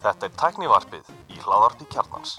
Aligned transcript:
Þetta 0.00 0.26
er 0.26 0.32
tæknivarpið 0.42 1.04
í 1.32 1.38
hláðarpi 1.40 1.84
kjarnans. 1.92 2.32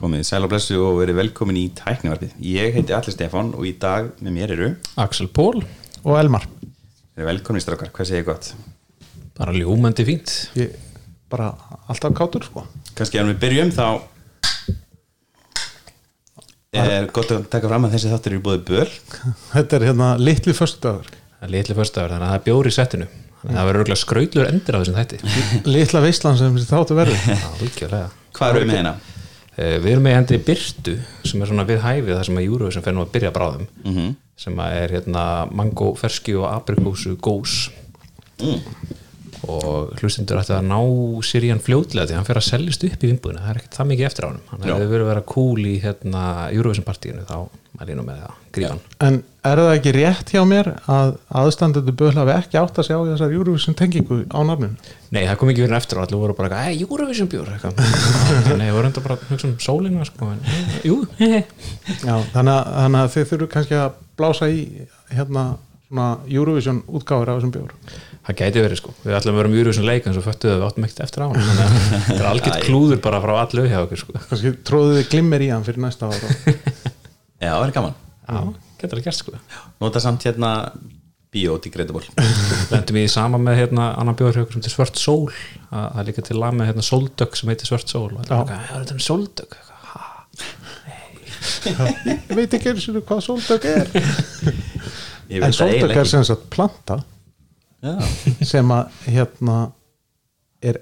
Komið 0.00 0.22
sæl 0.28 0.44
og 0.44 0.50
blessu 0.52 0.76
og 0.80 0.98
verið 1.02 1.20
velkomin 1.20 1.60
í 1.60 1.66
tæknivarpið. 1.76 2.32
Ég 2.44 2.76
heiti 2.76 2.96
Alli 2.96 3.12
Stefán 3.12 3.52
og 3.56 3.64
í 3.68 3.74
dag 3.80 4.08
með 4.20 4.32
mér 4.38 4.54
eru 4.56 4.70
Axel 5.00 5.28
Pól 5.28 5.60
og 6.04 6.14
Elmar 6.20 6.44
Verið 7.14 7.30
velkomin 7.30 7.60
í 7.60 7.64
strákar, 7.64 7.92
hvað 7.94 8.10
segir 8.10 8.26
gott? 8.26 8.54
bara 9.34 9.52
ljómandi 9.54 10.04
fínt 10.06 10.30
ég 10.58 10.74
bara 11.30 11.52
alltaf 11.90 12.14
kátur 12.14 12.44
sko 12.46 12.62
Kanski 12.94 13.18
ef 13.18 13.26
við 13.32 13.40
byrjum 13.42 13.72
þá 13.74 13.86
er 16.74 17.06
gott 17.14 17.30
að 17.30 17.44
taka 17.52 17.68
fram 17.70 17.84
að 17.86 17.92
þessi 17.94 18.10
þáttur 18.12 18.32
eru 18.34 18.42
búið 18.44 18.64
böl 18.68 18.88
þetta 19.52 19.76
er 19.78 19.84
hérna 19.88 20.08
litli 20.18 20.54
er 21.44 21.52
litli 21.54 21.74
föstudagur 21.78 22.10
þannig 22.14 22.26
að 22.26 22.32
það 22.32 22.38
er 22.40 22.44
bjóri 22.48 22.68
í 22.72 22.76
settinu. 22.78 23.06
Þannig 23.44 23.54
að 23.54 23.58
það 23.60 23.66
verður 23.68 23.80
örgulega 23.84 24.00
skrautlur 24.00 24.46
endur 24.48 24.74
á 24.74 24.80
þessum 24.80 24.98
þætti. 24.98 25.18
Litla 25.68 26.00
veislan 26.00 26.38
sem 26.40 26.54
þessi 26.56 26.70
þáttu 26.70 26.96
verður. 26.96 27.18
Hvað 28.34 28.48
eru 28.54 28.60
við 28.62 28.70
með 28.70 28.78
hérna? 28.80 28.94
Eh, 29.54 29.76
Við 29.84 29.90
erum 29.92 30.02
með 30.08 30.14
hendi 30.16 30.38
Byrtu 30.48 30.94
sem 31.28 31.42
er 31.44 31.46
svona 31.50 31.66
við 31.68 31.82
hæfið 31.84 32.16
þar 32.16 32.24
sem 32.26 32.38
að 32.40 32.46
Júru 32.48 32.70
sem 32.74 32.82
fer 32.82 32.94
nú 32.96 33.04
að 33.04 33.12
byrja 33.14 33.30
bráðum 33.36 33.66
Mhm. 33.84 34.08
sem 34.36 34.56
að 34.64 34.72
er 34.80 34.94
hérna 34.96 35.24
mango, 35.52 35.92
ferski 35.94 36.34
og 36.34 36.48
aprikósu 36.50 37.14
gós 37.22 37.68
og 39.48 39.98
hlustundur 40.00 40.40
ætti 40.40 40.54
að 40.56 40.70
ná 40.70 40.78
sér 41.26 41.46
í 41.46 41.52
hann 41.52 41.62
fljótlega 41.64 42.08
því 42.10 42.18
hann 42.18 42.28
fer 42.28 42.40
að 42.40 42.48
seljast 42.48 42.86
upp 42.88 43.04
í 43.04 43.10
vimbúðinu 43.10 43.42
það 43.42 43.52
er 43.52 43.60
ekkert 43.60 43.78
það 43.80 43.90
mikið 43.92 44.08
eftir 44.10 44.26
á 44.26 44.28
hann 44.30 44.40
hann 44.52 44.64
hefur 44.70 44.94
verið 44.94 45.04
að 45.04 45.12
vera 45.12 45.28
cool 45.34 45.68
í 45.68 45.74
hérna 45.82 46.24
Eurovision 46.54 46.88
partíinu 46.88 47.26
þá 47.28 47.36
mæli 47.74 47.90
ég 47.90 47.98
nú 47.98 48.04
með 48.06 48.18
það, 48.22 48.34
grífa 48.54 48.70
hann. 48.70 48.82
En 49.02 49.16
er 49.50 49.60
það 49.60 49.72
ekki 49.72 49.92
rétt 49.96 50.30
hjá 50.30 50.42
mér 50.46 50.68
að 50.94 51.14
aðstandendur 51.40 51.96
böl 51.98 52.12
hafi 52.14 52.34
ekki 52.36 52.58
átt 52.60 52.78
að 52.78 52.86
sjá 52.86 52.94
þessar 53.08 53.34
Eurovision 53.34 53.76
tengingu 53.78 54.20
á 54.30 54.40
nafninu? 54.46 54.92
Nei, 55.10 55.24
það 55.26 55.38
kom 55.40 55.50
ekki 55.50 55.64
verið 55.64 55.78
eftir 55.80 55.98
og 55.98 56.06
allir 56.06 56.22
voru 56.22 56.36
bara 56.38 56.60
eitthvað, 56.60 56.70
ei, 56.70 56.86
Eurovision 56.86 57.30
bjór 57.32 57.50
eitthvað. 57.50 57.82
Nei, 58.60 58.68
voru 58.76 58.90
enda 58.90 59.02
bara 59.08 59.18
hugsa 59.26 59.50
um 59.50 59.58
sólina 59.62 60.06
sko, 60.06 60.30
en, 60.30 60.42
jú, 60.88 61.00
Já, 61.18 62.14
þannig, 62.30 62.54
þannig 62.54 63.00
að 63.02 63.12
þið 63.16 63.30
þurfu 63.32 63.52
kannski 63.56 63.80
að 63.80 64.00
blása 64.14 64.50
í 64.54 64.64
hérna 65.10 65.48
svona 65.94 66.18
Eurovision 66.30 66.82
útgáfur 66.86 67.30
af 67.30 67.38
þessum 67.38 67.54
bjór 67.54 67.74
Það 68.24 68.36
gæti 68.40 68.60
verið 68.64 68.78
sko, 68.80 68.92
við 69.04 69.16
ætlum 69.18 69.34
að 69.34 69.38
vera 69.42 69.50
um 69.50 69.56
Eurovision 69.58 69.84
leik 69.84 70.06
en 70.08 70.14
svo 70.16 70.22
föttuðu 70.24 70.54
við 70.56 70.62
áttum 70.64 70.86
ekkert 70.86 71.02
eftir 71.04 71.24
á 71.24 71.26
hann 71.28 71.42
þannig 71.44 71.64
að 71.64 71.74
það 72.06 72.14
er 72.16 72.28
algjört 72.30 72.64
klúður 72.64 73.00
bara 73.04 73.20
frá 73.20 73.32
allu 73.42 73.64
hjá 73.68 73.78
okkur 73.82 74.00
sko. 74.00 74.14
kannski 74.30 74.52
tróðuð 74.64 74.96
þið 74.96 75.10
glimmer 75.12 75.44
í 75.44 75.48
hann 75.52 75.66
fyrir 75.66 75.82
næsta 75.84 76.08
ára 76.08 76.30
Já, 77.44 77.50
það 77.50 77.66
er 77.66 77.74
gaman. 77.76 77.94
Já, 78.24 78.40
getur 78.80 79.00
það 79.00 79.04
gert 79.10 79.18
sko. 79.20 79.34
Nota 79.84 80.00
samt 80.00 80.24
hérna 80.24 80.50
biodegradable 81.34 82.06
Lendum 82.70 82.96
við 82.96 83.08
í 83.08 83.12
sama 83.12 83.40
með 83.42 83.58
hérna 83.58 83.90
annan 83.98 84.16
bjór 84.16 84.36
hjá 84.38 84.44
okkur 84.44 84.54
sem 84.54 84.62
heitir 84.62 84.74
Svört 84.76 85.00
Sól. 85.02 85.28
Að 85.68 85.84
það 85.90 86.00
er 86.00 86.08
líka 86.08 86.24
til 86.30 86.38
lag 86.40 86.54
með 86.56 86.70
hérna 86.70 86.84
Sóldögg 86.86 87.36
sem 87.36 87.50
heitir 87.52 87.68
Svört 87.68 87.90
Sól. 87.90 88.12
Og 88.14 88.22
það 88.22 88.32
er 88.32 88.38
eitthvað, 88.38 88.54
"Já, 88.54 88.74
þetta 88.78 88.94
er 88.94 89.04
Sóldögg. 89.08 89.56
Eitthvað, 89.58 89.80
"Ha?" 89.90 90.04
ég 92.14 92.36
veit 92.38 92.54
ekki 92.56 92.70
eins 92.72 92.86
og 92.88 93.02
hvað 93.08 93.20
sóldök 93.26 93.64
er. 93.68 93.86
En 95.34 95.50
eiginlega 95.50 96.00
er 96.04 96.08
sem 96.08 96.24
sagt 96.24 96.48
planta 96.54 97.00
sem 98.44 98.70
að 98.74 98.92
hérna 99.12 99.56
er 100.64 100.78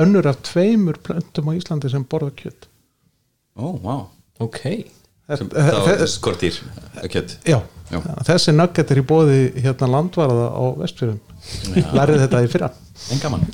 önnur 0.00 0.26
af 0.30 0.40
tveimur 0.46 0.98
plöntum 1.04 1.50
á 1.50 1.52
Íslandi 1.58 1.90
sem 1.92 2.04
borða 2.10 2.30
kjött 2.38 2.66
ó, 3.60 3.74
vá. 3.82 3.96
Ok, 4.40 4.60
Sem- 5.30 5.50
Þá 5.52 5.76
þe- 5.86 6.06
skortýr, 6.10 6.56
kjött 7.12 7.36
Já, 7.46 7.60
Já. 7.92 7.98
þessi 8.26 8.54
nugget 8.56 8.90
er 8.90 8.98
í 9.02 9.04
bóði 9.06 9.36
hérna 9.62 9.86
landvarða 9.92 10.48
á 10.50 10.62
vestfjörðum. 10.80 11.20
Lærið 11.94 12.22
þetta 12.24 12.40
í 12.42 12.48
fyrra. 12.50 12.68
En 13.14 13.20
gaman. 13.22 13.44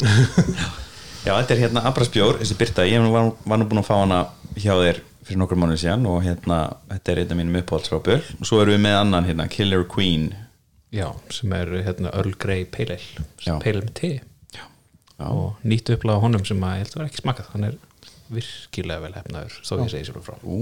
Já, 1.27 1.35
þetta 1.37 1.53
er 1.57 1.61
hérna 1.67 1.83
Abrasbjór, 1.91 2.39
þessi 2.41 2.57
Birta. 2.61 2.87
Ég 2.89 3.05
var, 3.13 3.29
var 3.45 3.61
nú 3.61 3.67
búin 3.69 3.83
að 3.83 3.89
fá 3.91 3.95
hana 4.01 4.23
hjá 4.57 4.73
þér 4.79 5.03
fyrir 5.27 5.41
nokkur 5.43 5.59
mánuð 5.61 5.81
síðan 5.83 6.07
og 6.09 6.21
hérna 6.25 6.59
þetta 6.95 7.13
er 7.13 7.21
einn 7.25 7.33
af 7.35 7.39
mínum 7.43 7.61
uppáhalds 7.61 7.91
frá 7.93 7.99
Böl 8.09 8.21
og 8.23 8.47
svo 8.49 8.61
erum 8.63 8.77
við 8.77 8.83
með 8.87 8.99
annan 9.03 9.27
hérna, 9.29 9.49
Killer 9.51 9.83
Queen 9.91 10.29
já, 10.97 11.07
sem 11.35 11.53
er 11.57 11.73
hérna 11.87 12.13
Earl 12.17 12.35
Grey 12.41 12.65
Pale 12.65 12.97
Ale. 12.99 13.27
Pale 13.47 13.75
Ale 13.75 13.85
með 13.85 13.93
te. 14.01 14.13
Og 15.27 15.63
nýtt 15.65 15.93
upplega 15.95 16.21
honum 16.21 16.45
sem 16.45 16.65
að 16.67 16.75
ég 16.77 16.83
held 16.85 16.95
að 16.95 17.01
vera 17.01 17.11
ekki 17.11 17.23
smakað. 17.23 17.53
Hann 17.55 17.69
er 17.71 17.77
virkilega 18.37 19.05
vel 19.05 19.15
hefnaður 19.15 19.61
þó 19.65 19.73
ég 19.79 19.93
segi 19.95 20.09
sér 20.09 20.19
frá. 20.27 20.37
Ú, 20.43 20.59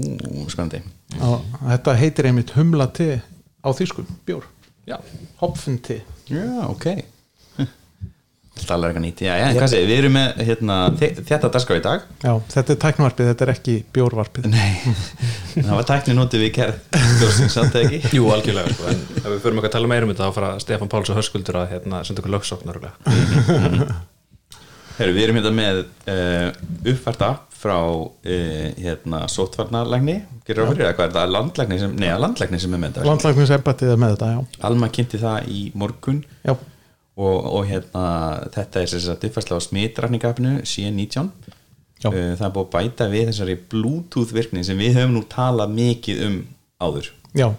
spennandi. 0.53 0.83
Og 1.25 1.57
þetta 1.65 1.97
heitir 1.99 2.29
einmitt 2.29 2.53
humla 2.55 2.87
te 2.95 3.09
á 3.19 3.69
þýsku, 3.75 4.05
bjór. 4.27 4.47
Hopfen 5.41 5.81
te. 5.83 6.03
Já, 6.29 6.45
ok 6.69 7.14
Alveg 8.65 8.89
eitthvað 8.89 9.03
nýtt. 9.03 9.21
Já, 9.25 9.33
já, 9.37 9.45
hvað 9.55 9.67
segir, 9.71 9.89
við 9.89 9.99
erum 10.01 10.15
með 10.15 10.39
hérna, 10.47 10.77
þe- 10.97 11.11
þetta 11.27 11.49
dagskrá 11.53 11.75
í 11.77 11.83
dag. 11.85 12.05
Já, 12.23 12.31
þetta 12.55 12.73
er 12.73 12.79
tæknvarpið, 12.85 13.29
þetta 13.31 13.45
er 13.45 13.51
ekki 13.53 13.75
bjórvarpið. 13.93 14.47
Nei, 14.53 14.95
það 15.67 15.73
var 15.75 15.87
tækni 15.91 16.15
notið 16.17 16.45
við 16.45 16.51
kerð 16.55 16.81
Bjórsins, 17.19 17.53
samt 17.53 17.77
ekki? 17.83 18.01
Jú 18.15 18.31
algjörlega 18.33 18.73
sko, 18.73 18.89
en 18.89 19.05
ef 19.21 19.29
við 19.29 19.39
förum 19.45 19.61
ekki 19.61 19.71
að 19.71 19.77
tala 19.77 19.91
meira 19.91 20.07
um 20.07 20.15
þetta 20.15 20.31
þá 20.31 20.37
fara 20.39 20.51
Stefán 20.63 20.91
Páls 20.95 21.11
og 21.13 21.19
Hörskuldur 21.19 21.61
að 21.61 21.71
hérna, 21.75 22.01
senda 22.07 22.23
okkur 22.23 22.35
lögsóknar 22.39 22.81
Heru, 24.95 25.11
við 25.11 25.25
erum 25.25 25.37
hérna 25.41 25.51
með 25.51 25.79
uh, 26.07 26.49
uppfært 26.87 27.23
app 27.27 27.55
frá 27.59 27.75
uh, 27.83 28.67
hérna, 28.79 29.25
sótvarnalægni 29.31 30.21
gerir 30.47 30.63
á 30.63 30.69
fyrir, 30.69 30.85
eða 30.85 30.93
hvað 30.95 31.09
er 31.09 31.15
það, 31.17 31.33
landlægni 31.35 31.79
sem, 31.81 31.95
neða, 31.99 32.19
landlægni 32.23 32.59
sem 32.63 32.77
er 32.77 32.81
með 32.81 32.93
þetta 32.93 33.09
Landlæknisembættið 33.09 33.91
er 33.91 33.99
með 33.99 34.13
þetta, 34.15 34.29
já. 34.31 34.61
Alma 34.69 34.89
kynnti 34.95 35.19
það 35.19 35.49
í 35.51 35.63
morgun. 35.81 36.21
Já, 36.45 36.53
og, 37.15 37.35
og 37.55 37.65
hérna, 37.69 38.05
þetta 38.55 38.81
er 38.81 38.89
þess 38.91 39.09
að 39.13 39.27
uppfærsla 39.29 39.57
á 39.59 39.67
smitrækningafinu 39.67 40.53
C19 40.67 41.29
Já. 42.03 42.09
uh, 42.11 42.35
það 42.35 42.45
er 42.49 42.53
búið 42.57 42.65
að 42.65 42.71
bæta 42.75 43.07
við 43.13 43.29
þessari 43.31 43.55
bluetooth 43.71 44.33
virkni 44.35 44.63
sem 44.67 44.77
við 44.79 44.97
höfum 44.99 45.15
nú 45.15 45.23
talað 45.31 45.71
mikið 45.77 46.23
um 46.27 46.39
áður. 46.83 47.11
Já. 47.35 47.49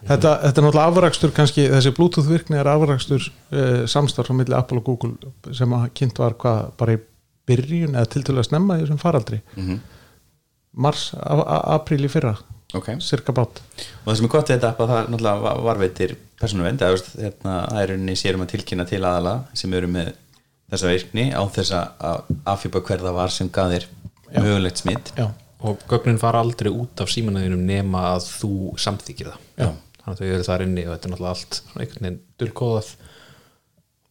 Þetta, 0.00 0.30
þetta 0.46 0.60
er 0.62 0.64
náttúrulega 0.64 0.90
afrakstur 0.94 1.32
kannski, 1.36 1.66
þessi 1.68 1.90
Bluetooth 1.92 2.28
virkni 2.30 2.56
er 2.56 2.68
afrakstur 2.72 3.26
uh, 3.52 3.82
samstarf 3.90 4.30
á 4.32 4.34
milli 4.38 4.54
Apple 4.56 4.80
og 4.80 4.86
Google 4.86 5.52
sem 5.58 5.74
að 5.76 5.90
kynnt 5.98 6.16
var 6.22 6.38
hvað 6.40 6.70
bara 6.80 6.94
í 6.96 7.00
byrjun 7.50 7.98
eða 7.98 8.08
tiltölulega 8.14 8.48
snemma 8.48 8.78
í 8.78 8.84
þessum 8.86 9.02
faraldri. 9.02 9.42
Mars, 10.72 11.10
a- 11.18 11.42
a- 11.42 11.62
apríl 11.76 12.06
í 12.06 12.10
fyrra 12.12 12.36
ok. 12.74 12.88
Cirka 13.02 13.32
bát. 13.36 13.60
Og 14.04 14.08
það 14.10 14.16
sem 14.20 14.26
er 14.28 14.32
gott 14.34 14.48
við 14.50 14.56
þetta 14.58 14.68
app 14.72 14.80
að 14.84 14.90
það 14.92 15.08
náttúrulega 15.14 15.42
var- 15.46 15.62
varveitir 15.68 16.16
veist, 16.40 17.10
hérna, 17.20 17.54
það 17.68 17.82
er 17.82 17.88
rauninni 17.92 18.16
sérum 18.16 18.44
að 18.46 18.52
tilkynna 18.54 18.86
til 18.88 19.00
aðala 19.04 19.34
sem 19.54 19.74
eru 19.74 19.86
með 19.88 20.12
þessa 20.70 20.88
virkni 20.92 21.24
á 21.34 21.42
þess 21.50 21.72
að 21.74 22.34
afhjúpa 22.46 22.80
hver 22.86 23.02
það 23.04 23.14
var 23.18 23.28
sem 23.34 23.48
gaf 23.50 23.70
þér 23.72 23.86
mögulegt 24.38 24.78
smitt 24.78 25.12
Já, 25.18 25.26
og 25.66 25.78
gögnin 25.90 26.18
fara 26.22 26.38
aldrei 26.40 26.70
út 26.70 27.00
af 27.02 27.10
símanæðinum 27.10 27.64
nema 27.66 28.04
að 28.14 28.28
þú 28.40 28.50
samþykir 28.78 29.32
það. 29.32 29.38
Já. 29.58 29.70
þannig 30.00 30.14
að 30.14 30.20
þau 30.20 30.30
eru 30.34 30.46
þar 30.46 30.62
inni 30.64 30.84
og 30.86 30.92
þetta 30.94 31.08
er 31.08 31.12
náttúrulega 31.12 31.34
allt 31.34 31.58
svona 31.60 31.84
einhvern 31.84 32.04
veginn 32.06 32.20
dulkóðað. 32.40 32.92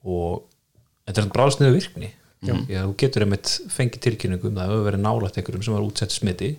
Og 0.05 0.43
þetta 1.07 1.21
er 1.23 1.29
bráðsniðu 1.33 1.75
virkni. 1.79 2.09
Já. 2.39 2.53
þú 2.87 2.93
getur 3.01 3.25
einmitt 3.25 3.49
fengið 3.73 4.03
tilkynningu 4.05 4.47
um 4.47 4.55
það 4.55 4.63
ef 4.63 4.69
það 4.69 4.75
hefur 4.77 4.85
verið 4.91 5.01
nálægt 5.03 5.39
einhverjum 5.41 5.63
sem 5.65 5.73
var 5.75 5.87
útsett 5.87 6.13
smiti. 6.15 6.51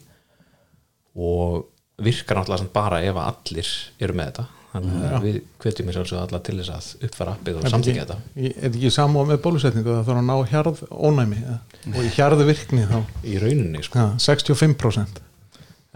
Og 1.17 1.69
virkar 2.07 2.41
náttúrulega 2.41 2.73
bara 2.75 3.03
ef 3.05 3.21
að 3.21 3.31
allir 3.33 3.71
eru 4.01 4.19
með 4.19 4.31
þetta. 4.31 4.47
Þannig 4.71 5.07
að 5.09 5.25
við 5.25 5.39
hvetjum 5.65 5.89
mér 5.89 5.97
sjálfsög 5.97 6.21
alla 6.21 6.39
til 6.47 6.53
þess 6.61 6.75
að 6.77 7.07
uppfæra 7.09 7.33
appið 7.35 7.57
og 7.59 7.73
samþykja 7.73 8.05
þetta. 8.05 8.19
Er 8.45 8.69
ekki 8.69 8.93
samúa 8.95 9.25
með 9.27 9.41
bólusetningu 9.43 9.97
það 9.97 10.05
þarf 10.07 10.21
að 10.21 10.29
ná 10.29 10.53
hjarð 10.53 10.85
ónæmi 10.95 11.41
ja. 11.41 11.57
og 11.91 12.05
í 12.05 12.13
hjarðu 12.15 12.47
virkni 12.47 12.85
þá? 12.87 13.01
Í 13.27 13.41
rauninni 13.43 13.83
sko. 13.83 13.99
ja, 13.99 14.13
65% 14.23 15.19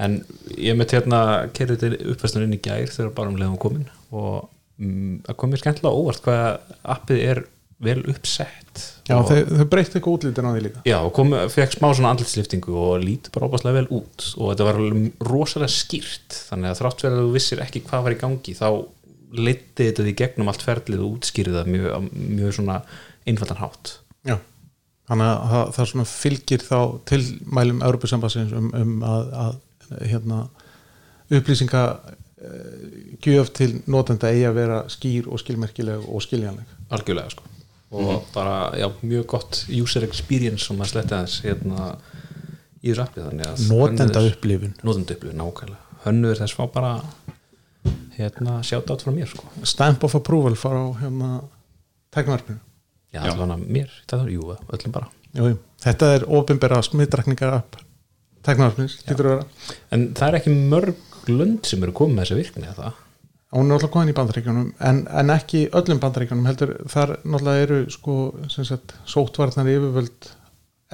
en 0.03 0.19
ég 0.59 0.75
mitt 0.79 0.93
hérna 0.95 1.21
kerði 1.55 1.77
til 1.83 1.93
uppfæstunum 2.15 2.49
inn 2.49 2.59
í 2.59 2.63
gær 2.63 2.91
þegar 2.91 3.15
bara 3.15 3.31
um 3.31 3.39
leiðum 3.39 3.61
komin 3.63 3.87
og 4.11 4.49
mm, 4.83 5.21
það 5.29 5.39
kom 5.39 5.53
mér 5.53 5.63
skemmtilega 5.63 6.01
óvart 6.01 6.25
hvað 6.25 6.75
appið 6.97 7.23
er 7.29 7.43
vel 7.87 8.01
uppsett 8.11 8.65
Já, 9.05 9.19
þau, 9.21 9.37
þau 9.45 9.67
breytti 9.69 9.99
ekki 10.01 10.09
útlítin 10.11 10.47
á 10.49 10.53
því 10.55 10.63
líka. 10.65 10.83
Já, 10.89 10.97
kom, 11.15 11.35
fekk 11.53 11.77
smá 11.77 11.91
svona 11.93 12.15
andlitsliftingu 12.15 12.73
og 12.81 13.03
lítur 13.03 13.35
bara 13.35 13.51
óbáslega 13.51 13.77
vel 13.77 13.91
út 13.93 14.25
og 14.39 14.51
þetta 14.53 14.69
var 14.71 14.81
rosalega 15.29 15.75
skýrt 15.75 16.39
þannig 16.49 16.71
að 16.71 16.81
þrátt 16.81 17.05
fyrir 17.05 17.19
að 17.19 17.27
þú 17.27 17.35
vissir 17.35 17.63
ekki 17.65 17.85
hvað 17.85 18.07
var 18.07 18.17
í 18.17 18.19
gangi 18.23 18.57
þá 18.57 18.69
leiti 19.35 19.91
þetta 19.91 20.07
því 20.07 20.17
gegnum 20.23 20.51
allt 20.51 20.65
ferlið 20.65 21.05
og 21.05 21.19
útskýrið 21.19 21.59
það 21.59 21.71
mjög, 21.75 22.09
mjög 22.39 22.57
svona 22.57 22.81
einfaldan 23.29 23.61
hátt. 23.61 23.95
Já, 24.25 24.39
þannig 25.11 25.31
að 25.35 25.47
það, 25.53 25.73
það 25.77 25.91
svona 25.93 26.11
fylgir 26.15 26.69
þá 26.71 26.79
tilmælum 27.13 27.87
Európusambassins 27.91 28.57
um, 28.57 28.71
um 28.81 28.95
að, 29.05 29.33
að 29.45 30.05
hérna, 30.15 30.45
upplýsinga 31.29 31.89
uh, 31.93 32.93
gjöf 33.21 33.53
til 33.61 33.75
notenda 33.85 34.33
eigi 34.33 34.49
að 34.49 34.63
vera 34.63 34.85
skýr 34.93 35.29
og 35.29 35.45
skilmerkileg 35.45 36.09
og 36.09 36.25
skiljanleg. 36.25 36.79
Algjörlega 36.95 37.37
sko 37.37 37.54
og 37.95 38.27
bara, 38.35 38.57
já, 38.79 38.89
mjög 39.03 39.27
gott 39.35 39.61
user 39.71 40.05
experience 40.07 40.67
sem 40.67 40.81
að 40.83 40.91
sletta 40.93 41.23
þess 41.25 41.45
hérna 41.47 41.93
í 42.83 42.91
þessu 42.91 43.05
appi 43.07 43.23
þannig 43.25 43.47
að 43.49 43.65
notenda 43.71 44.07
hönnuðir- 44.21 44.35
upplifun. 44.37 44.75
Notenda 44.85 45.15
upplifun, 45.17 45.39
nákvæmlega. 45.41 46.01
Hönnuður 46.05 46.41
þess 46.43 46.57
fá 46.59 46.65
bara 46.75 46.95
hérna 48.19 48.59
sjátt 48.67 48.91
átt 48.93 49.05
frá 49.05 49.13
mér 49.15 49.31
sko. 49.31 49.47
Stamp 49.67 50.05
of 50.07 50.15
approval 50.19 50.55
fara 50.59 50.83
á 50.85 50.89
hérna 51.03 51.31
tæknvarpinu 52.15 52.59
Já, 53.15 53.21
allavega 53.31 53.57
mér, 53.63 53.91
það 54.11 54.25
er 54.27 54.31
jú, 54.35 54.47
öllum 54.75 54.93
bara. 54.95 55.09
Jú, 55.35 55.49
jú. 55.53 55.59
þetta 55.85 56.09
er 56.17 56.25
ofinbera 56.35 56.81
smittrækningar 56.83 57.53
app 57.61 57.77
tæknvarpinu, 58.47 58.89
getur 59.07 59.29
að 59.31 59.37
vera. 59.37 59.47
En 59.95 60.09
það 60.15 60.29
er 60.29 60.39
ekki 60.41 60.55
mörg 60.75 61.29
lönd 61.31 61.65
sem 61.67 61.83
eru 61.87 61.95
komið 61.97 62.15
með 62.19 62.25
þessa 62.27 62.39
virkni 62.41 62.67
eða 62.69 62.77
það 62.83 63.01
hún 63.55 63.71
er 63.71 63.77
alltaf 63.77 63.93
komin 63.95 64.11
í 64.11 64.17
bandaríkjunum 64.17 64.73
en, 64.89 65.05
en 65.07 65.31
ekki 65.35 65.69
öllum 65.79 66.01
bandaríkjunum 66.03 66.49
heldur 66.49 66.75
þar 66.91 67.17
náttúrulega 67.23 67.67
eru 67.69 67.79
sko 67.93 68.17
sagt 68.51 68.97
sóttvarnar 69.11 69.71
yfirvöld 69.71 70.31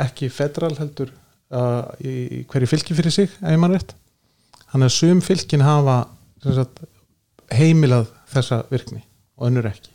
ekki 0.04 0.28
federal 0.32 0.76
heldur 0.78 1.12
uh, 1.54 1.88
í, 2.02 2.12
í 2.40 2.40
hverju 2.50 2.70
fylki 2.70 2.96
fyrir 2.96 3.14
sig 3.14 3.28
ef 3.30 3.50
ég 3.54 3.60
mann 3.60 3.74
rétt. 3.74 3.94
Þannig 4.70 4.90
að 4.90 4.96
sum 4.96 5.22
fylkin 5.24 5.66
hafa 5.66 5.96
sagt, 6.44 6.84
heimilað 7.50 8.10
þessa 8.30 8.62
virkni 8.70 9.02
og 9.40 9.50
önnur 9.50 9.70
ekki. 9.72 9.92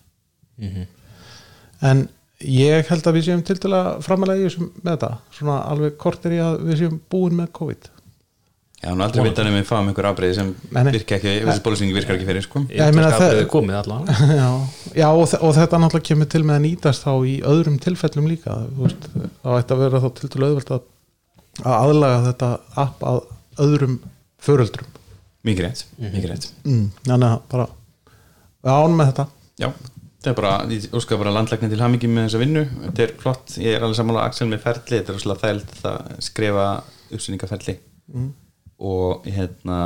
En 1.85 2.07
ég 2.43 2.87
held 2.89 3.07
að 3.07 3.17
við 3.17 3.27
séum 3.29 3.43
til 3.45 3.57
dæla 3.61 4.01
framalega 4.03 4.43
í 4.43 4.49
þessum 4.49 4.71
með 4.81 4.91
þetta. 4.91 5.11
Svona 5.37 5.59
alveg 5.71 5.97
kort 6.01 6.25
er 6.27 6.37
ég 6.37 6.49
að 6.49 6.65
við 6.69 6.81
séum 6.81 6.97
búin 7.11 7.37
með 7.39 7.53
COVID 7.59 7.91
Já, 8.85 8.91
hann 8.91 9.01
aldrei 9.01 9.23
vita 9.25 9.41
nefnir 9.41 9.63
við 9.63 9.69
fáum 9.71 9.87
einhver 9.89 10.05
afbreyði 10.11 10.35
sem 10.37 10.49
virka 10.93 11.15
ekki, 11.17 11.31
þessi 11.47 11.61
bólusningi 11.65 11.95
virkar 11.95 12.15
ekki 12.19 12.27
fyrir 12.27 12.43
sko. 12.45 12.59
Ég 12.69 12.77
ég 12.83 12.93
meina 12.93 13.07
það- 13.09 13.23
það 13.23 13.39
er 13.41 13.47
komið 13.49 13.77
allavega. 13.79 14.17
Já, 14.41 14.49
já 14.99 15.07
og, 15.09 15.23
og 15.41 15.55
þetta 15.57 15.79
náttúrulega 15.81 16.07
kemur 16.11 16.29
til 16.29 16.43
með 16.45 16.59
að 16.59 16.63
nýtast 16.67 17.05
þá 17.07 17.13
í 17.25 17.33
öðrum 17.49 17.79
tilfellum 17.81 18.27
líka. 18.29 18.59
Þú 18.75 18.85
veist, 18.85 19.07
þá 19.41 19.49
ætti 19.57 19.73
að 19.77 19.81
vera 19.81 20.03
þá 20.03 20.07
til 20.19 20.29
til 20.35 20.43
auðvelt 20.45 20.71
að, 20.77 20.85
að 21.63 21.73
aðlaga 21.79 22.21
þetta 22.27 22.51
app 22.85 23.07
að 23.09 23.19
öðrum 23.65 23.97
föröldrum 24.45 24.93
Mikið 25.45 25.65
rétt, 25.67 25.83
mikið 26.01 26.29
rétt. 26.35 26.47
Mm, 26.65 26.85
þannig 27.09 27.27
að 27.33 27.41
bara 27.55 27.65
án 28.75 28.95
með 28.97 29.11
þetta. 29.11 29.25
Já, 29.61 29.67
það 30.21 30.31
er 30.31 30.37
bara, 30.39 30.53
ég 30.73 30.87
óskar 30.97 31.19
bara 31.21 31.33
landlækni 31.35 31.69
til 31.73 31.81
hamingi 31.81 32.09
með 32.09 32.25
þessa 32.29 32.41
vinnu, 32.45 32.63
þetta 32.85 33.03
er 33.05 33.13
flott. 33.21 33.57
Ég 33.61 33.75
er 33.77 33.85
alveg 33.85 33.99
sammála 33.99 34.23
Axel 34.29 34.47
með 34.49 34.63
ferli, 34.65 34.97
þetta 35.01 35.13
er 35.13 35.21
svolítið 35.21 35.45
þægild 35.45 35.85
að 35.91 36.25
skrifa 36.29 36.65
uppsynningaferli 37.13 37.77
og 38.79 39.25
hérna 39.27 39.79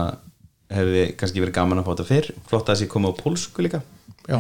hefði 0.74 1.04
kannski 1.18 1.42
verið 1.42 1.56
gaman 1.58 1.82
að 1.82 1.88
fá 1.88 1.94
þetta 1.96 2.10
fyrr. 2.10 2.28
Flott 2.50 2.68
að 2.70 2.76
þessi 2.76 2.90
komið 2.94 3.14
á 3.14 3.20
pólsku 3.22 3.64
líka. 3.66 3.82
Já, 4.30 4.38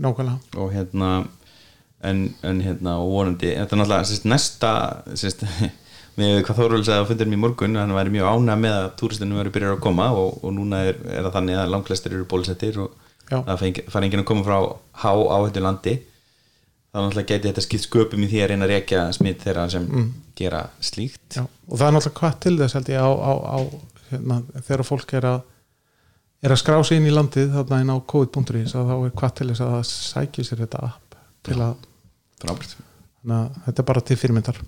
nákvæmlega. 0.00 0.38
Og 0.58 0.72
hérna 0.74 1.10
en, 2.02 2.24
en 2.42 2.60
hérna 2.64 2.96
og 3.02 3.10
vonandi 3.12 3.52
þetta 3.54 3.76
er 3.76 3.80
náttúrulega 3.82 4.08
sérst, 4.08 4.26
næsta 4.30 4.70
sérst, 5.20 5.44
með 6.18 6.40
hvað 6.46 6.58
Þórvöld 6.62 6.86
sagði 6.88 7.04
á 7.04 7.08
fundurum 7.10 7.36
í 7.36 7.40
morgun 7.40 7.76
hann 7.78 7.92
væri 7.94 8.14
mjög 8.14 8.30
ánæg 8.34 8.62
með 8.64 8.76
að 8.78 8.88
túristinu 9.00 9.36
verið 9.38 9.54
byrjar 9.58 9.76
að 9.76 9.82
koma 9.84 10.08
og, 10.16 10.40
og 10.42 10.54
núna 10.56 10.80
er, 10.88 10.98
er 11.06 11.26
það 11.28 11.36
þannig 11.38 11.60
að 11.60 11.70
langflestir 11.74 12.16
eru 12.16 12.26
bólusettir 12.30 12.78
og 12.82 12.96
Já. 13.30 13.36
það 13.46 13.60
fengi- 13.62 13.84
fara 13.92 14.08
enginn 14.08 14.24
að 14.24 14.28
koma 14.32 14.46
frá 14.48 14.56
há 15.04 15.12
áhættu 15.12 15.62
landi 15.62 15.94
þá 16.90 16.98
náttúrulega 16.98 17.28
geti 17.30 17.50
þetta 17.50 17.64
skipt 17.64 17.86
sköpum 17.86 18.24
í 18.24 18.28
því 18.30 18.42
að 18.42 18.50
reyna 18.50 18.66
að 18.66 18.72
rekja 18.74 19.04
smitt 19.14 19.44
þeirra 19.44 19.68
sem 19.70 19.86
gera 20.38 20.64
slíkt. 20.82 21.36
Já, 21.36 21.44
og 21.44 21.78
það 21.78 21.86
er 21.86 21.96
náttúrulega 21.96 22.18
hvað 22.20 22.38
til 22.44 22.54
þess 22.58 22.78
held 22.78 22.90
ég 22.90 23.06
á, 23.06 23.10
á, 23.10 23.32
á 23.40 23.58
hérna, 24.10 24.38
þegar 24.58 24.86
fólk 24.88 25.14
er 25.20 25.28
að 25.30 25.40
er 26.40 26.54
að 26.54 26.60
skrá 26.62 26.78
sig 26.88 27.00
inn 27.00 27.08
í 27.08 27.12
landið 27.14 27.52
þarna 27.54 27.80
inn 27.84 27.92
á 27.92 27.96
covid.is 28.10 28.74
að 28.78 28.90
þá 28.90 28.94
er 28.96 29.14
hvað 29.20 29.34
til 29.38 29.48
þess 29.50 29.64
að 29.64 29.74
það 29.74 29.84
sækir 29.90 30.48
sér 30.48 30.62
þetta 30.64 30.82
app 30.88 31.18
til 31.46 31.58
að, 31.60 31.74
frábært. 32.40 32.74
Þannig 33.20 33.36
að 33.36 33.60
þetta 33.66 33.82
er 33.82 33.88
bara 33.90 34.04
til 34.08 34.18
fyrirmyndar. 34.20 34.60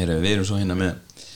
Við 0.00 0.30
erum 0.30 0.48
svo 0.48 0.58
hérna 0.60 0.78
með 0.78 1.26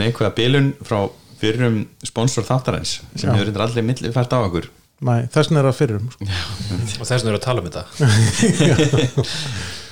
neikvæða 0.00 0.32
bilun 0.36 0.72
frá 0.86 0.98
fyrrum 1.36 1.82
sponsor 2.06 2.46
þáttarins 2.48 2.98
sem 3.12 3.28
Já. 3.28 3.34
hefur 3.36 3.64
allir 3.66 3.84
millifært 3.84 4.32
á 4.32 4.40
okkur 4.40 4.70
Nei, 5.04 5.26
þessna 5.28 5.60
er 5.60 5.66
það 5.68 5.74
fyrrum 5.76 6.06
sko. 6.08 6.26
og 6.26 7.04
þess 7.04 7.10
vegna 7.18 7.32
eru 7.34 7.36
að 7.36 7.44
tala 7.44 7.60
um 7.60 7.66
þetta 7.68 7.82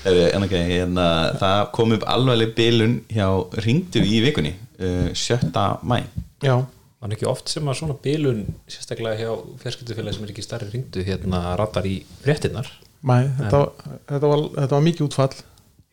en 0.36 0.46
okay, 0.46 0.62
hérna, 0.68 1.08
það 1.40 1.58
kom 1.76 1.92
upp 1.96 2.06
alvegleg 2.08 2.54
bilun 2.56 2.94
hjá 3.12 3.26
ringdu 3.66 4.00
í 4.00 4.22
vikunni 4.24 4.54
uh, 4.80 5.10
7. 5.12 5.50
mæ 5.84 5.98
já, 6.44 6.56
var 7.04 7.16
ekki 7.16 7.28
oft 7.28 7.52
sem 7.52 7.68
að 7.68 7.82
svona 7.82 7.96
bilun 8.04 8.46
sérstaklega 8.64 9.20
hjá 9.20 9.34
fjarskiptufélagi 9.60 10.16
sem 10.16 10.24
er 10.24 10.32
ekki 10.32 10.46
starri 10.46 10.70
ringdu 10.72 11.04
hérna 11.04 11.42
rattar 11.60 11.84
í 11.88 11.98
fréttinnar 12.24 12.72
Nei, 13.04 13.28
þetta, 13.42 13.60
þetta, 14.08 14.24
var, 14.24 14.46
þetta 14.56 14.72
var 14.78 14.86
mikið 14.88 15.06
útfall 15.10 15.36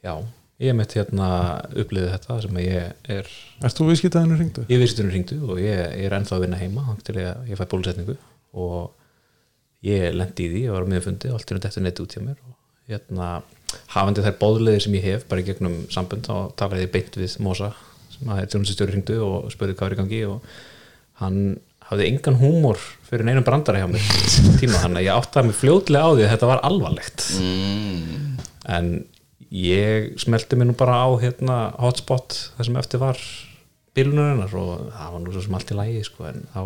já, 0.07 0.15
ég 0.63 0.79
mitt 0.79 0.95
hérna 0.95 1.27
upplýði 1.83 2.13
þetta 2.15 2.39
sem 2.47 2.63
að 2.63 2.67
ég 2.69 3.11
er 3.17 3.35
Erst 3.59 3.83
þú 3.83 3.91
viðskiptaðinu 3.91 4.39
ringdu? 4.39 4.65
ég 4.71 4.79
viðsýttunum 4.85 5.15
ringdu 5.17 5.41
og 5.51 5.59
ég, 5.59 5.83
ég 5.99 6.07
er 6.07 6.15
ennþá 6.15 6.39
að 6.39 6.47
vinna 6.47 6.63
heima 6.63 6.97
til 7.03 7.19
ég, 7.19 7.45
ég 7.51 7.59
fæ 7.59 7.67
bólusetningu 7.67 8.15
og 8.55 9.00
ég 9.87 10.13
lendi 10.15 10.45
í 10.45 10.51
því, 10.51 10.63
ég 10.67 10.75
var 10.75 10.85
á 10.85 10.91
miðfundi 10.91 11.31
og 11.31 11.39
allt 11.39 11.51
er 11.51 11.61
þetta 11.61 11.85
neitt 11.85 12.01
út 12.03 12.15
hjá 12.15 12.21
mér 12.23 12.37
og 12.45 12.91
hérna 12.91 13.29
hafandi 13.93 14.23
þær 14.25 14.37
bóðleðir 14.41 14.85
sem 14.85 14.97
ég 14.99 15.07
hef 15.07 15.25
bara 15.29 15.43
í 15.43 15.47
gegnum 15.47 15.77
sambund 15.93 16.27
þá 16.27 16.53
talaði 16.59 16.85
ég 16.85 16.93
beint 16.93 17.17
við 17.17 17.37
Mosa 17.43 17.71
sem 18.11 18.31
að 18.31 18.41
er 18.43 18.51
tjónustjóri 18.51 18.95
ringdu 18.95 19.19
og 19.25 19.51
spurði 19.53 19.77
hvað 19.79 19.91
er 19.91 19.95
í 19.95 19.99
gangi 20.01 20.21
og 20.29 20.55
hann 21.21 21.39
hafði 21.91 22.09
engan 22.11 22.39
húmor 22.39 22.81
fyrir 23.07 23.27
neinum 23.27 23.45
brandara 23.47 23.81
hjá 23.81 23.87
mér 23.91 24.05
tíma 24.59 24.81
þannig 24.83 25.01
að 25.01 25.07
ég 25.07 25.15
áttaði 25.15 25.49
mig 25.49 25.57
fljótlega 25.59 26.07
á 26.07 26.11
því 26.11 26.25
að 26.25 26.33
þetta 26.35 26.51
var 26.51 26.63
alvarlegt 26.67 27.25
mm. 27.39 28.37
en 28.77 28.91
ég 29.51 30.13
smelti 30.21 30.59
mig 30.59 30.69
nú 30.69 30.75
bara 30.79 31.01
á 31.03 31.09
hérna 31.19 31.57
hotspot 31.81 32.37
það 32.55 32.67
sem 32.67 32.79
eftir 32.79 33.01
var 33.01 33.19
bílunarinnar 33.97 34.55
og 34.55 34.87
það 34.93 35.15
var 35.15 35.23
nú 35.23 35.33
svo 35.33 35.43
sem 35.43 35.57
allt 35.57 35.73
í 35.73 35.77
lægi 35.77 36.05
sko, 36.07 36.29
en 36.29 36.45
þá 36.53 36.61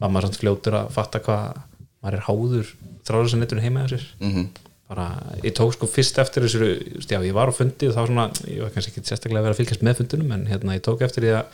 var 0.00 0.12
maður 0.12 0.28
samt 0.28 0.40
fljótur 0.42 0.78
að 0.78 0.92
fatta 0.94 1.22
hvað 1.24 1.64
maður 2.00 2.16
er 2.18 2.26
háður 2.26 2.72
þráður 3.06 3.30
sem 3.32 3.42
nettur 3.42 3.62
heima 3.64 3.84
hjá 3.84 3.94
sér. 3.94 4.08
Mhm. 4.20 4.50
bara, 4.90 5.04
ég 5.44 5.54
tók 5.54 5.70
sko 5.76 5.86
fyrst 5.86 6.18
eftir 6.18 6.42
þessu 6.42 6.68
já, 7.06 7.20
ég 7.22 7.32
var 7.36 7.46
á 7.46 7.54
fundi 7.54 7.86
og 7.86 7.94
þá 7.94 8.00
svona 8.08 8.24
ég 8.50 8.58
var 8.64 8.72
kannski 8.74 8.90
ekki 8.90 9.06
sérstaklega 9.06 9.38
að 9.38 9.46
vera 9.46 9.54
að 9.54 9.60
fylgjast 9.60 9.84
með 9.86 10.00
fundunum 10.00 10.32
en 10.34 10.46
hérna, 10.50 10.74
ég 10.74 10.82
tók 10.82 11.04
eftir 11.06 11.22
því 11.22 11.30
að 11.38 11.52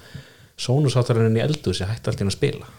sónusáttarinn 0.57 1.37
í 1.37 1.43
eldur 1.45 1.77
sem 1.77 1.91
hætti 1.91 2.09
allt 2.09 2.23
í 2.23 2.25
einu 2.25 2.33
að 2.33 2.39
spila. 2.39 2.71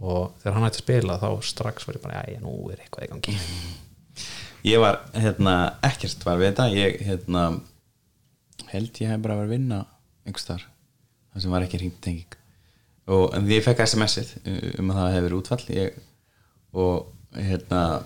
Og 0.00 0.32
þegar 0.40 0.56
hann 0.56 0.66
hætti 0.66 0.80
að 0.80 0.82
spila 0.82 1.18
þá 1.22 1.28
strax 1.46 1.86
var 1.86 1.98
ég 2.00 2.02
bara, 2.02 2.24
já, 2.26 2.40
nú 2.42 2.56
er 2.72 2.82
eitthvað 2.82 3.06
í 3.06 3.10
gangi. 3.12 3.36
Ég 4.66 4.82
var 4.82 4.98
hérna 5.14 5.54
ekkert 5.86 6.26
var 6.26 6.40
við 6.40 6.50
þetta. 6.50 6.66
Ég 6.74 6.98
hérna 7.06 7.44
held 8.70 9.00
ég 9.00 9.14
hef 9.14 9.22
bara 9.22 9.38
verið 9.38 9.46
að 9.46 9.54
vinna 9.54 9.80
einhvers 10.26 10.46
þar 10.50 10.66
það 11.30 11.44
sem 11.44 11.54
var 11.54 11.66
ekki 11.66 11.80
hringt 11.80 12.10
en 13.34 13.48
ég 13.50 13.64
fekk 13.64 13.82
SMS-ið 13.86 14.28
um 14.78 14.90
að 14.92 14.98
það 15.00 15.14
hefur 15.16 15.36
útfall. 15.38 15.62
Ég, 15.74 15.96
og 16.76 17.10
hérna 17.36 18.02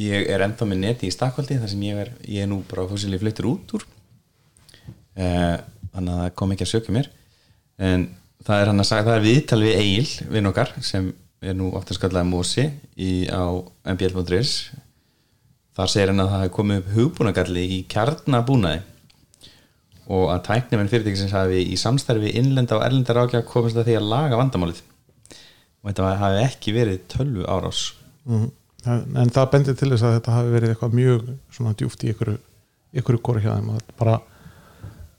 ég 0.00 0.28
er 0.30 0.44
ennþá 0.44 0.68
með 0.68 0.82
neti 0.84 1.08
í 1.08 1.14
stakvaldi 1.14 1.58
þar 1.60 1.72
sem 1.72 1.82
ég 1.86 2.02
er, 2.04 2.12
ég 2.24 2.44
er 2.44 2.50
nú 2.50 2.60
bara 2.68 2.86
fósilið 2.90 3.24
fluttur 3.24 3.50
út 3.50 3.74
úr. 3.76 3.86
Eh, 5.18 5.56
þannig 5.94 6.14
að 6.14 6.22
það 6.22 6.36
kom 6.38 6.54
ekki 6.54 6.66
að 6.66 6.72
sökja 6.74 6.94
mér. 6.96 7.10
En 7.80 8.06
það 8.46 8.62
er 8.62 8.70
hann 8.70 8.82
að 8.82 8.88
sagja 8.90 9.08
það 9.08 9.18
er 9.18 9.26
viðtal 9.26 9.60
við 9.64 9.80
Egil, 9.80 10.28
vinn 10.36 10.50
okkar 10.50 10.72
sem 10.84 11.10
er 11.40 11.56
nú 11.56 11.70
ofta 11.76 11.96
skallaði 11.96 12.28
Mósi 12.28 12.66
í, 13.00 13.26
á 13.32 13.44
mbl.is 13.94 14.54
þar 15.76 15.90
segir 15.90 16.12
hann 16.12 16.22
að 16.22 16.32
það 16.32 16.42
hefur 16.44 16.56
komið 16.58 16.80
upp 16.80 16.94
hugbúnagalli 16.96 17.66
í 17.76 17.80
kjarnabúnaði. 17.90 18.84
Og 20.10 20.26
að 20.32 20.44
tæknimenn 20.48 20.90
fyrirtækisins 20.90 21.34
hafi 21.36 21.60
í 21.70 21.76
samstarfi 21.78 22.32
innlenda 22.38 22.78
og 22.78 22.84
erlenda 22.84 23.14
rákja 23.14 23.44
komist 23.46 23.78
að 23.78 23.90
því 23.90 23.98
að 24.00 24.08
laga 24.10 24.40
vandamálið 24.40 24.80
og 25.80 25.90
þetta 25.90 26.14
hafi 26.20 26.42
ekki 26.44 26.74
verið 26.76 27.02
tölvu 27.12 27.44
árás 27.48 27.82
mm. 28.28 28.48
en 28.90 29.32
það 29.32 29.50
bendir 29.54 29.78
til 29.80 29.90
þess 29.92 30.06
að 30.06 30.16
þetta 30.18 30.36
hafi 30.36 30.54
verið 30.54 30.74
eitthvað 30.74 30.96
mjög 30.98 31.28
svona 31.56 31.76
djúft 31.78 32.04
í 32.04 32.12
ykkur 32.14 32.34
ykkur 33.00 33.20
kóri 33.22 33.44
hjá 33.44 33.54
þeim. 33.54 33.70
Og 33.70 33.78
þetta 33.80 33.96
bara 34.00 34.16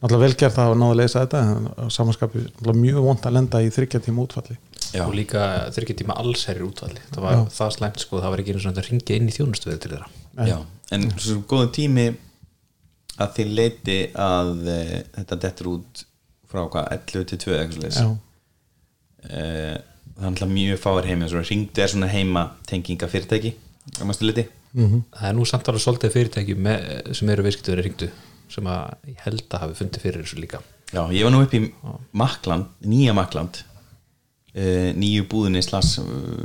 náttúrulega 0.02 0.26
velgerð 0.26 0.58
það 0.58 0.74
að 0.74 0.82
náða 0.82 0.92
að 0.92 1.00
leysa 1.00 1.24
þetta 1.24 1.42
en 1.46 1.94
samanskapi 1.96 2.44
náttúrulega 2.48 2.84
mjög 2.86 3.08
vond 3.08 3.28
að 3.28 3.36
lenda 3.38 3.62
í 3.62 3.72
þryggja 3.78 4.04
tíma 4.08 4.26
útfalli. 4.26 4.58
Já. 4.92 5.06
og 5.06 5.14
líka 5.16 5.42
þurrki 5.72 5.94
tíma 6.02 6.18
allsherri 6.20 6.66
útvalli 6.66 7.00
það 7.14 7.24
var 7.24 7.36
Já. 7.38 7.42
það 7.56 7.70
slæmt 7.78 8.02
sko, 8.04 8.18
það 8.20 8.34
var 8.34 8.42
ekki 8.42 8.52
einu 8.52 8.64
svona 8.64 8.82
að 8.82 8.90
ringja 8.90 9.16
inn 9.16 9.30
í 9.30 9.36
þjónustöðu 9.38 9.78
til 9.80 9.92
þeirra. 9.94 10.58
En 10.92 11.06
svo 11.16 11.36
góðum 11.48 11.70
tími 11.78 12.08
að 13.22 13.38
þið 13.38 13.54
leiti 13.56 13.96
að 14.20 14.52
e, 14.68 14.82
þetta 15.16 15.38
dettur 15.46 15.70
út 15.72 16.02
frá 16.52 16.66
hvað, 16.74 16.90
11 16.98 17.30
til 17.30 17.40
2 17.46 17.56
eitthvað 17.56 17.88
Já, 17.88 17.94
slags 17.96 19.32
e, 19.32 19.46
það 20.16 20.26
er 20.26 20.32
alltaf 20.32 20.52
mjög 20.52 20.82
fáir 20.82 21.08
heimi 21.10 21.30
og 21.30 21.46
ringdu 21.50 21.84
er 21.84 21.94
svona 21.94 22.10
heima 22.12 22.48
tenginga 22.70 23.10
fyrirtæki 23.12 23.56
á 24.00 24.04
maður 24.04 24.20
stiliði 24.20 24.48
það 24.72 25.26
er 25.30 25.34
nú 25.36 25.46
samt 25.48 25.68
alveg 25.68 25.84
svolítið 25.84 26.14
fyrirtæki 26.16 26.56
með, 26.56 26.86
sem 27.18 27.32
eru 27.34 27.46
viðskiptöður 27.46 27.84
ringdu 27.86 28.12
sem 28.52 28.68
að 28.68 29.12
ég 29.12 29.26
held 29.26 29.44
að 29.48 29.64
hafi 29.64 29.78
fundið 29.80 30.06
fyrir 30.06 30.24
þessu 30.26 30.40
líka. 30.42 30.62
Já, 30.92 31.04
ég 31.16 31.24
var 31.24 31.32
nú 31.32 31.42
upp 31.46 31.54
í 31.56 31.62
Makland, 32.20 32.72
nýja 32.84 33.16
Makland 33.16 33.62
uh, 33.64 34.90
nýju 34.98 35.28
búðinni 35.32 35.64
slas 35.64 35.94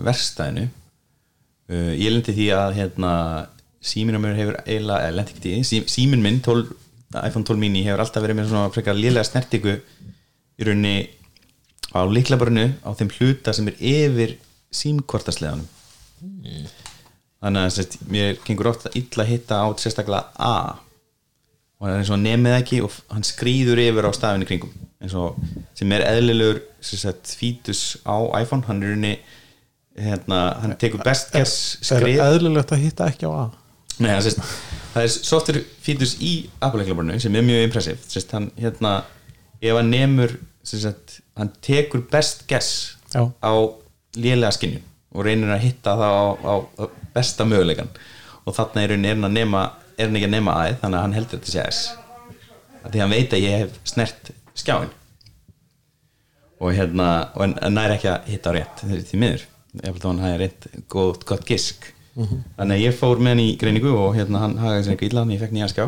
verstæðinu 0.06 0.68
uh, 0.68 1.92
ég 1.98 2.12
lendi 2.12 2.34
því 2.36 2.48
að 2.54 2.76
hérna, 2.80 3.12
síminn 3.82 4.18
á 4.18 4.22
mér 4.22 4.38
hefur 4.38 4.60
eiginlega, 4.64 5.08
eða 5.08 5.16
lendi 5.18 5.34
ekki 5.34 5.44
því, 5.46 5.54
sí, 5.66 5.82
síminn 5.90 6.22
minn 6.22 6.42
12, 6.46 6.70
iPhone 7.22 7.46
12 7.46 7.62
mini 7.62 7.84
hefur 7.86 8.04
alltaf 8.04 8.22
verið 8.22 8.40
með 8.40 8.50
svona 8.52 8.72
frekar 8.74 8.98
lélega 8.98 9.26
snertingu 9.26 9.76
í 9.76 10.66
rauninni 10.66 10.96
á 12.02 12.04
líklabarinu 12.10 12.66
á 12.84 12.90
þeim 12.98 13.12
hluta 13.18 13.54
sem 13.56 13.70
er 13.70 13.78
yfir 13.80 14.36
símkortasleðanum 14.74 15.68
þannig 17.42 17.62
að 17.62 17.72
sérst, 17.76 17.96
mér 18.10 18.40
gengur 18.46 18.70
ofta 18.72 18.92
illa 18.98 19.26
hitta 19.28 19.60
á 19.62 19.66
sérstaklega 19.78 20.32
A. 20.40 20.54
Og 21.76 21.86
hann 21.86 21.94
er 21.94 22.00
eins 22.00 22.10
og 22.10 22.16
hann 22.16 22.26
nemið 22.26 22.56
ekki 22.56 22.78
og 22.84 22.94
hann 23.12 23.26
skrýður 23.26 23.82
yfir 23.82 24.08
á 24.08 24.12
stafinu 24.16 24.48
kringum. 24.48 24.72
Eins 25.02 25.14
og 25.18 25.36
sem 25.76 25.92
er 25.92 26.06
eðlilegur 26.08 26.62
sérst, 26.80 27.34
fítus 27.36 27.82
á 28.08 28.16
iPhone. 28.40 28.64
Hann 28.68 28.80
er 28.82 28.96
unni 28.96 29.12
hérna, 29.96 30.40
hann 30.62 30.76
tekur 30.80 31.04
best 31.04 31.32
guess 31.32 31.76
er 31.80 32.02
skrif 32.02 32.24
eðlilegt 32.24 32.72
að 32.74 32.82
hitta 32.84 33.10
ekki 33.12 33.28
á 33.28 33.32
A? 33.32 33.44
Nei, 33.96 34.10
það, 34.10 34.24
sést, 34.26 34.56
það 34.92 35.06
er 35.06 35.12
software 35.14 35.62
features 35.84 36.16
í 36.20 36.32
Apple-leiklaborinu 36.60 37.16
sem 37.22 37.36
er 37.38 37.46
mjög 37.46 37.62
impressiv 37.64 38.02
sést, 38.04 38.34
hann, 38.36 38.50
hérna, 38.60 38.98
ef 39.62 39.78
hann 39.78 39.88
nemur 39.88 40.34
sést, 40.66 41.20
hann 41.36 41.52
tekur 41.64 42.04
best 42.10 42.46
guess 42.50 42.96
Já. 43.12 43.28
á 43.40 43.52
lélega 44.16 44.52
skinjun 44.56 44.84
og 45.16 45.24
reynir 45.24 45.52
að 45.52 45.64
hitta 45.64 45.96
það 45.96 46.14
á, 46.16 46.26
á, 46.36 46.54
á 46.80 46.84
besta 47.16 47.46
möguleikan 47.48 47.90
og 48.46 48.54
þarna 48.56 48.84
er, 48.84 48.94
er, 48.96 49.14
hann 49.14 49.28
að 49.28 49.36
nema, 49.36 49.64
er 49.96 50.08
hann 50.08 50.18
ekki 50.18 50.28
að 50.28 50.36
nema 50.36 50.54
aðeð 50.60 50.78
þannig 50.82 50.98
að 50.98 51.04
hann 51.06 51.16
heldur 51.16 51.40
þetta 51.40 51.52
sé 51.52 51.64
S. 51.66 51.82
Af 52.82 52.92
því 52.92 53.02
hann 53.02 53.14
veit 53.16 53.34
að 53.34 53.44
ég 53.46 53.64
hef 53.64 53.80
snert 53.88 54.30
skjáin 54.56 54.94
og 56.56 56.72
hérna 56.72 57.08
og 57.34 57.42
hann 57.44 57.76
nær 57.76 57.96
ekki 57.96 58.08
að 58.12 58.30
hitta 58.32 58.54
rétt 58.56 58.84
því 58.86 59.20
miður, 59.20 59.44
að 59.82 60.06
hann 60.06 60.24
hafi 60.24 60.40
rétt 60.44 60.68
gott, 60.92 61.26
gott 61.28 61.44
gisk. 61.48 61.90
Þannig 62.16 62.78
að 62.78 62.80
ég 62.80 62.94
fór 62.96 63.18
með 63.20 63.34
hann 63.34 63.42
í 63.42 63.48
greiningu 63.60 63.90
og 63.92 64.14
hérna 64.16 64.40
hann 64.40 64.54
hafði 64.62 64.94
eitthvað 64.94 65.18
að 65.20 65.34
ég 65.34 65.42
fekk 65.42 65.52
nýja 65.52 65.68
skjá 65.68 65.84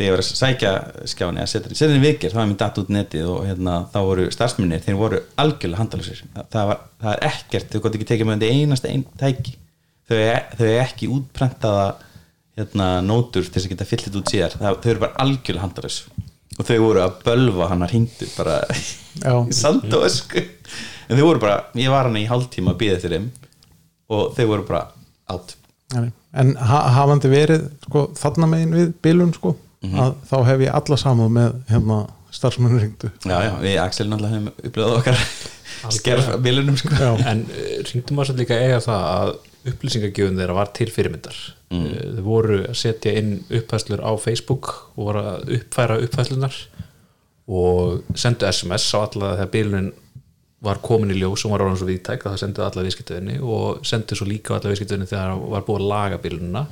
þegar 0.00 0.06
ég 0.08 0.14
var 0.14 0.22
að 0.22 0.28
sækja 0.40 0.70
skjáni 1.12 1.42
að 1.42 1.48
setja 1.52 1.86
henni 1.86 2.00
vikir, 2.00 2.32
þá 2.32 2.38
var 2.40 2.46
mér 2.48 2.60
datt 2.62 2.78
út 2.80 2.92
netið 2.94 3.26
og 3.28 3.40
hérna 3.44 3.74
þá 3.92 3.98
voru 4.06 4.28
starfsmunir, 4.32 4.80
þeir 4.86 4.96
voru 4.96 5.18
algjörlega 5.42 5.82
handalusir, 5.82 6.22
það, 6.40 6.70
var, 6.70 6.78
það 7.02 7.16
er 7.16 7.26
ekkert 7.28 7.74
þau 7.74 7.82
gott 7.84 7.98
ekki 7.98 8.08
tekið 8.08 8.30
með 8.30 8.40
þetta 8.40 8.60
einasta 8.60 8.88
einn 8.88 9.04
tæki. 9.20 9.56
Þau 10.08 10.16
er, 10.16 10.40
þau 10.56 10.64
er 10.70 10.80
ekki 10.86 11.10
útprentaða 11.12 11.84
hérna, 12.58 12.88
nótur 13.04 13.44
til 13.44 13.52
þess 13.52 13.68
að 13.68 13.74
geta 13.74 13.88
fyllt 13.90 14.08
þetta 14.08 14.20
út 14.22 14.32
síðar, 14.32 14.56
það, 14.56 14.80
þau 14.80 14.90
eru 14.94 15.04
bara 15.04 15.24
algjörlega 15.26 15.66
handalus 15.66 16.00
og 16.56 16.66
þau 16.66 16.78
voru 16.82 17.04
að 17.04 17.20
bölva 17.24 17.68
hann 17.70 17.84
að 17.84 17.94
hringdu 17.94 18.28
bara 18.34 18.56
í 18.74 19.54
sand 19.54 19.86
og 19.96 20.06
ösku 20.08 20.42
en 20.42 21.18
þau 21.18 21.24
voru 21.26 21.42
bara, 21.42 21.60
ég 21.78 21.92
var 21.92 22.08
hann 22.08 22.18
í 22.20 22.26
hálftíma 22.28 22.74
að 22.74 22.80
býða 22.82 23.00
þeim 23.04 23.28
og 24.10 24.34
þau 24.36 24.44
voru 24.50 24.66
bara 24.68 24.82
átt 25.30 25.56
en 26.40 26.52
ha 26.70 26.80
hafandi 26.94 27.30
verið 27.30 27.66
sko, 27.86 28.04
þarna 28.18 28.50
megin 28.50 28.76
við 28.76 28.92
bilun 29.02 29.32
sko, 29.34 29.54
að 29.88 30.16
þá 30.28 30.36
hef 30.50 30.64
ég 30.66 30.74
alla 30.80 30.98
samúð 31.00 31.30
með 31.36 31.54
hérna, 31.70 32.00
starfsmennur 32.30 32.82
ringdu 32.84 33.10
já, 33.24 33.36
já, 33.46 33.52
við 33.62 33.78
Axel 33.82 34.08
náttúrulega 34.10 34.36
hefum 34.36 34.68
upplöðað 34.68 34.98
okkar 34.98 35.22
skerf 35.96 36.28
að 36.34 36.42
bilunum 36.44 36.76
sko. 36.76 36.92
Já. 36.92 37.12
en 37.30 37.46
ringdum 37.88 38.18
maður 38.18 38.32
samt 38.32 38.42
líka 38.42 38.58
eiga 38.60 38.82
það 38.84 39.06
að 39.14 39.32
upplýsingagjöfun 39.70 40.38
þeirra 40.40 40.56
var 40.56 40.70
til 40.76 40.88
fyrirmyndar 40.92 41.40
mm. 41.72 41.88
þau 42.18 42.22
voru 42.26 42.60
að 42.66 42.78
setja 42.80 43.16
inn 43.20 43.32
upphæslur 43.48 44.04
á 44.04 44.12
Facebook 44.20 44.70
og 44.94 45.08
voru 45.08 45.24
að 45.32 45.50
uppfæra 45.58 45.98
upphæslunar 46.04 46.60
og 47.50 48.14
sendu 48.18 48.48
SMS 48.48 48.86
á 48.94 48.98
alla 49.00 49.34
þegar 49.40 49.52
bílunin 49.56 49.90
var 50.64 50.80
komin 50.84 51.12
í 51.14 51.18
ljós 51.18 51.46
og 51.46 51.54
var 51.54 51.64
orðan 51.64 51.80
svo 51.80 51.88
viðtæk 51.88 52.24
að 52.24 52.34
það 52.34 52.40
sendu 52.42 52.64
alla 52.66 52.84
viðskiptöðinni 52.84 53.36
og 53.40 53.84
sendu 53.88 54.16
svo 54.16 54.28
líka 54.28 54.58
alla 54.58 54.72
viðskiptöðinni 54.72 55.08
þegar 55.08 55.32
það 55.32 55.44
var 55.54 55.66
búið 55.68 55.80
að 55.80 55.92
laga 55.94 56.20
bílunina 56.20 56.64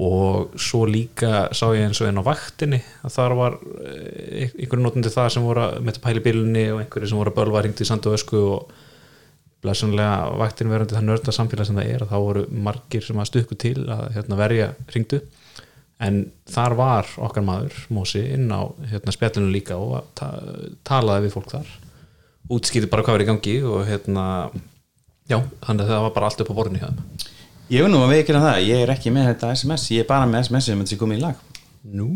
og 0.00 0.54
svo 0.56 0.86
líka 0.88 1.50
sá 1.52 1.66
ég 1.76 1.84
eins 1.84 1.98
og 2.00 2.08
einn 2.08 2.20
á 2.20 2.24
vaktinni 2.24 2.78
að 3.04 3.12
þar 3.16 3.34
var 3.36 3.56
eh, 3.84 4.48
einhverju 4.48 4.84
notandi 4.84 5.12
það 5.12 5.32
sem 5.34 5.44
voru 5.44 5.64
að 5.66 5.90
að 5.92 5.98
pæli 6.04 6.22
bílunni 6.24 6.62
og 6.72 6.80
einhverju 6.80 7.10
sem 7.10 7.20
voru 7.20 7.32
að 7.32 7.40
bölva 7.40 7.60
hringdi 7.60 7.84
í 7.84 7.90
sandu 7.90 8.14
ösku 8.16 8.40
og 8.54 8.70
blessunlega 9.60 10.30
vaktin 10.40 10.72
verandi 10.72 10.96
það 10.96 11.06
nörda 11.08 11.34
samfélag 11.36 11.68
sem 11.68 11.76
það 11.76 11.90
er 11.92 12.04
að 12.04 12.14
þá 12.14 12.16
voru 12.24 12.44
margir 12.68 13.04
sem 13.04 13.20
að 13.20 13.28
stukku 13.28 13.58
til 13.60 13.76
að 13.92 14.06
hérna, 14.14 14.38
verja 14.40 14.70
hringdu. 14.88 15.20
En 16.00 16.22
þar 16.48 16.76
var 16.78 17.10
okkar 17.20 17.44
maður 17.44 17.76
Mósi 17.92 18.22
inn 18.32 18.48
á 18.48 18.72
hérna, 18.88 19.12
spjallinu 19.12 19.52
líka 19.52 19.76
og 19.76 20.06
ta 20.16 20.30
talaði 20.88 21.26
við 21.26 21.34
fólk 21.34 21.52
þar. 21.52 21.74
Útskýði 22.56 22.88
bara 22.88 23.04
hvað 23.04 23.18
er 23.18 23.26
í 23.26 23.28
gangi 23.28 23.58
og 23.68 23.84
hérna 23.84 24.24
já, 25.28 25.42
þannig 25.60 25.84
að 25.84 25.92
það 25.92 26.06
var 26.06 26.16
bara 26.16 26.30
allt 26.30 26.40
upp 26.40 26.54
á 26.56 26.58
borðinu 26.58 26.80
hjá 26.80 26.88
þeim 26.88 27.28
ég 27.70 27.84
er 27.84 27.92
nú 27.92 28.00
að 28.04 28.14
veikina 28.16 28.42
það, 28.44 28.62
ég 28.68 28.84
er 28.84 28.92
ekki 28.94 29.12
með 29.14 29.30
þetta 29.32 29.52
SMS 29.56 29.90
ég 29.94 30.04
er 30.04 30.08
bara 30.10 30.28
með 30.30 30.46
SMS 30.46 30.70
sem 30.70 30.80
þetta 30.80 30.94
sé 30.94 31.00
komið 31.00 31.20
í 31.20 31.24
lag. 31.24 31.44
Nú, 31.90 32.08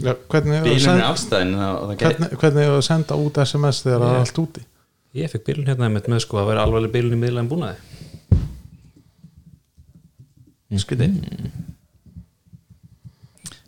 Já, 0.00 0.14
hvernig, 0.32 0.56
hefur 0.56 0.70
er 0.70 0.80
það 0.80 1.90
gæti 1.92 2.04
hvernig, 2.04 2.36
hvernig 2.40 2.66
hefur 2.66 2.84
senda 2.86 3.18
út 3.20 3.40
SMS 3.44 3.82
þegar 3.84 4.04
það 4.04 4.14
er 4.14 4.22
allt 4.24 4.40
úti? 4.42 4.62
Ég 5.20 5.32
fekk 5.32 5.44
bílun 5.48 5.66
hérna 5.68 5.90
með, 5.92 6.06
með 6.12 6.22
sko 6.24 6.38
að 6.40 6.52
vera 6.52 6.64
alveg 6.64 6.92
bílun 6.94 7.16
í 7.16 7.20
miðlæðin 7.20 7.50
búnaði. 7.50 7.76
Skriti 10.80 11.10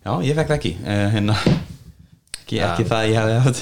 Já, 0.03 0.13
ég 0.23 0.35
fekk 0.39 0.49
það 0.49 0.57
ekki 0.57 0.73
uh, 0.81 1.07
hérna, 1.13 1.37
ekki, 2.41 2.59
ekki 2.63 2.87
það 2.89 2.99
að 2.99 3.09
ég 3.11 3.19
hefði 3.21 3.37
haft 3.45 3.61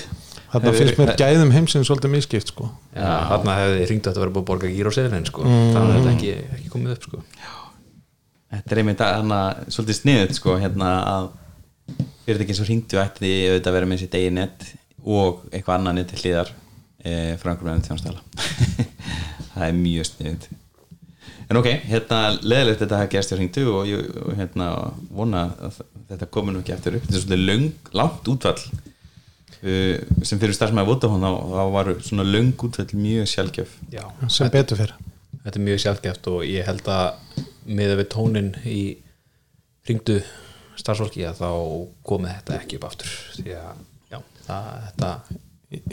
Þarna 0.50 0.73
finnst 0.75 0.99
mér 0.99 1.12
gæðum 1.21 1.52
heimsins 1.54 1.87
svolítið 1.87 2.14
miskipt 2.16 2.50
sko. 2.50 2.69
Já, 2.90 3.07
þarna 3.30 3.59
hefði 3.61 3.85
hringt 3.87 4.07
að 4.07 4.11
þetta 4.11 4.25
verið 4.25 4.35
búið 4.35 4.42
að 4.42 4.49
borga 4.49 4.71
gír 4.75 4.90
á 4.90 4.92
seðlinn 4.97 5.28
sko. 5.28 5.45
þannig 5.47 5.83
að 5.83 5.99
þetta 5.99 6.14
ekki, 6.16 6.33
ekki 6.57 6.73
komið 6.73 6.97
upp 6.97 7.07
sko. 7.07 7.23
Þetta 8.50 8.75
er 8.75 8.80
einmitt 8.83 9.04
að 9.07 9.35
svolítið 9.71 9.99
sniðut 10.00 10.35
sko, 10.40 10.57
hérna 10.59 10.88
að 11.07 11.28
fyrirtæki 12.26 12.57
sem 12.57 12.69
hringdu 12.69 13.00
ætti 13.00 13.30
auðvitað 13.49 13.71
að 13.71 13.76
vera 13.78 13.90
með 13.90 14.02
sitt 14.02 14.16
eigin 14.19 14.38
net 14.38 14.66
og 15.00 15.45
eitthvað 15.50 15.76
annað 15.78 15.97
net 15.99 16.11
til 16.12 16.23
hliðar 16.23 16.50
e, 17.02 17.12
frá 17.40 17.52
einhverjum 17.52 17.76
enn 17.76 17.87
þjónstæla 17.87 18.21
það 19.54 19.64
er 19.66 19.78
mjög 19.78 20.09
sniðut 20.11 20.47
en 21.50 21.61
ok, 21.61 21.71
hérna 21.90 22.21
leðilegt 22.42 22.85
þetta 22.85 23.00
hafa 23.00 23.12
gerst 23.14 23.33
hjá 23.33 23.38
hringdu 23.38 23.66
og 23.73 23.88
ég 23.88 24.12
og, 24.21 24.30
hérna, 24.38 24.69
vona 25.11 25.47
að 25.66 25.80
þetta 26.12 26.30
komi 26.37 26.54
nú 26.54 26.62
ekki 26.62 26.76
eftir 26.76 26.99
upp 26.99 27.09
þetta 27.09 27.19
er 27.19 27.25
svolítið 27.25 27.47
löng, 27.49 27.92
langt 28.00 28.33
útfall 28.35 28.61
sem 29.61 30.40
fyrir 30.40 30.57
starfsmæði 30.57 30.88
Vodafone 30.88 31.31
þá, 31.31 31.55
þá 31.55 31.64
var 31.76 31.95
svona 32.07 32.25
löng 32.25 32.55
útfall 32.57 32.88
mjög 32.97 33.29
sjálfgjöf 33.29 33.75
Já, 33.93 34.05
sem 34.33 34.52
betur 34.52 34.81
fyrir 34.81 34.95
þetta 35.45 35.57
er 35.57 35.67
mjög 35.67 35.83
sjálfgeft 35.85 36.31
og 36.31 36.40
ég 36.47 36.67
held 36.69 36.88
að 36.90 37.45
miða 37.69 37.99
við 38.00 38.09
tónin 38.12 38.50
í 38.69 38.81
hringdu 39.88 40.21
starfsfólki 40.81 41.25
að 41.29 41.40
þá 41.43 41.50
komið 42.09 42.35
þetta 42.35 42.59
ekki 42.59 42.79
upp 42.79 42.88
aftur. 42.88 43.14
Því 43.37 43.55
að 43.59 43.85
já, 44.12 44.19
það, 44.47 44.69
þetta 44.88 45.12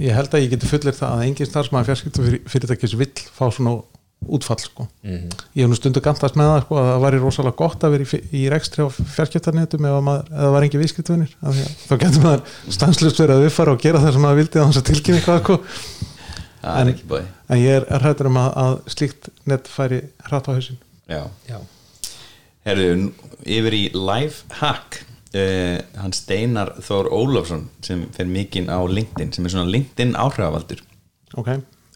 ég 0.02 0.18
held 0.18 0.34
að 0.34 0.44
ég 0.44 0.54
geti 0.56 0.72
fullir 0.72 0.98
það 0.98 1.16
að 1.16 1.26
engin 1.28 1.50
starfsmæði 1.52 1.90
fjarskiptu 1.92 2.28
fyrirtækis 2.50 2.98
vill 3.00 3.14
fá 3.36 3.46
svona 3.54 3.78
útfall 4.28 4.60
sko. 4.60 4.88
Mhm. 5.06 5.30
ég 5.56 5.62
hef 5.64 5.70
nú 5.72 5.78
stundu 5.78 6.02
gantast 6.04 6.36
með 6.36 6.50
það 6.52 6.62
sko, 6.66 6.76
að 6.82 6.88
það 6.90 7.04
væri 7.06 7.20
rosalega 7.22 7.56
gott 7.62 7.84
að 7.86 7.94
vera 7.94 8.04
í, 8.08 8.20
í 8.34 8.42
rekstri 8.52 8.84
á 8.84 8.88
fjarskiptarnetum 8.90 9.86
ef, 9.88 9.94
að 10.00 10.04
maður, 10.08 10.26
ef 10.34 10.42
það 10.42 10.54
var 10.56 10.66
engin 10.68 10.82
viðskiptvinir 10.84 11.36
þá 11.88 11.94
getur 12.02 12.24
maður 12.26 12.42
stanslust 12.78 13.22
verið 13.22 13.36
að 13.38 13.46
viðfara 13.46 13.76
og 13.78 13.82
gera 13.86 14.02
það 14.04 14.14
sem 14.18 14.26
maður 14.26 14.40
vildi 14.42 14.60
að 14.60 14.66
hans 14.68 14.80
að 14.82 14.88
tilkynna 14.90 15.22
eitthvað 15.22 15.42
sko. 15.44 15.60
En- 16.68 16.90
er 16.90 17.28
en 17.48 17.62
ég 17.62 17.78
er 17.78 18.02
hrættur 18.02 18.28
um 18.28 18.40
að, 18.42 18.50
að 18.58 18.74
slíkt 18.92 19.30
net 19.48 19.70
færi 19.72 20.02
hratt 20.28 20.50
á 20.50 20.52
hausin 20.58 20.80
Já 21.08 21.22
já, 21.48 21.60
Herðu, 22.68 23.14
yfir 23.48 23.78
í 23.78 23.84
Lifehack 23.96 24.98
uh, 25.38 25.78
hann 26.02 26.12
Steinar 26.18 26.74
Þór 26.84 27.08
Ólafsson 27.16 27.70
sem 27.86 28.04
fer 28.12 28.28
mikinn 28.28 28.68
á 28.68 28.82
LinkedIn 28.84 29.32
sem 29.38 29.46
er 29.48 29.54
svona 29.56 29.72
LinkedIn 29.72 30.18
áhrifavaldur 30.20 30.82
ok, 31.38 31.54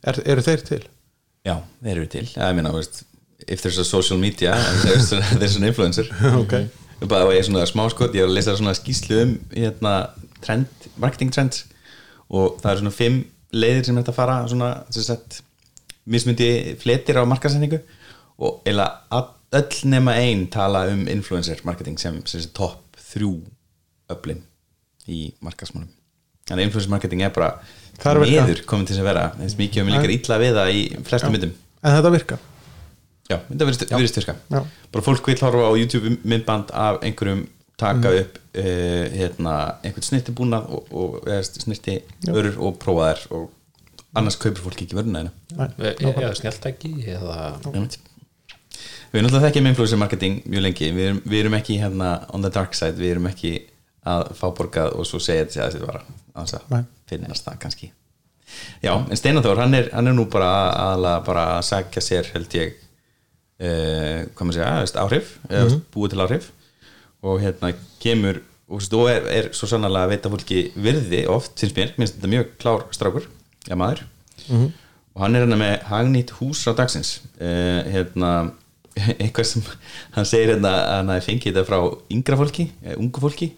er, 0.08 0.22
eru 0.32 0.46
þeir 0.46 0.64
til? 0.70 0.82
Já, 1.48 1.56
þeir 1.82 1.96
eru 1.96 2.10
til. 2.12 2.28
Ég 2.30 2.56
meina, 2.58 2.72
veist, 2.76 3.04
if 3.48 3.64
there's 3.64 3.80
a 3.82 3.86
social 3.88 4.20
media 4.22 4.54
there's, 4.86 5.10
there's 5.10 5.58
an 5.58 5.66
influencer. 5.66 6.10
Ok, 6.38 6.58
bara 7.10 7.30
ég 7.34 7.42
er 7.42 7.48
svona 7.48 7.66
smá 7.70 7.88
skot, 7.90 8.14
ég 8.16 8.26
er 8.26 8.30
að 8.30 8.38
lesa 8.38 8.56
svona 8.60 8.76
skýslu 8.78 9.22
um 9.26 9.38
hérna, 9.56 9.96
trend, 10.44 10.90
marketing 11.02 11.34
trends. 11.34 11.66
Og 12.32 12.60
það 12.62 12.74
eru 12.74 12.84
svona 12.84 12.96
fimm 12.96 13.24
leiðir 13.52 13.90
sem 13.90 13.98
þetta 14.00 14.16
fara 14.16 14.38
svona, 14.50 14.74
sem 14.94 15.08
sagt, 15.08 15.42
mismundi 16.10 16.52
fletir 16.82 17.20
á 17.20 17.24
markasendingu 17.30 17.82
og 18.42 18.62
eða 18.66 18.88
öll 19.54 19.82
nema 19.92 20.16
ein 20.18 20.48
tala 20.50 20.86
um 20.90 21.04
influencer 21.12 21.62
marketing 21.68 22.00
sem, 22.02 22.22
sem 22.26 22.42
sagt, 22.42 22.56
topp 22.58 23.02
þrjú 23.12 23.36
öflin 24.12 24.42
í 25.12 25.28
markasmálum 25.44 25.92
að 26.56 26.64
influencer 26.66 26.94
marketing 26.94 27.24
er 27.26 27.34
bara 27.36 27.52
virka. 28.26 28.46
meður 28.48 28.64
komin 28.70 28.88
til 28.88 28.96
þess 28.96 29.04
að 29.04 29.10
vera. 29.12 29.26
Þess 29.40 29.58
mikið 29.60 29.84
um 29.84 29.92
líkar 29.94 30.16
illa 30.16 30.40
við 30.42 30.60
það 30.60 30.74
í 30.74 30.82
flestum 31.08 31.36
myndum. 31.36 31.56
En 31.82 31.98
þetta 31.98 32.14
virkar. 32.18 32.44
Já, 33.32 33.38
þetta 33.48 33.68
virðist 33.96 34.20
virka. 34.22 34.36
Já. 34.52 34.62
bara 34.92 35.06
fólk 35.06 35.32
vil 35.32 35.40
horfa 35.40 35.70
á 35.70 35.74
YouTube 35.80 36.18
myndband 36.28 36.72
af 36.76 37.02
einhverjum 37.06 37.46
taka 37.82 38.12
upp 38.20 38.38
uh, 38.38 39.06
hérna, 39.16 39.56
einhvern 39.82 40.06
snirti 40.06 40.36
búnað 40.38 40.70
og, 40.76 40.92
og 40.92 41.18
eða 41.26 41.42
snirti 41.48 41.98
örur 42.30 42.60
og 42.62 42.78
prófa 42.82 43.08
þær 43.14 43.24
og 43.38 43.50
annars 44.20 44.38
kaupir 44.42 44.62
fólk 44.66 44.84
ekki 44.84 44.98
vöruna 44.98 45.24
E- 45.80 45.96
eða 46.12 46.34
snjáltæki 46.38 46.92
eða. 47.16 47.54
Við 49.12 49.20
erum 49.20 49.28
náttúrulega 49.28 49.48
þekkjum 49.50 49.70
influencer 49.72 50.00
marketing 50.00 50.38
mjög 50.48 50.66
lengi, 50.68 50.92
við 50.96 51.08
erum, 51.10 51.22
við 51.28 51.40
erum 51.42 51.56
ekki 51.58 51.80
hérna 51.82 52.12
on 52.32 52.46
the 52.46 52.52
dark 52.54 52.76
side, 52.78 52.96
við 53.00 53.16
erum 53.18 53.28
ekki 53.32 53.54
að 54.08 54.32
fá 54.40 54.46
borgað 54.56 54.96
og 54.98 55.08
svo 55.08 55.20
segja 55.22 55.46
þetta 55.46 55.66
að 55.66 55.76
þetta 55.76 55.90
var 55.90 56.06
að 56.36 56.86
finnast 57.10 57.48
það 57.48 57.60
kannski. 57.66 57.92
Já, 58.84 58.94
en 58.98 59.18
Steinar 59.18 59.46
Þór, 59.46 59.62
hann 59.64 59.76
hann 59.94 60.12
er 60.12 60.16
nú 60.16 60.26
bara 60.32 60.52
aðalega 60.76 61.26
bara 61.28 61.44
að 61.58 61.68
sagja 61.70 62.04
sér 62.04 62.30
held 62.34 62.56
ég 62.58 62.74
uh, 63.62 64.28
hvað 64.36 64.48
maður 64.48 64.58
segja, 64.58 64.72
veist, 64.82 65.00
áhrif 65.00 65.34
eða 65.50 65.82
búið 65.94 66.14
til 66.14 66.24
áhrif. 66.26 66.48
Og 67.22 67.42
hérna 67.44 67.74
kemur 68.02 68.42
og, 68.42 68.80
veist, 68.80 68.96
og 68.98 69.12
er, 69.12 69.28
er 69.32 69.52
svo 69.56 69.70
sannlega 69.70 70.08
að 70.08 70.16
veita 70.16 70.32
fólki 70.34 70.64
virði 70.76 71.26
oft, 71.32 71.54
finnst 71.62 71.78
mér, 71.78 71.94
minnst 72.00 72.18
þetta 72.18 72.32
mjög 72.34 72.56
klár 72.62 72.88
strákur, 72.96 73.28
ja 73.70 73.78
maður. 73.80 74.04
Og 75.12 75.24
hann 75.26 75.36
er 75.36 75.46
hérna 75.46 75.60
með 75.60 75.88
hagnýtt 75.92 76.36
hús 76.40 76.64
á 76.68 76.72
dagsins. 76.76 77.20
Uh, 77.38 77.84
hérna 77.92 78.32
eitthvað 79.22 79.48
sem 79.48 79.68
hann 80.18 80.28
segir 80.28 80.56
hérna 80.56 80.74
að 80.82 80.96
hann 80.98 81.14
hafi 81.14 81.30
fengið 81.30 81.54
þetta 81.54 81.68
frá 81.70 81.80
yngra 82.12 82.40
fólki, 82.42 82.68
eh, 82.84 82.98
ungu 83.00 83.24
fólki 83.24 83.54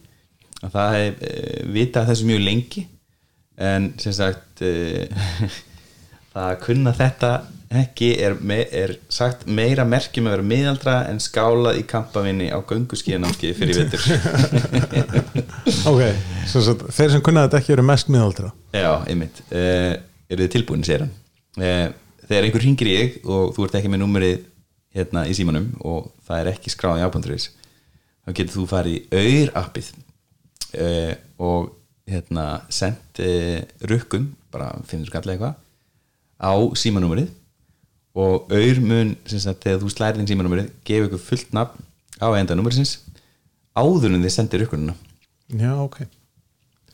að 0.63 0.75
það 0.77 0.97
hef 0.97 1.23
uh, 1.27 1.57
vitað 1.75 2.11
þessu 2.11 2.29
mjög 2.29 2.43
lengi. 2.47 2.85
En 3.63 3.91
sem 4.01 4.15
sagt 4.15 4.63
uh, 4.65 5.57
það 6.33 6.47
að 6.47 6.61
kunna 6.63 6.93
þetta 6.97 7.33
ekki 7.73 8.11
er, 8.21 8.35
me 8.37 8.59
er 8.69 8.95
sagt 9.09 9.47
meira 9.49 9.81
merkjum 9.87 10.27
að 10.29 10.35
vera 10.35 10.45
miðaldra 10.45 10.95
en 11.09 11.17
skálað 11.23 11.79
í 11.79 11.85
kampavinni 11.89 12.51
á 12.53 12.61
gönguskíðanámskið 12.69 13.55
fyrir 13.57 13.79
vittur 13.79 14.03
ok, 15.89 16.03
svo, 16.51 16.61
svo, 16.61 16.75
þeir 16.93 17.15
sem 17.15 17.23
kunna 17.25 17.47
þetta 17.47 17.63
ekki 17.63 17.73
eru 17.73 17.85
mest 17.87 18.13
miðaldra. 18.13 18.53
Já, 18.77 18.91
einmitt. 19.09 19.41
Uh, 19.49 19.97
eru 20.29 20.45
þið 20.45 20.53
tilbúin, 20.57 20.85
hann. 20.85 21.13
Uh, 21.57 21.89
þegar 22.27 22.47
einhver 22.47 22.65
ringir 22.65 22.89
þig 22.89 23.21
og 23.25 23.53
þú 23.55 23.67
ert 23.67 23.79
ekki 23.79 23.91
með 23.93 24.03
númerið 24.05 24.41
hérna 24.93 25.25
í 25.27 25.35
símanum 25.35 25.71
og 25.81 26.11
það 26.27 26.41
er 26.41 26.49
ekki 26.53 26.73
skráð 26.73 27.01
í 27.01 27.05
ábandurins 27.07 27.49
þá 28.23 28.33
getur 28.37 28.55
þú 28.55 28.65
farið 28.69 28.97
í 28.97 29.03
auður 29.17 29.53
appið 29.63 29.89
uh, 30.79 31.13
og 31.39 31.71
hérna 32.09 32.45
sendt 32.73 33.21
uh, 33.23 33.61
rukkun 33.89 34.29
bara 34.53 34.71
500 34.85 35.07
skall 35.09 35.23
eða 35.23 35.33
eitthvað 35.33 35.55
á 36.43 36.53
símanúmerið. 36.77 37.29
Og 38.13 38.51
auður 38.53 38.81
mun 38.85 39.15
sem 39.25 39.41
sagt 39.41 39.63
þegar 39.65 39.79
þú 39.81 39.89
slærið 39.93 40.21
inn 40.21 40.29
símanúmerið 40.29 40.67
gefa 40.85 41.07
ykkur 41.07 41.23
fullt 41.23 41.55
nafn 41.55 41.81
á 42.21 42.27
enda 42.37 42.53
númerisins 42.57 42.99
áður 43.73 44.13
en 44.13 44.21
þið 44.21 44.33
sendir 44.35 44.61
rukkununa 44.61 44.93
já, 45.49 45.71
ok. 45.81 45.95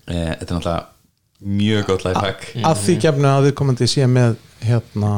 Eh, 0.08 0.32
Þetta 0.40 0.46
er 0.48 0.56
náttúrulega 0.56 0.78
mjög 1.60 1.84
gott 1.90 2.06
lifehack. 2.08 2.46
að 2.64 2.80
því 2.86 2.96
gefnu 3.04 3.28
að 3.34 3.46
við 3.50 3.54
komandi 3.60 3.88
sé 3.92 4.08
með 4.08 4.38
hérna 4.64 5.12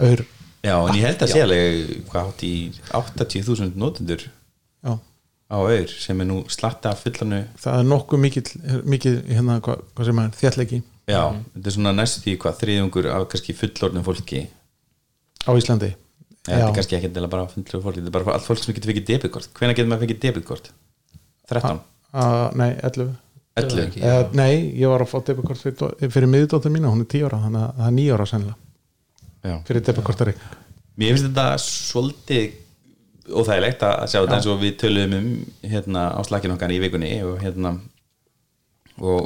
aur. 0.00 0.24
Já, 0.64 0.74
en 0.80 0.96
ég 0.96 1.04
held 1.06 1.22
að 1.24 1.30
sé 1.34 1.42
alveg 1.44 1.92
hvað 2.08 2.32
átt 2.32 2.42
í 2.48 2.54
80.000 2.96 3.76
notendur 3.78 4.24
á 5.48 5.56
auður 5.56 5.92
sem 5.96 6.20
er 6.20 6.28
nú 6.28 6.42
slatta 6.52 6.92
fullanu 6.98 7.40
það 7.60 7.80
er 7.80 7.86
nokkuð 7.88 8.20
mikið, 8.24 9.14
hérna, 9.30 9.58
hvað, 9.64 9.84
hvað 9.96 10.10
sem 10.10 10.20
er 10.22 10.34
þjalleggi 10.42 10.80
Já, 11.08 11.22
þetta 11.54 11.70
er 11.70 11.74
svona 11.78 11.94
næstu 11.96 12.24
því 12.24 12.34
hvað 12.42 12.58
þriðjungur 12.62 13.08
af 13.14 13.24
kannski 13.32 13.54
fullorðnum 13.56 14.04
fólki 14.04 14.42
á 15.48 15.50
Íslandi 15.56 15.88
Já, 15.88 16.52
þetta 16.52 16.66
er 16.66 16.76
kannski 16.76 16.98
ekki 16.98 17.08
endilega 17.08 17.32
bara 17.32 17.48
fullorðum 17.54 17.86
fólki 17.86 18.02
þetta 18.02 18.12
er 18.12 18.18
bara 18.18 18.36
allt 18.36 18.48
fólk 18.48 18.60
sem 18.60 18.76
getur 18.76 18.92
fengið 18.92 19.08
debitkort 19.08 19.56
Hvenær 19.56 19.78
getur 19.78 19.88
maður 19.88 20.04
fengið 20.04 20.20
debitkort? 20.26 20.70
13? 21.48 21.80
uh, 22.12 22.44
nei, 22.60 22.70
11 22.84 23.10
11? 23.58 23.82
ekki. 23.86 24.04
Eða, 24.04 24.28
nei, 24.36 24.52
ég 24.76 24.92
var 24.92 25.04
að 25.04 25.12
fá 25.14 25.18
debitkort 25.30 25.64
fyrir, 25.64 26.12
fyrir 26.12 26.30
miðdóttir 26.30 26.74
mína, 26.76 26.92
hún 26.92 27.06
er 27.06 27.10
10 27.16 27.28
ára 27.30 27.40
þannig 27.46 27.64
að 27.64 27.80
það 27.80 27.88
er 27.88 27.98
9 28.02 28.16
ára 28.18 28.28
sennilega 28.34 28.64
Já 29.48 29.56
fyrir 29.64 29.84
debitkortarik 29.88 30.48
Mér 30.98 31.14
finnst 31.14 31.28
þetta 31.30 31.50
svolítið 31.62 32.48
óþægilegt 33.32 33.82
að 33.86 33.94
sjá 34.10 34.18
þetta 34.20 34.36
eins 34.38 34.48
og 34.50 34.56
við 34.62 34.72
töluðum 34.82 35.14
um 35.18 35.28
hérna 35.72 36.02
á 36.14 36.20
slakkin 36.26 36.54
okkar 36.54 36.74
í 36.74 36.80
vikunni 36.82 37.12
og 37.26 37.34
hérna 37.42 37.70
og 38.98 39.22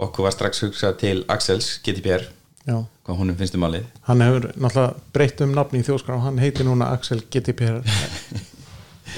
okkur 0.00 0.22
var 0.28 0.34
strax 0.36 0.54
hugsað 0.64 0.92
til 1.02 1.18
Axels 1.32 1.66
GTPR 1.84 2.22
já, 2.68 2.76
hvað 3.06 3.20
honum 3.22 3.38
finnst 3.38 3.56
um 3.56 3.62
málið. 3.64 3.84
Hann 4.06 4.24
hefur 4.24 4.44
náttúrulega 4.54 4.90
breytt 5.14 5.38
um 5.44 5.50
nafni 5.56 5.78
í 5.82 5.86
þjóðskrá, 5.86 6.14
hann 6.24 6.42
heitir 6.42 6.64
núna 6.68 6.84
Axel 6.94 7.20
GTPR 7.26 7.76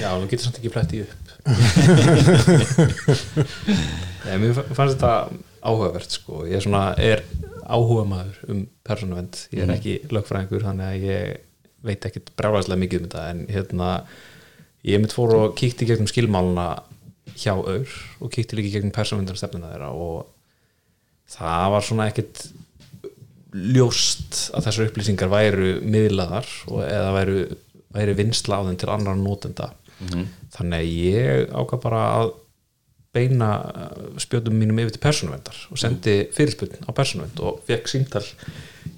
Já, 0.01 0.09
þú 0.17 0.25
getur 0.25 0.45
samt 0.47 0.57
ekki 0.57 0.73
flettið 0.73 0.99
upp. 1.05 1.23
Nei, 4.25 4.37
mér 4.41 4.51
fannst 4.73 4.95
þetta 4.95 5.11
áhugavert 5.63 6.11
sko, 6.15 6.33
ég 6.49 6.57
er 6.57 6.63
svona 6.65 6.83
er 6.97 7.21
áhuga 7.63 8.03
maður 8.07 8.35
um 8.51 8.63
persónuvend 8.85 9.33
ég 9.53 9.63
er 9.63 9.71
ekki 9.75 9.93
lögfræðingur 10.11 10.65
þannig 10.65 10.87
að 10.89 11.05
ég 11.07 11.19
veit 11.83 12.07
ekkit 12.07 12.31
brjálæslega 12.39 12.81
mikið 12.83 13.01
um 13.01 13.07
þetta 13.09 13.23
en 13.31 13.45
hérna, 13.51 13.89
ég 14.87 15.01
mitt 15.03 15.15
fór 15.15 15.35
og 15.37 15.55
kíkti 15.59 15.87
gegnum 15.89 16.09
skilmáluna 16.11 16.67
hjá 17.39 17.53
Aur 17.55 17.93
og 18.19 18.31
kíkti 18.33 18.59
líka 18.59 18.77
gegnum 18.77 18.93
persónuvendar 18.95 19.39
þeirra 19.39 19.89
og 19.91 20.27
það 21.33 21.71
var 21.73 21.87
svona 21.87 22.09
ekkit 22.11 22.45
ljóst 23.53 24.49
að 24.55 24.67
þessar 24.67 24.89
upplýsingar 24.89 25.31
væru 25.31 25.73
miðlaðar 25.85 26.49
og 26.71 26.81
eða 26.87 27.11
væru, 27.17 27.41
væri 27.93 28.15
vinsla 28.17 28.59
á 28.59 28.65
þeim 28.65 28.79
til 28.81 28.91
annar 28.93 29.19
nótenda 29.19 29.69
þannig 30.53 30.79
að 30.79 30.89
ég 30.89 31.53
ákvað 31.53 31.83
bara 31.85 32.01
að 32.17 32.33
beina 33.13 33.49
uh, 33.61 34.05
spjöldum 34.21 34.55
mínum 34.57 34.79
yfir 34.81 34.95
til 34.95 35.03
persónuvendar 35.03 35.57
og 35.71 35.81
sendi 35.81 36.15
fyrirspurn 36.33 36.87
á 36.87 36.91
persónuvend 36.95 37.41
og 37.45 37.61
fekk 37.67 37.91
síntal 37.91 38.25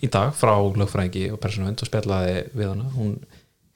í 0.04 0.10
dag 0.12 0.34
frá 0.38 0.54
lögfræðingi 0.56 1.30
og 1.34 1.42
persónuvend 1.44 1.84
og 1.84 1.90
spjallaði 1.90 2.38
við 2.56 2.72
hana. 2.72 2.88
Hún 2.96 3.18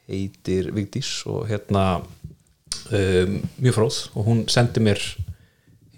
heitir 0.09 0.71
Vigdís 0.73 1.11
og 1.29 1.47
hérna 1.49 2.01
um, 2.01 3.39
mjög 3.59 3.75
fróð 3.77 3.99
og 4.15 4.29
hún 4.29 4.45
sendi 4.51 4.83
mér 4.83 5.03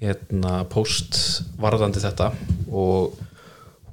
hérna 0.01 0.63
post 0.69 1.43
varðandi 1.61 2.01
þetta 2.01 2.31
og 2.73 3.19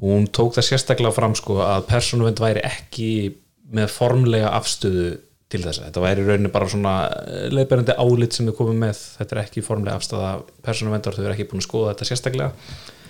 hún 0.00 0.28
tók 0.32 0.56
það 0.56 0.70
sérstaklega 0.70 1.14
fram 1.14 1.34
sko 1.36 1.58
að 1.64 1.86
persónuvend 1.90 2.40
væri 2.40 2.64
ekki 2.64 3.10
með 3.74 3.90
formlega 3.92 4.52
afstöðu 4.56 5.10
til 5.48 5.62
þess. 5.64 5.82
Þetta 5.86 6.04
væri 6.04 6.22
í 6.24 6.28
rauninni 6.28 6.52
bara 6.52 6.68
svona 6.68 6.94
leiðberandi 7.54 7.96
álit 7.96 8.36
sem 8.36 8.48
við 8.48 8.58
komum 8.60 8.78
með. 8.84 9.00
Þetta 9.18 9.36
er 9.36 9.42
ekki 9.46 9.64
formlega 9.64 9.96
afstöða 9.98 10.36
persónuvendar 10.66 11.16
þau 11.16 11.24
eru 11.24 11.34
ekki 11.34 11.48
búin 11.50 11.62
að 11.62 11.68
skoða 11.68 11.94
þetta 11.94 12.08
sérstaklega. 12.10 12.52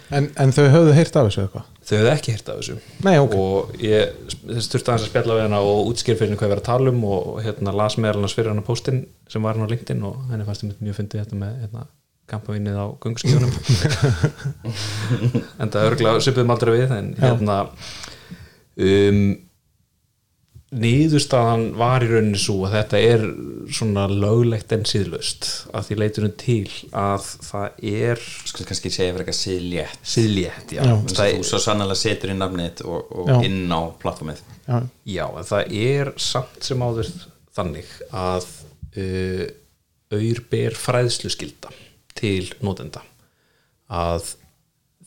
En, 0.08 0.30
en 0.40 0.52
þau 0.56 0.64
höfðu 0.72 0.92
heyrt 0.96 1.16
af 1.20 1.26
þessu 1.26 1.42
eitthvað? 1.42 1.64
Þau 1.84 1.94
hefðu 1.98 2.10
ekki 2.14 2.32
hýrt 2.32 2.46
af 2.48 2.60
þessu. 2.62 2.76
Nei, 3.04 3.16
ok. 3.20 3.34
og 3.36 3.74
ég 3.84 4.14
þurfti 4.30 4.78
aðeins 4.78 5.04
að 5.04 5.10
spjalla 5.10 5.36
við 5.36 5.44
hana 5.44 5.58
og 5.68 5.90
útskýr 5.90 6.16
fyrir 6.16 6.30
henni 6.30 6.38
hvað 6.40 6.48
ég 6.48 6.54
var 6.54 6.62
að 6.62 6.68
tala 6.70 6.92
um 6.94 7.02
og 7.10 7.26
hérna 7.44 7.74
las 7.76 7.98
meðal 8.00 8.22
hans 8.22 8.36
fyrir 8.38 8.52
hana 8.54 8.64
postin 8.64 9.02
sem 9.28 9.44
var 9.44 9.58
hann 9.58 9.68
á 9.68 9.72
LinkedIn 9.72 10.06
og 10.08 10.22
henni 10.30 10.46
fannst 10.48 10.64
ég 10.64 10.80
mjög 10.80 10.96
fyndið 11.02 11.24
þetta 11.26 11.40
með 11.42 11.58
hérna, 11.60 11.84
kampavinnið 12.32 12.80
á 12.80 12.86
gungskíunum 13.04 13.52
en 15.60 15.74
það 15.74 15.90
örgulega 15.90 16.24
svipuðum 16.24 16.54
aldrei 16.56 16.72
við 16.78 16.96
en 16.96 17.12
hérna 17.20 17.58
um, 18.88 19.22
niðurstaðan 20.68 21.62
var 21.80 22.04
í 22.04 22.08
rauninni 22.10 22.38
svo 22.40 22.58
að 22.66 22.74
þetta 22.74 22.98
er 23.00 23.22
svona 23.72 24.04
löglegt 24.10 24.72
en 24.76 24.84
síðlaust 24.88 25.46
að 25.72 25.86
því 25.86 25.96
leitunum 26.02 26.34
til 26.42 26.74
að 26.92 27.28
það 27.46 27.78
er 27.92 28.24
sko 28.50 28.66
kannski 28.68 28.92
segja 28.92 29.14
fyrir 29.14 29.24
eitthvað 29.24 29.38
siðlétt. 29.38 30.02
Síðlétt, 30.12 30.74
já, 30.76 30.82
Já. 30.84 30.94
Þú 31.08 31.46
svo 31.48 31.60
sannlega 31.64 31.96
setur 31.98 32.34
inn 32.34 32.42
nafnið 32.44 32.82
og, 32.84 33.14
og 33.24 33.46
inn 33.48 33.64
á 33.72 33.80
plattformið. 34.02 34.42
Já, 34.68 34.76
Já, 35.08 35.24
en 35.40 35.48
það 35.48 35.72
er 35.80 36.12
samt 36.20 36.68
sem 36.68 36.84
áður 36.84 37.12
þannig 37.56 37.94
að 38.12 38.50
uh, 39.00 39.46
auður 40.12 40.42
ber 40.52 40.76
fræðsluskylda 40.76 41.72
til 42.18 42.44
notenda. 42.64 43.00
Að 43.88 44.34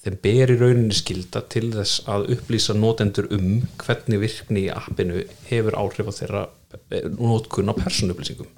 þeim 0.02 0.18
ber 0.24 0.52
í 0.52 0.58
rauninni 0.58 0.96
skylda 0.98 1.44
til 1.52 1.68
þess 1.76 2.08
að 2.10 2.32
upplýsa 2.36 2.74
notendur 2.78 3.28
um 3.36 3.62
hvernig 3.82 4.22
virkni 4.24 4.66
í 4.66 4.72
appinu 4.74 5.22
hefur 5.50 5.78
áhrif 5.78 6.10
á 6.10 6.14
þeirra 6.18 6.42
eh, 6.90 7.06
notkun 7.18 7.70
á 7.70 7.74
persónuupplýsingum. 7.78 8.50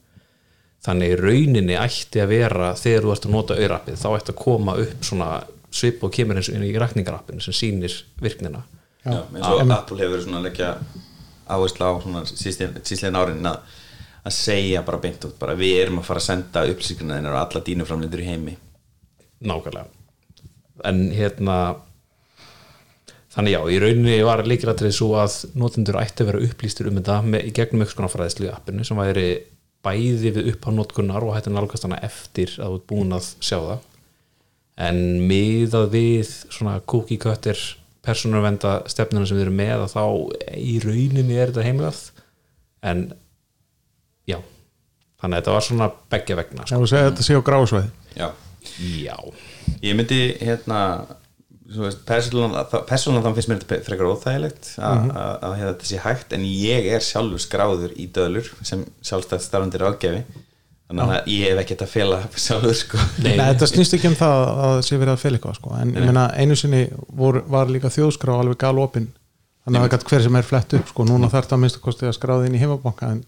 Þannig 0.84 1.15
í 1.15 1.17
rauninni 1.19 1.75
ætti 1.79 2.21
að 2.23 2.32
vera 2.32 2.71
þegar 2.79 3.06
þú 3.06 3.15
ert 3.15 3.27
að 3.27 3.36
nota 3.36 3.58
auðrappið 3.60 3.99
þá 3.99 4.08
ætti 4.13 4.34
að 4.34 4.39
koma 4.39 4.75
upp 4.84 5.08
svona 5.08 5.29
svip 5.73 6.03
og 6.06 6.13
kemur 6.15 6.39
eins 6.39 6.51
og 6.51 6.58
inn 6.58 6.67
í 6.67 6.75
rækningarappinu 6.79 7.43
sem 7.43 7.56
sýnir 7.58 7.95
virknina. 8.23 8.63
Já, 9.03 9.17
eins 9.19 9.47
og 9.49 9.63
Apple 9.67 9.99
hefur 9.99 10.23
svona 10.23 10.43
leggja 10.43 10.77
áherslu 11.51 11.88
á 11.88 11.91
svona 12.03 12.21
síslegin 12.29 13.19
árin 13.19 13.49
að, 13.49 13.58
að 14.23 14.38
segja 14.38 14.86
bara 14.88 15.01
beint 15.03 15.27
út 15.27 15.36
bara 15.41 15.58
við 15.60 15.82
erum 15.82 15.99
að 15.99 16.08
fara 16.08 16.23
að 16.23 16.29
senda 16.29 16.63
upplýsingarna 16.71 17.19
og 17.34 17.41
alla 17.41 17.63
dínu 17.67 17.89
framlindur 17.89 18.23
í 18.23 18.29
heimi. 18.29 18.56
Nákvæmlega 19.43 20.02
en 20.88 21.01
hérna 21.13 21.57
þannig 23.33 23.55
já, 23.55 23.62
í 23.69 23.79
rauninni 23.81 24.17
var 24.25 24.43
líkilatrið 24.45 24.95
svo 24.97 25.13
að 25.21 25.38
notendur 25.57 25.99
ætti 26.01 26.23
að 26.23 26.31
vera 26.31 26.43
upplýstur 26.47 26.89
um 26.89 26.99
þetta 26.99 27.19
með, 27.25 27.47
í 27.49 27.53
gegnum 27.57 27.86
konar 27.93 28.13
fræðislu 28.13 28.49
í 28.49 28.53
appinu 28.53 28.86
sem 28.88 28.99
væri 28.99 29.27
bæði 29.83 30.33
við 30.38 30.51
upp 30.53 30.67
á 30.69 30.71
notkunnar 30.73 31.25
og 31.25 31.36
hætti 31.36 31.53
nálgast 31.53 31.88
hana 31.88 31.99
eftir 32.05 32.53
að 32.59 32.75
þú 32.75 32.79
ert 32.79 32.89
búin 32.93 33.17
að 33.17 33.31
sjá 33.43 33.57
það. 33.57 33.89
En 34.83 34.99
miðað 35.29 35.89
við 35.93 36.29
svona 36.53 36.77
cookie 36.89 37.21
cutter 37.21 37.59
persónurvenda 38.03 38.79
stefnuna 38.89 39.27
sem 39.29 39.38
við 39.38 39.47
erum 39.47 39.59
með 39.59 39.83
að 39.83 39.93
þá 39.93 40.05
í 40.57 40.77
rauninni 40.83 41.38
er 41.38 41.51
þetta 41.51 41.67
heimilað. 41.67 41.99
En 42.83 43.05
já 44.29 44.39
þannig 45.23 45.38
að 45.38 45.41
þetta 45.41 45.55
var 45.55 45.65
svona 45.67 45.89
beggja 46.12 46.38
vegna 46.39 46.65
sko. 46.65 46.75
ég 46.75 46.83
vil 46.83 46.91
segja 46.91 47.03
að 47.05 47.12
þetta 47.12 47.25
sé 47.27 47.39
á 47.39 47.47
grásvæði 47.47 47.89
Já, 48.13 48.27
já, 49.03 49.17
ég 49.84 49.97
myndi 49.97 50.21
hérna 50.41 50.80
persónulega 52.08 52.65
þá 52.69 53.30
finnst 53.34 53.49
mér 53.49 53.62
þetta 53.63 53.80
frekar 53.88 54.10
óþægilegt 54.12 54.71
að 54.78 55.12
að 55.15 55.56
hérna 55.58 55.71
þetta 55.71 55.89
sé 55.89 56.02
hægt 56.04 56.36
en 56.36 56.45
ég 56.47 56.89
er 56.93 57.04
sjálfur 57.06 57.41
skráður 57.41 57.93
í 57.97 58.08
dölur 58.13 58.49
sem 58.65 58.84
sjálfstætt 59.06 59.45
starfandi 59.45 59.82
ráðgjafi. 59.82 60.23
Þannig 60.91 61.13
að 61.15 61.30
ég 61.32 61.49
hef 61.49 61.62
ekkert 61.63 61.84
að 61.86 61.93
fela 61.93 62.19
sjálfur 62.36 62.78
sko. 62.78 63.02
Nei, 63.23 63.38
þetta 63.39 63.69
snýst 63.71 63.95
ekki 63.97 64.12
um 64.12 64.17
það 64.19 64.43
að 64.67 64.78
sé 64.86 64.99
verið 64.99 65.13
að 65.15 65.21
fel 65.23 65.34
eitthvað 65.38 65.58
sko. 65.58 65.76
en 65.80 65.93
ég 65.95 66.08
meina 66.10 66.26
einu 66.38 66.58
sinni 66.60 66.84
vor, 67.08 67.39
var 67.49 67.71
líka 67.71 67.91
þjóðskrá 67.93 68.36
alveg 68.38 68.60
galopin. 68.62 69.10
Þannig 69.63 69.95
að 69.95 70.10
hver 70.10 70.26
sem 70.26 70.36
er 70.36 70.45
flett 70.45 70.76
upp 70.78 70.91
sko. 70.91 71.06
núna 71.08 71.32
þarf 71.32 71.47
það 71.47 71.58
að 71.58 71.63
minnst 71.63 71.80
að 71.80 71.86
kosti 71.88 72.10
að 72.10 72.17
skráði 72.19 72.49
inn 72.49 72.58
í 72.60 72.62
heimabanka 72.62 73.13
en 73.15 73.23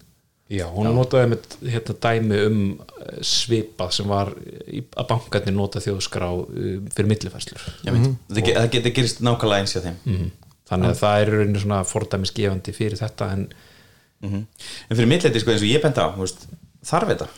Já, 0.46 0.68
hún 0.70 0.86
notaði 0.94 1.32
með 1.32 1.54
hérna 1.72 1.94
dæmi 2.04 2.36
um 2.46 2.58
eh, 2.78 3.14
svipað 3.26 3.94
sem 3.96 4.10
var 4.10 4.28
í, 4.38 4.84
að 4.94 5.08
bankarnir 5.10 5.56
nota 5.56 5.82
þjóðskrá 5.82 6.28
um, 6.30 6.84
fyrir 6.94 7.08
millifæslur 7.10 7.64
mm 7.64 7.96
-hmm. 7.96 8.12
það, 8.30 8.42
ge 8.46 8.54
það 8.54 8.68
getur 8.76 8.94
gerist 9.00 9.24
nákvæmlega 9.26 9.64
eins 9.64 9.74
hjá 9.74 9.80
þeim. 9.88 9.96
Mm. 10.04 10.28
þannig 10.70 10.92
að 10.92 11.00
það 11.00 11.22
er 11.22 11.32
í 11.32 11.34
rauninu 11.34 11.64
svona 11.64 11.80
fordæmisgefandi 11.90 12.76
fyrir 12.78 13.02
þetta 13.02 13.32
en, 13.32 13.42
mm 14.22 14.38
en 14.86 14.96
fyrir 15.00 15.10
mittleiti 15.10 15.42
sko 15.42 15.50
eins 15.50 15.66
og 15.66 15.72
ég 15.72 15.82
bent 15.82 15.98
á 15.98 16.14
þú 16.14 16.22
veist, 16.22 16.46
þarf 16.86 17.10
þetta? 17.10 17.28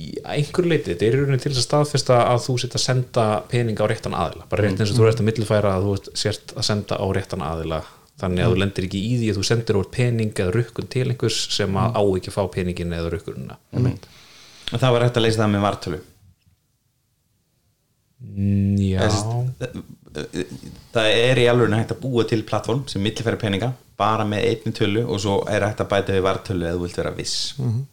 Í 0.00 0.10
einhver 0.24 0.72
leiti, 0.72 0.94
þetta 0.94 1.04
er 1.04 1.12
í 1.12 1.20
rauninu 1.20 1.38
til 1.38 1.52
þess 1.52 1.60
að 1.60 1.68
staðfesta 1.68 2.22
að 2.32 2.44
þú 2.48 2.58
sitt 2.64 2.74
að 2.80 2.86
senda 2.86 3.30
pening 3.52 3.76
á 3.76 3.84
réttan 3.84 4.16
aðila, 4.16 4.48
bara 4.48 4.64
rétt 4.64 4.80
eins 4.80 4.94
og 4.94 4.96
þú 4.96 5.12
ert 5.12 5.20
að 5.20 5.28
millifæra 5.28 5.76
að 5.76 5.84
þú 5.84 6.16
sért 6.16 6.56
að 6.56 6.64
senda 6.64 6.96
á 6.96 7.04
réttan 7.12 7.44
aðila 7.44 7.84
þannig 8.20 8.44
að 8.44 8.52
þú 8.52 8.60
lendir 8.62 8.86
ekki 8.86 9.00
í 9.00 9.16
því 9.18 9.32
að 9.32 9.40
þú 9.40 9.44
sendir 9.48 9.80
úr 9.80 9.90
pening 9.94 10.30
eða 10.32 10.54
rukkun 10.56 10.90
til 10.92 11.06
einhvers 11.08 11.40
sem 11.56 11.80
að 11.80 11.98
á 11.98 12.02
ekki 12.04 12.32
að 12.32 12.36
fá 12.36 12.42
peningin 12.54 12.96
eða 12.96 13.12
rukkununa 13.14 13.58
mm. 13.74 13.90
og 14.70 14.78
það 14.78 14.96
var 14.96 15.06
hægt 15.06 15.20
að 15.20 15.26
leysa 15.26 15.42
það 15.42 15.52
með 15.54 15.66
vartölu. 15.66 16.00
Mm, 18.20 18.74
Já, 18.84 19.00
það 20.92 21.06
er 21.08 21.40
í 21.40 21.46
alveg 21.48 21.76
hægt 21.78 21.94
að 21.94 22.02
búa 22.02 22.26
til 22.28 22.42
plattform 22.46 22.82
sem 22.90 23.02
millifæri 23.02 23.40
peninga 23.40 23.72
bara 24.00 24.26
með 24.28 24.48
einni 24.50 24.74
tölu 24.76 25.04
og 25.06 25.20
svo 25.22 25.40
er 25.48 25.64
hægt 25.64 25.80
að 25.84 25.92
bæta 25.92 26.16
við 26.16 26.26
vartölu 26.26 26.66
eða 26.66 26.76
þú 26.76 26.84
vilt 26.84 27.00
vera 27.00 27.14
viss. 27.16 27.38
Mhm. 27.58 27.86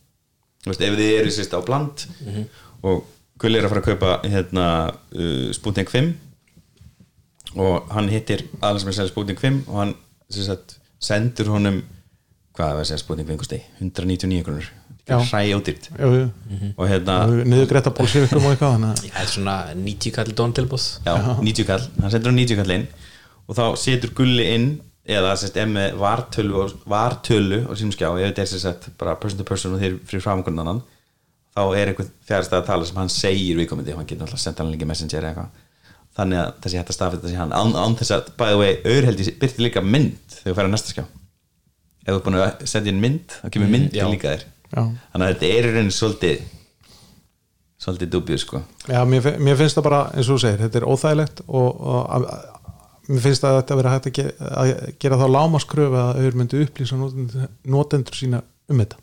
þú 0.63 0.73
veist, 0.73 0.81
ef 0.83 0.97
þið 0.99 1.13
eru 1.19 1.31
sérst 1.31 1.55
á 1.55 1.59
bland 1.63 2.07
og 2.83 3.05
Gulli 3.37 3.59
er 3.59 3.67
að 3.67 3.73
fara 3.73 3.83
að 3.83 3.89
kaupa 3.91 4.13
hérna 4.25 4.65
uh, 4.89 5.49
Sputnik 5.53 5.91
5 5.93 6.09
og 7.61 7.91
hann 7.93 8.09
hittir 8.11 8.43
er 8.57 8.65
að 8.65 8.81
selja 8.87 9.11
Sputnik 9.11 9.41
5 9.41 9.59
og 9.67 9.77
hann 9.81 9.93
sérst, 10.33 10.77
sendur 10.99 11.51
honum 11.53 11.81
hvað 12.57 12.73
var 12.73 12.81
að 12.83 12.89
segja 12.89 13.01
Sputnik 13.03 13.27
5 13.29 13.37
kosti 13.43 13.59
199 13.79 14.43
krónur. 14.47 14.67
Já. 15.07 15.21
hræ 15.23 15.53
ódýrt 15.55 15.85
jú, 15.95 16.07
jú. 16.19 16.23
og 16.75 16.89
hérna 16.89 17.13
niður 17.47 17.67
Greta 17.69 17.93
Bólsífikum 17.95 18.43
og 18.43 18.51
eitthvað 18.51 18.73
þannig 18.73 18.89
að 18.89 19.03
það 19.13 19.21
er 19.21 19.29
svona 19.31 19.53
90 19.79 20.11
kall 20.17 20.33
dón 20.35 20.55
tilbúð 20.57 20.87
Já, 21.05 21.13
90 21.39 21.67
kall, 21.69 21.85
hann 22.01 22.11
sendur 22.11 22.33
hann 22.33 22.41
90 22.41 22.57
kall 22.59 22.73
inn. 22.75 22.83
Og 23.47 23.55
þá 23.55 23.63
setur 23.79 24.11
gulli 24.17 24.49
inn 24.51 24.65
eða 25.07 25.37
sérst, 25.39 25.55
með 25.71 25.95
vartölu, 26.01 26.57
og- 26.65 26.81
vartölu 26.91 27.61
og 27.69 27.77
sínum 27.79 27.93
skjá, 27.95 28.09
ef 28.19 28.33
þetta 28.33 28.43
er 28.43 28.51
sérst 28.51 28.89
bara 28.99 29.15
person 29.15 29.39
to 29.39 29.45
person 29.47 29.77
og 29.77 29.79
þeir 29.79 29.95
fyrir 30.03 30.25
framkvæmdan 30.25 30.65
annan. 30.65 30.81
Þá 31.55 31.63
er 31.79 31.93
einhver 31.93 32.09
fjárstæð 32.27 32.59
að 32.59 32.65
tala 32.67 32.85
sem 32.85 32.97
hann 32.99 33.09
segir 33.09 33.55
viðkomandi, 33.61 33.95
hann 33.95 34.05
getur 34.05 34.27
alltaf 34.27 34.39
sendt 34.43 34.59
hann 34.59 34.73
líka 34.73 34.85
messenger 34.85 35.23
eða 35.23 35.31
eitthvað 35.31 35.63
þannig 36.17 36.41
að 36.41 36.51
þessi 36.63 36.79
hægt 36.81 36.91
að 36.91 36.97
staðfætta 36.97 37.27
þessi 37.27 37.39
hann. 37.39 37.53
Án, 37.53 37.73
án 37.77 37.95
þess 37.99 38.15
að, 38.15 38.29
by 38.39 38.51
the 38.51 38.59
way, 38.59 38.75
auðurheldi 38.83 39.31
byrti 39.41 39.65
líka 39.65 39.83
mynd 39.85 40.37
þegar 40.39 40.49
þú 40.49 40.57
færir 40.57 40.69
á 40.69 40.73
næsta 40.73 40.93
skjá. 40.93 41.05
Ef 42.03 42.09
þú 42.11 42.17
er 42.17 42.25
búin 42.25 42.37
að 42.41 42.67
senda 42.71 42.91
inn 42.91 43.01
mynd 43.03 43.35
þá 43.37 43.47
kemur 43.53 43.73
mynd 43.73 43.97
já. 43.97 44.05
líka 44.09 44.33
þér. 44.33 44.45
Já. 44.67 44.81
þannig 44.83 45.23
að 45.23 45.29
þetta 45.31 45.47
er 45.47 45.65
í 45.67 45.71
rauninni 45.71 45.95
svolítið 45.95 46.45
svolítið 47.77 48.09
dubið 48.15 48.41
sko. 48.41 48.61
Já, 48.89 48.99
mér, 49.07 49.27
mér 49.39 49.59
finnst 49.59 49.77
það 49.77 49.85
bara, 49.85 49.99
eins 50.11 50.27
og 50.27 50.37
þú 50.37 50.43
segir, 50.43 50.61
þetta 50.65 50.79
er 50.79 50.87
óþægilegt 50.87 51.43
og, 51.45 51.67
og 51.77 51.99
að, 52.17 52.25
mér 53.07 53.23
finnst 53.27 53.45
að 53.47 53.59
þetta 53.61 53.77
vera 53.79 53.93
hægt 53.93 54.09
að 54.09 54.15
gera, 54.17 54.49
að 54.63 54.71
gera 55.03 55.19
þá 55.21 55.25
lámaskröfu 55.35 56.01
að 56.01 56.23
auður 56.23 56.39
myndi 56.41 56.63
upplýsa 56.65 56.99
notendur, 56.99 57.45
notendur 57.77 58.17
sína 58.17 58.41
um 58.67 58.81
þetta. 58.83 58.99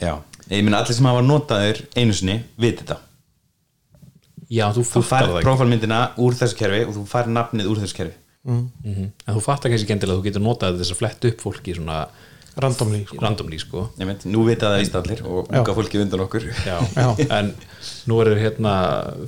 Já, 0.00 0.14
ég 0.48 0.64
minna 0.64 0.80
allir 0.80 0.96
sem 0.96 1.10
hafa 1.10 1.22
notaður 1.26 1.84
einu 1.94 2.16
sinni 2.16 2.40
við 2.56 2.80
þetta 2.80 2.98
Já, 4.50 4.64
þú 4.74 4.82
þú 4.88 5.02
fær 5.06 5.26
það 5.28 5.36
ekki. 5.38 5.46
prófálmyndina 5.46 6.00
úr 6.18 6.34
þessu 6.40 6.58
kerfi 6.58 6.82
og 6.88 6.96
þú 6.96 7.04
fær 7.12 7.30
nafnið 7.30 7.70
úr 7.70 7.82
þessu 7.84 7.98
kerfi. 8.00 8.16
Mhm. 8.44 9.06
En 9.28 9.34
þú 9.36 9.42
fattar 9.44 9.70
kannski 9.70 9.86
ekki 9.86 9.94
endilega 9.98 10.16
að 10.16 10.20
þú 10.22 10.26
getur 10.30 10.42
notað 10.48 10.80
þess 10.80 10.94
að 10.94 11.00
fletta 11.02 11.28
upp 11.30 11.40
fólki 11.44 11.74
svona 11.76 11.98
randomly 12.60 13.04
sko. 13.06 13.18
randomly 13.22 13.58
sko. 13.62 13.82
Mynd, 14.00 14.24
nú 14.26 14.42
vita 14.44 14.66
það 14.72 14.80
víst 14.82 14.96
allir 14.98 15.20
og 15.24 15.52
unga 15.54 15.74
fólki 15.76 16.00
undan 16.02 16.24
okkur. 16.24 16.48
Já, 16.66 16.78
Já. 16.96 17.30
en 17.38 17.52
nú 18.10 18.18
er 18.24 18.32
hérna 18.40 18.72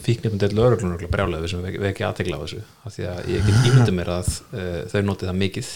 fíknefnum 0.02 0.40
til 0.42 0.56
lögreglunum 0.58 0.98
brjálega 1.12 1.48
sem 1.48 1.62
við 1.62 1.86
ekki 1.92 2.04
aðtegla 2.08 2.40
á 2.40 2.42
þessu 2.42 2.60
af 2.84 2.96
því 2.96 3.06
að 3.12 3.30
ég 3.30 3.46
get 3.46 3.64
ímyndið 3.70 3.94
mér 4.00 4.10
að 4.18 4.28
uh, 4.52 4.82
þau 4.90 5.00
notið 5.06 5.30
það 5.30 5.38
mikið 5.44 5.70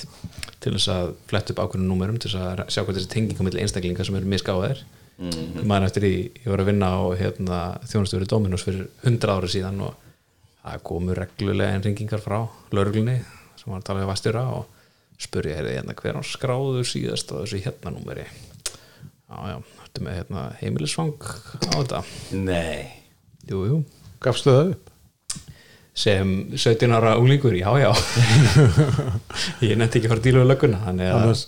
til 0.61 0.73
þess 0.75 0.89
að 0.97 1.15
fletta 1.31 1.55
upp 1.55 1.63
ákveðnum 1.65 1.89
númerum 1.95 2.19
til 2.19 2.31
þess 2.33 2.43
að 2.43 2.65
sjá 2.75 2.83
hvað 2.83 2.99
þessi 2.99 3.13
tengingum 3.15 3.47
milli 3.47 3.63
einstaklinga 3.63 4.05
sem 4.05 4.17
eru 4.19 4.27
misgáðir 4.35 4.83
mm 5.19 5.31
-hmm. 5.31 5.65
maður 5.65 5.89
eftir 5.89 6.03
því, 6.03 6.15
ég 6.45 6.51
var 6.53 6.61
að 6.61 6.71
vinna 6.71 6.91
á 6.93 7.03
hérna, 7.21 7.61
þjónustöfuri 7.89 8.29
Dominus 8.31 8.65
fyrir 8.65 8.89
100 9.03 9.37
ári 9.37 9.49
síðan 9.49 9.81
og 9.81 9.95
það 10.63 10.83
komu 10.83 11.15
reglulega 11.15 11.75
einringingar 11.75 12.21
frá 12.21 12.49
lögreglunni 12.73 13.21
sem 13.57 13.71
var 13.73 13.81
að 13.81 13.87
tala 13.87 14.01
við 14.03 14.11
vastjóra 14.11 14.45
og 14.57 14.67
spurja 15.19 15.57
hérna, 15.57 15.77
hérna 15.79 15.95
hver 15.95 16.19
hann 16.19 16.27
skráður 16.27 16.89
síðast 16.89 17.33
á 17.33 17.41
þessu 17.41 17.63
hérna 17.65 17.95
númeri? 17.95 18.27
Já 19.27 19.39
já, 19.51 19.57
þetta 19.85 20.03
með 20.07 20.19
hérna 20.21 20.43
heimilisfang 20.61 21.23
á 21.23 21.77
þetta? 21.81 22.03
Nei, 22.33 22.87
jú, 23.49 23.65
jú. 23.67 23.79
gafstu 24.23 24.53
það 24.53 24.75
upp? 24.75 24.93
Sem 25.97 26.33
17 26.53 26.93
ára 26.93 27.15
unglingur, 27.17 27.55
já 27.57 27.71
já. 27.81 27.89
Ég 29.65 29.79
nefndi 29.81 29.99
ekki 29.99 30.07
að 30.07 30.13
fara 30.13 30.21
að 30.21 30.27
díla 30.27 30.43
við 30.43 30.51
lögguna 30.51 30.81
þannig 30.85 31.09
að 31.09 31.21
annars, 31.23 31.45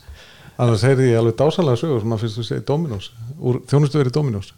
annars 0.59 0.83
heyrði 0.87 1.13
ég 1.13 1.21
alveg 1.21 1.37
dásalega 1.39 1.79
sögur 1.81 2.03
sem 2.03 2.15
að 2.17 2.23
finnst 2.25 2.39
þú 2.41 2.47
segið 2.49 2.65
Dominos 2.71 3.07
úr 3.39 3.61
þjónustu 3.71 4.01
verið 4.01 4.17
Dominos. 4.19 4.49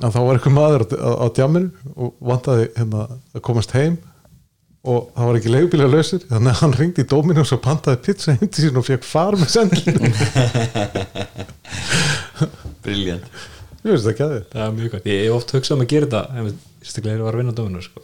Að 0.00 0.14
þá 0.14 0.20
var 0.24 0.34
eitthvað 0.38 0.56
maður 0.56 0.82
á, 0.96 1.10
á, 1.20 1.26
djamminu 1.36 1.68
og 1.96 2.14
vantaði 2.30 2.64
hérna 2.76 3.00
að 3.10 3.42
komast 3.44 3.74
heim 3.76 3.98
og 4.80 5.10
það 5.12 5.26
var 5.28 5.38
ekki 5.40 5.50
leigubíla 5.52 5.88
lausir 5.92 6.22
þannig 6.30 6.52
að 6.54 6.60
hann 6.62 6.76
ringdi 6.78 7.04
í 7.04 7.08
Dominos 7.10 7.52
og 7.52 7.60
pantaði 7.66 8.00
pizza 8.06 8.32
heim 8.32 8.48
til 8.48 8.62
sín 8.64 8.80
og 8.80 8.86
fekk 8.86 9.04
far 9.04 9.36
með 9.36 9.50
sendlinu 9.52 10.00
briljant 12.84 13.26
ég 13.84 13.92
veist 13.92 14.08
ekki 14.08 14.24
að 14.24 14.32
þið 14.34 14.44
það 14.54 14.64
er 14.64 14.72
mjög 14.78 14.90
gott, 14.94 15.10
ég 15.10 15.20
hef 15.26 15.36
oft 15.36 15.52
hugsað 15.56 15.76
um 15.76 15.84
að 15.84 15.92
gera 15.92 16.08
þetta 16.08 16.22
en 16.40 16.48
sérstaklega 16.80 17.12
er 17.12 17.20
að 17.20 17.26
var 17.26 17.36
að 17.36 17.40
vinna 17.42 17.52
á 17.52 17.58
dóminu 17.60 17.82
sko. 17.84 18.00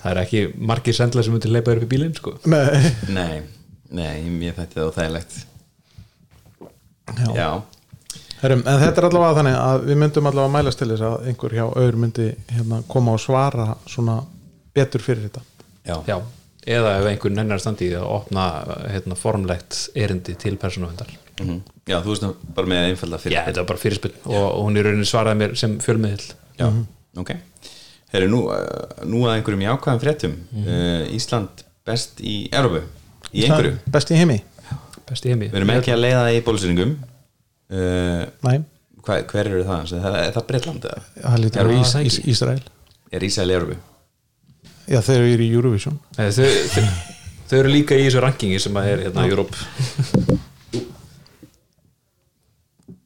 það 0.00 0.10
er 0.12 0.20
ekki 0.24 0.40
margir 0.72 0.98
sendla 0.98 1.22
sem 1.26 1.34
myndir 1.36 1.54
leipa 1.54 1.76
upp 1.76 1.86
í 1.86 1.90
bílinn 1.94 2.18
sko. 2.18 2.34
Nei, 2.50 2.82
Nei, 3.14 3.36
nei, 3.94 4.16
mér 4.26 4.58
þetta 4.58 4.74
það 4.80 4.90
óþægilegt 4.90 5.32
já. 7.10 7.30
Já, 7.36 7.48
Herum, 8.42 8.62
en 8.66 8.78
þetta 8.82 9.00
er 9.00 9.06
allavega 9.08 9.38
þannig 9.38 9.56
að 9.62 9.88
við 9.88 9.98
myndum 10.02 10.28
allavega 10.30 10.50
að 10.50 10.54
mælast 10.56 10.82
til 10.82 10.90
þess 10.90 11.06
að 11.08 11.26
einhver 11.30 11.56
hjá 11.56 11.64
auður 11.64 11.98
myndi 12.04 12.28
hérna, 12.50 12.82
koma 12.90 13.16
og 13.16 13.22
svara 13.22 13.68
svona 13.86 14.18
betur 14.74 15.04
fyrir 15.04 15.28
þetta. 15.28 15.44
Já, 15.86 15.96
já, 16.08 16.16
eða 16.66 16.96
ef 17.00 17.08
einhvern 17.10 17.38
nennar 17.38 17.62
standi 17.62 17.88
í 17.88 17.92
því 17.92 18.00
að 18.02 18.12
opna 18.16 18.46
hérna, 18.90 19.18
formlegt 19.18 19.80
erindi 19.98 20.36
til 20.38 20.54
persónuvendar 20.62 21.10
mhm. 21.40 21.58
já 21.90 21.96
þú 22.04 22.12
veist 22.12 22.22
nú 22.22 22.34
bara 22.54 22.70
með 22.70 22.92
einfalda 22.92 23.18
fyrir 23.18 23.34
já, 23.34 23.42
þetta 23.48 23.64
var 23.64 23.70
bara 23.72 23.82
fyrirspunn 23.82 24.20
og, 24.28 24.44
og 24.44 24.60
hún 24.68 24.78
í 24.78 24.84
rauninni 24.86 25.08
svaraði 25.08 25.40
mér 25.40 25.56
sem 25.58 25.74
fjölmiðil 25.82 26.28
Já, 26.58 26.68
ok. 27.16 27.30
Herru, 28.12 28.28
nú, 28.28 28.40
uh, 28.52 29.04
nú 29.08 29.24
að 29.26 29.38
einhverjum 29.38 29.64
jákvæðum 29.64 30.02
fréttum. 30.02 30.34
Uh, 30.52 31.04
Ísland 31.16 31.64
best 31.86 32.20
í 32.20 32.42
Európu 32.52 32.82
í 33.32 33.46
einhverju, 33.46 33.78
Best 33.92 34.12
í 34.12 34.18
heimi? 34.20 34.42
Besti 35.08 35.32
heimi 35.32 35.48
við 35.52 35.58
erum 35.60 35.72
ekki 35.76 35.94
að 35.94 36.02
leiða 36.04 36.24
í 36.36 36.42
bólusýringum 36.46 36.92
uh, 36.98 38.22
Nei, 38.48 38.58
hva, 39.02 39.18
hver 39.32 39.50
eru 39.50 39.64
það? 39.66 39.94
Er 39.98 40.04
það, 40.06 40.18
er 40.26 40.36
það 40.36 40.46
Breitland 40.50 40.86
eða? 40.90 41.02
það 41.22 42.28
Ísrael. 42.32 42.60
Er 43.12 43.26
Ísæl 43.26 43.48
í 43.50 43.56
Európu? 43.56 43.78
Já, 44.92 44.98
þeir 45.04 45.24
eru 45.26 45.44
í 45.44 45.50
Eurovision. 45.52 45.98
Nei, 46.18 46.28
þau, 46.34 46.46
þau, 46.72 46.84
þau 47.50 47.56
eru 47.60 47.70
líka 47.72 47.98
í 47.98 48.06
þessu 48.06 48.22
rankingi 48.24 48.58
sem 48.62 48.78
að 48.80 48.88
er 48.92 49.02
hérna 49.06 49.26
Europe. 49.30 49.58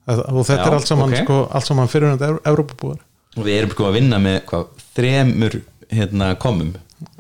Það- 0.07 0.23
og 0.31 0.45
þetta 0.47 0.63
Já, 0.63 0.67
er 0.71 0.77
allt 0.77 0.87
saman, 0.87 1.13
ok. 1.13 1.23
sko, 1.25 1.39
allt 1.51 1.67
saman 1.67 1.89
fyrir 1.91 2.13
hann 2.13 2.41
Európabúar 2.47 3.01
Og 3.37 3.43
við 3.45 3.57
erum 3.59 3.73
sko 3.75 3.89
að 3.89 3.97
vinna 3.99 4.21
með 4.23 4.37
hvað, 4.47 4.69
þremur 4.95 5.57
hérna, 5.91 6.29
komum 6.39 6.75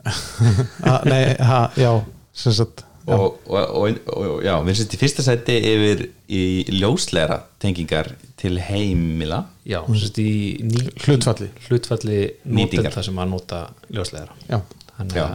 Ah, 0.86 1.00
Nei, 1.04 1.34
ha, 1.42 1.58
já, 1.76 1.90
sem 2.32 2.54
sagt 2.54 2.85
og, 3.06 3.38
og, 3.46 3.56
og, 3.56 3.98
og 4.12 4.44
já, 4.44 4.54
við 4.60 4.68
erum 4.72 4.80
sett 4.80 4.96
í 4.96 4.98
fyrsta 5.00 5.22
sæti 5.26 5.54
yfir 5.70 5.98
í 6.32 6.64
ljósleira 6.74 7.38
tengingar 7.62 8.06
til 8.40 8.54
heimila. 8.62 9.40
Já, 9.66 9.80
mm. 9.82 9.94
sérst 10.02 10.18
í 10.22 10.24
ný, 10.66 10.78
Hlutfalli. 11.04 11.48
hlutfalli 11.68 12.18
Nýtingar. 12.44 12.84
notenda 12.84 13.02
sem 13.06 13.16
að 13.22 13.28
nota 13.32 13.58
ljósleðara 13.94 14.34
já, 14.50 14.58
þannig 14.98 15.18
að 15.22 15.30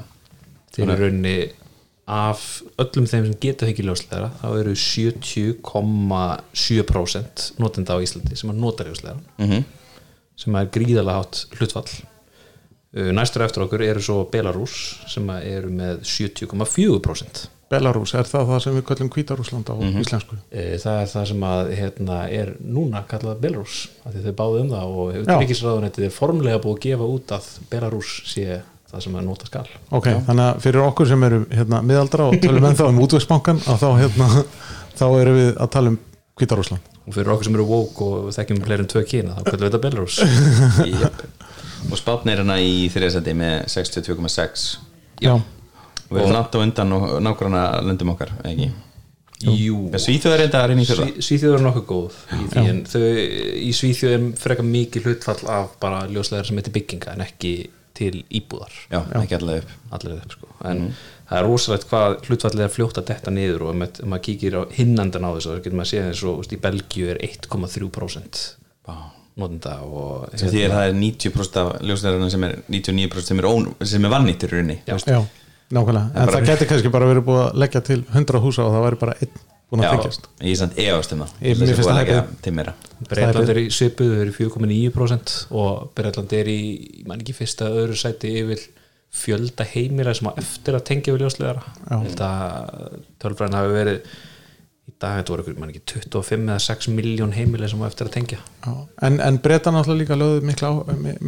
þeir 0.71 0.87
eru 0.87 1.01
rauninni 1.05 1.39
af 2.11 2.39
öllum 2.81 3.05
þeim 3.07 3.25
sem 3.27 3.37
geta 3.43 3.67
fengið 3.69 3.87
ljósleðara 3.89 4.29
þá 4.41 4.47
eru 4.59 4.73
70,7% 4.85 7.35
notenda 7.61 7.91
á 7.95 7.97
Íslandi 8.03 8.35
sem 8.39 8.51
að 8.51 8.61
nota 8.63 8.81
ljósleðara 8.87 9.21
mm 9.39 9.61
sem 10.41 10.57
er 10.57 10.71
gríðalega 10.73 11.21
hátt 11.21 11.59
hlutfall. 11.59 11.89
Uh, 12.91 13.11
næstur 13.15 13.45
eftir 13.45 13.63
okkur 13.63 13.83
eru 13.85 14.01
svo 14.03 14.17
Belarus 14.31 14.75
sem 15.11 15.27
að 15.31 15.47
eru 15.53 15.69
með 15.71 16.01
70,4% 16.07 17.45
Belarus, 17.71 18.13
er 18.19 18.27
það 18.27 18.49
það 18.51 18.59
sem 18.65 18.75
við 18.77 18.83
kallum 18.89 19.11
Hvítarúsland 19.15 19.71
á 19.71 19.75
íslensku? 20.01 20.37
Eh, 20.51 20.75
það 20.81 20.99
er 21.01 21.09
það 21.13 21.25
sem 21.31 21.45
að 21.47 21.71
hérna, 21.77 22.17
er 22.41 22.51
núna 22.59 23.03
kallað 23.09 23.39
Belarus 23.45 23.77
af 24.03 24.11
því 24.15 24.25
þau 24.27 24.35
báðu 24.41 24.61
um 24.65 24.69
það 24.73 24.97
og 25.01 25.13
Já. 25.15 25.21
utryggisráðunettið 25.23 26.07
er 26.09 26.13
formlega 26.15 26.61
búið 26.63 26.77
að 26.77 26.85
gefa 26.89 27.09
út 27.15 27.33
að 27.37 27.49
Belarus 27.71 28.13
sé 28.31 28.61
það 28.91 29.03
sem 29.05 29.15
að 29.15 29.27
nota 29.29 29.47
skal. 29.47 29.65
Ok, 29.95 30.07
þannig 30.27 30.45
að 30.49 30.61
fyrir 30.65 30.83
okkur 30.83 31.07
sem 31.07 31.21
eru 31.29 31.41
hérna, 31.51 31.79
miðaldra 31.87 32.27
og 32.27 32.39
tölum 32.43 32.65
ennþá 32.67 32.89
um 32.91 32.99
útvegsbankan 33.05 33.61
að 33.71 33.83
þá, 33.85 33.89
hérna, 34.01 34.27
þá 34.99 35.05
erum 35.21 35.37
við 35.39 35.51
að 35.55 35.71
tala 35.77 35.93
um 35.93 35.99
Hvítarúsland 36.41 36.89
og 37.01 37.15
fyrir 37.15 37.31
okkur 37.33 37.47
sem 37.47 37.55
eru 37.57 37.65
woke 37.69 38.05
og 38.05 38.27
þekkjum 38.35 38.59
fleiri 38.65 38.83
en 38.85 38.91
tvö 38.91 39.01
kyna 39.07 39.37
þá 39.37 39.47
kallum 39.47 39.63
við 39.63 39.71
þetta 39.71 39.81
Belarus. 39.87 40.19
Jep. 40.91 41.23
og 41.87 41.97
spátn 41.99 42.29
er 42.33 42.43
hana 42.43 42.59
í 42.61 42.85
þriðasæti 42.93 43.33
með 43.39 43.55
62,6 43.73 44.67
Já, 45.23 45.33
og 45.37 45.41
við 46.11 46.21
erum 46.23 46.35
nátt 46.37 46.55
á 46.55 46.59
undan 46.61 46.95
og 46.97 47.03
nákvæmna 47.25 47.65
löndum 47.87 48.13
okkar, 48.15 48.33
ekki? 48.45 48.71
Jú, 49.41 49.77
Svíþjóð 49.97 50.33
er 50.37 50.43
að 50.53 50.65
reyna 50.69 50.83
í 50.83 50.85
fyrra. 50.85 51.05
Sví, 51.09 51.23
Svíþjóð 51.25 51.55
er 51.57 51.63
nokkuð 51.65 51.85
góð 51.89 52.17
í 52.37 52.43
því 52.51 52.65
en 52.69 52.81
þau, 52.85 53.05
í 53.57 53.71
Svíþjóð 53.73 54.11
er 54.17 54.25
frekar 54.37 54.67
mikið 54.67 55.07
hlutfall 55.07 55.47
af 55.49 55.71
bara 55.81 56.03
ljóslegar 56.11 56.45
sem 56.45 56.59
heitir 56.61 56.75
bygginga 56.75 57.15
en 57.15 57.23
ekki 57.25 57.53
til 57.97 58.21
íbúðar. 58.29 58.75
Já, 58.91 58.99
ekki 59.19 59.35
allavega 59.39 59.65
upp. 59.65 59.71
Allir 59.97 60.13
upp 60.19 60.35
sko. 60.37 60.47
en 60.69 60.83
það 61.31 61.39
er 61.39 61.45
rosalegt 61.47 61.87
hvað 61.89 62.13
hlutfallið 62.27 62.63
er 62.67 62.71
fljótt 62.75 62.99
að 63.01 63.07
detta 63.09 63.31
niður 63.33 63.65
og 63.65 63.73
ef 63.73 64.01
maður- 64.05 64.23
kíkir 64.27 64.55
á 64.57 64.61
hinnandan 64.77 65.25
á 65.25 65.31
þessu 65.33 65.49
þá 65.55 65.57
getur 65.65 65.77
maður 65.79 65.89
séð 65.91 66.07
eins 66.11 66.23
og 66.23 66.37
veist, 66.41 66.53
í 66.53 66.61
Belgíu 66.61 67.09
er 67.09 67.19
1,3% 67.25 68.41
notenda 69.41 69.77
og 69.87 70.27
sem 70.37 70.49
því 70.51 70.63
að 70.67 70.73
það 70.75 70.87
er 70.89 70.95
90% 70.99 71.59
af 71.61 71.69
ljóslegarna 71.87 72.29
sem 72.33 72.43
er 72.47 72.55
99% 72.69 73.29
sem 73.31 73.39
er, 73.41 73.47
ón, 73.47 73.69
sem 73.87 74.05
er 74.05 74.11
vannýttur 74.11 74.51
í 74.51 74.57
rauninni 74.59 74.77
Já. 74.85 74.97
já, 75.07 75.21
nákvæmlega. 75.75 76.11
En 76.15 76.33
það 76.35 76.45
geti 76.51 76.67
kannski 76.69 76.91
bara 76.93 77.09
verið 77.09 77.25
búið 77.29 77.41
að 77.45 77.57
leggja 77.63 77.81
til 77.87 77.99
100 78.09 78.43
húsa 78.43 78.65
og 78.65 78.75
það 78.75 78.85
væri 78.87 79.01
bara 79.01 79.15
einn 79.21 79.41
búin 79.71 79.85
að 79.85 79.95
tengjast. 79.95 80.27
ég 80.41 80.51
er 80.51 80.59
samt 80.59 80.79
efast 80.83 81.15
um 81.15 81.23
það. 81.23 81.31
Breitland 83.07 83.53
er 83.53 83.61
í 83.61 83.65
svipuð, 83.71 84.11
þau 84.11 84.21
eru 84.25 84.33
í 84.33 84.37
4,9% 84.37 85.35
og 85.61 85.89
Breitland 85.97 86.35
er 86.35 86.51
í, 86.51 86.59
ég 87.01 87.07
man 87.07 87.23
ekki 87.23 87.37
fyrsta 87.37 87.69
öðru 87.71 87.95
sæti 87.99 88.33
yfir 88.41 88.65
fjölda 89.11 89.65
heimila 89.67 90.13
sem 90.15 90.29
á 90.31 90.39
eftir 90.39 90.77
að 90.77 90.85
tengja 90.87 91.13
við 91.15 91.25
ljósleðara 91.25 91.63
þetta 92.07 92.27
tölfræðin 93.19 93.57
hafi 93.59 93.73
verið 93.75 94.13
dag 95.01 95.17
þetta 95.17 95.33
voru 95.33 95.43
ykkur, 95.45 95.57
man 95.61 95.71
ekki 95.73 95.83
25 95.93 96.47
eða 96.47 96.63
6 96.65 96.89
miljón 96.95 97.33
heimila 97.35 97.69
sem 97.69 97.81
á 97.81 97.85
eftir 97.87 98.09
að 98.09 98.15
tengja. 98.17 98.39
Já, 98.65 98.73
en, 99.07 99.19
en 99.25 99.39
breyta 99.43 99.73
náttúrulega 99.73 100.01
líka 100.03 100.17
lögðu 100.19 100.43
mikla, 100.49 100.71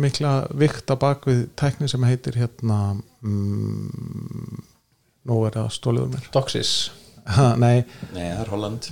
mikla 0.06 0.34
vikt 0.64 0.94
að 0.94 1.02
bak 1.06 1.28
við 1.30 1.46
tækni 1.60 1.90
sem 1.92 2.06
heitir 2.08 2.38
hérna 2.38 2.80
mm, 3.24 4.60
nú 5.30 5.40
er 5.48 5.56
það 5.58 5.72
stóliður 5.78 6.12
mér. 6.14 6.28
Doxis. 6.36 6.74
Ha, 7.34 7.54
nei, 7.56 7.86
Nei, 8.12 8.28
það 8.28 8.44
er 8.44 8.52
Holland. 8.52 8.92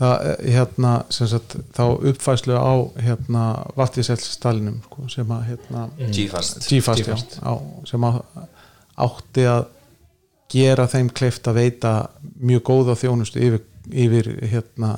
Það 0.00 0.14
eh, 0.28 0.46
hérna 0.54 0.92
sem 1.12 1.28
sagt, 1.28 1.56
þá 1.76 1.84
uppfæslu 2.12 2.56
á 2.56 2.72
hérna 3.04 3.44
vattiselsstalinum 3.76 4.80
sko, 4.86 5.08
sem 5.12 5.34
að 5.36 5.46
hérna 5.50 5.84
G-Fast. 6.00 6.64
G-Fast, 6.68 7.02
já, 7.02 7.08
G-Fast. 7.08 7.38
á, 7.44 7.52
sem 7.88 8.06
að 8.08 8.22
átti 9.00 9.46
að 9.48 9.66
gera 10.50 10.86
þeim 10.90 11.10
kleift 11.14 11.46
að 11.48 11.60
veita 11.60 11.92
mjög 12.40 12.64
góða 12.66 12.96
þjónustu 12.98 13.42
yfir, 13.44 13.62
yfir 13.94 14.28
hérna 14.50 14.90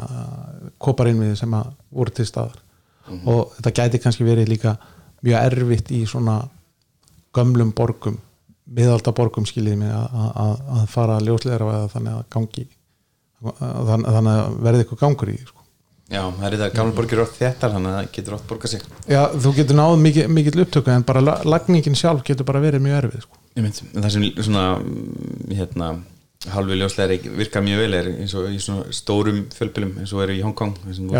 koparinnviði 0.83 1.37
sem 1.43 1.55
að 1.59 1.71
voru 1.91 2.15
til 2.17 2.27
staðar 2.29 2.59
og 3.29 3.55
þetta 3.59 3.73
gæti 3.81 4.01
kannski 4.03 4.25
verið 4.27 4.49
líka 4.53 4.77
mjög 5.23 5.39
erfitt 5.47 5.91
í 5.95 6.03
svona 6.09 6.37
gömlum 7.35 7.73
borgum 7.77 8.19
miðalda 8.73 9.13
borgum 9.17 9.47
skiljiði 9.49 9.81
mig 9.83 9.91
að, 9.93 10.21
að, 10.45 10.53
að 10.79 10.87
fara 10.93 11.17
að 11.19 11.27
ljósleira 11.29 11.73
eða 11.79 11.89
þannig 11.97 12.15
að 12.19 12.23
gangi 12.37 12.65
þannig, 13.43 14.07
þannig 14.07 14.39
að 14.39 14.55
verði 14.63 14.85
eitthvað 14.85 15.01
gangur 15.03 15.33
í 15.33 15.37
sko. 15.43 15.59
Já, 16.13 16.21
það 16.29 16.47
er 16.47 16.55
þetta 16.59 16.77
gamla 16.77 16.95
borgir 16.99 17.21
oft 17.23 17.39
þettar 17.41 17.73
þannig 17.73 17.91
að 17.91 17.97
það 17.99 18.09
getur 18.17 18.35
oft 18.37 18.49
borgað 18.51 18.73
sig 18.75 18.83
Já, 19.09 19.21
þú 19.33 19.53
getur 19.57 19.79
náð 19.79 19.93
mikið, 20.03 20.27
mikið 20.37 20.59
upptöku 20.67 20.93
en 20.93 21.07
bara 21.09 21.23
la- 21.25 21.39
lagningin 21.49 21.97
sjálf 21.97 22.25
getur 22.27 22.45
bara 22.49 22.61
verið 22.61 22.85
mjög 22.85 22.99
erfið 22.99 23.23
sko. 23.25 23.39
Ég 23.57 23.65
mynd, 23.65 23.79
það 23.97 24.09
sem 24.13 24.27
svona 24.45 24.65
mm, 24.83 25.55
hérna, 25.57 25.89
halvi 26.51 26.79
ljóslegar 26.81 27.37
virka 27.39 27.63
mjög 27.63 27.85
vel 27.85 27.95
er 27.95 28.11
eins 28.17 28.35
og 28.39 28.49
í 28.51 28.59
svona 28.63 28.91
stórum 28.95 29.45
fjölbylum 29.55 29.99
eins 30.03 30.13
og 30.13 30.25
eru 30.25 30.35
í 30.35 30.43
Hongkong 30.43 30.75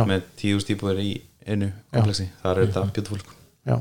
með 0.09 0.27
tíu 0.41 0.61
stípur 0.63 0.99
í 0.99 1.15
einu 1.47 1.73
kompleksi, 1.93 2.29
það 2.43 2.51
er 2.53 2.67
þetta 2.67 2.85
beautiful 2.95 3.19
sko. 3.19 3.37
Já, 3.67 3.77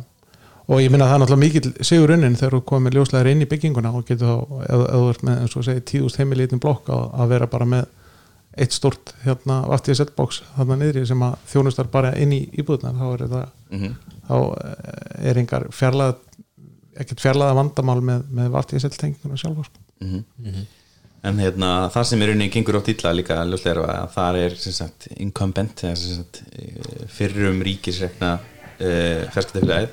og 0.68 0.82
ég 0.82 0.94
minna 0.94 1.06
að 1.06 1.12
það 1.12 1.16
er 1.16 1.24
náttúrulega 1.24 1.46
mikill 1.46 1.88
sigur 1.92 2.14
unnin 2.16 2.38
þegar 2.38 2.58
þú 2.58 2.62
komið 2.74 2.98
ljóslegar 2.98 3.32
inn 3.32 3.42
í 3.46 3.50
bygginguna 3.50 3.94
og 3.98 4.06
getur 4.06 4.30
þá, 4.30 4.62
ef 4.68 4.86
ef 4.86 4.94
þú 4.94 5.10
ert 5.16 5.26
með 5.30 5.42
eins 5.42 5.58
og 5.58 5.68
segir 5.68 5.88
tíðust 5.92 6.22
heimil 6.22 6.42
í 6.42 6.48
einn 6.48 6.62
blokk 6.62 6.90
að, 6.94 7.04
að 7.22 7.34
vera 7.36 7.50
bara 7.52 7.70
með 7.74 7.90
eitt 8.62 8.76
stort 8.76 9.14
hérna 9.24 9.62
vaftið 9.72 10.02
setbox 10.02 10.42
þarna 10.58 10.76
niðri 10.82 11.06
sem 11.08 11.22
að 11.24 11.38
þjónustar 11.54 11.88
bara 11.92 12.12
inn 12.20 12.34
í 12.36 12.42
íbúðnar 12.60 12.98
þá 13.00 13.06
er 13.14 13.24
þetta 13.26 13.46
mm 13.72 13.94
þá 14.32 14.36
eh, 14.64 15.30
er 15.32 15.40
engar 15.42 15.66
fjarlæð 15.76 16.20
ekkert 17.02 17.24
fjarlæða 17.24 17.56
vandamál 17.58 18.02
með, 18.04 18.28
með 18.36 18.52
vaftið 18.54 18.84
settenginguna 18.86 19.40
sjálfa 19.40 19.66
sko. 19.68 19.82
Mhm. 20.04 20.62
En 21.22 21.38
hérna, 21.38 21.72
það 21.94 22.08
sem 22.10 22.22
er 22.26 22.32
unni 22.34 22.50
gengur 22.50 22.80
átt 22.80 22.88
illa 22.96 23.12
líka 23.14 23.44
ljóslegar 23.46 23.84
að 23.86 24.14
það 24.16 24.40
er 24.42 24.56
sagt, 24.64 25.10
incumbent 25.22 25.84
eh, 25.86 25.98
fyrrum 27.14 27.62
ríkisrekna 27.62 28.32
uh, 28.42 29.28
ferskatafélagið 29.30 29.92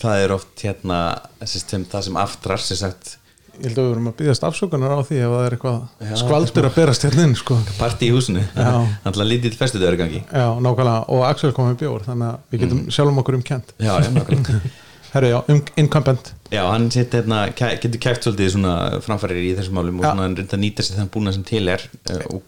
það 0.00 0.24
er 0.24 0.34
oft 0.36 0.64
hérna 0.64 0.98
sem, 1.44 1.84
það 1.88 2.08
sem 2.08 2.18
aftrar 2.20 2.62
sem 2.62 2.78
sagt. 2.80 3.16
Ég 3.56 3.70
held 3.70 3.78
að 3.78 3.86
við 3.86 3.92
verum 3.94 4.08
að 4.10 4.16
byggðast 4.18 4.42
afsökunar 4.44 4.92
á 4.92 5.00
því 5.08 5.18
ef 5.24 5.30
það 5.32 5.44
er 5.46 5.54
eitthvað 5.56 5.76
Já, 6.04 6.16
skvaldur 6.20 6.66
að 6.68 6.74
berast 6.76 7.06
hérna 7.06 7.22
inn 7.24 7.36
sko. 7.40 7.56
partí 7.78 8.10
í 8.10 8.12
húsinu. 8.12 8.42
Alltaf 9.06 9.22
lítið 9.24 9.56
festutöður 9.56 9.96
gangi. 10.02 10.20
Já, 10.28 10.48
nákvæmlega, 10.60 11.06
og 11.16 11.24
Axel 11.30 11.54
kom 11.56 11.70
með 11.70 11.78
bjór 11.86 12.04
þannig 12.04 12.34
að 12.34 12.50
við 12.52 12.66
getum 12.66 12.82
sjálfum 12.92 13.22
okkur 13.22 13.38
um 13.38 13.46
kent 13.46 13.72
já, 13.80 13.94
já, 13.96 14.10
nákvæmlega 14.12 14.60
Herru, 15.16 15.28
já, 15.32 15.38
um, 15.52 15.60
incumbent. 15.80 16.32
Já, 16.52 16.62
hann 16.70 16.90
set, 16.94 17.14
hérna, 17.16 17.40
kæ- 17.58 17.74
getur 17.82 18.00
kæft 18.04 18.26
svolítið 18.26 18.50
svona 18.54 18.74
framfærir 19.02 19.40
í 19.42 19.54
þessum 19.58 19.78
málum 19.80 19.98
og 19.98 20.04
Já. 20.06 20.10
svona 20.12 20.26
hann 20.28 20.36
reynda 20.38 20.56
að 20.58 20.62
nýta 20.62 20.84
sér 20.86 21.00
þann 21.00 21.10
búna 21.16 21.32
sem 21.34 21.42
til 21.48 21.68
er 21.72 21.82
eh, 22.10 22.20
og 22.30 22.44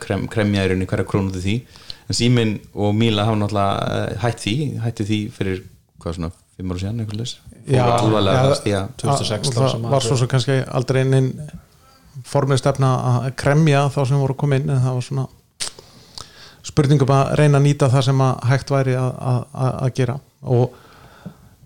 krem, 0.00 0.28
kremja 0.32 0.64
í 0.64 0.70
rauninni 0.72 0.86
hverja 0.88 1.04
krónu 1.10 1.32
út 1.32 1.36
af 1.40 1.44
því. 1.44 1.56
En 2.08 2.16
Símin 2.18 2.54
og 2.74 2.94
Míla 2.96 3.24
hafa 3.28 3.36
náttúrulega 3.40 4.08
eh, 4.12 4.16
hætt 4.24 4.40
því, 4.46 4.54
hætti 4.84 5.06
því 5.10 5.18
fyrir 5.36 5.60
hvað 6.00 6.16
svona, 6.18 6.30
fimm 6.56 6.72
ára 6.72 6.82
síðan 6.84 7.00
eitthvað 7.04 7.20
leys 7.22 7.36
Já, 7.66 7.84
alvarlega 7.96 8.40
já, 8.44 8.48
að 8.50 8.58
stíga 8.60 8.80
2016 9.00 9.56
og 9.56 9.70
það 9.72 9.86
var 9.88 10.00
að- 10.00 10.08
svo 10.08 10.16
sem 10.20 10.28
kannski 10.28 10.58
aldrei 10.78 11.00
einin 11.04 11.30
formið 12.28 12.60
stefna 12.60 12.90
að 13.10 13.30
kremja 13.40 13.86
þá 13.90 14.00
sem 14.10 14.20
voru 14.20 14.36
koma 14.38 14.56
inn 14.60 14.68
en 14.70 14.82
það 14.84 14.94
var 15.00 15.06
svona 15.08 15.24
spurningum 16.64 17.10
að 17.12 17.32
reyna 17.40 17.58
að 17.60 17.66
nýta 17.66 17.88
það 17.92 18.04
sem 18.08 18.20
að 18.24 18.44
hægt 18.50 18.70
væri 18.72 18.94
að, 19.00 19.10
að, 19.32 19.40
að- 19.64 19.74
að 19.86 19.94
gera. 19.98 20.14
Og 20.44 20.76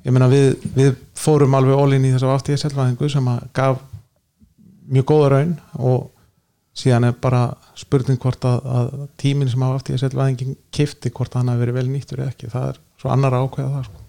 ég 0.09 0.15
meina 0.15 0.29
við, 0.33 0.55
við 0.73 0.95
fórum 1.19 1.57
alveg 1.59 1.77
ólinn 1.77 2.07
í 2.09 2.13
þess 2.15 2.25
að 2.25 2.35
aftíða 2.39 2.63
selvaðingu 2.65 3.11
sem 3.13 3.29
að 3.29 3.43
gaf 3.59 3.83
mjög 4.89 5.07
góða 5.11 5.31
raun 5.35 5.55
og 5.85 6.07
síðan 6.79 7.09
er 7.11 7.17
bara 7.21 7.43
spurning 7.77 8.21
hvort 8.23 8.45
að, 8.49 8.69
að 8.79 8.93
tíminn 9.21 9.51
sem 9.51 9.65
á 9.67 9.69
aftíða 9.69 10.03
selvaðingin 10.05 10.57
kifti 10.75 11.13
hvort 11.13 11.35
að 11.35 11.43
hann 11.43 11.53
hafi 11.53 11.65
verið 11.65 11.79
vel 11.81 11.89
nýttur 11.91 12.23
eða 12.23 12.33
ekki. 12.33 12.51
Það 12.53 12.69
er 12.71 12.81
svo 13.03 13.11
annar 13.13 13.37
ákveða 13.37 13.73
það 13.75 13.89
sko. 13.89 14.05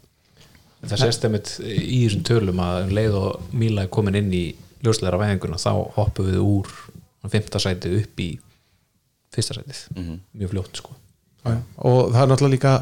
það 0.85 1.01
sést 1.03 1.27
einmitt 1.27 1.53
í 1.65 1.99
þessum 2.05 2.23
tölum 2.29 2.63
að 2.63 2.79
um 2.85 2.93
leið 2.99 3.17
og 3.19 3.49
Míla 3.59 3.85
er 3.85 3.91
komin 3.97 4.19
inn 4.21 4.31
í 4.31 4.45
ljósleira 4.85 5.19
væðinguna 5.19 5.59
þá 5.59 5.73
hoppum 5.97 6.29
við 6.29 6.39
úr 6.45 6.71
fymta 7.29 7.59
sæti 7.59 7.91
upp 7.99 8.23
í 8.23 8.29
fyrsta 9.35 9.57
sætið. 9.59 9.83
Mjög 10.39 10.55
fljótt 10.55 10.79
sko. 10.79 10.95
Og 11.49 12.13
það 12.13 12.21
er 12.23 12.31
náttúrulega 12.31 12.55
líka 12.55 12.73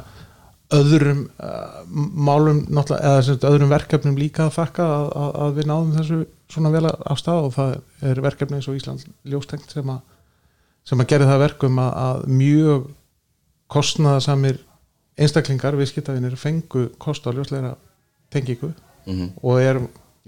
öðrum 0.76 1.22
uh, 1.40 1.84
málum 1.88 2.64
eða 2.76 3.22
sem 3.24 3.34
sagt, 3.38 3.46
öðrum 3.48 3.72
verkefnum 3.72 4.18
líka 4.20 4.48
að 4.48 4.56
þakka 4.58 4.88
að, 4.98 5.08
að, 5.16 5.30
að 5.46 5.54
við 5.60 5.70
náðum 5.72 5.94
þessu 5.96 6.20
svona 6.52 6.72
vel 6.74 6.86
af 6.92 7.20
stað 7.22 7.48
og 7.48 7.54
það 7.56 7.76
er 8.12 8.22
verkefni 8.26 8.60
eins 8.60 8.68
og 8.68 8.80
Íslands 8.80 9.08
ljóstengt 9.28 9.72
sem 9.72 9.90
að 9.94 10.02
sem 10.88 11.04
að 11.04 11.10
gera 11.12 11.28
það 11.28 11.42
verkum 11.44 11.80
að, 11.84 11.94
að 12.08 12.28
mjög 12.32 12.90
kostnaðasamir 13.72 14.60
einstaklingar 15.18 15.76
viðskiptafinir 15.80 16.36
fengu 16.40 16.88
kost 17.02 17.26
á 17.28 17.32
ljósleira 17.36 17.76
tengingu 18.32 18.74
Mhm. 19.08 19.30
og 19.42 19.62
er 19.64 19.78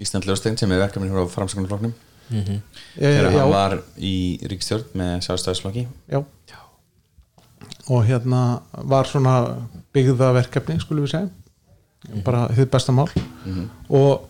Ísland 0.00 0.24
Ljósteinn 0.24 0.56
sem 0.56 0.70
er 0.72 0.80
verkefni 0.80 1.10
frá 1.12 1.26
framskonarflokknum 1.28 1.92
e, 2.32 2.60
þegar 2.96 3.26
já, 3.28 3.38
hann 3.38 3.50
var 3.52 3.74
í 3.98 4.40
ríkstjórn 4.48 4.94
með 4.96 5.10
sjálfstæðisflokki 5.26 5.82
já. 6.08 6.22
og 7.90 8.06
hérna 8.08 8.62
var 8.88 9.04
svona 9.10 9.34
byggðaverkefni 9.96 10.78
skulum 10.82 11.06
við 11.06 11.14
segja. 11.14 11.30
Bara 12.24 12.46
þið 12.56 12.68
besta 12.72 12.94
mál. 12.96 13.08
Og 13.88 14.28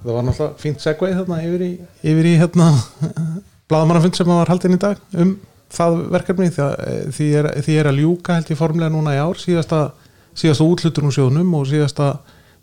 það 0.00 0.12
var 0.12 0.26
náttúrulega 0.26 0.62
fínt 0.62 0.82
segveið 0.84 1.20
þarna 1.20 1.42
yfir 1.46 1.66
í, 1.66 1.72
yfir 2.12 2.30
í 2.30 2.34
hérna 2.40 2.70
blaðamannafund 3.70 4.18
sem 4.18 4.30
var 4.30 4.50
haldinn 4.50 4.76
í 4.76 4.82
dag 4.82 5.00
um 5.18 5.36
það 5.76 6.00
verkefni. 6.14 6.50
Því, 6.54 6.64
að, 6.64 6.74
því, 7.16 7.28
er, 7.40 7.50
því 7.66 7.78
er 7.80 7.90
að 7.90 8.00
ljúka 8.02 8.38
held 8.38 8.52
ég 8.52 8.60
formlega 8.60 8.94
núna 8.94 9.16
í 9.16 9.20
ár. 9.22 9.40
Síðasta, 9.42 9.82
síðasta 10.36 10.66
útlutur 10.66 11.08
úr 11.08 11.16
sjóðnum 11.16 11.54
og 11.58 11.68
síðasta 11.70 12.12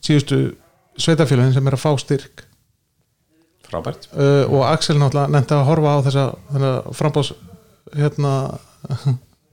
síðustu 0.03 0.41
sveitafélagin 0.99 1.55
sem 1.55 1.69
er 1.69 1.77
að 1.77 1.83
fá 1.83 1.91
styrk. 2.01 2.45
Frábært. 3.67 4.09
Uh, 4.13 4.43
og 4.51 4.67
Axel 4.69 4.99
náttúrulega 4.99 5.33
nefndi 5.33 5.55
að 5.57 5.67
horfa 5.69 5.95
á 5.97 5.99
þessa, 6.05 6.25
þessa 6.51 6.73
frambás 6.99 7.31
hérna 7.97 8.33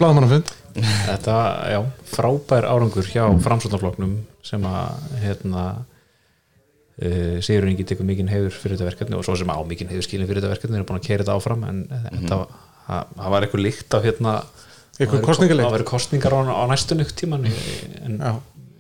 blaðmannafund 0.01 0.51
Þetta, 0.81 1.37
já, 1.73 1.81
frábær 2.13 2.67
árangur 2.71 3.07
hjá 3.11 3.25
framsóknarflokknum 3.45 4.13
sem 4.47 4.63
að 4.71 5.07
hérna 5.25 5.65
uh, 7.03 7.37
Sigur 7.45 7.69
Ingi 7.71 7.87
tekur 7.89 8.07
mikinn 8.09 8.31
heiður 8.31 8.55
fyrir 8.55 8.77
þetta 8.79 8.91
verkefni 8.91 9.19
og 9.19 9.25
svo 9.27 9.37
sem 9.41 9.51
á 9.51 9.59
mikinn 9.67 9.91
heiður 9.93 10.07
skilin 10.09 10.29
fyrir 10.31 10.43
þetta 10.45 10.55
verkefni 10.55 10.81
er 10.81 10.87
búin 10.89 11.01
að 11.01 11.07
keira 11.09 11.25
þetta 11.25 11.37
áfram 11.41 11.65
en 11.69 11.83
þetta 11.91 12.41
var- 12.43 13.07
það 13.17 13.35
var 13.37 13.47
eitthvað 13.47 13.65
líkt 13.67 13.97
af 13.99 14.07
hérna 14.09 14.35
Eitthvað 15.01 15.23
kosningaleik. 15.25 15.65
það 15.65 15.75
verið 15.79 15.89
kostningar 15.89 16.35
á, 16.37 16.41
á 16.53 16.65
næstunni 16.69 17.07
tíman 17.17 17.47
en 18.05 18.19
Já. 18.21 18.33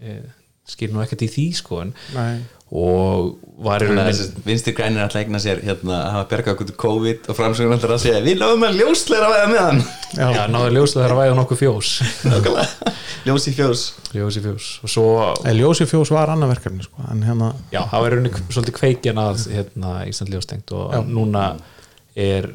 ég 0.04 0.24
skil 0.70 0.90
nú 0.92 1.00
ekkert 1.02 1.22
í 1.24 1.28
því 1.32 1.44
sko 1.56 1.78
en, 1.82 1.94
Nei. 2.14 2.42
Og 2.70 3.32
var 3.60 3.82
í 3.82 3.86
að 3.88 3.90
rauninni 3.90 4.12
þessi 4.14 4.42
vinstri 4.46 4.72
grænir 4.78 5.02
alltaf 5.02 5.20
eigna 5.24 5.40
sér 5.42 5.58
hérna 5.66 5.96
að 5.96 6.12
hafa 6.14 6.28
bergað 6.30 6.54
okkur 6.54 6.68
til 6.70 6.76
COVID 6.80 7.26
og 7.32 7.36
framsögun 7.36 7.74
alltaf 7.74 7.94
að 7.96 8.02
segja 8.04 8.20
við 8.24 8.38
náðum 8.40 8.62
að 8.68 8.78
ljósleira 8.78 9.30
væða 9.32 9.48
með 9.50 9.60
hann 9.64 9.80
Já. 10.14 10.28
já, 10.36 10.44
náðu 10.54 10.70
ljóslega 10.76 11.02
þegar 11.02 11.14
að 11.16 11.20
væða 11.20 11.34
nokkuð 11.40 11.60
fjós 11.64 11.90
Nákvæmlega. 12.30 12.94
ljós 13.26 13.48
í 13.50 13.54
fjós 13.58 13.82
ljós 14.14 14.38
í 14.38 14.44
fjós 14.46 14.68
og 14.86 14.94
svo 14.94 15.04
En 15.50 15.58
Ljósi 15.58 15.88
fjós 15.90 16.12
var 16.14 16.32
annað 16.32 16.54
verkefni 16.54 16.86
sko. 16.86 17.04
en 17.10 17.26
hérna 17.26 17.50
Já, 17.74 17.82
það 17.90 18.06
var 18.06 18.14
rauninni 18.16 18.32
svolítið 18.48 18.78
kveikin 18.78 19.20
að 19.26 19.44
hérna, 19.58 19.92
Ísland 20.08 20.32
ljóstengt 20.34 20.72
og 20.78 20.94
Já. 20.94 21.02
núna 21.10 21.44
er 22.16 22.48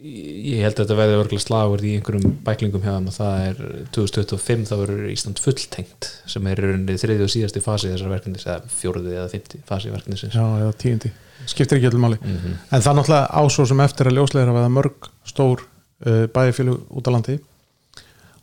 ég 0.00 0.62
held 0.64 0.78
að 0.78 0.84
þetta 0.84 0.96
veði 0.96 1.16
örgulega 1.18 1.44
slagur 1.44 1.82
í 1.84 1.90
einhverjum 1.98 2.36
bæklingum 2.44 2.84
hjá 2.84 2.92
þeim 2.94 3.08
og 3.10 3.16
það 3.16 3.42
er 3.48 3.58
2025 3.96 4.62
þá 4.70 4.72
verður 4.80 5.10
Ísland 5.12 5.42
fulltengt 5.44 6.08
sem 6.30 6.48
er 6.48 6.62
þriði 7.02 7.26
og 7.26 7.32
síðasti 7.34 7.62
fasi 7.64 7.90
þessar 7.92 8.14
verkefnis 8.14 8.46
eða 8.46 8.72
fjóruði 8.80 9.18
eða 9.18 9.28
fymti 9.34 9.60
fasi 9.68 9.92
verkefnisins. 9.92 10.38
Já, 10.38 10.44
eða 10.62 10.72
tíundi, 10.80 11.12
skiptir 11.50 11.80
ekki 11.80 11.90
öllum 11.90 12.06
máli. 12.06 12.20
Mhm. 12.22 12.56
en 12.70 12.86
það 12.86 12.98
náttúrulega 12.98 13.44
ásó 13.44 13.66
sem 13.68 13.84
eftir 13.84 14.08
að 14.08 14.16
ljósleira 14.16 14.56
veða 14.56 14.72
mörg 14.72 15.10
stór 15.24 15.64
uh, 16.06 16.26
bæjarfélug 16.32 16.80
út 16.88 17.08
á 17.08 17.10
landi. 17.12 17.40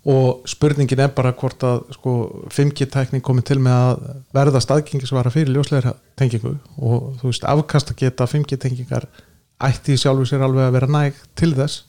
Og 0.08 0.46
spurningin 0.48 1.02
er 1.04 1.10
bara 1.12 1.34
hvort 1.34 1.60
að 1.68 1.82
sko, 1.92 2.12
5G-tækning 2.54 3.20
komið 3.20 3.44
til 3.50 3.58
með 3.60 3.74
að 3.76 4.04
verða 4.38 4.62
staðgengisvara 4.64 5.34
fyrir 5.34 5.52
ljósleira 5.52 5.98
tengingu 6.16 6.54
og 6.78 7.18
þú 7.20 7.32
veist 7.34 7.44
afkast 7.44 7.92
að 7.92 8.06
geta 8.06 8.24
5G-tengingar 8.30 9.10
ætti 9.64 9.96
í 9.96 10.00
sjálfu 10.02 10.28
sér 10.30 10.46
alveg 10.46 10.68
að 10.68 10.78
vera 10.78 10.90
næg 10.92 11.20
til 11.38 11.52
þess. 11.58 11.84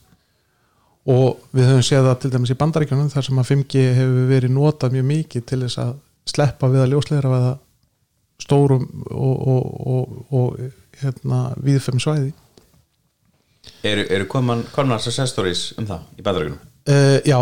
Og 1.09 1.39
við 1.55 1.69
höfum 1.69 1.85
séð 1.85 2.09
það 2.09 2.19
til 2.21 2.31
dæmis 2.33 2.53
í 2.53 2.59
bandaríkjunum 2.59 3.09
þar 3.13 3.25
sem 3.25 3.41
að 3.41 3.49
5G 3.53 3.85
hefur 3.97 4.29
verið 4.29 4.53
notað 4.53 4.95
mjög 4.97 5.07
mikið 5.09 5.47
til 5.49 5.61
þess 5.63 5.81
að 5.85 5.95
sleppa 6.29 6.69
við 6.69 6.83
að 6.83 6.93
ljósleira 6.93 7.31
veða 7.33 7.55
stórum 8.39 8.85
og, 9.09 9.47
og, 9.53 9.71
og, 9.95 10.19
og 10.35 11.01
hérna, 11.01 11.41
viðfem 11.63 11.99
svæði. 12.01 12.29
Eru, 13.83 14.05
eru 14.11 14.27
koman, 14.29 14.63
konar 14.75 15.01
success 15.03 15.33
stories 15.33 15.69
um 15.79 15.87
það 15.87 16.19
í 16.19 16.23
bandaríkunum 16.25 16.59
uh, 16.89 17.17
Já, 17.27 17.39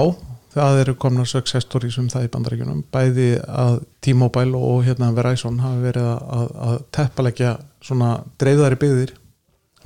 það 0.53 0.79
eru 0.81 0.95
komnar 0.99 1.29
success 1.29 1.65
stories 1.65 1.97
um 2.01 2.09
það 2.11 2.27
í 2.27 2.31
bandaríkjunum. 2.33 2.81
Bæði 2.93 3.29
að 3.45 3.79
T-Mobile 4.05 4.59
og 4.59 4.83
hérna 4.87 5.11
Verizon 5.17 5.61
hafa 5.63 5.81
verið 5.83 6.09
að, 6.09 6.27
að, 6.37 6.51
að 6.67 6.77
teppalegja 6.97 7.53
svona 7.85 8.11
dreifðari 8.41 8.79
byggðir 8.81 9.15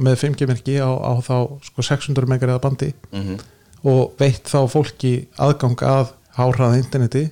með 0.01 0.19
5G-merki 0.25 0.77
á, 0.81 0.89
á 0.89 1.13
þá 1.23 1.35
sko 1.65 1.85
600 1.85 2.29
megariða 2.29 2.63
bandi 2.63 2.93
mm 3.11 3.41
og 3.87 4.13
veitt 4.19 4.49
þá 4.49 4.59
fólki 4.69 5.13
aðgang 5.41 5.79
að 5.87 6.11
háhraða 6.37 6.79
interneti 6.81 7.23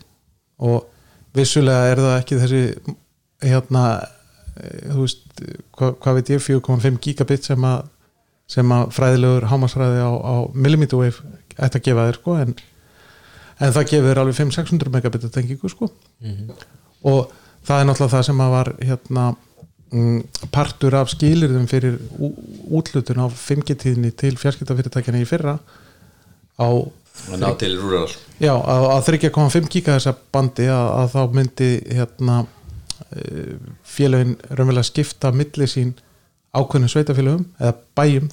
og 0.66 0.88
vissulega 1.38 1.92
er 1.92 2.02
það 2.02 2.16
ekki 2.18 2.40
þessi 2.42 2.62
hérna 3.46 3.84
eh, 4.58 4.90
þú 4.90 5.04
veist, 5.04 5.44
hvað, 5.78 5.94
hvað 6.02 6.18
veit 6.18 6.32
ég 6.34 6.46
4,5 6.48 7.00
gigabit 7.06 7.50
sem 7.52 7.70
að 7.70 7.86
sem 8.50 8.72
að 8.74 8.88
fræðilegur 8.96 9.46
hámasræði 9.52 10.02
á, 10.02 10.10
á 10.10 10.36
millimeter 10.58 10.98
wave 10.98 11.22
ætti 11.54 11.78
að 11.78 11.86
gefa 11.86 12.06
þér 12.08 12.18
sko 12.18 12.38
en, 12.42 12.56
en 13.62 13.76
það 13.76 13.92
gefur 13.92 14.22
alveg 14.24 14.40
500-600 14.40 14.94
megabit 14.96 15.28
tengingu 15.36 15.70
sko. 15.70 15.90
Og 17.06 17.30
það 17.68 17.84
er 17.84 17.86
náttúrulega 17.86 18.16
það 18.16 18.26
sem 18.26 18.42
að 18.42 18.56
var 18.56 18.72
hérna 18.80 19.26
mm, 19.30 19.38
partur 20.54 20.96
af 21.00 21.10
skilirðum 21.14 21.66
fyrir 21.72 21.96
ú- 22.22 22.36
úthlutun 22.80 23.22
á 23.24 23.28
5G-tíðni 23.32 24.12
til 24.18 24.36
fjarskiptafyrirtækjana 24.38 25.22
í 25.24 25.28
fyrra 25.30 25.56
á 26.62 26.68
að, 28.56 28.86
að 28.94 29.08
3,5 29.10 29.66
giga 29.74 29.96
þessa 29.98 30.14
bandi 30.32 30.68
að, 30.72 30.86
að 31.02 31.10
þá 31.16 31.22
myndi 31.36 31.70
hérna 31.98 32.38
eh, 33.16 33.58
félögin 33.84 34.38
raunverulega 34.50 34.88
skipta 34.88 35.32
milli 35.36 35.68
sín 35.68 35.96
ákveðnum 36.56 36.90
sveitafélögum 36.94 37.44
eða 37.60 37.74
bæjum, 38.00 38.30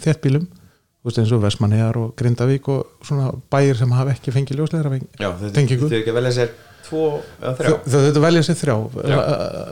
veist 1.07 1.19
eins 1.23 1.33
og 1.37 1.43
Vestmannegar 1.45 1.99
og 2.01 2.15
Grindavík 2.19 2.69
og 2.73 2.87
svona 3.07 3.33
bæjir 3.53 3.77
sem 3.79 3.93
hafa 3.95 4.15
ekki 4.15 4.33
fengið 4.35 4.61
ljósleira 4.61 4.91
Tengingu. 5.55 5.89
þau 5.91 5.99
ekki 6.01 6.11
að 6.15 6.17
velja 6.21 6.33
sér 6.39 6.55
tvo 6.89 7.03
eða 7.43 7.53
þrjá 7.59 7.71
þau 7.73 7.91
þau 7.93 8.03
þetta 8.07 8.23
velja 8.27 8.43
sér 8.47 8.59
þrjá 8.63 8.77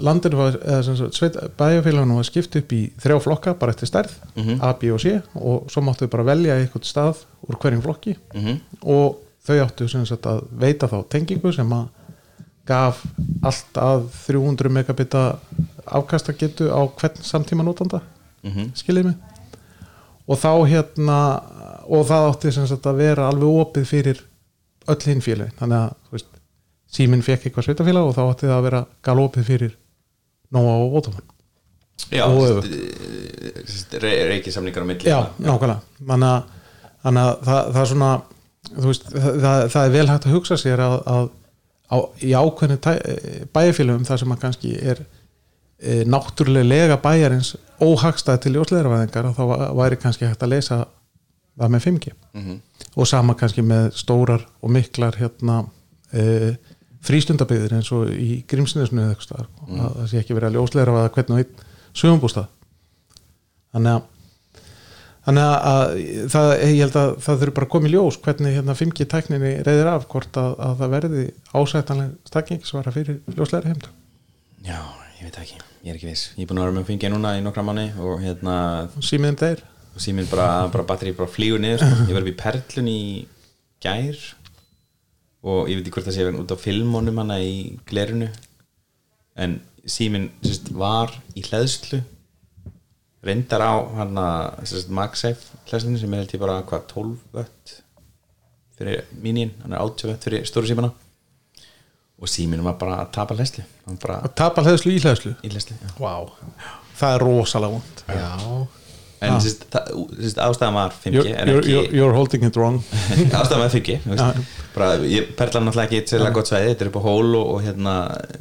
landinu 0.09 0.37
var, 0.41 0.59
eða 0.65 0.83
sem 0.85 0.97
sagt, 1.01 1.15
sveit, 1.19 1.37
bæjarfélaginu 1.59 2.17
var 2.19 2.29
skipt 2.29 2.57
upp 2.61 2.73
í 2.77 2.81
þrjá 3.03 3.19
flokka 3.25 3.55
bara 3.59 3.73
eftir 3.75 3.89
stærð, 3.91 4.15
Mhm. 4.37 4.61
A, 4.63 4.73
B 4.75 4.91
og 4.93 5.01
C 5.01 5.21
og 5.35 5.69
svo 5.71 5.83
máttu 5.83 6.09
bara 6.11 6.25
velja 6.25 6.57
eitthvað 6.61 6.85
stað 6.91 7.25
úr 7.49 7.57
hverjum 7.59 7.83
flokki 7.83 8.17
Mhm. 8.35 8.61
og 8.83 9.17
þau 9.47 9.61
áttu 9.67 9.89
sem 9.91 10.05
sagt 10.07 10.23
að 10.27 10.45
veita 10.53 10.89
þá 10.89 11.05
tengingu 11.09 11.53
sem 11.55 11.69
að 11.71 11.89
gaf 12.67 13.03
allt 13.43 13.75
að 13.77 14.07
300 14.27 14.71
megabita 14.73 15.37
afkastagetu 15.87 16.71
á 16.73 16.81
hvern 16.97 17.21
samtíma 17.23 17.65
notanda 17.65 18.01
Mhm. 18.45 18.73
skiljið 18.75 19.05
mig 19.05 19.15
og 20.29 20.39
þá 20.39 20.51
hérna 20.69 21.43
og 21.89 22.07
það 22.09 22.31
átti 22.33 22.53
sem 22.53 22.67
sagt 22.67 22.83
að 22.89 22.97
vera 22.97 23.29
alveg 23.29 23.61
opið 23.67 23.85
fyrir 23.87 24.21
öll 24.89 25.03
hinn 25.05 25.21
félagin 25.21 25.53
þannig 25.61 25.77
að 25.83 25.95
veist, 26.13 26.27
síminn 26.95 27.23
fekk 27.27 27.49
eitthvað 27.49 27.67
sveitafélag 27.69 28.09
og 28.09 28.15
þá 28.17 28.23
átti 28.29 28.47
það 28.49 28.57
að 28.59 28.67
vera 28.69 28.83
galopið 29.09 29.49
fyrir 29.49 29.73
Nóa 30.55 30.75
og 30.85 30.93
Votamann 30.95 31.31
já, 32.11 32.25
Og 32.27 32.65
reiki 34.03 34.53
samningar 34.53 34.83
á 34.83 34.87
milli. 34.89 35.09
Já, 35.09 35.19
nákvæmlega. 35.39 35.81
Þannig 37.05 37.23
að, 37.23 37.35
það, 37.45 37.61
það 37.75 37.81
er 37.83 37.91
svona 37.91 38.11
veist, 38.87 39.09
það, 39.13 39.59
það, 39.75 39.81
er 39.85 39.93
vel 39.95 40.07
hægt 40.11 40.27
að 40.29 40.35
hugsa 40.39 40.59
sér 40.61 40.83
að, 40.85 40.97
að 41.15 41.29
á, 41.93 41.97
í 42.25 42.33
ákveðinu 42.33 42.79
bæjarfélagum 43.55 44.07
þar 44.09 44.23
sem 44.23 44.35
að 44.35 44.43
kannski 44.47 44.73
er 44.81 45.03
e, 45.05 46.03
náttúrulega 46.09 46.69
lega 46.71 46.99
bæjarins 47.05 47.55
óhagstæð 47.85 48.41
til 48.47 48.55
ljósleiravæðingar 48.57 49.31
þá 49.37 49.43
væri 49.83 49.99
kannski 50.01 50.29
hægt 50.31 50.45
að 50.47 50.55
lesa 50.57 50.81
það 51.59 51.75
með 51.77 51.85
5G 51.89 52.15
Mhm. 52.35 52.57
og 52.97 53.07
sama 53.07 53.35
kannski 53.39 53.63
með 53.63 53.93
stórar 53.95 54.43
og 54.63 54.71
miklar 54.75 55.15
hérna 55.21 55.61
e, 56.13 56.55
frístundabyggðir 57.05 57.77
eins 57.79 57.91
og 57.95 58.11
í 58.11 58.41
Grímsnesnu 58.51 59.03
eða 59.03 59.15
eitthvað 59.15 59.29
staðar, 59.29 59.49
að 59.69 59.97
það 59.99 60.11
sé 60.11 60.21
ekki 60.21 60.37
verið 60.39 60.51
að 60.51 60.59
ljósleiravæða 60.59 61.13
hvern 61.17 61.35
og 61.35 61.43
einn 61.43 61.65
sögumbústað 61.95 62.51
þannig 63.75 63.97
að 63.97 64.11
þannig 65.25 65.45
að, 65.49 65.59
að 65.73 66.33
það, 66.35 66.49
ég 66.61 66.81
held 66.85 66.99
að 67.01 67.13
það 67.25 67.43
þurfi 67.43 67.57
bara 67.59 67.69
að 67.69 67.87
í 67.89 67.93
ljós 67.95 68.19
hvernig 68.25 68.57
hérna 68.59 68.79
5G 68.81 69.07
tækninni 69.15 69.53
reyðir 69.65 69.93
af 69.95 70.09
hvort 70.13 70.41
að, 70.41 70.57
að 70.67 70.75
það 70.83 70.97
verði 70.99 71.27
ásættanlega 71.55 72.33
stakkingisvara 72.33 72.95
fyrir 72.95 73.21
ljósleira 73.37 73.73
heimta 73.73 73.95
já, 74.65 74.81
ég 75.21 75.29
veit 75.29 75.39
það 75.39 75.47
ekki, 75.47 75.63
ég 75.85 75.93
er 75.93 75.99
ekki 75.99 76.11
viss. 76.11 76.27
Ég 76.37 76.45
er 76.45 76.51
búin 76.51 76.61
að 76.61 76.69
vera 76.69 76.77
með 76.79 76.91
fengið 76.91 77.15
núna 77.15 77.37
í 77.39 77.45
nokkra 77.45 77.65
manni 77.65 77.87
og 78.01 78.21
hérna 78.25 78.57
símiðin 79.01 79.41
þeir 79.41 79.65
síminn 80.01 80.29
bara, 80.31 80.67
bara 80.73 80.87
batteri 80.87 81.15
bara 81.17 81.31
flýgur 81.31 81.63
niður 81.63 81.85
sko. 81.85 82.07
ég 82.09 82.19
upp 82.19 82.31
í 82.31 82.39
Perlun 82.39 82.91
í 82.91 83.03
gær 83.85 84.23
og 85.45 85.69
ég 85.69 85.77
veit 85.77 85.85
ekki 85.85 85.99
hvort 85.99 86.09
það 86.09 86.17
sé 86.17 86.25
verið 86.25 86.43
út 86.43 86.55
á 86.57 86.65
filmónum 86.65 87.21
hana 87.21 87.39
í 87.45 87.55
glerinu. 87.89 88.31
En 89.37 89.59
síminn 89.85 90.31
sérst, 90.45 90.71
var 90.73 91.13
í 91.37 91.45
hleðslu. 91.45 92.01
Reyndar 93.25 93.65
á 93.65 93.75
hana 94.01 94.27
sérst, 94.65 94.93
MagSafe 94.93 95.61
hleðslunni 95.69 96.01
sem 96.01 96.15
er 96.15 96.23
held 96.23 96.37
ég 96.37 96.45
bara 96.45 96.61
hvað 96.69 96.87
12 96.93 97.17
vött 97.37 97.75
fyrir 98.75 99.05
mínín, 99.23 99.53
hann 99.63 99.75
er 99.77 99.85
80 99.85 100.11
vött 100.11 100.29
fyrir 100.29 100.47
stóru 100.49 100.71
símana. 100.71 100.93
Og 102.21 102.31
síminn 102.31 102.65
var 102.65 102.79
bara 102.81 103.03
að 103.03 103.13
tapa 103.19 103.37
hann 103.37 104.01
bara 104.01 104.23
að 104.25 104.35
tapa 104.39 104.65
hlæðslu 104.65 104.95
í 104.95 105.03
hlæðslu 105.03 105.35
í 105.45 105.51
hleðslu 105.51 105.77
já. 105.77 105.93
Vá, 105.99 106.15
það 106.97 107.19
er 107.19 107.25
rosalega 107.27 107.77
vond. 107.77 108.05
Já 108.09 108.84
en 109.25 109.41
sérst, 109.43 109.65
ástæðan 110.45 110.77
var 110.77 110.95
5G 111.03 111.15
you're, 111.23 111.63
ekki 111.85 112.01
holding 112.17 112.47
it 112.49 112.59
wrong. 112.59 112.79
Ástæðan 113.41 113.63
með 113.65 113.77
5G 113.77 113.97
þú 114.05 114.13
veist. 114.15 114.53
bara, 114.75 114.89
ég 115.09 115.31
perla 115.39 115.63
náttúrulega 115.65 115.87
ekki 115.89 116.13
sérlega 116.13 116.37
gott 116.39 116.51
svæði, 116.51 116.69
þetta 116.73 116.87
er 116.87 116.91
upp 116.93 116.99
á 116.99 117.03
hól 117.07 117.31
og, 117.39 117.47
og 117.55 117.63
hérna 117.65 117.95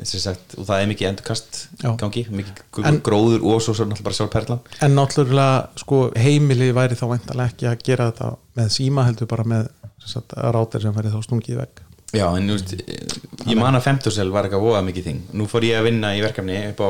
sagt, 0.08 0.58
og 0.58 0.68
það 0.70 0.84
er 0.84 0.92
mikið 0.94 1.10
endurkast 1.12 1.62
gangi, 2.02 2.26
mikið 2.42 2.84
En- 2.90 3.00
gróður 3.06 3.48
og 3.54 3.64
svo, 3.64 3.76
náttúrulega 3.80 4.08
bara 4.10 4.20
sjálf 4.20 4.34
perlan. 4.36 4.62
En 4.86 4.98
náttúrulega 4.98 5.82
sko, 5.84 6.04
heimili 6.20 6.70
væri 6.76 7.00
þá 7.00 7.08
væntalega 7.16 7.54
ekki 7.54 7.72
að 7.72 7.88
gera 7.90 8.12
þetta 8.12 8.34
með 8.60 8.76
síma 8.78 9.08
heldur 9.10 9.32
bara 9.34 9.48
með 9.56 9.72
sagt, 10.04 10.36
rátir 10.36 10.84
sem 10.84 10.96
væri 10.96 11.14
þá 11.14 11.20
stungið 11.26 11.56
í 11.56 11.60
vegg. 11.62 11.84
Já, 12.14 12.28
en 12.38 12.46
þú 12.46 12.56
veist, 12.60 12.74
ég 13.50 13.58
man 13.58 13.74
að 13.74 13.88
femtusel 13.88 14.30
var 14.30 14.46
eitthvað 14.46 14.66
voða 14.68 14.84
mikið 14.86 15.08
þing, 15.08 15.22
nú 15.34 15.48
fór 15.50 15.66
ég 15.66 15.80
að 15.80 15.88
vinna 15.88 16.12
í 16.14 16.22
verkefni 16.22 16.60
upp 16.70 16.84
á 16.86 16.90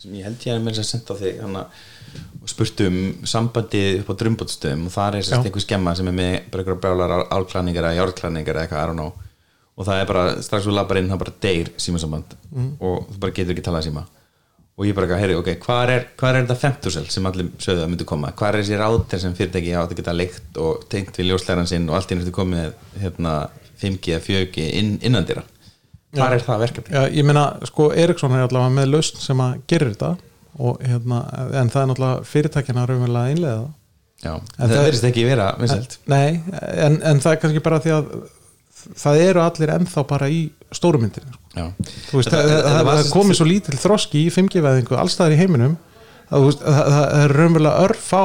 sem 0.00 0.14
ég 0.16 0.24
held 0.24 0.44
ég 0.46 0.54
að 0.56 0.62
mér 0.64 0.76
sem 0.78 0.86
senda 0.88 1.16
þig 1.18 1.42
hana, 1.44 1.66
og 1.68 1.99
spurt 2.48 2.80
um 2.86 2.94
sambandið 3.28 4.00
upp 4.00 4.10
á 4.12 4.14
drumbótstöðum 4.22 4.86
og 4.88 4.92
það 4.94 5.16
er 5.18 5.26
sérst 5.26 5.44
einhver 5.50 5.64
skemma 5.64 5.92
sem 5.98 6.08
er 6.08 6.16
með 6.16 6.30
bara 6.50 6.62
einhverja 6.62 6.80
brjálar 6.80 7.26
álklæningar 7.36 7.84
eða 7.90 7.98
járklæningar 8.00 8.54
eða 8.56 8.62
eitthvað, 8.64 8.84
I 8.84 8.88
don't 8.88 8.96
know. 9.00 9.12
Og 9.80 9.86
það 9.86 10.00
er 10.02 10.06
bara, 10.10 10.24
strax 10.44 10.66
þú 10.66 10.72
labbar 10.76 10.98
inn, 11.00 11.08
það 11.12 11.18
bara 11.24 11.36
deyr 11.42 11.68
símasamband 11.76 12.34
Mhm. 12.52 12.70
og 12.80 13.06
þú 13.12 13.18
bara 13.20 13.32
getur 13.32 13.54
ekki 13.54 13.62
talað 13.68 13.86
síma. 13.88 14.06
Og 14.78 14.86
ég 14.86 14.94
bara, 14.94 15.06
eitthvað, 15.06 15.20
heyri, 15.20 15.34
ok, 15.36 15.48
hvað 15.60 15.88
er, 15.92 16.06
er 16.22 16.46
þetta 16.46 16.56
femtusel 16.56 17.06
sem 17.10 17.26
allir 17.26 17.50
sögðu 17.58 17.84
að 17.84 17.88
myndi 17.92 18.04
koma? 18.08 18.32
Hvað 18.32 18.48
er 18.54 18.62
þessi 18.62 18.78
rátir 18.80 19.20
sem 19.20 19.34
fyrirtæki 19.34 19.74
átt 19.76 19.90
að 19.92 19.96
geta 20.00 20.12
leikt 20.16 20.56
og 20.56 20.88
tengt 20.88 21.16
við 21.16 21.28
ljóslæran 21.30 21.66
sinn 21.68 21.88
og 21.90 21.96
allt 21.96 22.08
næstu 22.16 22.32
komið 22.32 22.72
hérna 23.00 23.50
5G, 23.80 24.18
4G 24.20 24.70
inn, 24.80 24.98
innandira 25.02 25.42
hvað 26.14 26.32
er 26.32 26.40
það 26.40 26.58
verkefni? 26.64 26.94
Já, 26.96 27.02
ég 27.12 27.24
meina, 27.24 27.44
sko, 27.68 27.90
Eriksson 27.92 28.32
er 28.32 28.46
allavega 28.48 28.72
með 28.74 28.90
lausn 28.94 29.16
sem 29.20 29.38
að 29.38 29.60
gerir 29.68 29.92
þetta 29.94 30.16
og 30.60 30.80
hérna, 30.84 31.18
en 31.60 31.70
það 31.72 31.82
er 31.82 31.88
náttúrulega 31.90 32.26
fyrirtækina 32.30 32.86
raunverulega 32.90 33.36
það 33.46 33.68
Já, 34.20 34.34
En 34.36 34.68
það 34.68 34.74
það- 34.74 34.84
verðist 34.84 35.06
ekki 35.08 35.22
vera 35.24 35.44
vinsælt 35.58 35.94
Nei, 36.12 36.40
en, 36.86 36.98
en 37.02 37.20
það 37.24 37.32
er 37.32 37.38
kannski 37.40 37.62
bara 37.64 37.78
því 37.80 37.92
að 37.96 38.10
það 39.00 39.20
eru 39.28 39.40
allir 39.44 39.72
ennþá 39.76 40.02
bara 40.08 40.28
í 40.28 40.40
stórumyndinu 40.72 41.32
sko. 41.54 42.20
Það, 42.28 42.50
það, 42.66 42.90
það 42.90 43.08
komið 43.14 43.38
svo 43.40 43.46
lítil 43.48 43.78
þroski 43.80 44.20
í 44.26 44.30
5G-veðingu 44.34 44.96
allstaðar 45.00 45.34
í 45.34 45.40
heiminum 45.40 45.74
að, 46.30 46.36
þú 46.36 46.44
veist, 46.50 46.62
það, 46.68 46.92
það 46.94 47.16
er 47.24 47.34
raunverulega 47.40 47.82
örf 47.88 48.12
á 48.12 48.24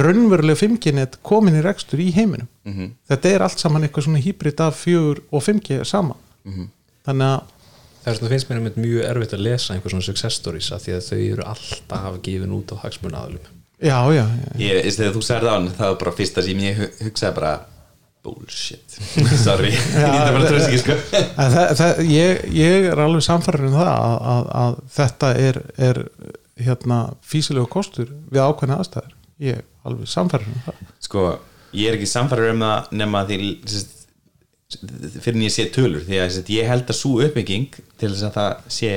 raunverulega 0.00 0.60
5G-net 0.60 1.16
komin 1.26 1.56
í 1.58 1.62
rekstur 1.64 2.00
í 2.02 2.10
heiminum 2.14 2.48
Mhm. 2.64 2.90
þetta 3.10 3.30
er 3.34 3.42
allt 3.42 3.58
saman 3.58 3.82
eitthvað 3.86 4.04
svona 4.06 4.22
hýbrit 4.22 4.60
af 4.60 4.76
4 4.84 5.20
og 5.32 5.42
5G 5.42 5.84
saman 5.84 6.16
Mhm. 6.44 6.68
þannig 7.06 7.26
að 7.26 7.42
Það 8.00 8.12
er 8.12 8.18
svona 8.18 8.32
finnst 8.32 8.50
mér 8.50 8.60
mjög 8.80 9.08
erfitt 9.10 9.34
að 9.36 9.42
lesa 9.46 9.74
einhver 9.74 9.92
svona 9.94 10.06
success 10.06 10.38
stories 10.40 10.70
að 10.72 10.84
því 10.86 10.94
að 10.96 11.08
þau 11.08 11.18
eru 11.32 11.48
alltaf 11.52 12.20
gefin 12.24 12.54
út 12.56 12.72
á 12.72 12.76
hagsmunaðalum 12.84 13.50
já, 13.80 13.98
já, 14.12 14.24
já. 14.24 14.54
ég, 14.60 14.88
þegar 14.96 15.14
þú 15.16 15.22
sagði 15.26 15.46
það 15.46 15.52
á 15.52 15.56
hann 15.56 15.68
það 15.76 15.92
var 15.92 16.00
bara 16.04 16.16
fyrsta 16.20 16.44
sem 16.46 16.64
ég 16.64 16.80
hu- 16.80 16.90
hugsaði 17.06 17.36
bara 17.40 17.52
bullshit, 18.20 18.96
sorry. 19.46 19.70
Ég 19.96 20.10
nýtti 20.12 20.32
bara 20.36 20.48
tröst 20.50 20.66
ekki 20.68 20.80
sko. 20.82 20.96
En 21.40 21.54
það, 21.54 21.70
það, 21.78 22.00
ég, 22.12 22.42
ég 22.52 22.88
er 22.90 23.00
alveg 23.00 23.24
samfæður 23.24 23.68
um 23.70 23.76
það 23.78 23.88
að, 23.94 24.16
að, 24.32 24.50
að 24.60 24.76
þetta 24.96 25.30
er, 25.40 25.60
er 25.88 26.00
hérna 26.60 26.98
físilegu 27.24 27.70
kostur 27.72 28.10
við 28.28 28.42
ákveðna 28.44 28.76
aðstæður. 28.82 29.14
Ég 29.40 29.62
er 29.62 29.64
alveg 29.88 30.12
samfæður 30.12 30.50
um 30.52 30.60
það. 30.66 30.82
Sko, 31.08 31.24
ég 31.80 31.88
er 31.88 31.96
ekki 31.96 32.10
samfæður 32.12 32.52
um 32.52 32.66
það 32.66 32.92
nema 33.00 33.24
því 33.30 33.38
sérst, 33.72 33.96
fyrir 34.70 35.38
en 35.38 35.46
ég 35.46 35.54
sé 35.54 35.66
tölur 35.74 36.04
því 36.06 36.20
að 36.22 36.52
ég 36.54 36.68
held 36.70 36.90
að 36.90 36.98
svo 36.98 37.16
uppbygging 37.24 37.72
til 38.00 38.12
þess 38.12 38.26
að 38.28 38.36
það 38.36 38.68
sé 38.76 38.92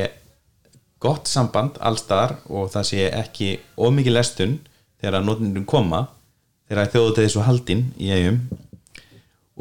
gott 1.04 1.28
samband 1.28 1.80
allstar 1.84 2.38
og 2.48 2.70
það 2.74 2.90
sé 2.92 3.08
ekki 3.12 3.56
ómikið 3.78 4.18
lestun 4.18 4.60
þegar 5.02 5.20
að 5.20 5.26
notnindum 5.30 5.66
koma 5.68 6.06
þegar 6.70 6.94
þjóðu 6.94 7.16
til 7.16 7.26
þessu 7.26 7.48
haldin 7.48 7.88
í 8.00 8.14
eigum 8.14 8.44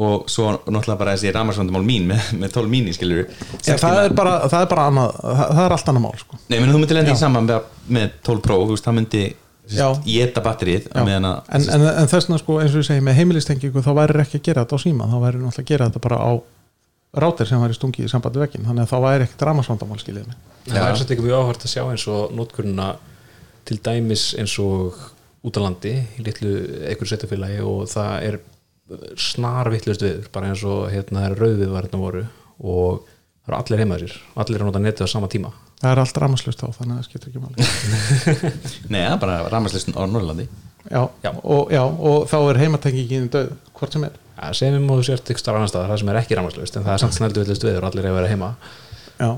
og 0.02 0.28
svo 0.32 0.46
náttúrulega 0.54 0.98
bara 1.00 1.14
þessi 1.16 1.32
ramarsvandumál 1.34 1.82
mín 1.84 2.06
með, 2.08 2.30
með 2.40 2.54
12 2.54 2.70
mín 2.72 2.88
í 2.88 2.94
skilur 2.96 3.26
Já, 3.60 3.76
það, 3.76 3.98
er 4.06 4.14
bara, 4.16 4.36
það 4.48 4.64
er 4.64 4.70
bara 4.70 4.86
annað, 4.88 5.18
það, 5.20 5.42
það 5.42 5.64
er 5.64 5.74
allt 5.76 5.90
annað 5.92 6.04
mál 6.06 6.20
sko. 6.22 6.38
Nei, 6.46 6.56
menn 6.56 6.72
þú 6.72 6.80
myndir 6.80 6.98
lenda 6.98 7.12
í 7.12 7.20
saman 7.20 7.48
með, 7.50 7.66
með 7.98 8.14
12 8.28 8.44
Pro, 8.46 8.56
þú 8.62 8.76
veist, 8.76 8.86
það 8.86 8.96
myndi. 8.98 9.24
Geta 9.70 10.42
batterið 10.42 10.88
en, 10.98 11.08
en, 11.24 11.84
en 11.86 12.10
þessna 12.10 12.38
sko 12.40 12.58
eins 12.62 12.74
og 12.74 12.82
ég 12.82 12.88
segi 12.88 13.04
með 13.04 13.20
heimilistengingu 13.20 13.84
þá 13.84 13.92
væri 14.00 14.24
ekki 14.24 14.40
að 14.40 14.48
gera 14.48 14.64
þetta 14.64 14.78
á 14.78 14.84
síma 14.84 15.06
þá 15.06 15.16
væri 15.22 15.42
náttúrulega 15.42 15.62
að 15.62 15.70
gera 15.70 15.88
þetta 15.88 16.02
bara 16.08 16.18
á 16.18 16.32
rátir 17.22 17.48
sem 17.48 17.62
væri 17.62 17.76
stungið 17.76 18.08
í 18.08 18.10
sambandi 18.10 18.40
vekkin 18.42 18.66
þannig 18.66 18.86
að 18.86 18.92
þá 18.92 18.98
væri 19.06 19.26
ekkert 19.26 19.44
ramasvandamál 19.48 20.00
skiljið 20.00 20.28
mig. 20.30 20.38
Það 20.66 20.86
er 20.86 20.96
svolítið 20.96 21.16
ekki 21.16 21.26
mjög 21.26 21.42
áhvert 21.42 21.66
að 21.66 21.72
sjá 21.74 21.82
eins 21.84 22.06
og 22.08 22.36
nótkuruna 22.38 22.88
til 23.68 23.78
dæmis 23.84 24.24
eins 24.40 24.54
og 24.62 25.02
út 25.42 25.58
á 25.58 25.60
landi 25.60 25.92
í 25.92 26.24
litlu 26.26 26.52
einhverju 26.88 27.10
setjafélagi 27.12 27.60
og 27.66 27.84
það 27.92 28.28
er 28.28 28.38
snar 29.20 29.70
vittlust 29.72 30.04
viður 30.04 30.30
bara 30.34 30.52
eins 30.52 30.62
og 30.66 30.86
hérna 30.92 31.22
það 31.22 31.28
er 31.28 31.42
rauðið 31.42 31.74
var 31.74 31.86
hérna 31.86 32.02
voru 32.02 32.24
og 32.62 33.04
það 33.42 33.52
eru 33.52 33.58
allir 33.58 33.82
heimaður 33.82 34.12
sér 34.12 34.40
allir 34.44 34.58
er 34.58 34.64
að 34.64 34.70
nota 34.70 34.82
netið 34.82 35.06
á 35.06 35.14
sama 35.14 35.30
tíma 35.32 35.52
það 35.82 35.90
er 35.90 36.00
allt 36.02 36.20
ramaslust 36.22 36.62
þá 36.62 36.66
þannig 36.78 36.94
að 36.94 36.98
það 37.00 37.08
skiptir 37.08 37.30
ekki 37.32 37.42
máli. 37.42 37.68
Nei, 38.92 39.00
það 39.02 39.14
er 39.14 39.22
bara 39.24 39.38
ramaslistun 39.52 39.98
á 39.98 40.02
Norrlandi 40.06 40.48
já, 40.88 41.02
Já. 41.22 41.30
Og, 41.42 41.72
já, 41.74 41.82
og 41.82 42.26
þá 42.30 42.36
er 42.40 42.60
heimatengingin 42.64 43.30
döð 43.32 43.54
hvort 43.78 43.96
sem 43.96 44.08
er. 44.08 44.18
Ja, 44.38 44.50
við 44.56 44.82
móðu 44.82 45.06
sért 45.10 45.30
ykkur 45.30 45.44
starf 45.44 45.58
annar 45.60 45.70
staðar 45.70 45.92
það 45.92 46.02
sem 46.02 46.12
er 46.12 46.20
ekki 46.22 46.38
rámaslust 46.38 46.78
en 46.78 46.86
það 46.86 46.94
er 46.96 47.02
samt 47.04 47.18
snældu 47.18 47.42
vittlust 47.42 47.66
viður 47.66 47.84
og 47.84 47.90
allir 47.92 48.06
er 48.06 48.12
að 48.12 48.20
vera 48.20 48.30
heima. 48.32 48.52
Já, 49.18 49.30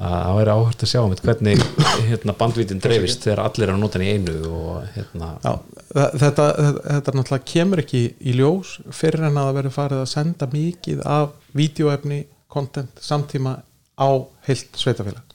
að 0.00 0.16
það 0.16 0.38
væri 0.38 0.54
áhvert 0.56 0.84
að 0.86 0.90
sjá 0.90 1.00
um 1.02 1.14
hvernig 1.20 1.64
hérna, 2.08 2.34
bandvítin 2.40 2.82
dreifist 2.82 3.26
þegar 3.26 3.44
allir 3.44 3.68
er 3.68 3.74
að 3.76 3.82
nota 3.84 4.00
hann 4.00 4.06
í 4.06 4.14
einu 4.16 4.36
og 4.48 4.88
hérna. 4.96 5.34
Já 5.44 5.52
þetta, 5.90 6.18
þetta, 6.20 6.46
þetta 6.86 7.14
náttúrulega 7.18 7.48
kemur 7.50 7.82
ekki 7.82 8.02
í 8.20 8.34
ljós 8.38 8.76
fyrir 8.94 9.26
en 9.26 9.38
að 9.40 9.48
það 9.48 9.56
verður 9.58 9.74
farið 9.76 10.02
að 10.04 10.12
senda 10.12 10.48
mikið 10.52 11.02
af 11.10 11.32
vídeoefni, 11.58 12.20
content 12.50 13.02
samtíma 13.02 13.56
á 13.98 14.10
heilt 14.46 14.78
sveitafélag 14.78 15.29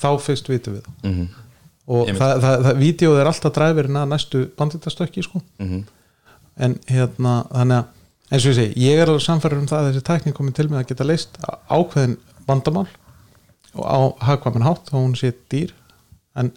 þá 0.00 0.10
fyrst 0.20 0.48
vitum 0.50 0.78
við 0.78 0.90
mm 1.02 1.30
og 1.90 2.06
Einmitt. 2.06 2.20
það, 2.20 2.42
það, 2.44 2.64
það, 2.66 2.76
vídeoð 2.80 3.20
er 3.20 3.30
alltaf 3.30 3.54
dræfirinn 3.56 3.98
að 3.98 4.10
næstu 4.12 4.42
banditastökki 4.58 5.24
sko 5.26 5.40
-hmm. 5.58 5.82
en 6.66 6.76
hérna 6.86 7.34
þannig 7.50 7.78
að 7.80 7.84
eins 8.30 8.44
og 8.44 8.52
ég 8.52 8.58
segi, 8.60 8.84
ég 8.86 9.00
er 9.00 9.10
alveg 9.10 9.24
samfæður 9.24 9.58
um 9.58 9.70
það 9.70 9.80
að 9.80 9.88
þessi 9.88 10.06
tækning 10.06 10.36
komið 10.36 10.56
til 10.58 10.68
með 10.68 10.80
að 10.80 10.88
geta 10.90 11.06
leist 11.08 11.38
ákveðin 11.66 12.16
vandamál 12.46 12.86
og 13.74 13.84
á 13.86 13.98
hagkvæminn 14.28 14.66
hátt 14.66 14.92
og 14.92 15.00
hún 15.00 15.16
sé 15.18 15.32
dýr 15.50 15.74
en, 16.38 16.52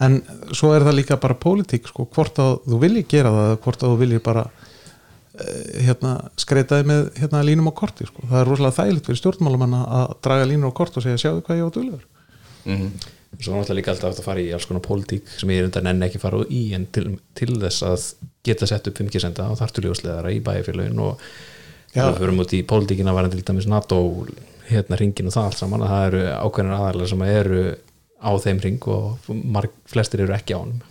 en 0.00 0.22
svo 0.50 0.72
er 0.74 0.82
það 0.82 0.98
líka 0.98 1.20
bara 1.20 1.38
pólitík 1.38 1.86
sko, 1.86 2.08
hvort 2.10 2.42
að 2.42 2.58
þú 2.66 2.82
vilji 2.82 3.06
gera 3.06 3.30
það 3.30 3.56
hvort 3.62 3.82
að 3.82 3.94
þú 3.94 4.00
vilji 4.02 4.18
bara 4.18 4.44
eh, 5.38 5.86
hérna, 5.86 6.16
skreitaði 6.36 6.90
með 6.90 7.10
hérna, 7.22 7.46
línum 7.46 7.70
á 7.70 7.72
korti 7.72 8.06
sko. 8.06 8.26
það 8.26 8.40
er 8.40 8.50
rosalega 8.50 8.78
þægilegt 8.82 9.06
fyrir 9.06 9.22
stjórnmálumann 9.22 9.78
að 9.78 10.16
draga 10.22 10.48
línur 10.50 10.74
á 10.74 10.78
kort 10.78 10.96
og 10.96 11.06
segja 11.06 11.22
sjáðu 11.22 11.46
hvað 11.46 11.62
ég 11.62 11.68
var 11.68 11.76
duglegur 12.64 12.90
Mhm. 12.90 12.92
svo 13.40 13.54
náttúrulega 13.54 13.76
líka 13.78 13.90
alltaf 13.94 14.18
að 14.18 14.24
fara 14.24 14.40
í 14.40 14.52
alls 14.52 14.66
konar 14.66 14.82
pólitík 14.82 15.22
sem 15.38 15.48
ég 15.50 15.58
er 15.60 15.64
undan 15.68 15.86
enn 15.86 16.02
ekki 16.02 16.18
fara 16.20 16.38
í 16.50 16.74
en 16.74 16.86
til, 16.92 17.18
til 17.34 17.54
þess 17.60 17.82
að 17.86 18.14
geta 18.44 18.66
sett 18.66 18.88
upp 18.88 18.98
5G 18.98 19.20
senda 19.20 19.46
og 19.50 19.58
þartu 19.60 19.84
ljósleðara 19.86 20.32
í 20.34 20.40
bæjarfélagin 20.42 20.98
og 20.98 21.20
við 21.94 22.18
förum 22.18 22.40
út 22.42 22.52
í 22.52 22.62
pólitíkina 22.66 23.14
varandi 23.14 23.36
til 23.38 23.44
dæmis 23.54 23.66
NATO 23.70 24.26
hérna 24.68 24.98
ringin 24.98 25.26
og 25.26 25.32
það 25.32 25.44
allt 25.48 25.58
saman 25.58 25.82
að 25.82 25.88
það 25.94 26.06
eru 26.10 26.20
ákveðnar 26.44 26.76
aðalega 26.80 27.08
sem 27.08 27.22
eru 27.22 27.62
á 28.20 28.30
þeim 28.38 28.60
ring 28.62 28.88
og 28.88 29.30
marg, 29.44 29.70
flestir 29.86 30.20
eru 30.20 30.34
ekki 30.36 30.54
á 30.54 30.60
honum. 30.60 30.82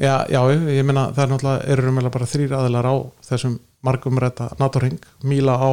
Já, 0.00 0.24
já, 0.32 0.40
ég 0.72 0.84
meina 0.88 1.10
það 1.12 1.22
er 1.26 1.32
náttúrulega 1.34 1.68
eru 1.74 1.82
raunverulega 1.84 2.14
bara 2.14 2.26
þrýr 2.32 2.54
aðilar 2.56 2.86
á 2.88 2.94
þessum 3.28 3.58
margumrætta 3.84 4.46
NATO-ring 4.58 4.96
míla 5.22 5.58
á 5.60 5.70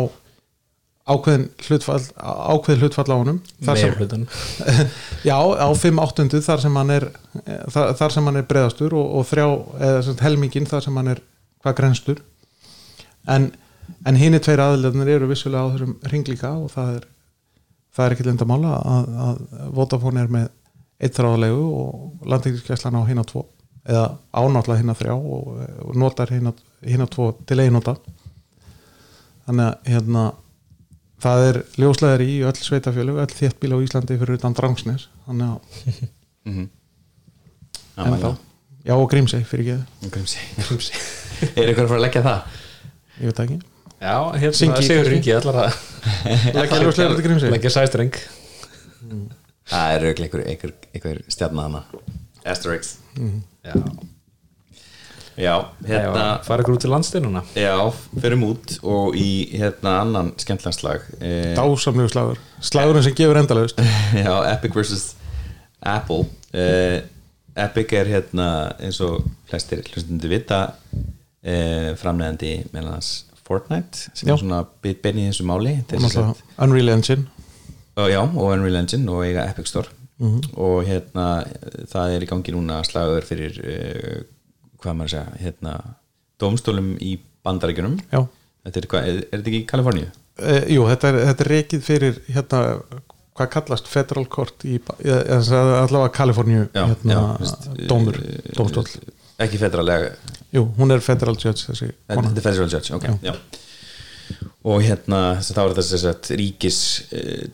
ákveðin 1.08 1.48
hlutfall 1.64 2.02
ákveðin 2.20 2.84
hlutfall 2.84 3.12
á 3.12 3.18
honum 3.18 3.40
meir 3.64 3.96
hlutan 3.96 4.26
já, 5.30 5.38
á 5.40 5.70
5 5.72 6.02
áttundu 6.04 6.42
þar 6.44 6.64
sem 6.64 6.80
hann 6.80 6.94
er 6.94 7.08
þar, 7.72 7.94
þar 8.00 8.16
sem 8.16 8.28
hann 8.28 8.42
er 8.42 8.48
breðastur 8.50 8.96
og, 8.98 9.08
og 9.20 9.28
þrjá 9.30 9.48
eða 9.90 10.18
helmingin 10.26 10.68
þar 10.70 10.88
sem 10.88 11.00
hann 11.00 11.14
er 11.16 11.24
hvað 11.64 11.78
grenstur. 11.80 12.24
En, 13.28 13.52
en 14.08 14.20
hinni 14.20 14.40
tveir 14.44 14.62
aðilarnir 14.64 15.16
eru 15.16 15.30
vissulega 15.32 15.68
á 15.68 15.72
þessum 15.74 15.96
ring 16.12 16.28
líka 16.30 16.54
og 16.56 16.72
það 16.74 16.98
er 17.00 17.08
það 17.98 18.06
er 18.06 18.16
ekki 18.16 18.28
lindamála 18.28 18.74
að, 18.78 19.12
að 19.26 19.44
Vodafone 19.74 20.24
er 20.24 20.34
með 20.34 20.50
eitt 21.02 21.18
þráðalegu 21.18 21.64
og 21.78 22.28
landingiskeslan 22.30 22.98
á 22.98 23.08
hinn 23.08 23.22
á 23.22 23.26
tvo 23.28 23.48
eða 23.88 24.06
ánáttlega 24.36 24.82
hinn 24.82 24.94
á 24.94 25.00
þrjá 25.00 25.14
og, 25.16 25.48
og 25.88 25.98
notar 25.98 26.34
hinn 26.34 26.52
á 26.52 27.08
tvo 27.10 27.32
til 27.48 27.60
einnóta 27.64 27.96
þannig 29.48 29.64
að 29.64 29.92
hérna 29.94 30.24
það 31.24 31.44
er 31.50 31.60
ljósleðar 31.82 32.24
í 32.26 32.34
öll 32.48 32.58
sveitafjölu 32.62 33.16
öll 33.24 33.32
þéttbíl 33.34 33.74
á 33.74 33.78
Íslandi 33.86 34.18
fyrir 34.22 34.38
utan 34.40 34.56
Drangsnes. 34.58 35.08
Þannig 35.28 35.48
að 35.54 35.60
Mhm. 36.48 36.68
Já, 37.98 38.04
en 38.06 38.14
þá, 38.22 38.30
já 38.88 38.94
og 38.96 39.08
Grímsey 39.12 39.44
fyrir 39.44 39.74
ekki, 39.74 40.12
Grímsi 40.14 40.40
Er 41.60 41.72
ykkur 41.74 41.84
að 41.84 41.90
fara 41.92 41.98
að 41.98 42.04
leggja 42.06 42.22
það? 42.24 42.60
ég 43.18 43.26
veit 43.32 43.42
ekki. 43.44 43.58
Já, 43.98 44.14
hérna 44.38 44.76
kannski? 44.78 44.98
Ringi 45.10 45.34
allar 45.36 45.58
að 45.64 45.80
leggja 46.56 46.80
ljósleðar 46.86 47.16
til 47.18 47.26
Grímsey? 47.26 47.52
Leggja 47.52 47.72
sæstreng. 47.74 48.20
Það 49.68 49.96
er 49.98 50.06
ykkur, 50.14 50.44
ykkur, 50.54 50.74
ykkur 50.96 51.20
stjarnar 51.34 51.68
hana 51.68 51.82
Asterix. 52.48 52.94
Já, 53.66 53.74
Já, 55.38 55.54
hérna 55.86 56.40
fara 56.42 56.64
ykkur 56.64 56.74
út 56.74 56.82
til 56.82 56.90
landsteinuna 56.90 57.44
Já, 57.54 57.78
förum 58.18 58.44
út 58.48 58.72
og 58.82 59.14
í 59.14 59.54
hérna 59.54 60.00
annan 60.02 60.32
skemmtlandslag 60.42 61.04
eh, 61.22 61.52
dásamlegu 61.58 62.10
slagur, 62.10 62.40
slagurinn 62.58 63.06
sem 63.06 63.14
gefur 63.14 63.38
endalaust. 63.38 63.78
Já, 64.26 64.34
Epic 64.50 64.74
vs. 64.74 65.04
Apple. 65.86 66.26
Uh, 66.58 67.06
Epic 67.58 67.94
er 67.94 68.10
hérna 68.10 68.48
eins 68.82 68.98
og 69.06 69.28
flestir 69.50 69.84
hlustundu 69.86 70.32
vita 70.32 70.62
uh, 70.74 71.92
framlegandi 72.02 72.56
meðal 72.74 72.96
hans 72.96 73.12
Fortnite 73.48 74.10
sem 74.18 74.28
Já. 74.28 74.34
er 74.34 74.42
svona 74.42 74.64
í 74.90 74.96
þessu 74.98 75.46
máli. 75.48 75.76
Er 75.86 76.34
Unreal 76.66 76.90
Engine. 76.96 77.28
Og, 77.96 78.10
Já, 78.10 78.24
og 78.26 78.56
Unreal 78.56 78.82
Engine 78.82 79.14
og 79.14 79.22
eiga 79.28 79.46
Epic 79.52 79.70
Store. 79.70 79.94
Og 80.58 80.82
hérna 80.88 81.46
það 81.94 82.16
er 82.16 82.26
í 82.26 82.30
gangi 82.30 82.56
núna 82.56 82.82
slagur 82.90 83.26
fyrir 83.30 83.62
uh, 83.62 84.26
hvað 84.84 84.98
maður 85.00 85.10
að 85.10 85.14
segja 85.16 85.44
hérna, 85.46 85.76
dómstólum 86.42 86.94
í 87.02 87.18
bandaríkjunum 87.48 88.00
Já. 88.12 88.24
þetta 88.68 88.82
er, 88.82 88.88
er, 88.88 89.20
er 89.20 89.38
þetta 89.38 89.52
ekki 89.52 89.62
í 89.62 89.68
Kaliforníu? 89.70 90.08
Uh, 90.38 90.64
jú, 90.70 90.88
þetta 90.92 91.12
er, 91.12 91.20
þetta 91.32 91.46
er 91.46 91.52
reikið 91.56 91.86
fyrir 91.86 92.18
hérna, 92.30 92.64
hvað 93.38 93.54
kallast 93.54 93.90
federal 93.90 94.26
court 94.34 94.66
í, 94.66 94.80
allavega 95.06 96.10
Kaliforníu 96.14 96.68
hérna, 96.76 97.22
veist, 97.42 97.70
dómur, 97.90 98.20
eh, 98.22 98.52
dómstól 98.58 98.86
ekki 99.42 99.60
federalega 99.62 100.14
Jú, 100.56 100.64
hún 100.78 100.94
er 100.96 101.02
federal 101.04 101.36
judge 101.36 101.68
þessi. 101.68 101.90
Þetta 102.08 102.30
er 102.32 102.46
federal 102.46 102.70
judge, 102.72 102.96
ok 102.96 103.08
já. 103.26 103.34
og 104.68 104.84
hérna 104.84 105.20
þess 105.38 105.52
að 105.52 105.58
þá 105.58 105.62
er 105.64 105.74
þetta 105.74 105.88
þess 105.90 106.08
að 106.12 106.30
ríkis 106.42 106.80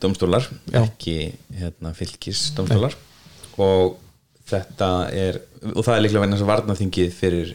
domstólar, 0.04 0.48
Já. 0.72 0.80
ekki 0.84 1.18
hérna, 1.60 1.94
fylgis 1.98 2.46
domstólar 2.58 2.96
og 3.62 3.98
þetta 4.50 4.92
er 5.14 5.42
og 5.72 5.84
það 5.86 5.96
er 5.96 6.04
líklega 6.04 6.24
vegna 6.26 6.38
þess 6.38 6.46
að 6.46 6.52
varnaþingið 6.52 7.14
fyrir 7.18 7.54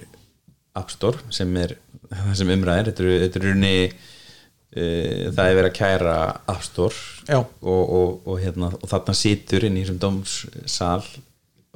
App 0.79 0.93
Store 0.95 1.35
sem 1.35 1.51
er 1.61 1.75
það 2.09 2.37
sem 2.41 2.53
umræðir, 2.55 2.91
þetta 2.91 3.05
er, 3.05 3.27
er 3.29 3.47
runni 3.49 3.73
uh, 3.89 5.25
það 5.35 5.43
er 5.45 5.59
verið 5.59 5.71
að 5.71 5.77
kæra 5.79 6.17
App 6.55 6.65
Store 6.67 7.39
og, 7.39 7.53
og, 7.63 8.15
og, 8.25 8.35
hérna, 8.43 8.73
og 8.77 8.91
þarna 8.91 9.17
situr 9.17 9.69
inn 9.69 9.79
í 9.79 9.85
þessum 9.85 10.01
dómssal 10.05 11.03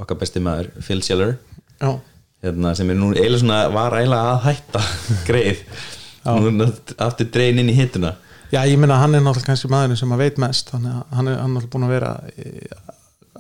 okkar 0.01 0.21
besti 0.23 0.43
maður 0.43 0.73
Phil 0.81 1.03
Scheller 1.05 1.37
Já, 1.83 1.97
hérna, 2.45 2.75
sem 2.79 2.91
er 2.93 2.99
nú 2.99 3.13
eiginlega 3.13 3.43
svona 3.43 3.63
var 3.75 3.99
eiginlega 3.99 4.37
að 4.37 4.45
hætta 4.47 4.85
greið. 5.29 5.65
Nú 6.23 6.69
aftur 7.03 7.33
drein 7.35 7.59
inn 7.59 7.73
í 7.73 7.77
hittuna 7.77 8.15
Já, 8.53 8.61
ég 8.69 8.77
minna 8.77 8.99
hann 9.01 9.17
er 9.17 9.23
náttúrulega 9.25 9.49
kannski 9.49 9.71
maðurinn 9.73 9.97
sem 9.97 10.11
að 10.13 10.27
veit 10.27 10.39
mest 10.43 10.69
að 10.77 10.83
hann 10.85 10.89
er, 10.93 10.99
hann 11.17 11.31
er 11.33 11.39
náttúrulega 11.41 11.71
búin 11.73 11.87
að 11.87 11.95
vera 11.95 12.11
eh, 12.37 12.91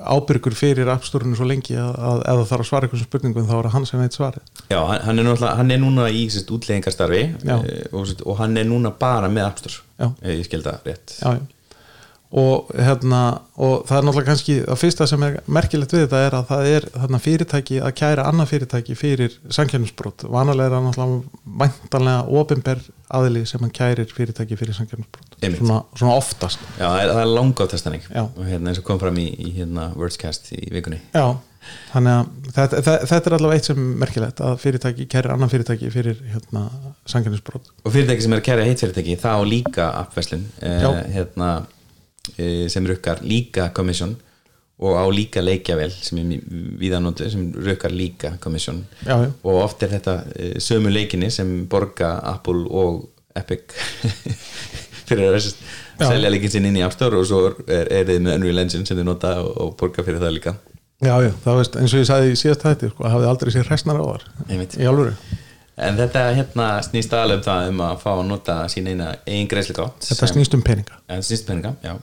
ábyrgur 0.07 0.55
fyrir 0.59 0.91
appstórinu 0.93 1.37
svo 1.39 1.47
lengi 1.49 1.77
að, 1.79 1.93
að 1.99 2.21
ef 2.23 2.41
það 2.43 2.51
þarf 2.53 2.65
að 2.65 2.69
svara 2.71 2.89
einhversum 2.89 3.09
spurningum 3.11 3.49
þá 3.49 3.55
er 3.59 3.69
það 3.69 3.75
hann 3.77 3.87
sem 3.91 4.03
veit 4.03 4.17
svarið 4.19 4.63
já, 4.73 4.79
hann, 5.07 5.19
er 5.23 5.27
hann 5.61 5.71
er 5.77 5.83
núna 5.83 6.07
í 6.11 6.23
Já. 7.47 7.57
eh, 7.63 7.87
og, 7.93 8.13
og 8.27 8.39
hann 8.43 8.57
er 8.61 8.69
núna 8.69 8.93
bara 8.99 9.31
með 9.33 9.49
Appstore 9.49 9.81
Já. 10.03 10.09
ef 10.23 10.33
ég 10.39 10.47
skil 10.49 10.63
það 10.67 10.89
rétt 10.91 11.17
já, 11.19 11.35
já. 11.39 11.43
Og, 12.33 12.70
hérna, 12.72 13.18
og 13.61 13.83
það 13.85 13.99
er 13.99 14.05
náttúrulega 14.07 14.28
kannski 14.30 14.55
að 14.64 14.78
fyrsta 14.80 15.05
sem 15.11 15.24
er 15.26 15.35
merkilegt 15.53 15.93
við 15.93 16.07
þetta 16.07 16.20
er 16.24 16.37
að 16.39 16.47
það 16.49 16.68
er 16.70 16.87
þarna, 16.95 17.18
fyrirtæki 17.26 17.80
að 17.85 17.93
kæra 17.99 18.24
annað 18.30 18.49
fyrirtæki 18.55 18.97
fyrir 18.97 19.35
sankjarnisbrot 19.53 20.24
vanalega 20.33 20.70
er 20.70 20.76
það 20.78 20.87
náttúrulega 20.87 21.59
væntanlega 21.61 22.41
opinber 22.41 22.80
aðili 23.12 23.45
sem 23.51 23.61
hann 23.61 23.74
kærir 23.76 24.16
fyrirtæki 24.16 24.57
fyrir 24.57 24.78
sankjarnisbrot 24.78 25.37
Einmitt. 25.43 25.61
svona, 25.61 25.83
svona 25.93 26.16
oftast. 26.22 26.64
Já, 26.78 26.87
það 26.89 27.03
er, 27.05 27.12
Já. 28.09 28.22
og 28.24 28.43
hérna 28.49 28.72
eins 28.72 28.80
og 28.80 28.89
kom 28.89 29.03
fram 29.03 29.20
í, 29.20 29.28
í 29.28 29.53
hérna, 29.59 29.91
Wordscast 29.99 30.55
í 30.57 30.62
vikunni. 30.72 31.03
Já, 31.12 31.35
þannig 31.93 32.14
að 32.16 32.33
þetta, 32.57 32.80
þetta, 32.80 32.97
þetta 33.11 33.30
er 33.30 33.37
allavega 33.37 33.61
eitt 33.61 33.68
sem 33.68 33.83
er 33.83 34.01
merkilegt 34.03 34.43
að 34.49 34.57
fyrirtæki 34.62 35.07
kærir 35.12 35.35
annan 35.35 35.53
fyrirtæki 35.53 35.93
fyrir 35.93 36.24
hérna, 36.33 36.64
sankjarnisbrot 37.12 37.70
og 37.85 37.95
fyrirtæki 37.95 38.24
sem 38.24 38.35
er 38.35 38.43
að 38.43 38.49
kæra 38.49 38.66
heitt 38.66 38.83
fyrirtæki 38.83 39.18
þá 39.20 39.30
líka 39.47 39.93
appveslun 40.01 40.49
eh, 40.64 40.89
hérna, 41.14 41.53
sem 42.70 42.87
rukkar 42.87 43.25
líka 43.27 43.73
commission 43.75 44.16
og 44.83 44.99
á 44.99 45.05
líka 45.14 45.43
leikjavel 45.43 45.93
sem 45.95 46.18
er 46.23 46.43
viðanóttu 46.81 47.29
sem 47.31 47.45
rukkar 47.55 47.93
líka 47.95 48.35
commission. 48.41 48.83
Já, 49.07 49.14
já. 49.23 49.31
og 49.43 49.62
oft 49.62 49.83
er 49.83 49.95
þetta 49.95 50.16
eh, 50.35 50.57
sömu 50.59 50.91
leikinni 50.91 51.31
sem 51.31 51.66
borga 51.70 52.16
Apple 52.33 52.66
og 52.70 53.05
Epic 53.39 53.77
fyrir 55.09 55.31
að 55.31 55.53
selja 56.03 56.33
leikin 56.33 56.51
sinn 56.51 56.66
inn 56.66 56.81
í 56.81 56.85
App 56.85 56.97
Store 56.97 57.20
og 57.20 57.29
svo 57.29 57.45
er, 57.66 57.87
er 57.87 58.11
þið 58.11 58.27
með 58.27 58.39
Unreal 58.41 58.64
Engine 58.64 58.89
sem 58.89 58.99
þið 58.99 59.09
nota 59.09 59.37
og, 59.45 59.55
og 59.62 59.73
borga 59.79 60.05
fyrir 60.07 60.23
það 60.23 60.37
líka. 60.39 60.57
Já, 61.03 61.14
já, 61.18 61.33
það 61.45 61.57
veist, 61.59 61.79
eins 61.79 61.95
og 61.95 62.03
ég 62.03 62.11
sagði 62.11 62.35
í 62.35 62.37
síðast 62.39 62.66
hætti 62.66 62.93
sko, 62.93 63.07
hafði 63.11 63.31
aldrei 63.31 63.55
sér 63.55 63.66
hræsnar 63.66 63.99
á 63.99 64.05
þar 64.07 64.29
í 64.55 64.87
alvöru. 64.87 65.14
En 65.83 65.97
þetta 65.99 66.29
hérna 66.37 66.66
snýst 66.85 67.14
um 67.16 67.43
það 67.43 67.70
um 67.73 67.81
að 67.83 67.95
fá 68.03 68.11
að 68.12 68.27
nota 68.29 68.57
sín 68.70 68.91
eina 68.91 69.14
eigin 69.25 69.49
greiðslugátt 69.51 70.05
Þetta 70.05 70.29
snýst 70.31 70.55
um 70.55 70.62
peninga. 70.62 70.99
En 71.11 71.25
snýst 71.27 71.49
peninga, 71.49 71.73
já 71.83 71.97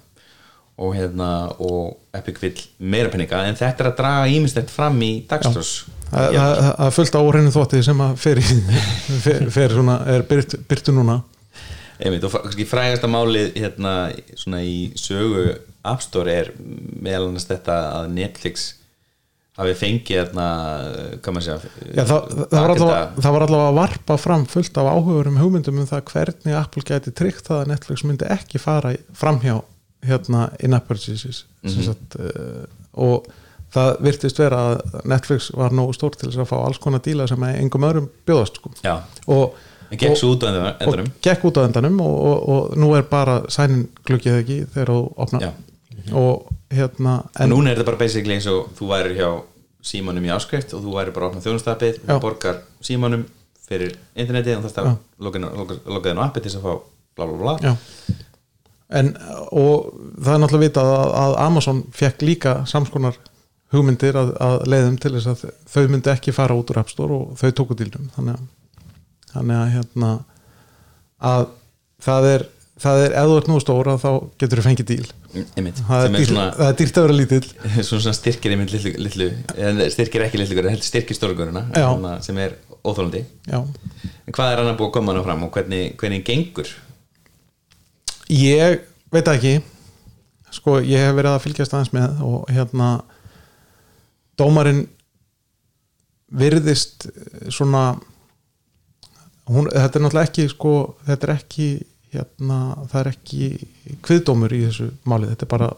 og 0.79 0.93
hérna, 0.95 1.29
og 1.59 1.97
Epic 2.15 2.37
vill 2.41 2.61
meira 2.79 3.11
peninga, 3.11 3.41
en 3.49 3.57
þetta 3.59 3.83
er 3.83 3.89
að 3.91 3.97
draga 3.99 4.29
ímislegt 4.31 4.71
fram 4.71 4.95
í 5.03 5.11
það 5.29 6.87
er 6.87 6.93
fullt 6.95 7.17
á 7.19 7.21
óreinu 7.21 7.51
þótti 7.53 7.81
sem 7.85 7.99
að 8.05 8.15
fer, 8.23 8.39
fer, 9.25 9.43
fer 9.53 9.75
svona, 9.75 9.99
er 10.09 10.23
byrt, 10.29 10.55
byrtu 10.71 10.95
núna. 10.95 11.19
Einmitt, 11.99 12.23
og 12.23 12.31
frægasta 12.71 13.09
málið 13.11 13.57
hérna, 13.59 13.93
svona 14.39 14.61
í 14.63 14.89
sögu 14.97 15.49
App 15.89 16.01
Store 16.03 16.31
er 16.31 16.53
meðal 16.59 17.27
annars 17.29 17.45
þetta 17.49 17.75
að 17.99 18.07
Netflix 18.15 18.69
hafi 19.59 19.73
fengið 19.75 20.15
hérna, 20.21 20.45
hvað 21.19 21.35
maður 21.35 21.45
segja 21.49 21.91
Já, 21.91 22.05
það, 22.07 22.29
það, 22.53 22.73
það 23.19 23.33
var 23.35 23.45
allavega 23.45 23.65
að 23.73 23.79
varpa 23.81 24.17
fram 24.23 24.45
fullt 24.47 24.79
af 24.79 24.87
áhugurum 24.93 25.39
hugmyndum 25.41 25.81
um 25.83 25.89
það 25.89 26.05
hvernig 26.13 26.55
Apple 26.61 26.85
gæti 26.87 27.11
tryggt 27.19 27.49
það 27.51 27.65
að 27.65 27.71
Netflix 27.73 28.05
myndi 28.07 28.29
ekki 28.31 28.61
fara 28.63 28.93
í- 28.95 29.01
framhjá 29.19 29.57
hérna 30.05 30.49
in-app 30.63 30.87
purchases 30.87 31.45
mm 31.63 31.83
sagt, 31.83 32.15
uh, 32.19 32.65
og 32.93 33.25
það 33.73 33.97
virtist 34.01 34.39
vera 34.41 34.59
að 34.71 35.01
Netflix 35.11 35.51
var 35.53 35.71
nógu 35.75 35.93
stór 35.93 36.15
til 36.17 36.29
að 36.31 36.47
fá 36.49 36.55
alls 36.65 36.79
konar 36.81 37.01
díla 37.05 37.27
sem 37.29 37.43
engum 37.43 37.83
öðrum 37.85 38.07
bjóðast 38.25 38.55
sko. 38.57 38.71
og, 39.27 39.53
gekk 39.91 40.11
og- 40.11 40.17
svo 40.17 40.31
út 40.35 40.43
á 40.43 40.47
endanum- 40.49 40.87
og 40.87 41.11
gekk 41.21 41.43
út 41.45 41.57
á 41.59 41.61
endanum 41.67 41.99
og, 42.01 42.15
og, 42.25 42.49
og 42.49 42.77
nú 42.77 42.95
er 42.97 43.03
bara 43.03 43.41
sænin 43.49 43.87
gluggið 44.05 44.39
ekki 44.41 44.59
þegar 44.73 44.87
þú 44.93 45.13
opnar. 45.17 45.41
Já. 45.41 45.51
og 46.15 46.47
hérna 46.71 47.25
en 47.39 47.43
en, 47.43 47.49
núna 47.51 47.69
er 47.71 47.75
þetta 47.77 47.85
bara 47.85 47.97
basically 47.97 48.33
eins 48.33 48.47
og 48.47 48.69
þú 48.79 48.87
væri 48.89 49.15
hjá 49.19 49.29
símanum 49.83 50.25
í 50.25 50.31
áskrift 50.33 50.73
og 50.73 50.81
þú 50.83 50.95
væri 50.95 51.11
bara 51.13 51.27
að 51.27 51.29
opna 51.29 51.41
þjónustapið 51.45 51.99
Já. 52.07 52.15
og 52.15 52.21
borgar 52.21 52.61
símanum 52.81 53.25
fyrir 53.69 53.93
internetið 54.15 54.57
og 54.57 54.63
það 54.63 54.71
stað 54.71 54.97
lokaðin 55.19 56.17
á 56.17 56.23
appið 56.25 56.41
til 56.41 56.51
þess 56.51 56.57
að 56.57 56.65
fá 56.65 56.81
bla 57.15 57.25
bla 57.27 57.37
bla. 57.37 57.57
Já 57.61 57.75
en 58.89 59.11
og 59.53 59.89
það 60.17 60.33
er 60.33 60.41
náttúrulega 60.43 60.65
vitað 60.65 60.93
að, 60.95 61.09
að 61.23 61.35
Amazon 61.45 61.81
fekk 61.93 62.25
líka 62.25 62.55
samskonar 62.69 63.19
hugmyndir 63.73 64.17
að, 64.17 64.31
að 64.41 64.55
leiðum 64.71 64.97
til 65.01 65.13
þess 65.17 65.29
að 65.29 65.43
þau 65.69 65.83
myndi 65.93 66.13
ekki 66.13 66.33
fara 66.33 66.57
út 66.57 66.71
úr 66.73 66.81
App 66.81 66.89
Store 66.89 67.19
og 67.19 67.35
þau 67.37 67.51
tóku 67.59 67.77
dýlnum 67.77 68.09
þannig 68.15 68.39
að, 68.39 68.47
þannig 69.35 69.59
að 69.59 69.75
hérna 69.75 70.13
að 71.29 71.45
það 72.01 72.29
er 72.31 72.47
það 72.79 73.03
er, 73.03 73.15
ef 73.19 73.29
þú 73.29 73.37
ert 73.39 73.49
nú 73.51 73.59
stóra 73.61 73.95
þá 73.99 74.09
getur 74.41 74.61
þú 74.61 74.65
fengið 74.65 74.89
díl 74.89 75.07
einmitt, 75.59 75.81
það 75.85 76.05
er, 76.05 76.13
dýrt, 76.15 76.29
svona, 76.31 76.45
það 76.57 76.71
er 76.71 76.77
dýrt 76.79 76.99
að 76.99 77.05
vera 77.05 77.15
lítill. 77.19 77.49
Svona, 77.89 78.13
styrkir 78.17 78.55
einmitt 78.55 78.73
litlu, 78.73 78.93
litlu 79.05 79.27
styrkir 79.93 80.25
ekki 80.25 80.41
litlu 80.41 80.63
heldur 80.63 80.87
styrkir 80.87 81.17
stórgurina 81.17 81.65
Já. 81.75 81.89
sem 82.25 82.39
er 82.41 82.55
óþólandi 82.79 83.25
já. 83.49 83.59
En 83.59 84.35
hvað 84.35 84.53
er 84.53 84.61
annar 84.63 84.77
búið 84.79 84.89
að 84.89 84.95
koma 84.95 85.13
hana 85.13 85.25
fram 85.25 85.43
og 85.45 85.51
hvernig, 85.53 85.91
hvernig 85.99 86.23
gengur 86.27 86.71
Ég 88.29 88.83
veit 89.13 89.27
ekki. 89.31 89.55
Sko 90.53 90.79
ég 90.81 90.97
hef 91.03 91.15
verið 91.17 91.35
að 91.35 91.43
fylgjast 91.45 91.73
aðeins 91.75 91.91
með 91.93 92.21
og 92.25 92.47
hérna 92.53 92.87
dómarinn 94.39 94.83
virðist 96.39 97.07
eh, 97.09 97.49
svona 97.53 97.83
hún, 99.49 99.67
þetta 99.69 99.97
er 99.99 100.03
náttúrulega 100.05 100.29
ekki 100.29 100.45
sko, 100.51 100.73
þetta 101.07 101.27
er 101.27 101.33
ekki 101.35 101.67
hérna, 102.13 102.57
það 102.89 102.99
er 103.03 103.09
ekki 103.11 103.49
kviðdómur 104.05 104.53
í 104.57 104.63
þessu 104.67 104.89
máli, 105.09 105.29
þetta 105.31 105.45
er 105.45 105.51
bara 105.53 105.69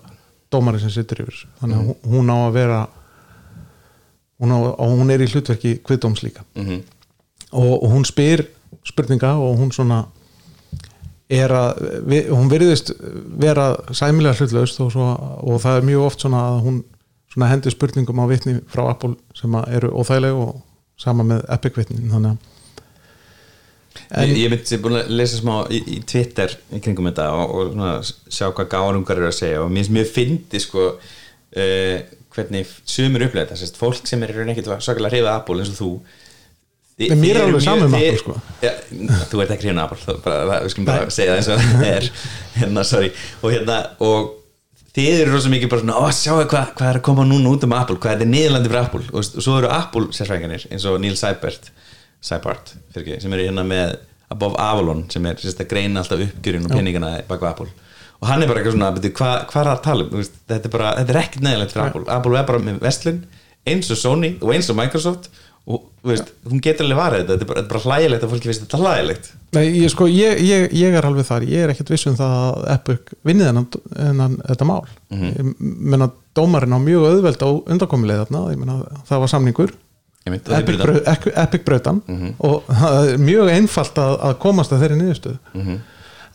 dómarinn 0.51 0.83
sem 0.85 0.93
situr 0.95 1.23
yfir 1.25 1.41
þannig 1.59 1.77
að 1.81 1.89
hún- 1.89 2.11
hún 2.13 2.31
á 2.31 2.37
að 2.47 2.53
vera 2.55 2.79
hún, 4.41 4.51
á, 4.55 4.57
og 4.71 4.95
hún 4.99 5.11
er 5.11 5.23
í 5.23 5.29
hlutverki 5.31 5.75
kviðdóms 5.83 6.23
líka. 6.23 6.43
Mm 6.55 6.81
og, 7.51 7.83
og 7.83 7.89
hún 7.91 8.05
spyr 8.07 8.45
spurninga 8.87 9.33
og 9.35 9.57
hún 9.59 9.73
svona 9.75 10.05
er 11.31 11.53
að, 11.55 11.83
vi, 12.11 12.21
hún 12.29 12.49
virðist 12.51 12.93
vera 13.41 13.73
sæmilega 13.95 14.35
hlutlaust 14.39 14.81
og, 14.83 14.91
svo, 14.93 15.11
og 15.47 15.61
það 15.63 15.79
er 15.79 15.87
mjög 15.87 16.07
oft 16.07 16.25
svona 16.25 16.41
að 16.49 16.63
hún 16.65 16.81
svona 17.31 17.51
hendur 17.51 17.71
spurningum 17.71 18.19
á 18.19 18.25
vitni 18.27 18.57
frá 18.71 18.83
Apple 18.89 19.15
sem 19.37 19.53
að 19.55 19.75
eru 19.77 19.91
óþægileg 19.95 20.39
og 20.41 20.57
sama 20.99 21.25
með 21.27 21.45
Epic 21.55 21.77
vitnin 21.79 22.11
þannig 22.11 22.35
að 22.35 22.49
En, 24.11 24.31
ég 24.35 24.51
myndi 24.51 24.77
búin 24.79 24.97
að 25.01 25.11
lesa 25.15 25.37
smá 25.39 25.53
í, 25.71 25.79
í 25.95 25.97
Twitter 26.07 26.51
í 26.71 26.79
kringum 26.83 27.07
þetta 27.09 27.27
og, 27.35 27.51
og 27.55 27.69
svona, 27.73 27.91
sjá 28.31 28.49
hvað 28.49 28.69
gárungar 28.71 29.19
eru 29.19 29.29
að 29.29 29.37
segja 29.37 29.61
og 29.63 29.71
mér 29.71 30.07
finnst 30.07 30.55
sko 30.63 30.85
uh, 30.95 31.97
hvernig 32.31 32.71
sumur 32.87 33.25
upplega 33.27 33.51
þetta. 33.51 33.79
Fólk 33.79 34.07
sem 34.07 34.23
er 34.23 34.33
ekkert 34.51 34.71
svakalega 34.83 35.11
hrifað 35.15 35.33
Apple 35.33 35.63
eins 35.63 35.73
og 35.73 35.79
þú 35.79 35.91
þi- 36.99 37.15
mér 37.21 37.35
er 37.35 37.41
alveg 37.45 37.55
mjög- 37.55 37.63
sama 37.69 37.85
um 37.87 37.95
Apple, 37.95 38.17
sko. 38.17 38.35
ja, 38.61 38.73
þú 39.31 39.41
ert 39.45 39.51
ekki 39.55 39.67
hrifin 39.69 39.81
Apple 39.85 40.17
bara, 40.25 40.59
við 40.65 40.69
skulum 40.75 40.85
bara 40.91 41.09
segja 41.09 41.31
það 41.33 41.41
eins 41.41 41.49
og 41.49 41.65
það 41.65 41.89
er. 41.95 42.11
Hérna, 42.59 42.83
sorry. 42.85 43.11
Og 43.41 43.51
hérna, 43.55 43.79
og 43.99 44.31
þið 44.95 45.21
eru 45.21 45.31
rosa 45.37 45.49
mikið 45.53 45.69
bara 45.71 45.81
svona, 45.85 45.97
ó, 45.97 46.05
sjáu 46.11 46.41
hvað, 46.51 46.73
hvað 46.77 46.89
er 46.91 46.99
að 46.99 47.05
koma 47.07 47.23
núna 47.27 47.53
út 47.55 47.63
um 47.63 47.73
Apple, 47.77 47.95
hvað 48.03 48.11
er 48.11 48.19
þetta 48.21 48.31
niðurlandi 48.33 48.71
fyrir 48.73 48.83
Apple? 48.85 49.03
Og, 49.13 49.21
og 49.23 49.45
svo 49.47 49.57
eru 49.61 49.69
Apple 49.71 50.09
sérfræðingarnir 50.17 50.65
eins 50.71 50.85
og 50.91 50.99
Neil 51.01 51.15
Seibert 51.21 51.71
ekki, 52.95 53.15
sem 53.23 53.33
eru 53.33 53.45
hérna 53.47 53.63
með 53.65 53.95
Above 54.31 54.55
Avalon 54.61 55.05
sem 55.11 55.25
er 55.27 55.39
sérst 55.41 55.59
að 55.63 55.69
greina 55.73 56.03
alltaf 56.03 56.21
uppgjörinn 56.23 56.67
og 56.67 56.71
peningana 56.75 57.13
baka 57.27 57.49
Apple. 57.49 57.71
Og 58.21 58.27
hann 58.29 58.43
er 58.43 58.47
bara 58.51 58.61
eitthvað 58.61 58.75
svona, 58.77 58.91
betur, 58.95 59.13
hvað, 59.17 59.37
hvað 59.49 59.61
er 59.63 59.69
að 59.71 59.79
tala 59.87 60.05
um? 60.05 60.25
Þetta 60.51 60.67
er 60.69 60.73
bara, 60.75 60.91
þetta 60.99 61.13
er 61.15 61.19
ekkert 61.23 61.45
neðilegt 61.47 61.73
fyrir 61.73 61.87
Apple. 61.89 62.03
Apple 62.13 62.37
er 62.37 62.45
bara 62.51 62.61
með 62.67 62.77
vestlun, 62.83 63.17
eins 63.71 63.89
og 63.95 63.97
Sony 63.99 64.29
og 64.39 64.53
eins 64.53 64.69
og 64.69 64.77
Microsoft 64.77 65.31
og 65.69 65.83
veist, 66.09 66.31
hún 66.49 66.61
getur 66.63 66.87
alveg 66.87 66.97
varðið 66.97 67.21
þetta, 67.21 67.35
þetta 67.37 67.45
er 67.45 67.67
bara, 67.69 67.81
er 67.81 67.85
hlægilegt 67.85 68.23
að 68.25 68.31
fólki 68.31 68.49
finnst 68.49 68.63
þetta 68.65 68.79
hlægilegt. 68.81 69.27
Nei, 69.53 69.65
ég, 69.77 69.91
sko, 69.93 70.07
ég, 70.09 70.39
ég, 70.41 70.65
ég 70.79 70.97
er 70.97 71.05
alveg 71.05 71.27
þar, 71.27 71.45
ég 71.45 71.65
er 71.65 71.73
ekkert 71.73 71.91
viss 71.93 72.07
um 72.09 72.17
það 72.17 72.33
að 72.47 72.65
Epic 72.73 73.13
vinnið 73.27 73.51
hennan, 73.51 74.39
þetta 74.47 74.67
mál. 74.71 74.81
Ég 75.13 75.53
menna 75.61 76.09
dómarinn 76.37 76.73
á 76.73 76.79
mjög 76.81 77.07
auðveld 77.11 77.45
á 77.45 77.49
undankomuleið 77.75 78.23
þarna, 78.25 78.43
ég 78.55 78.61
menna 78.63 78.79
það 79.11 79.23
var 79.25 79.33
samningur. 79.35 79.75
Brau, 80.81 80.97
Epic, 81.13 81.31
Epic 81.45 81.63
brautan 81.65 82.01
og 82.45 82.67
það 82.81 83.13
er 83.13 83.23
mjög 83.29 83.53
einfalt 83.55 83.97
að, 84.01 84.17
að 84.29 84.35
komast 84.43 84.73
að 84.73 84.83
þeirri 84.85 84.99
niðurstöðu. 84.99 85.39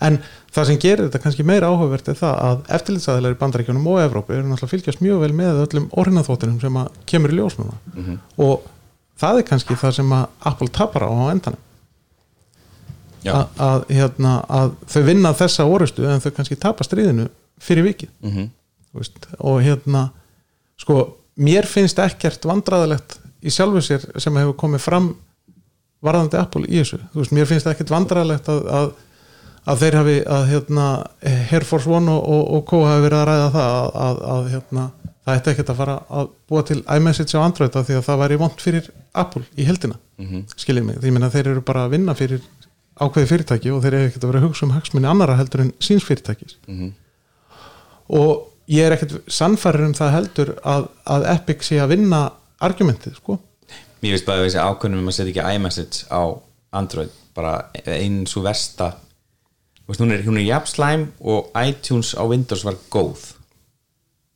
En 0.06 0.18
það 0.52 0.66
sem 0.68 0.78
gerir 0.80 1.06
þetta 1.06 1.20
kannski 1.22 1.44
meira 1.46 1.68
áhugavert 1.72 2.08
er 2.12 2.16
það 2.18 2.34
að 2.46 2.66
eftirlitsaðilar 2.76 3.34
í 3.36 3.38
bandaríkjunum 3.40 3.86
og 3.92 4.00
Evrópu 4.02 4.34
eru 4.36 4.44
náttúrulega 4.50 4.72
fylgjast 4.74 5.00
mjög 5.04 5.22
vel 5.22 5.32
með 5.38 5.62
öllum 5.66 5.86
orðinaþvottinum 6.02 6.58
sem 6.60 6.76
að 6.82 6.98
kemur 7.08 7.32
í 7.32 7.38
ljós 7.38 7.56
það 9.20 9.40
er 9.40 9.46
kannski 9.50 9.78
það 9.78 9.96
sem 9.98 10.12
að 10.16 10.26
Apple 10.50 10.68
tapar 10.74 11.06
á 11.06 11.10
á 11.10 11.24
endanum. 11.32 11.62
Að, 13.26 13.84
hérna, 13.90 14.36
að 14.46 14.74
þau 14.86 15.00
vinna 15.08 15.32
þessa 15.34 15.64
orustu 15.66 16.04
en 16.06 16.22
þau 16.22 16.30
kannski 16.36 16.58
tapa 16.62 16.84
stríðinu 16.86 17.26
fyrir 17.58 17.88
vikið. 17.88 18.10
Mhm. 18.22 18.50
Þú 18.92 19.00
veist, 19.02 19.26
og 19.42 19.62
hérna 19.64 20.02
sko, 20.80 21.16
mér 21.36 21.66
finnst 21.68 21.98
ekkert 22.00 22.46
vandræðalegt 22.48 23.18
í 23.42 23.52
sjálfu 23.52 23.82
sér 23.84 24.06
sem 24.22 24.36
hefur 24.38 24.54
komið 24.62 24.84
fram 24.84 25.10
varðandi 26.04 26.38
Apple 26.38 26.68
í 26.68 26.78
þessu. 26.80 27.00
Veist, 27.16 27.34
mér 27.34 27.48
finnst 27.50 27.66
ekkert 27.66 27.92
vandræðalegt 27.92 28.48
að, 28.52 28.62
að, 28.78 28.88
að 29.66 29.82
þeir 29.82 29.98
hafi 30.00 30.16
að 30.36 30.46
hérna, 30.52 30.86
Air 31.50 31.66
Force 31.66 31.90
One 31.90 32.12
og, 32.14 32.22
og, 32.36 32.42
og 32.56 32.64
Co 32.70 32.84
hafi 32.86 33.04
verið 33.08 33.18
að 33.20 33.28
ræða 33.32 33.50
það 33.56 33.74
að, 33.74 33.90
að, 34.06 34.22
að 34.36 34.50
hérna, 34.54 34.86
það 35.26 35.40
ætti 35.40 35.52
ekkert 35.52 35.72
að 35.72 35.80
fara 35.80 35.96
að 36.20 36.28
búa 36.48 36.62
til 36.66 36.78
iMessage 36.84 37.34
á 37.34 37.42
Android 37.42 37.76
af 37.76 37.88
því 37.88 37.98
að 37.98 38.06
það 38.06 38.20
væri 38.22 38.40
vond 38.42 38.60
fyrir 38.62 38.90
Apple 39.12 39.42
í 39.58 39.66
heldina 39.66 39.98
mm 40.18 40.26
-hmm. 40.26 40.44
skiljið 40.56 40.84
mig, 40.84 41.00
því 41.02 41.12
meina 41.12 41.30
þeir 41.30 41.48
eru 41.50 41.62
bara 41.66 41.86
að 41.86 41.90
vinna 41.96 42.14
fyrir 42.14 42.42
ákveði 42.96 43.28
fyrirtæki 43.30 43.72
og 43.74 43.82
þeir 43.84 43.94
eru 43.94 44.08
ekkert 44.08 44.24
að 44.24 44.30
vera 44.30 44.40
að 44.40 44.46
hugsa 44.48 44.66
um 44.66 44.74
hagsmunni 44.76 45.08
annara 45.10 45.36
heldur 45.36 45.64
en 45.66 45.72
síns 45.84 46.04
fyrirtækis. 46.06 46.56
Og 48.08 48.46
ég 48.72 48.86
er 48.86 48.96
ekkert 48.96 49.18
sannfærir 49.28 49.84
um 49.84 49.94
það 49.96 50.14
heldur 50.14 50.54
að, 50.64 50.88
að 51.04 51.28
Epic 51.34 51.66
sé 51.66 51.80
að 51.82 51.92
vinna 51.96 52.22
argumentið 52.64 53.18
sko. 53.20 53.38
Mér 54.00 54.16
finnst 54.16 54.28
bara 54.28 54.40
að 54.40 54.48
þessi 54.48 54.62
ákveðnum 54.64 55.02
um 55.02 55.10
að 55.10 55.18
setja 55.18 55.34
ekki 55.34 55.56
iMessage 55.56 56.08
á 56.08 56.22
Android 56.76 57.12
bara 57.36 57.56
einn 57.84 58.24
svo 58.26 58.42
versta. 58.46 58.94
Hún 59.86 60.10
er, 60.10 60.24
hún 60.26 60.40
er 60.40 60.48
jafn 60.48 60.72
slæm 60.72 61.08
og 61.20 61.52
iTunes 61.60 62.14
á 62.16 62.24
Windows 62.26 62.64
var 62.66 62.78
góð 62.90 63.36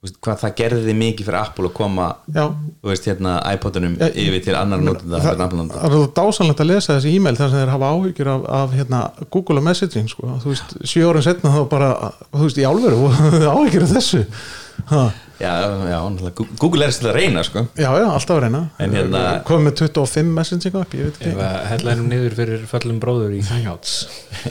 hvað 0.00 0.38
það 0.40 0.52
gerði 0.56 0.92
mikið 0.96 1.26
fyrir 1.28 1.38
Apple 1.42 1.68
að 1.68 1.74
koma 1.76 2.04
veist, 2.32 3.04
hérna 3.04 3.34
iPodunum 3.52 3.98
yfir 4.08 4.40
til 4.46 4.54
annar 4.56 4.80
notenda 4.80 5.20
það, 5.20 5.42
notenda 5.42 5.80
það 5.82 5.96
er 5.98 6.12
dásanlegt 6.16 6.62
að 6.64 6.70
lesa 6.70 6.94
þessi 6.96 7.12
e-mail 7.18 7.36
þar 7.36 7.52
sem 7.52 7.60
þeir 7.60 7.72
hafa 7.74 7.90
áhyggjur 7.96 8.30
af, 8.32 8.46
af 8.60 8.76
hérna, 8.78 9.00
Google 9.28 9.60
og 9.60 9.66
Messaging 9.68 10.08
sko. 10.08 10.38
þú 10.40 10.54
veist, 10.54 10.72
sjö 10.88 11.10
árið 11.10 11.26
setna 11.28 11.52
þá 11.52 11.60
bara 11.74 11.90
þú 12.30 12.46
veist, 12.46 12.60
í 12.62 12.64
álveru, 12.70 13.02
áhyggjur 13.58 13.84
af 13.84 13.92
þessu? 13.98 14.22
Ha. 14.88 15.02
Já, 15.40 15.52
já, 15.88 15.96
náttúrulega, 16.04 16.46
Google 16.60 16.84
er 16.88 16.92
að 16.92 17.14
reyna 17.16 17.42
sko. 17.44 17.62
Já, 17.76 17.88
já, 17.96 18.04
alltaf 18.08 18.34
að 18.36 18.42
reyna. 18.44 18.60
En 18.80 18.92
hérna- 18.96 19.22
komið 19.48 19.66
með 19.70 19.82
25 19.86 20.32
messaging 20.36 20.76
upp, 20.80 20.96
ég 20.96 21.08
veit 21.08 21.16
ekki. 21.20 21.32
Ef 21.32 21.40
að 21.44 21.58
hellænum 21.70 22.10
niður 22.12 22.36
fyrir 22.36 22.66
föllum 22.68 23.00
bróður 23.00 23.36
í 23.36 23.40
Hangouts. 23.48 23.94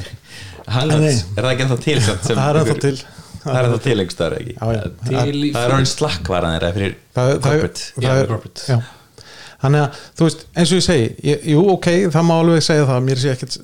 Hangouts, 0.78 1.24
er 1.36 1.46
það 1.46 1.52
ekki 1.52 1.66
ennþá 1.66 1.80
til 1.86 1.98
samt 2.06 2.26
sem 2.30 2.38
það 2.42 2.50
er 2.50 2.62
ennþá 2.64 2.78
til 2.86 2.96
Það 3.44 3.58
er 3.60 3.68
ennþá 3.70 3.82
til 3.88 3.98
einhver 3.98 4.16
staðar 4.16 4.38
ekki 4.40 4.56
já, 4.56 4.64
já. 4.76 4.86
til 5.10 5.18
Það 5.18 5.60
er 5.66 5.74
orðin 5.74 5.92
slakkvaran 5.96 6.56
þeirra 6.58 6.72
fyrir 6.78 6.96
það, 7.00 7.28
það, 7.30 7.44
corporate 7.50 7.86
það, 7.90 8.08
Já, 8.08 8.10
er, 8.24 8.32
corporate. 8.34 8.64
já. 8.70 8.80
þannig 9.60 9.82
að 9.84 9.98
þú 10.20 10.26
veist, 10.30 10.44
eins 10.56 10.72
og 10.72 10.78
ég 10.80 10.84
segi 10.86 11.08
ég, 11.30 11.42
jú, 11.54 11.64
ok, 11.74 11.88
það 12.16 12.28
má 12.30 12.34
alveg 12.40 12.64
segja 12.64 12.86
það 12.88 13.02
mér 13.10 13.20
sé, 13.20 13.34
ekkit, 13.36 13.58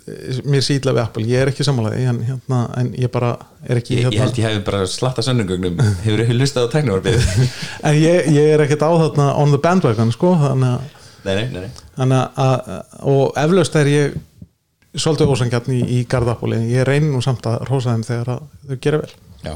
mér 0.52 0.66
sé 0.68 0.76
ítla 0.80 0.94
við 0.98 1.02
Apple, 1.06 1.24
ég 1.32 1.44
er 1.46 1.52
ekki 1.54 1.68
sammálaði 1.68 2.08
en, 2.12 2.20
hérna, 2.28 2.60
en 2.82 2.90
ég 3.00 3.12
bara 3.14 3.30
er 3.64 3.80
ekki 3.80 3.96
Ég, 3.96 4.04
hérna, 4.04 4.18
ég 4.18 4.26
held 4.26 4.42
ég 4.42 4.50
hef 4.50 4.66
bara 4.68 4.82
slatta 4.92 5.24
sönnungögnum 5.24 5.80
Hefur 6.04 6.26
þú 6.28 6.36
hlustað 6.36 6.68
á 6.68 6.74
teknumarbið? 6.76 7.32
en 7.88 7.96
ég, 8.02 8.28
ég 8.36 8.52
er 8.58 8.66
ekkert 8.66 8.84
á 8.84 8.92
þarna 9.06 9.30
on 9.40 9.56
the 9.56 9.62
bandwagon 9.64 10.12
sko, 10.16 10.34
þannig 10.44 10.76
að, 10.76 11.02
Nei, 11.26 11.34
nei, 11.40 11.64
nei, 11.64 11.84
þannig 11.96 12.42
að 12.44 12.74
og 13.16 13.40
eflaust 13.42 13.80
er 13.80 13.88
ég 13.90 14.18
svolítið 14.96 15.32
ósangjarn 15.34 15.72
í, 15.76 15.80
í 15.96 16.02
Garðapóli 16.12 16.60
en 16.60 16.68
ég 16.72 16.86
reynir 16.88 17.10
nú 17.16 17.24
samt 17.24 17.48
að 17.50 17.64
rósa 17.72 17.96
þeim 17.96 18.04
þegar 18.08 18.30
að 18.36 18.44
þau 18.70 18.78
gera 18.86 19.00
vel 19.02 19.16
Já. 19.46 19.56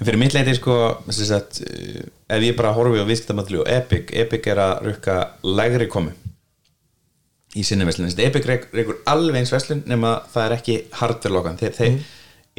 En 0.00 0.08
fyrir 0.08 0.20
mitt 0.20 0.34
leiti 0.34 0.54
sko 0.56 0.76
sagt, 1.12 1.60
uh, 1.66 2.00
ef 2.30 2.46
ég 2.46 2.56
bara 2.56 2.72
horfi 2.76 3.02
á 3.02 3.06
viðskiptamalli 3.08 3.60
og 3.60 3.68
Epic, 3.68 4.14
Epic 4.16 4.48
er 4.48 4.62
að 4.62 4.86
rukka 4.88 5.18
lægri 5.44 5.90
komu 5.92 6.14
í 7.58 7.64
sinni 7.66 7.86
veslun, 7.86 8.10
Epic 8.22 8.46
rekur 8.46 9.00
alveg 9.10 9.42
eins 9.42 9.52
veslun 9.52 9.82
nema 9.90 10.20
það 10.30 10.46
er 10.46 10.56
ekki 10.56 10.76
hardware 11.00 11.34
lokan. 11.34 11.58
Þeir, 11.58 11.74
þeir, 11.76 12.00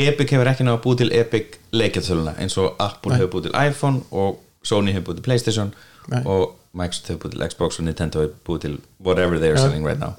Epic 0.01 0.33
hefur 0.33 0.49
ekki 0.51 0.65
náða 0.67 0.81
búið 0.83 1.03
til 1.03 1.13
Epic 1.15 1.57
leikjartöluna 1.75 2.35
eins 2.41 2.57
og 2.59 2.75
Apple 2.81 3.17
hefur 3.17 3.31
búið 3.35 3.49
til 3.49 3.57
iPhone 3.59 4.03
og 4.11 4.39
Sony 4.67 4.93
hefur 4.95 5.11
búið 5.11 5.21
til 5.21 5.27
Playstation 5.27 5.73
Nei. 6.11 6.21
og 6.25 6.57
Microsoft 6.77 7.11
hefur 7.11 7.25
búið 7.25 7.35
til 7.35 7.45
Xbox 7.51 7.79
og 7.79 7.87
Nintendo 7.87 8.23
hefur 8.23 8.37
búið 8.47 8.65
til 8.65 8.77
whatever 9.03 9.39
they 9.39 9.51
are 9.51 9.59
selling 9.59 9.87
right 9.87 9.99
now. 9.99 10.15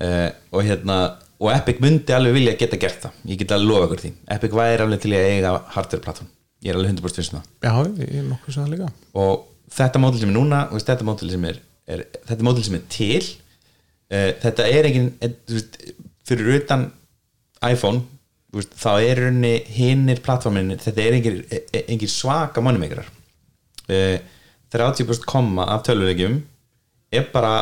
Uh, 0.00 0.30
og 0.52 0.64
hérna 0.66 0.98
og 1.44 1.50
Epic 1.52 1.80
myndi 1.84 2.14
alveg 2.16 2.38
vilja 2.38 2.56
geta 2.58 2.80
gert 2.80 3.02
það. 3.04 3.18
Ég 3.28 3.40
get 3.40 3.52
alveg 3.52 3.68
lofa 3.70 3.88
ykkur 3.88 4.04
því. 4.04 4.12
Epic 4.36 4.54
væri 4.56 4.86
alveg 4.86 5.02
til 5.04 5.12
að 5.12 5.26
eiga 5.28 5.56
hardware 5.74 6.04
platform. 6.04 6.30
Ég 6.64 6.72
er 6.72 6.78
alveg 6.78 6.94
100% 6.94 7.20
vissum 7.20 7.40
það. 7.40 7.50
Já, 7.66 7.74
ég 8.00 8.22
er 8.22 8.30
nokkuð 8.30 8.56
sem 8.56 8.64
það 8.64 8.72
líka. 8.74 8.88
Og 9.20 9.34
þetta 9.74 10.02
mótil 10.02 10.22
sem 10.22 10.32
er 10.32 10.36
núna 10.36 10.64
veist, 10.72 10.88
þetta 10.88 11.06
mótil 11.06 11.32
sem 11.32 11.46
er, 11.48 11.60
er 11.88 12.04
þetta 12.28 12.46
mótil 12.46 12.66
sem 12.66 12.76
er 12.78 12.84
til 12.92 13.22
uh, 13.22 14.30
þetta 14.44 14.68
er 14.70 14.88
engin 14.90 15.10
eh, 15.24 15.34
fyrir 16.28 16.60
utan 16.60 16.88
iPhone 17.64 18.04
veist, 18.54 18.74
þá 18.78 18.90
er 18.96 19.22
rauninni 19.24 19.54
hinnir 19.76 20.22
plattforminni, 20.24 20.78
þetta 20.82 21.04
er 21.04 21.18
engin, 21.18 21.40
engin 21.84 22.12
svaka 22.12 22.64
mannumegrar 22.64 23.08
uh, 23.08 24.18
30% 24.74 25.26
komma 25.30 25.68
af 25.70 25.84
tölvulegjum 25.86 26.40
er 27.14 27.28
bara 27.34 27.54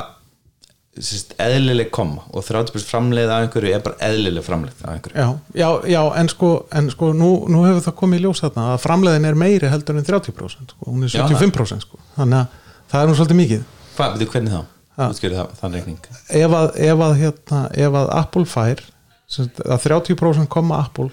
eðlileg 0.93 1.89
komma 1.95 2.27
og 2.37 2.45
30% 2.45 2.85
framleið 2.85 3.31
af 3.33 3.47
einhverju 3.47 3.71
er 3.73 3.85
bara 3.85 4.09
eðlileg 4.11 4.45
framleið 4.45 4.83
af 4.83 4.91
einhverju 4.93 5.23
já, 5.23 5.29
já, 5.57 5.69
já 5.89 6.01
en 6.21 6.29
sko, 6.29 6.51
en 6.69 6.91
sko 6.93 7.13
nú, 7.17 7.31
nú 7.49 7.63
hefur 7.65 7.87
það 7.87 7.97
komið 8.03 8.21
í 8.21 8.25
ljós 8.27 8.43
þarna 8.45 8.67
að 8.75 8.83
framleiðin 8.83 9.29
er 9.31 9.39
meiri 9.41 9.71
heldur 9.73 9.97
en 9.97 10.05
30% 10.05 10.75
sko. 10.75 10.91
hún 10.91 11.07
er 11.07 11.15
Já, 11.15 11.25
75% 11.25 11.87
sko. 11.87 12.03
þannig 12.19 12.43
að 12.43 12.77
það 12.93 12.99
er 13.01 13.09
nú 13.09 13.17
svolítið 13.17 13.41
mikið 13.41 13.65
Hvað, 13.93 14.19
veitu, 14.19 14.29
hvernig 14.35 14.53
þá? 14.53 14.61
Það, 14.93 15.41
þann 15.63 15.79
reikning 15.79 16.13
ef 16.13 16.59
að, 16.61 16.69
ef 16.85 17.07
að, 17.09 17.17
hérna, 17.23 17.63
ef 17.87 17.99
að 18.03 18.13
Apple 18.19 18.45
fær 18.53 18.85
að 19.41 19.89
30% 19.89 20.53
koma 20.53 20.83
Apple 20.85 21.09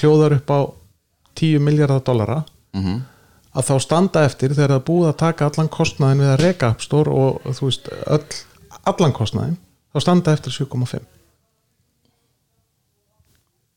hljóðar 0.00 0.38
upp 0.40 0.48
á 0.56 0.60
10 1.36 1.60
miljardar 1.60 2.00
dollara 2.08 2.40
mm 2.72 3.04
að 3.58 3.66
þá 3.68 3.74
standa 3.82 4.24
eftir 4.28 4.54
þegar 4.54 4.76
það 4.76 4.84
búið 4.88 5.08
að 5.10 5.18
taka 5.22 5.48
allan 5.48 5.70
kostnaðin 5.72 6.22
við 6.22 6.32
að 6.32 6.42
reka 6.44 6.70
App 6.74 6.84
Store 6.84 7.14
og 7.14 7.48
þú 7.58 7.68
veist, 7.68 7.88
öll, 8.06 8.26
allan 8.90 9.14
kostnaðin 9.16 9.56
þá 9.94 10.02
standa 10.04 10.34
eftir 10.36 10.54
7,5 10.54 10.98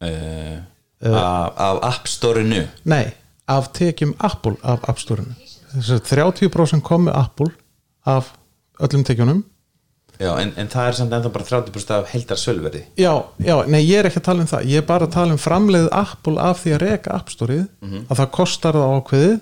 uh, 0.01 0.57
af, 1.01 1.53
af 1.57 1.79
App 1.91 2.09
Store-inu? 2.09 2.65
Nei, 2.89 3.05
af 3.51 3.71
tekjum 3.77 4.15
Apple 4.19 4.57
af 4.63 4.83
App 4.89 4.99
Store-inu. 5.01 5.35
Þess 5.71 5.95
að 5.95 6.11
30% 6.11 6.83
komu 6.85 7.13
Apple 7.15 7.53
af 8.07 8.33
öllum 8.81 9.05
tekjunum. 9.07 9.43
Já, 10.21 10.35
en, 10.37 10.51
en 10.59 10.67
það 10.69 10.87
er 10.87 10.97
samt 10.97 11.13
ennþá 11.17 11.29
bara 11.33 11.47
30% 11.49 11.93
af 11.95 12.09
heldar 12.11 12.37
sölverði 12.37 12.81
já, 12.99 13.09
já, 13.41 13.55
nei, 13.65 13.79
ég 13.87 14.03
er 14.03 14.09
ekki 14.09 14.19
að 14.21 14.27
tala 14.27 14.43
um 14.43 14.49
það. 14.51 14.67
Ég 14.69 14.83
er 14.83 14.85
bara 14.85 15.07
að 15.07 15.15
tala 15.15 15.33
um 15.33 15.39
framleið 15.41 15.87
Apple 15.97 16.35
af 16.43 16.61
því 16.61 16.75
að 16.75 16.83
reka 16.83 17.15
App 17.15 17.31
Store-ið 17.33 17.63
að 18.03 18.19
það 18.19 18.29
kostar 18.37 18.77
það 18.77 18.93
ákveðið. 18.99 19.33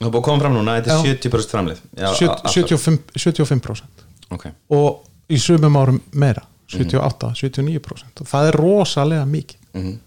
Er 0.00 0.10
búið 0.10 0.20
að 0.20 0.26
koma 0.26 0.44
fram 0.44 0.54
núna, 0.58 0.76
þetta 0.80 0.92
er 0.92 1.08
Já. 1.08 1.14
70% 1.14 1.54
framlið 1.54 1.80
Já, 1.80 2.10
70, 2.18 2.28
alltaf. 2.34 2.54
75%, 2.58 3.16
75% 3.24 4.04
Ok, 4.30 4.46
og 4.70 5.04
í 5.30 5.38
sumum 5.38 5.76
árum 5.80 6.00
meira 6.12 6.42
78, 6.70 7.32
79% 7.34 8.20
og 8.22 8.26
það 8.30 8.48
er 8.52 8.56
rosalega 8.60 9.24
mikið. 9.26 9.56
Mm 9.74 9.80
Mhm. 9.82 9.98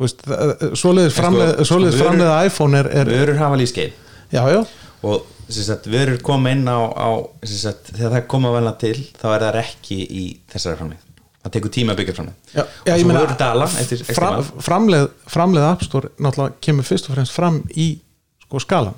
veist, 0.00 0.22
það- 0.24 0.72
svoleiðis 0.80 1.12
sko- 1.12 1.22
framleið, 1.22 1.50
sko, 1.54 1.64
svoleiðis 1.74 1.94
vörur- 1.98 2.06
framleið 2.06 2.46
iPhone 2.46 2.78
er, 2.78 2.86
er 3.00 3.04
vörur 3.06 3.36
hafa 3.38 3.56
lífskeið 3.60 3.92
já, 4.32 4.42
já, 4.48 4.60
og 5.02 5.26
sem 5.48 5.62
sagt, 5.64 5.86
vörur 5.92 6.22
koma 6.22 6.50
inn 6.50 6.64
á, 6.64 6.78
á 6.96 7.08
sem 7.44 7.58
sagt, 7.58 7.92
þegar 7.92 8.10
það 8.14 8.26
koma 8.28 8.52
velna 8.54 8.72
til 8.78 8.94
þá 9.20 9.26
er 9.34 9.40
það 9.44 9.58
ekki 9.64 9.98
í 10.10 10.38
þessari 10.52 10.78
framlið 10.78 10.96
það 11.44 11.52
tekur 11.52 11.70
tíma 11.70 11.92
að 11.92 11.96
byggja 12.00 12.14
framlið 12.16 12.34
já, 12.54 12.64
já 12.86 12.92
og 12.94 12.98
ég 12.98 13.00
svo 13.02 13.08
meina 13.08 13.20
vörur 13.26 13.38
dala 13.38 13.66
fram, 13.66 14.42
framleið, 14.70 15.08
framleið 15.28 15.68
App 15.72 15.82
Store 15.84 16.08
náttúrulega 16.18 16.52
kemur 16.60 16.84
fyrst 16.84 17.10
og 17.10 17.16
fremst 17.16 17.32
fram 17.32 17.60
í 17.76 17.98
sko 18.46 18.58
skalan 18.58 18.94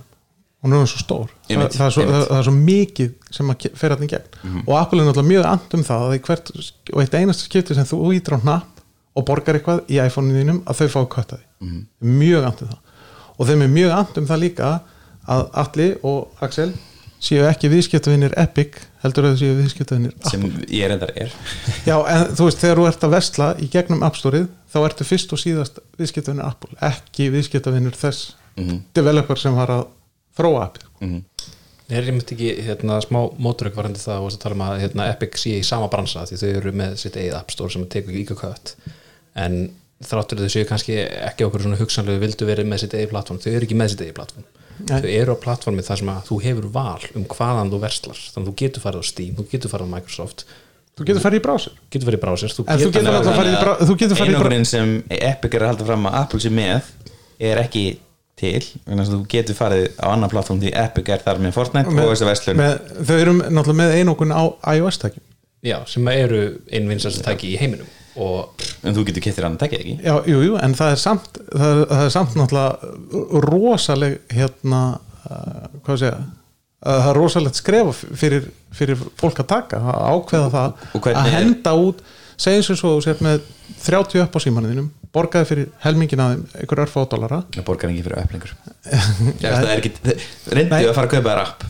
hún 0.63 0.77
er 0.79 0.91
svo 0.93 1.01
stór. 1.03 1.31
Það, 1.49 1.63
það, 1.75 1.87
er 1.87 1.95
svo, 1.97 2.05
það, 2.07 2.27
það 2.29 2.39
er 2.39 2.47
svo 2.49 2.55
mikið 2.59 3.15
sem 3.39 3.51
að 3.55 3.59
ke- 3.65 3.73
fer 3.81 3.95
allir 3.97 4.11
gegn. 4.13 4.61
Og 4.67 4.75
Apple 4.79 5.03
er 5.03 5.09
náttúrulega 5.09 5.33
mjög 5.33 5.49
and 5.53 5.75
um 5.79 5.83
það 5.89 6.05
að 6.07 6.15
hvert 6.29 6.53
og 6.93 7.01
eitt 7.03 7.17
einasta 7.19 7.49
skipti 7.49 7.75
sem 7.79 7.89
þú 7.91 7.99
ítir 8.15 8.37
á 8.39 8.43
hnapp 8.45 8.83
og 9.19 9.27
borgar 9.29 9.59
eitthvað 9.59 9.83
í 9.93 9.99
iPhone-inu 10.01 10.39
þínum 10.43 10.63
að 10.71 10.79
þau 10.83 10.89
fá 10.95 11.01
að 11.03 11.11
kötta 11.17 11.41
því 11.43 11.83
mjög 12.23 12.47
andum 12.49 12.71
það. 12.71 12.79
Og 13.39 13.49
þeim 13.51 13.65
er 13.67 13.73
mjög 13.75 13.93
andum 13.99 14.27
það 14.31 14.43
líka 14.47 14.71
að 15.33 15.43
Atli 15.63 15.89
og 16.07 16.43
Axel 16.43 16.71
séu 17.23 17.45
ekki 17.47 17.69
viðskiptavinnir 17.71 18.33
Epic 18.41 18.81
heldur 19.05 19.29
að 19.29 19.35
þau 19.37 19.41
séu 19.43 19.59
viðskiptavinnir 19.61 20.15
sem 20.27 20.47
ég 20.75 20.89
reyndar 20.91 21.13
er. 21.15 21.31
Já, 21.89 21.95
en 22.11 22.33
þú 22.35 22.49
veist, 22.49 22.59
þegar 22.63 22.81
þú 22.81 22.87
ert 22.89 23.05
að 23.07 23.13
vesla 23.15 23.49
í 23.63 23.69
gegnum 23.71 24.03
App 24.07 24.19
Store-ið, 24.19 24.49
þá 24.73 24.79
ertu 24.89 25.07
fyrst 25.07 25.35
og 25.37 25.43
síðast 25.43 25.79
viðskiptavinnur 26.01 26.49
Apple, 26.49 26.75
ekki 26.89 27.29
viðskiptavinnur 27.35 27.95
þess 27.99 28.33
developer 28.97 29.39
sem 29.41 29.55
var 29.57 29.71
að 29.77 29.85
þróa 30.39 30.65
appið. 30.69 30.89
Mhm. 31.01 31.21
Er 31.93 32.03
ég 32.09 32.15
myndi 32.15 32.33
ekki 32.37 32.51
hérna, 32.65 33.01
smá 33.05 33.19
móturök 33.43 33.75
varandi 33.77 34.01
það 34.01 34.23
og 34.25 34.31
að 34.33 34.39
tala 34.41 34.55
um 34.57 34.63
að 34.65 34.79
hérna, 34.81 35.09
Epic 35.13 35.35
sé 35.43 35.59
í 35.59 35.65
sama 35.67 35.89
bransa 35.93 36.23
því 36.25 36.39
þau 36.41 36.49
eru 36.57 36.73
með 36.73 36.95
sitt 37.03 37.17
eigið 37.21 37.35
App 37.37 37.51
Store 37.53 37.71
sem 37.75 37.85
tekur 37.93 38.15
líka 38.17 38.35
kött 38.39 38.75
en 39.37 39.59
þráttur 40.03 40.41
þau 40.41 40.49
séu 40.55 40.65
kannski 40.67 40.97
ekki 41.29 41.45
okkur 41.45 41.63
svona 41.67 41.77
hugsanlegu 41.79 42.23
vildu 42.23 42.47
verið 42.49 42.67
með 42.71 42.81
sitt 42.87 42.95
eigið 42.97 43.11
plattform 43.13 43.39
þau 43.45 43.51
eru 43.53 43.67
ekki 43.69 43.77
með 43.77 43.93
sitt 43.93 44.01
eigið 44.07 44.17
plattform 44.17 44.47
þau 44.89 45.11
eru 45.13 45.35
á 45.37 45.43
plattformi 45.45 45.85
þar 45.85 46.01
sem 46.01 46.09
að 46.15 46.23
þú 46.31 46.39
hefur 46.47 46.69
val 46.73 47.05
um 47.15 47.25
hvaðan 47.29 47.71
þú 47.75 47.81
verslar. 47.85 48.17
Þannig 48.33 48.47
að 48.47 48.49
þú 48.49 48.55
getur 48.63 48.83
farið 48.87 49.03
á 49.03 49.05
Steam, 49.13 49.35
þú 49.37 49.45
getur 49.53 49.71
farið 49.75 49.87
á 49.87 49.95
Microsoft. 49.95 50.45
Þú 50.97 51.05
getur 51.09 51.23
farið 51.23 51.39
í 51.39 51.45
browser. 51.45 51.73
getur 51.93 52.09
farið 52.09 52.19
í 52.19 52.23
browser 52.25 52.49
þú 52.57 52.65
getur 52.65 53.05
náttúrulega 53.05 53.37
farið 53.37 53.53
í 53.53 53.61
brá- 53.63 53.79
þú 53.85 53.95
getur 54.01 54.17
farið 54.17 54.33
í 54.33 54.33
brá- 54.33 54.41
einogurinn 54.41 54.67
sem 54.67 55.05
Epic 55.11 55.55
er 55.55 55.61
að 55.63 55.71
halda 55.73 55.85
fram 55.93 56.07
að 56.09 56.17
Apple 56.23 56.41
sé 56.41 56.51
með 56.51 56.83
er 57.39 57.57
ekki 57.63 57.85
til 58.43 58.63
þess 58.99 59.09
að 59.09 59.15
þú 59.17 59.21
getur 59.33 59.57
farið 59.59 59.85
á 60.03 60.07
annan 60.13 60.31
plattform 60.33 60.61
því 60.63 60.73
Epic 60.83 61.09
er 61.15 61.23
þar 61.25 61.41
með 61.45 61.55
Fortnite 61.57 61.93
og 61.95 62.13
þessu 62.13 62.29
verslun. 62.29 62.59
með, 62.61 62.79
þau 63.09 63.17
eru 63.23 63.35
náttúrulega 63.39 63.79
með 63.81 63.97
einokun 64.01 64.35
á 64.35 64.43
iOS-tækjum. 64.77 65.25
Já, 65.63 65.77
sem 65.87 66.09
eru 66.11 66.41
einvinsast 66.75 67.23
tæki 67.23 67.53
í 67.55 67.59
heiminum 67.61 67.87
og 68.19 68.61
en 68.85 68.93
þú 68.93 69.05
getur 69.09 69.23
kettir 69.25 69.47
annan 69.47 69.61
tekið 69.63 69.79
ekki? 69.81 69.93
Já, 70.05 70.17
jú, 70.29 70.41
jú, 70.45 70.57
en 70.61 70.75
það 70.77 70.91
er 70.93 70.99
samt, 71.01 71.39
það 71.49 71.71
er, 71.71 71.79
það 71.93 72.03
er 72.05 72.11
samt 72.13 72.35
náttúrulega 72.37 73.47
rosaleg, 73.47 74.17
hérna, 74.35 74.81
uh, 75.31 75.69
hvað 75.87 76.01
segja, 76.03 76.19
að 76.83 76.99
það 76.99 77.11
er 77.13 77.19
rosalegt 77.21 77.61
skref 77.61 78.03
fyrir, 78.19 78.49
fyrir 78.75 79.01
fólk 79.21 79.39
að 79.45 79.49
taka, 79.55 79.81
að 79.95 80.03
ákveða 80.17 80.51
það 80.53 80.85
að 80.99 81.21
er- 81.23 81.37
henda 81.39 81.75
út, 81.79 82.03
segjum 82.43 82.67
sem 82.67 82.81
svo 82.83 82.97
þú 82.99 83.05
sér 83.07 83.23
með 83.25 83.47
30 83.87 84.25
upp 84.27 84.37
á 84.37 84.41
símaninum 84.45 84.91
borgaði 85.13 85.47
fyrir 85.51 85.67
helmingin 85.85 86.21
að 86.25 86.31
þeim 86.33 86.45
einhver 86.63 86.81
örfa 86.87 87.03
á 87.05 87.07
dollara. 87.13 87.39
Það 87.53 87.65
borgar 87.69 87.91
ekki 87.93 88.05
fyrir 88.07 88.21
öflingur 88.23 88.53
það 89.43 89.67
er 89.73 89.83
ekki, 89.83 89.91
reyndu 90.57 90.79
að 90.79 90.95
fara 90.97 91.07
að 91.09 91.13
kaupa 91.13 91.29
þér 91.35 91.43
app. 91.43 91.67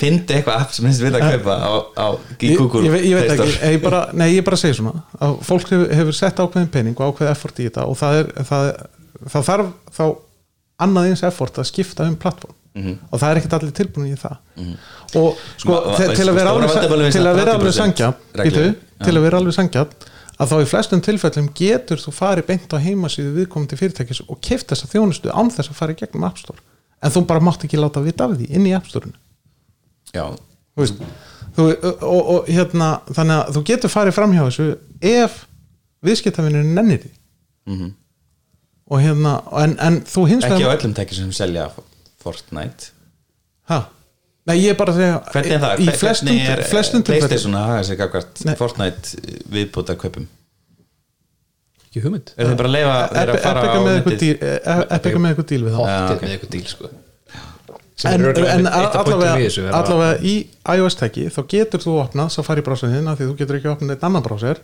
Fyndi 0.00 0.36
eitthvað 0.38 0.62
app 0.64 0.72
sem 0.74 0.88
þess 0.88 1.02
vil 1.04 1.12
að 1.18 1.26
kaupa 1.36 1.56
á, 1.60 1.72
á 2.00 2.06
ég, 2.42 2.56
Google 2.58 2.82
ég, 2.86 2.94
ve- 2.96 3.02
ég 3.06 3.20
veit 3.20 3.32
ekki, 3.36 3.56
ég 3.76 3.82
bara, 3.84 4.00
nei 4.16 4.28
ég 4.34 4.44
bara 4.46 4.58
segi 4.60 4.78
svona. 4.80 5.04
Að 5.22 5.36
fólk 5.46 5.68
hefur, 5.74 5.92
hefur 6.00 6.16
sett 6.16 6.40
ákveðin 6.42 6.70
pening 6.74 6.96
og 6.98 7.12
ákveðið 7.12 7.32
effort 7.34 7.60
í 7.62 7.68
þetta 7.68 7.86
og 7.92 7.98
það, 8.00 8.20
er, 8.22 8.32
það, 8.50 8.70
það 9.36 9.46
þarf 9.50 9.70
þá 10.00 10.04
annað 10.86 11.10
eins 11.12 11.22
effort 11.30 11.60
að 11.62 11.68
skipta 11.70 12.08
um 12.08 12.16
plattform 12.20 12.56
og 12.76 13.16
það 13.22 13.30
er 13.30 13.38
ekkert 13.40 13.54
allir 13.56 13.70
tilbúin 13.72 14.10
í 14.10 14.16
það. 14.20 14.34
Og 15.16 15.38
sko 15.56 15.76
Ma- 15.78 16.10
til 16.12 16.26
að 16.28 16.34
vera 16.36 16.50
alveg, 16.52 16.74
til 17.14 17.22
að 17.24 17.38
vera 17.38 17.54
30% 17.56 18.02
alveg 18.10 18.50
býtu, 18.50 18.64
til 19.06 19.14
að 19.16 19.24
vera 19.24 19.38
alveg 19.40 19.56
sangjarn 19.56 19.94
að 20.36 20.50
þá 20.52 20.56
í 20.62 20.70
flestum 20.70 21.02
tilfellum 21.04 21.50
getur 21.56 22.00
þú 22.00 22.12
farið 22.14 22.48
beint 22.50 22.72
á 22.72 22.78
heimasíðu 22.80 23.34
viðkomandi 23.40 23.78
fyrirtækis 23.80 24.24
og 24.26 24.40
keift 24.44 24.68
þessa 24.72 24.90
þjónustu 24.92 25.32
án 25.32 25.52
þess 25.54 25.72
að 25.72 25.78
fara 25.78 25.96
í 25.96 26.00
gegnum 26.00 26.26
App 26.28 26.40
Store. 26.40 26.60
En 27.04 27.12
þú 27.12 27.26
bara 27.28 27.44
mátt 27.44 27.64
ekki 27.64 27.80
láta 27.80 28.02
vita 28.04 28.26
af 28.26 28.36
því 28.36 28.50
inn 28.56 28.68
í 28.68 28.74
App 28.76 28.88
Store 28.90 29.12
já, 30.14 30.24
þú 30.76 30.84
veist 30.84 31.02
þú, 31.56 31.66
og, 32.06 32.32
og 32.34 32.50
hérna 32.50 32.90
þannig 33.10 33.36
að 33.36 33.52
þú 33.56 33.62
getur 33.70 33.92
farið 33.92 34.16
fram 34.16 34.34
hjá 34.36 34.42
þessu 34.44 34.66
ef 35.12 35.38
viðskiptavinnur 36.06 36.66
nennir 36.76 37.04
því. 37.04 37.12
Mhm. 37.66 37.94
og 38.86 39.02
hérna 39.02 39.32
en, 39.64 39.72
en 39.82 40.00
þú 40.06 40.28
hins 40.30 40.44
ekki 40.46 40.62
á 40.62 40.68
vegar 40.68 40.78
öllum 40.78 40.94
tekið 40.94 41.22
sem 41.24 41.32
selja 41.34 41.70
Fortnite. 42.22 42.92
Ha? 43.70 43.80
Nei 44.46 44.56
ég 44.60 44.72
er 44.72 44.78
bara 44.78 44.94
að 44.94 45.02
segja 45.02 45.20
hvernig 45.32 45.54
er 45.56 45.62
það, 45.64 45.84
í 45.84 45.86
flestum, 46.00 46.32
hvernig 46.32 46.50
er 46.54 46.64
flestum 46.70 47.06
tilfellum. 47.06 47.28
Playstation 47.28 47.60
að 47.60 47.70
haga 47.72 47.86
sig 47.90 48.46
Nei. 48.46 48.56
Fortnite 48.58 49.36
viðbúta 49.52 49.96
kaupum 49.98 50.28
ekki 51.96 52.04
hugmynd. 52.04 52.32
Er 52.36 52.50
þið 52.50 52.58
bara 52.60 52.68
að 52.68 52.76
leifa 52.76 52.96
þeir 53.12 53.32
að 53.32 53.42
fara 53.42 53.60
á 53.60 53.64
Epica 53.64 53.82
með 53.82 53.96
eitthvað 53.96 54.22
díl 54.22 54.36
e- 54.36 54.86
Epica 54.96 55.20
með 55.22 55.32
eitthvað 55.32 55.50
díl 55.50 55.60
við 55.64 55.76
það 55.76 55.82
Hottið 55.82 56.14
ok. 56.16 56.22
með 56.22 56.34
eitthvað 56.36 56.54
díl 56.56 56.64
sko. 56.72 56.90
En, 58.06 58.24
en 58.28 58.66
allavega, 58.68 59.36
allavega 59.72 60.08
í 60.20 60.34
iOS 60.76 60.98
tæki 61.00 61.30
þá 61.32 61.38
getur 61.48 61.80
þú 61.80 61.94
opnað 62.02 62.34
Safari 62.34 62.64
browserinn 62.66 63.08
af 63.08 63.16
því 63.16 63.30
þú 63.30 63.36
getur 63.38 63.58
ekki 63.58 63.70
opnað 63.72 63.94
eitt 63.96 64.04
annan 64.04 64.24
browser. 64.26 64.60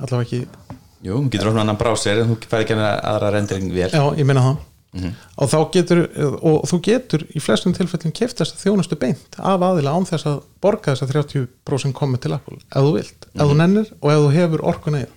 Allavega 0.00 0.24
ekki, 0.24 0.78
jú, 1.04 1.18
þú 1.18 1.32
getur 1.34 1.50
ofna 1.52 1.66
annan 1.66 1.80
browser 1.80 2.22
en 2.22 2.32
þú 2.32 2.38
fær 2.48 2.64
ekki 2.64 2.78
aðra 2.80 3.34
rendering 3.36 3.68
vel. 3.74 3.90
Já 3.92 4.04
ég 4.16 4.24
meina 4.30 4.46
það 4.46 4.62
og 4.94 5.50
þá 5.50 5.58
getur 5.74 6.00
og 6.38 6.68
þú 6.70 6.80
getur 6.86 7.24
í 7.34 7.42
flestum 7.42 7.74
tilfellum 7.74 8.12
keft 8.14 8.38
þess 8.38 8.54
að 8.54 8.62
þjónustu 8.62 8.98
beint 9.00 9.38
af 9.38 9.62
aðila 9.66 9.96
án 9.96 10.06
þess 10.06 10.28
að 10.30 10.40
borga 10.62 10.94
þess 10.94 11.02
að 11.02 11.14
30% 11.16 11.96
komið 11.98 12.20
til 12.24 12.34
Apple 12.36 12.58
ef 12.62 12.78
þú 12.86 12.92
vilt, 12.94 13.26
ef 13.34 13.42
þú 13.50 13.56
nennir 13.58 13.90
og 14.00 14.10
ef 14.12 14.22
þú 14.22 14.30
hefur 14.38 14.66
orkun 14.70 15.00
eða 15.00 15.10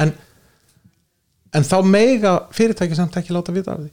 en, 0.00 0.12
en 1.56 1.66
þá 1.66 1.78
mega 1.86 2.36
fyrirtæki 2.54 2.98
samt 2.98 3.18
ekki 3.20 3.34
láta 3.34 3.54
vita 3.54 3.74
af 3.74 3.82
því. 3.82 3.90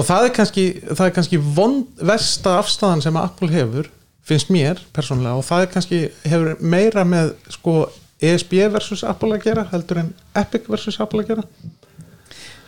Og 0.00 0.06
það 0.08 0.26
er 0.26 0.34
kannski, 0.34 0.66
það 0.88 1.06
er 1.06 1.16
kannski 1.16 1.40
vond, 1.56 1.88
versta 2.00 2.56
afstæðan 2.60 3.02
sem 3.04 3.18
Apple 3.20 3.50
hefur 3.52 3.90
finnst 4.26 4.52
mér 4.52 4.80
persónulega 4.94 5.40
og 5.40 5.44
það 5.46 5.64
er 5.64 5.72
kannski 5.74 6.00
hefur 6.28 6.62
meira 6.62 7.04
með 7.08 7.34
sko 7.52 7.74
ESB 8.20 8.56
versus 8.72 9.02
Apple 9.08 9.36
að 9.36 9.46
gera 9.48 9.66
heldur 9.70 10.02
en 10.02 10.10
Epic 10.36 10.68
versus 10.68 10.98
Apple 11.00 11.24
að 11.24 11.32
gera 11.32 11.44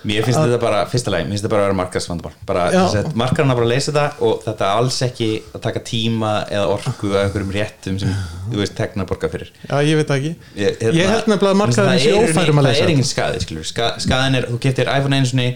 Mér 0.08 0.24
finnst 0.26 0.40
þetta 0.40 0.58
bara, 0.62 0.78
fyrsta 0.90 1.12
lagi, 1.14 1.24
mér 1.28 1.36
finnst 1.36 1.44
þetta 1.44 1.52
bara 1.54 1.62
að 1.62 1.68
vera 1.68 1.76
markarsvandamál 1.78 2.32
bara, 2.48 2.62
þess 2.74 2.96
að 3.02 3.10
markarna 3.22 3.54
bara 3.58 3.68
leysa 3.70 3.92
þetta 3.92 4.26
og 4.28 4.40
þetta 4.46 4.70
alls 4.78 4.96
ekki 5.06 5.28
að 5.54 5.60
taka 5.68 5.82
tíma 5.86 6.32
eða 6.50 6.64
orku 6.74 7.12
að 7.12 7.20
einhverjum 7.26 7.52
réttum 7.54 8.00
sem 8.02 8.16
þú 8.50 8.58
veist 8.62 8.74
tekna 8.78 9.06
borga 9.06 9.30
fyrir. 9.32 9.52
Já, 9.68 9.76
ég 9.86 10.00
veit 10.00 10.10
ekki. 10.16 10.32
Ég, 10.58 10.80
Ég 10.98 11.12
held 11.12 11.30
nefnilega 11.30 11.52
að 11.54 11.60
markaðurinn 11.62 12.02
sé 12.02 12.10
er- 12.16 12.26
ófærum 12.32 12.58
að 12.62 12.66
leysa 12.68 12.82
Það 12.82 12.82
er 12.82 12.82
þetta. 12.82 12.96
engin 12.96 13.10
skaði, 13.12 13.44
skilur 13.46 13.70
Ska, 13.70 13.92
skaðin 14.02 14.40
er, 14.40 14.48
þú 14.50 14.58
getur 14.66 14.90
iPhone 14.96 15.16
einu 15.22 15.30
sinni 15.30 15.48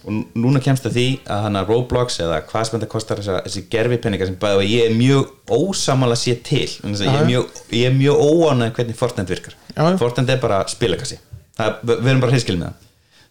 og 0.00 0.12
núna 0.40 0.60
kemst 0.64 0.86
það 0.86 0.94
því 0.96 1.06
að 1.28 1.40
hann 1.44 1.56
að 1.60 1.66
Roblox 1.74 2.14
eða 2.24 2.38
hvað 2.48 2.62
sem 2.70 2.78
þetta 2.80 2.88
kostar 2.94 3.18
þessa, 3.20 3.42
þessi 3.44 3.62
gerfipenninga 3.68 4.26
sem 4.30 4.36
bæði 4.40 4.56
og 4.62 4.70
ég 4.70 4.86
er 4.88 4.94
mjög 4.96 5.26
ósamal 5.52 6.08
að 6.14 6.20
sé 6.22 6.38
til 6.40 6.64
að 6.80 7.02
ég 7.04 7.18
er 7.20 7.26
mjög, 7.28 7.58
er 7.84 7.92
mjög 7.98 8.22
óánæg 8.24 8.72
hvernig 8.78 8.96
Fortnite 8.96 9.28
virkar. 9.34 9.58
Já. 9.76 9.82
Fortnite 10.00 10.32
er 10.32 10.40
bara 10.40 10.62
spilakassi. 10.72 11.18
Við 11.60 12.08
erum 12.08 12.22
bara 12.24 12.32
hreinskil 12.32 12.56
með 12.56 12.70
það 12.70 12.86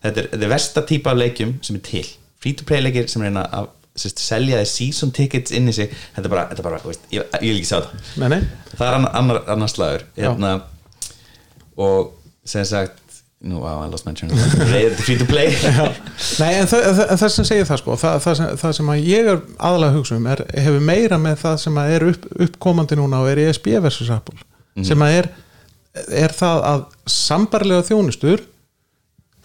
þetta 0.05 0.23
er, 0.23 0.29
er 0.39 0.53
versta 0.53 0.85
típa 0.87 1.13
af 1.13 1.19
leikjum 1.19 1.57
sem 1.65 1.79
er 1.79 1.83
til. 1.85 2.05
Free 2.39 2.55
to 2.55 2.67
play 2.67 2.83
leikir 2.83 3.09
sem 3.11 3.23
reyna 3.25 3.43
að 3.55 3.71
sérst, 3.99 4.21
selja 4.23 4.61
þið 4.61 4.71
season 4.71 5.11
tickets 5.15 5.55
inn 5.55 5.67
í 5.69 5.75
sig. 5.75 5.91
Þetta 6.15 6.27
er 6.27 6.33
bara, 6.33 6.45
þetta 6.51 6.63
er 6.63 6.69
bara 6.69 6.79
veist, 6.85 7.05
ég, 7.13 7.27
ég 7.41 7.51
vil 7.51 7.59
ekki 7.59 7.69
sjá 7.71 7.79
það. 7.81 8.07
Nei, 8.21 8.29
nei, 8.35 8.39
það 8.71 8.87
er 8.87 8.97
annar, 8.99 9.43
annar, 9.55 9.71
slagur. 9.71 10.05
Hérna, 10.19 10.55
og 11.79 12.13
sem 12.47 12.65
sagt 12.67 12.99
nú, 13.39 13.61
á, 13.63 13.79
I 13.85 13.91
lost 13.91 14.07
my 14.07 14.13
til 14.17 14.31
free 14.99 15.17
to 15.19 15.27
play. 15.27 15.53
Nei 16.41 16.53
en 16.59 16.67
það, 16.67 16.87
það, 16.97 17.13
það 17.21 17.33
sem 17.35 17.47
segir 17.47 17.67
það 17.69 17.81
sko 17.81 17.95
það, 17.99 18.17
það, 18.25 18.39
sem, 18.39 18.55
það 18.59 18.73
sem 18.79 18.91
að 18.91 19.03
ég 19.07 19.29
er 19.31 19.37
aðalega 19.55 19.93
að 19.93 19.99
hugsa 19.99 20.17
um 20.19 20.27
er, 20.27 20.43
hefur 20.65 20.87
meira 20.89 21.19
með 21.21 21.37
það 21.45 21.59
sem 21.63 21.79
að 21.79 21.93
er 21.95 22.07
upp, 22.09 22.25
uppkomandi 22.47 22.99
núna 22.99 23.21
og 23.23 23.31
er 23.31 23.43
ESB 23.45 23.71
versus 23.85 24.11
Apple. 24.11 24.35
Sem 24.85 25.01
að 25.03 25.15
er, 25.21 25.29
er 26.19 26.35
það 26.35 26.65
að 26.67 26.83
sambarlega 27.11 27.87
þjónustur 27.87 28.43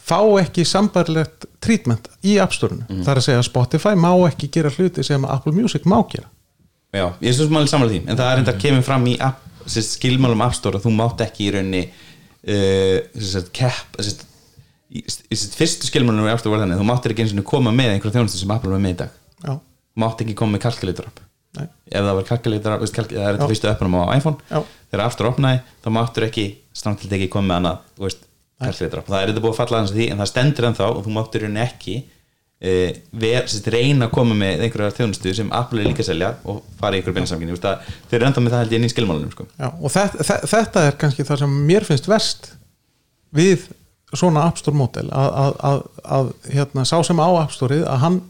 fá 0.05 0.19
ekki 0.43 0.65
sambarlegt 0.69 1.47
treatment 1.65 2.11
í 2.27 2.37
App 2.43 2.53
Store-unu 2.57 2.85
það 3.05 3.11
er 3.15 3.21
að 3.21 3.27
segja 3.29 3.41
að 3.41 3.49
Spotify 3.49 3.95
má 3.97 4.11
ekki 4.29 4.51
gera 4.53 4.73
hluti 4.75 5.05
sem 5.07 5.25
Apple 5.25 5.55
Music 5.57 5.87
má 5.89 5.97
gera. 6.13 6.29
Já, 6.95 7.09
ég 7.21 7.31
er 7.31 7.35
svo 7.35 7.49
sem 7.49 7.57
alveg 7.59 7.73
samanlega 7.73 8.05
því 8.05 8.13
en 8.13 8.21
það 8.21 8.31
er 8.33 8.43
enda 8.43 8.55
að 8.55 8.61
kemur 8.63 8.85
fram 8.87 9.07
í 9.11 9.17
skilmálum 9.67 10.45
App 10.45 10.55
Store 10.59 10.79
að 10.79 10.87
þú 10.87 10.95
mátt 10.99 11.25
ekki 11.25 11.49
í 11.49 11.53
rauninni 11.57 11.83
uh, 11.89 12.99
sérst, 13.17 14.27
í, 14.95 15.03
fyrstu 15.57 15.89
skilmálum 15.89 16.29
í 16.29 16.33
App 16.33 16.43
Store 16.43 16.55
var 16.55 16.65
þannig, 16.65 16.81
þú 16.81 16.89
máttir 16.89 17.15
ekki 17.15 17.25
eins 17.25 17.35
og 17.35 17.49
koma 17.49 17.73
með 17.75 17.95
einhverja 17.95 18.19
þjónustu 18.19 18.43
sem 18.43 18.53
Apple 18.55 18.75
var 18.75 18.83
með 18.85 18.95
í 18.95 18.99
dag. 19.01 19.17
Já, 19.45 19.55
mátt 20.05 20.23
ekki 20.25 20.37
koma 20.39 20.55
með 20.55 20.65
kalkulator 20.69 21.09
app. 21.11 21.25
Nei, 21.55 21.67
ef 21.89 22.05
það 22.05 22.19
var 22.19 22.29
kalkulator 22.29 22.77
app, 22.77 22.85
það 22.93 23.17
er 23.17 23.39
þetta 23.39 23.51
fyrstu 23.51 23.71
uppunum 23.73 23.99
á 23.99 24.05
iPhone. 24.19 24.39
Já. 24.51 24.61
þegar 24.93 25.05
App 25.07 25.17
Store 25.17 25.33
opnaði, 25.33 25.65
þá 25.83 25.91
máttur 25.97 26.29
ekki 26.29 26.47
strámtild 26.75 27.17
ekki 27.19 27.31
koma 27.33 27.51
með 27.51 27.61
annað 27.61 27.83
þú 27.97 28.07
veist, 28.07 28.25
kalkulator 28.61 29.01
app, 29.03 29.09
það 29.11 29.23
er 29.23 29.31
þetta 29.33 29.43
búið 29.45 29.55
að 29.55 29.61
falla 29.63 29.79
aðeins 29.81 29.93
að 29.95 29.99
því 30.01 30.07
en 30.15 30.21
það 30.23 30.31
stendur 30.31 30.67
ennþá 30.71 30.89
og 30.95 31.01
þú 31.07 31.15
máttur 31.17 31.47
henni 31.49 31.63
ekki 31.65 31.95
uh, 32.05 32.91
ver, 33.25 33.49
sérst, 33.51 33.71
reyna 33.75 34.07
að 34.09 34.13
koma 34.15 34.37
með 34.39 34.63
einhverjar 34.69 34.95
þjónustu 34.99 35.35
sem 35.37 35.51
er 35.59 35.89
líka 35.91 36.07
selja 36.07 36.33
og 36.49 36.61
fara 36.81 36.97
í 36.97 37.01
einhverju 37.03 37.19
beinsamkynni 37.19 37.57
þeir 37.61 38.19
eru 38.21 38.29
ennþá 38.31 38.45
með 38.47 38.55
það 38.57 38.63
held 38.65 38.77
ég 38.79 38.85
í 38.85 38.93
skilmálunum 38.95 39.33
sko. 39.35 39.47
Já, 39.59 39.69
og 39.75 39.91
þetta, 39.97 40.29
þe- 40.31 40.45
þetta 40.55 40.85
er 40.91 40.99
kannski 41.03 41.27
það 41.29 41.43
sem 41.45 41.57
mér 41.73 41.89
finnst 41.89 42.09
verst 42.11 42.53
við 43.35 43.67
svona 44.15 44.45
App 44.47 44.61
Store 44.61 44.79
mótel 44.79 45.09
að, 45.11 45.33
að, 45.43 45.55
að, 45.67 45.81
að 46.19 46.29
hérna, 46.55 46.85
sá 46.87 46.97
sem 47.03 47.19
á 47.19 47.29
App 47.43 47.51
Store-ið 47.57 47.83
að 47.91 48.03
hann 48.05 48.21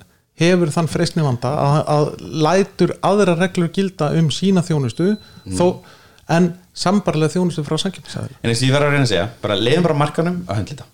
hefur 0.40 0.70
þann 0.74 0.88
freysni 0.90 1.22
vanda 1.22 1.50
að, 1.60 1.76
að 1.94 2.06
lætur 2.42 2.94
aðra 3.06 3.36
reglur 3.38 3.68
gilda 3.76 4.08
um 4.18 4.30
sína 4.34 4.64
þjónustu 4.66 5.12
þó, 5.54 5.66
en 6.32 6.50
sambarlega 6.74 7.34
þjónustu 7.34 7.64
frá 7.66 7.76
samkjöfnisæðil 7.82 8.34
en 8.40 8.50
eins 8.50 8.62
og 8.62 8.68
ég 8.68 8.74
verður 8.74 8.88
að 8.88 8.94
reyna 8.96 9.06
að 9.06 9.12
segja 9.12 9.26
bara 9.42 9.58
leiðum 9.60 9.86
bara 9.88 9.98
markanum 10.00 10.38
að 10.48 10.60
höndla 10.60 10.76
þetta. 10.78 10.90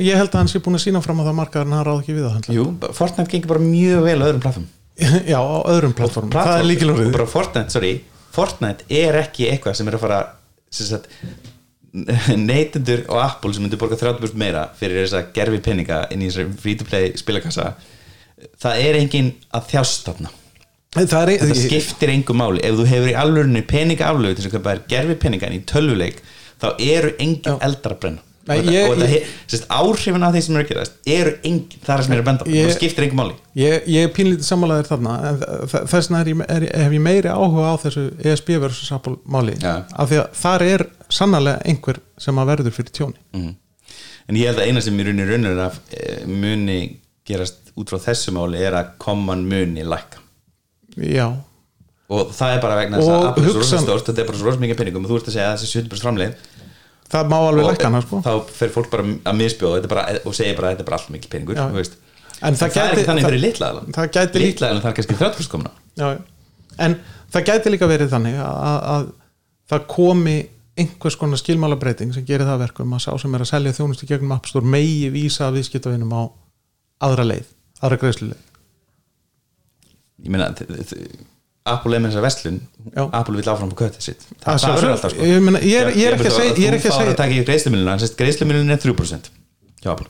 Ég 0.00 0.18
held 0.18 0.32
að 0.32 0.40
hann 0.40 0.50
sé 0.50 0.62
búin 0.64 0.78
að 0.78 0.84
sína 0.86 1.02
fram 1.04 1.20
á 1.20 1.24
það 1.28 1.36
markaðar 1.38 1.68
en 1.68 1.76
hann 1.76 1.86
ráð 1.86 2.00
ekki 2.02 2.16
við 2.16 2.26
að 2.26 2.34
handla 2.38 2.56
Jú, 2.56 2.64
Fortnite 2.96 3.32
gengur 3.34 3.52
bara 3.52 3.62
mjög 3.66 4.06
vel 4.08 4.16
á 4.18 4.26
öðrum 4.30 4.42
plattform 4.46 4.68
já, 5.32 5.38
á 5.40 5.58
öðrum 5.70 5.94
plattform, 5.96 6.32
það 6.34 6.56
er 6.56 6.66
líkilorðið 6.66 7.14
bara 7.14 7.28
Fortnite, 7.30 7.74
sorry, 7.76 7.92
Fortnite 8.34 8.88
er 8.88 9.20
ekki 9.20 9.46
eitthvað 9.52 9.78
sem 9.78 9.88
er 9.88 9.96
að 9.96 10.04
fara 10.04 10.18
sagt, 10.74 11.06
neytendur 12.38 13.04
og 13.10 13.20
Apple 13.22 13.54
sem 13.54 13.64
myndir 13.64 13.80
borga 13.80 13.98
30% 13.98 14.38
meira 14.38 14.66
fyrir 14.78 15.04
þess 15.04 15.16
að 15.18 15.32
gerfi 15.38 15.62
peninga 15.64 16.04
inn 16.14 16.22
í 16.22 16.28
þessari 16.28 16.60
free-to-play 16.62 17.14
spilakassa 17.18 17.72
það 18.60 18.84
er 18.84 18.98
engin 19.00 19.32
að 19.56 19.66
þjást 19.72 20.06
þarna 20.06 20.30
það 20.96 21.20
er, 21.22 21.34
þetta 21.44 21.58
skiptir 21.60 22.10
engum 22.14 22.40
máli. 22.42 22.62
Ef 22.66 22.74
þú 22.80 22.86
hefur 22.90 23.12
í 23.12 23.18
alvörunni 23.20 23.62
peninga 23.70 24.08
aflögu 24.10 24.34
til 24.34 24.42
þess 24.44 24.50
að 24.50 24.56
köpa 24.58 24.72
þér 24.74 24.82
gerfi 24.90 25.14
peninga 25.22 25.50
í 25.54 25.60
tölvuleik 25.70 26.18
þá 26.60 26.66
eru 26.82 27.12
engin 27.22 27.60
eldar 27.62 27.94
að 27.94 28.00
brenna 28.02 28.26
Nei, 28.50 28.56
og, 28.58 28.64
ég- 28.72 28.86
þetta, 28.88 28.90
og 28.90 28.98
ég- 28.98 29.10
þetta, 29.20 29.50
sérst, 29.52 29.66
áhrifin 29.70 30.24
af 30.26 30.32
því 30.34 30.40
sem 30.42 30.56
eru 30.56 30.64
að 30.64 30.70
gerast 30.72 30.92
eru 31.06 31.32
engin, 31.44 31.80
það 31.84 31.92
er 31.98 32.02
sem 32.02 32.12
er 32.16 32.20
að 32.20 32.24
benda. 32.24 32.44
Ég- 32.50 32.66
það 32.66 32.72
skiptir 32.74 33.04
engum 33.04 33.18
máli. 33.20 33.34
ég, 33.60 33.84
ég 33.86 34.06
er 34.08 34.12
pínlítið 34.16 34.46
sammálaðir 34.48 34.88
þarna 34.88 35.12
þess 35.92 36.08
vegna 36.08 36.20
er 36.24 36.30
ég, 36.32 36.40
er, 36.56 36.66
hef 36.82 36.92
ég 36.96 37.04
meiri 37.04 37.28
áhuga 37.30 37.68
á 37.70 37.74
þessu 37.84 38.04
ESB 38.24 38.48
versus 38.64 38.90
Apple 38.96 39.16
máli 39.28 39.54
Já. 39.60 39.84
af 39.94 40.10
því 40.10 40.18
að 40.22 40.40
þar 40.40 40.62
er 40.66 40.86
sannarlega 41.10 41.62
einhver 41.70 42.00
sem 42.18 42.34
að 42.42 42.50
verður 42.50 42.74
fyrir 42.80 42.90
tjóni. 42.96 43.20
Mhm. 43.36 43.54
en 44.30 44.36
ég 44.40 44.46
held 44.50 44.58
að 44.58 44.66
eina 44.72 44.80
sem 44.82 44.98
í 44.98 45.04
rauninni 45.04 45.28
raunir 45.30 45.62
að 45.68 45.78
eh, 45.94 46.26
muni 46.26 46.96
gerast 47.28 47.70
út 47.76 47.92
frá 47.92 48.00
þessu 48.08 48.32
máli 48.34 48.58
er 48.58 48.72
að 48.80 48.96
common 48.98 49.44
muni 49.46 49.84
lækka 49.84 50.19
já, 50.96 51.26
og 52.10 52.32
það 52.34 52.54
er 52.56 52.60
bara 52.64 52.76
vegna 52.80 52.98
þess 52.98 53.10
að 53.14 53.26
Apple 53.30 53.44
er 53.44 53.50
svo 53.54 53.60
rosa 53.62 53.78
stórt 53.84 54.06
þetta 54.10 54.22
er 54.24 54.26
bara 54.30 54.38
svo 54.40 54.48
rosa 54.50 54.62
mikið 54.64 54.78
peningum 54.80 55.04
og 55.06 55.10
þú 55.12 55.18
ert 55.20 55.28
að 55.30 55.36
segja 55.36 55.50
að 55.52 55.60
þessi 55.60 55.82
70% 55.84 56.04
framleið 56.04 56.34
það 57.10 57.30
má 57.30 57.36
alveg 57.40 57.66
lækka 57.70 57.88
hana 57.90 58.00
sko. 58.04 58.20
þá 58.26 58.32
fer 58.54 58.72
fólk 58.74 58.90
bara 58.90 59.02
að 59.30 59.38
misbjóða 59.40 59.78
þetta 59.80 59.90
bara, 59.94 60.04
og 60.26 60.34
segja 60.38 60.56
bara 60.58 60.68
að 60.70 60.74
þetta 60.76 60.84
er 60.84 60.88
bara 60.90 60.98
allt 61.00 61.12
mikið 61.14 61.30
peningur 61.34 61.56
Já. 61.58 61.64
þú 61.70 61.78
veist. 61.80 61.96
En 62.40 62.48
en 62.48 62.54
það 62.54 62.60
það, 62.60 62.68
er 62.70 62.74
gæti- 62.80 62.92
ekki 63.00 63.06
þannig 63.10 63.24
það- 63.24 63.30
fyrir 63.30 63.42
litlaðalan 63.44 63.96
það 63.96 64.10
gæti 64.16 64.42
litlaðalan 64.44 64.82
það 64.84 64.90
er 64.90 64.96
kannski 65.00 65.16
30% 65.18 65.50
komna. 65.50 65.70
En 66.78 66.94
það 67.34 67.44
gæti 67.50 67.72
líka 67.74 67.88
verið 67.90 68.12
þannig 68.14 68.38
að, 68.40 68.78
að 68.94 69.08
það 69.70 69.86
komi 69.94 70.36
einhvers 70.80 71.16
konar 71.20 71.36
skilmálabreiting 71.42 72.14
sem 72.14 72.24
gerir 72.24 72.46
það 72.46 72.54
að 72.56 72.62
verkum 72.64 72.94
að 72.96 73.02
sá 73.04 73.10
sem 73.20 73.34
er 73.36 73.42
að 73.44 73.50
selja 73.50 73.72
þjónustu 73.76 74.06
gegnum 74.08 74.32
App 74.32 74.46
Store 74.48 74.64
megi 74.64 75.10
vísa 75.12 75.50
viðskiptavinum 75.52 76.14
á 76.14 76.22
aðra 77.04 77.26
leið, 77.26 77.50
aðra 77.82 77.98
greiðsluleið 78.00 78.46
ég 80.24 80.30
meina 80.34 80.50
Apple 81.70 81.96
er 81.96 82.00
með 82.00 82.14
þessa 82.14 82.22
vestlun. 82.24 82.54
Apple 83.12 83.36
vil 83.36 83.50
áfram 83.52 83.68
på 83.74 83.76
köttið 83.82 84.06
sitt. 84.06 84.22
Að 84.30 84.38
það, 84.40 84.54
það 84.54 84.62
sjálfsögðu. 84.62 84.86
er 84.88 84.94
alltaf 84.94 85.12
sko. 85.12 85.26
Ég 85.28 85.42
meina, 85.44 85.58
ég 85.60 85.80
er- 85.82 85.92
ég 85.92 86.06
er 86.08 86.14
ekki 86.16 86.30
að 86.30 86.38
segja- 86.38 86.54
ég 86.56 86.68
er 86.70 86.76
ekki 86.78 86.88
að 86.88 86.94
þú 86.94 87.00
segja- 87.00 87.12
að 87.12 87.16
taka 87.20 87.36
í 87.36 87.44
greiðslumiluna 87.44 87.96
greiðslumiluna 88.16 88.72
er 88.72 88.80
3% 88.80 89.30
hjá 89.84 89.90
Apple. 89.92 90.06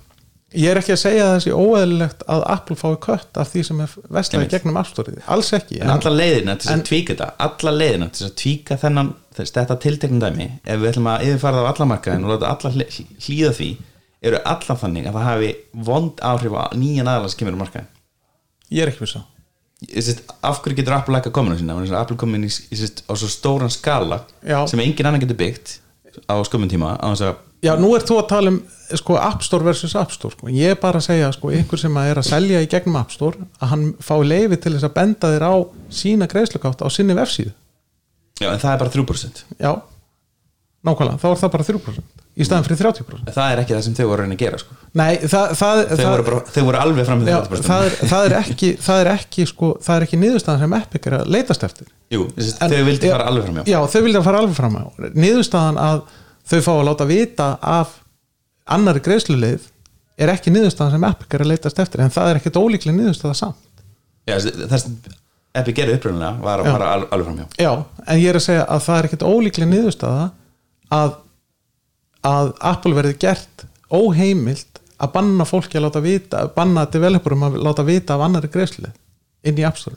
Ég 0.51 0.67
er 0.71 0.79
ekki 0.81 0.93
að 0.95 0.99
segja 0.99 1.25
að 1.27 1.33
það 1.35 1.43
sé 1.45 1.51
óeðlilegt 1.55 2.23
að 2.27 2.43
Apple 2.51 2.77
fái 2.77 2.97
kött 2.99 3.37
af 3.39 3.51
því 3.53 3.65
sem 3.65 3.81
er 3.81 3.91
vestlaði 4.11 4.49
gegnum 4.51 4.85
Store 4.85 5.13
alls 5.29 5.53
ekki 5.53 5.81
en 5.81 5.91
alla 5.91 6.11
leiðina 6.11 6.57
til 6.59 6.67
þess 6.71 6.73
en- 6.75 6.81
að 6.81 6.89
tvíka 6.89 7.15
þetta 7.15 7.33
alla 7.39 7.73
leiðina 7.79 8.09
til 8.11 8.27
þess 8.27 8.31
að 8.31 8.37
tvíka 8.43 8.79
þennan 8.83 9.15
þess, 9.35 9.53
þetta 9.53 9.77
tilteknum 9.81 10.21
dæmi 10.21 10.51
ef 10.67 10.81
við 10.81 10.91
ætlum 10.91 11.07
að 11.07 11.23
yfirfara 11.23 11.57
það 11.57 11.67
á 11.67 11.71
alla 11.71 11.87
markaðin 11.93 12.25
og 12.25 12.31
láta 12.35 12.51
alla 12.51 12.75
hl- 12.75 13.07
hlýða 13.21 13.53
því 13.61 13.77
eru 14.23 14.39
alla 14.45 14.75
þannig 14.83 15.07
að 15.07 15.15
það 15.15 15.29
hafi 15.31 15.57
vond 15.75 16.17
áhrif 16.17 16.53
á 16.59 16.65
nýjan 16.75 17.07
aðalega 17.07 17.31
sem 17.31 17.39
kemur 17.39 17.55
á 17.55 17.63
markaðin 17.63 17.87
ég 18.73 18.83
er 18.83 18.89
ekki 18.91 19.07
á 19.07 19.07
Ég 19.07 19.07
sést, 19.07 19.25
af 19.81 20.61
hverju 20.61 20.76
getur 20.76 20.97
Apple 20.97 21.16
lækka 21.16 21.33
kominu 21.33 21.57
sína 21.57 21.76
Vegna 21.76 21.87
þess 21.89 21.97
að 21.97 22.03
Apple 22.03 22.16
komin 22.20 22.45
í, 22.45 22.51
í 22.51 22.76
sést, 22.76 23.05
á 23.09 23.12
svo 23.16 23.28
stóran 23.33 23.72
skala 23.72 24.22
Já. 24.45 24.66
sem 24.68 24.83
engin 24.83 25.09
annan 25.09 25.22
getur 25.22 25.39
byggt 25.41 25.78
á 26.28 26.37
skömmun 26.45 26.68
tíma 26.68 26.99
á 27.01 27.09
að 27.09 27.39
Já, 27.61 27.74
nú 27.76 27.91
ert 27.93 28.09
þú 28.09 28.16
að 28.16 28.28
tala 28.31 28.53
um 28.55 28.59
sko, 28.97 29.16
App 29.20 29.43
Store 29.45 29.66
versus 29.66 29.93
App 29.99 30.12
Store 30.14 30.33
sko. 30.33 30.49
ég 30.49 30.72
er 30.72 30.78
bara 30.81 31.01
að 31.01 31.11
segja 31.11 31.28
sko, 31.37 31.51
einhver 31.53 31.81
sem 31.81 31.97
að 32.01 32.12
er 32.12 32.20
að 32.22 32.28
selja 32.31 32.62
í 32.64 32.68
gegnum 32.72 32.97
App 33.01 33.12
Store 33.12 33.37
að 33.61 33.72
hann 33.74 33.83
fái 34.01 34.20
leifi 34.24 34.57
til 34.57 34.72
þess 34.74 34.89
að 34.89 34.95
benda 34.97 35.33
þér 35.35 35.45
á 35.45 35.55
sína 35.93 36.28
greiðslukátt 36.31 36.81
á 36.81 36.89
sinni 36.89 37.16
vefsíðu 37.18 37.53
já, 38.41 38.49
en 38.49 38.62
það 38.62 38.72
er 38.72 38.81
bara 38.81 38.95
3% 38.97 39.45
Já, 39.61 39.72
nákvæmlega, 40.89 41.20
þá 41.20 41.28
er 41.31 41.43
það 41.43 41.55
bara 41.57 41.68
3% 41.68 42.24
í 42.41 42.47
staðan 42.49 42.66
fyrir 42.66 42.80
30% 42.80 43.28
En 43.30 43.34
það 43.36 43.53
er 43.55 43.61
ekki 43.62 43.74
það 43.76 43.82
sem 43.86 43.97
þau 43.99 44.05
voru 44.11 44.16
að 44.16 44.24
reyna 44.26 44.36
að 44.36 44.43
gera 44.43 44.61
sko. 44.62 44.76
Nei, 45.01 45.11
það, 45.22 45.53
það, 45.61 45.80
þau, 45.80 45.97
það, 46.01 46.11
voru 46.11 46.24
bara, 46.28 46.41
þau 46.55 46.64
voru 46.68 46.80
alveg 46.80 47.09
fram 47.11 47.20
með 47.22 47.30
já, 47.30 47.36
30% 47.47 47.68
það, 47.70 47.84
er, 47.86 47.97
það 48.12 48.26
er 48.30 48.36
ekki 48.41 48.70
það 48.86 49.03
er 49.05 49.11
ekki, 49.14 49.47
sko, 49.51 49.70
það 49.86 49.97
er 50.01 50.07
ekki 50.09 50.20
niðurstaðan 50.24 50.62
sem 50.64 50.76
Epic 50.80 51.09
er 51.11 51.16
að 51.20 51.30
leitast 51.36 51.66
eftir. 51.68 51.91
Jú, 52.11 52.24
sést, 52.38 52.59
En- 52.64 52.72
þau 52.74 52.84
vildi 52.91 53.11
já, 53.11 53.14
fara 53.16 53.28
alveg 53.30 53.47
fram 53.49 53.61
Já, 53.70 53.78
þau 53.95 54.01
vildi 54.07 54.24
fara 54.26 54.43
alveg 54.45 54.59
fram 54.59 54.78
Niðurstaðan 55.24 55.80
að 55.84 56.03
þau 56.51 56.59
fá 56.66 56.72
að 56.74 56.84
láta 56.91 57.09
vita 57.11 57.49
af 57.76 57.95
annari 58.70 59.03
greiðsluleið 59.05 59.68
er 60.20 60.34
ekki 60.34 60.53
niðurstaðan 60.55 60.97
sem 60.99 61.09
Epic 61.12 61.36
er 61.38 61.45
að 61.47 61.53
leitast 61.55 61.80
eftir 61.82 62.03
en 62.05 62.12
það 62.12 62.32
er 62.34 62.41
ekkert 62.43 62.59
ólíklega 62.61 62.97
niðurstaða 62.99 63.38
samt. 63.38 63.84
Já, 64.28 64.36
það 64.43 64.78
sem 64.82 64.99
Epic 65.61 65.74
gerði 65.74 65.97
upprunalega 65.99 66.45
var 66.45 66.61
að 66.62 66.68
Já. 66.68 66.72
fara 66.76 66.91
al, 66.95 67.07
alveg 67.11 67.26
fram 67.26 67.55
Já, 67.59 67.70
en 68.07 68.20
ég 68.20 68.30
er 68.30 68.38
að 68.38 68.45
segja 68.45 68.66
að 68.70 68.84
það 68.84 68.99
er 69.01 69.09
ekkert 69.09 69.24
ólíklega 69.26 69.70
niðurstaða 69.72 70.26
að, 70.95 71.16
að 72.27 72.53
Apple 72.73 72.97
verði 72.97 73.16
gert 73.23 73.64
óheimilt 73.91 74.81
að 75.01 75.14
banna 75.14 75.47
fólki 75.49 75.79
að 75.81 75.87
láta 75.87 76.03
vita 76.05 76.45
banna 76.55 76.85
developerum 76.93 77.49
að 77.49 77.59
láta 77.64 77.87
vita 77.87 78.16
af 78.16 78.27
annari 78.27 78.51
greiðsluleið 78.53 79.49
inn 79.49 79.61
í 79.61 79.66
App 79.66 79.81
Store. 79.81 79.97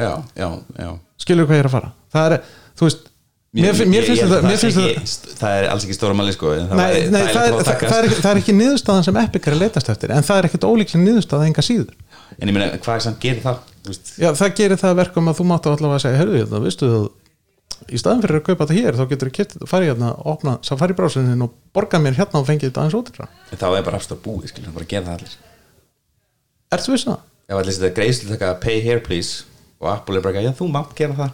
Já, 0.00 0.22
já, 0.34 0.48
já. 0.80 0.90
Skilur 1.20 1.48
hvað 1.48 1.58
ég 1.58 1.64
er 1.64 1.68
að 1.68 1.74
fara? 1.76 1.92
Það 2.14 2.34
er, 2.36 2.44
þú 2.78 2.86
veist 2.88 3.08
mér, 3.58 3.80
mér 3.90 4.06
finnst 4.06 4.22
þetta 4.22 4.38
að 4.40 4.46
það 4.62 5.40
það 5.42 5.56
er 5.58 5.68
alls 5.74 5.84
ekki 5.84 5.96
stóra 5.98 6.16
máli 6.16 6.34
sko, 6.34 6.54
það 6.56 6.80
Nei, 6.80 6.94
nei 7.12 7.20
það, 7.20 7.42
er, 7.42 7.50
að 7.50 7.58
að 7.58 7.66
það, 7.68 7.82
það, 7.82 7.98
er, 8.00 8.14
það 8.16 8.30
er 8.30 8.40
ekki 8.40 8.56
niðurstaðan 8.56 9.06
sem 9.08 9.20
Epic 9.20 9.48
er 9.48 9.56
að 9.56 9.64
leitast 9.66 9.92
eftir 9.92 10.14
en 10.16 10.26
það 10.26 10.40
er 10.40 10.48
ekkert 10.48 10.66
ólíklega 10.70 11.04
niðurstaða 11.04 11.50
enga 11.50 11.66
síður. 11.66 11.92
En 12.38 12.48
ég 12.48 12.56
meina, 12.56 12.70
hvað 12.80 13.10
er 13.10 13.42
það? 13.44 13.66
Þú 13.80 13.92
veist, 13.92 14.12
Já, 14.20 14.28
það 14.36 14.56
gerir 14.60 14.80
það 14.80 14.94
að 14.94 15.00
verkum 15.00 15.30
að 15.30 15.38
þú 15.40 15.46
máttu 15.50 15.72
allavega 15.72 15.98
að 15.98 16.04
segja 16.04 16.20
herðu, 16.20 16.40
það 16.50 16.66
vistu 16.68 16.90
þú 16.90 17.02
í 17.88 18.00
staðan 18.00 18.22
fyrir 18.24 18.40
að 18.40 18.46
kaupa 18.48 18.66
þetta 18.66 18.78
hér, 18.78 18.98
þá 18.98 19.04
getur 19.10 19.32
þú 19.54 19.68
farið 19.70 19.92
hérna, 19.92 20.10
opna 20.28 20.56
safari 20.66 20.96
brásunin 20.98 21.44
og 21.46 21.54
borga 21.74 22.00
mér 22.02 22.18
hérna 22.18 22.42
og 22.42 22.48
fengið 22.48 22.70
þetta 22.70 22.84
aðeins 22.84 22.98
ótrúra 22.98 23.28
þá 23.54 23.68
er 23.70 23.86
bara 23.86 24.00
afstór 24.00 24.20
búið, 24.24 24.50
skilur, 24.52 24.70
það 24.70 24.78
bara 24.80 24.90
gera 24.90 25.06
það 25.08 25.16
allir 25.18 25.36
Ertu 26.70 26.94
viss 26.94 27.06
um 27.06 27.14
það? 27.14 27.22
ef 27.50 27.60
allir 27.60 27.78
þetta 27.78 27.94
greiðslu 27.96 28.32
taka 28.34 28.52
pay 28.62 28.80
here 28.84 29.02
please 29.04 29.44
og 29.80 29.90
Apple 29.94 30.20
er 30.20 30.26
bara, 30.26 30.44
já 30.44 30.52
þú 30.58 30.68
mátt 30.70 30.92
gera 30.98 31.16
það 31.18 31.32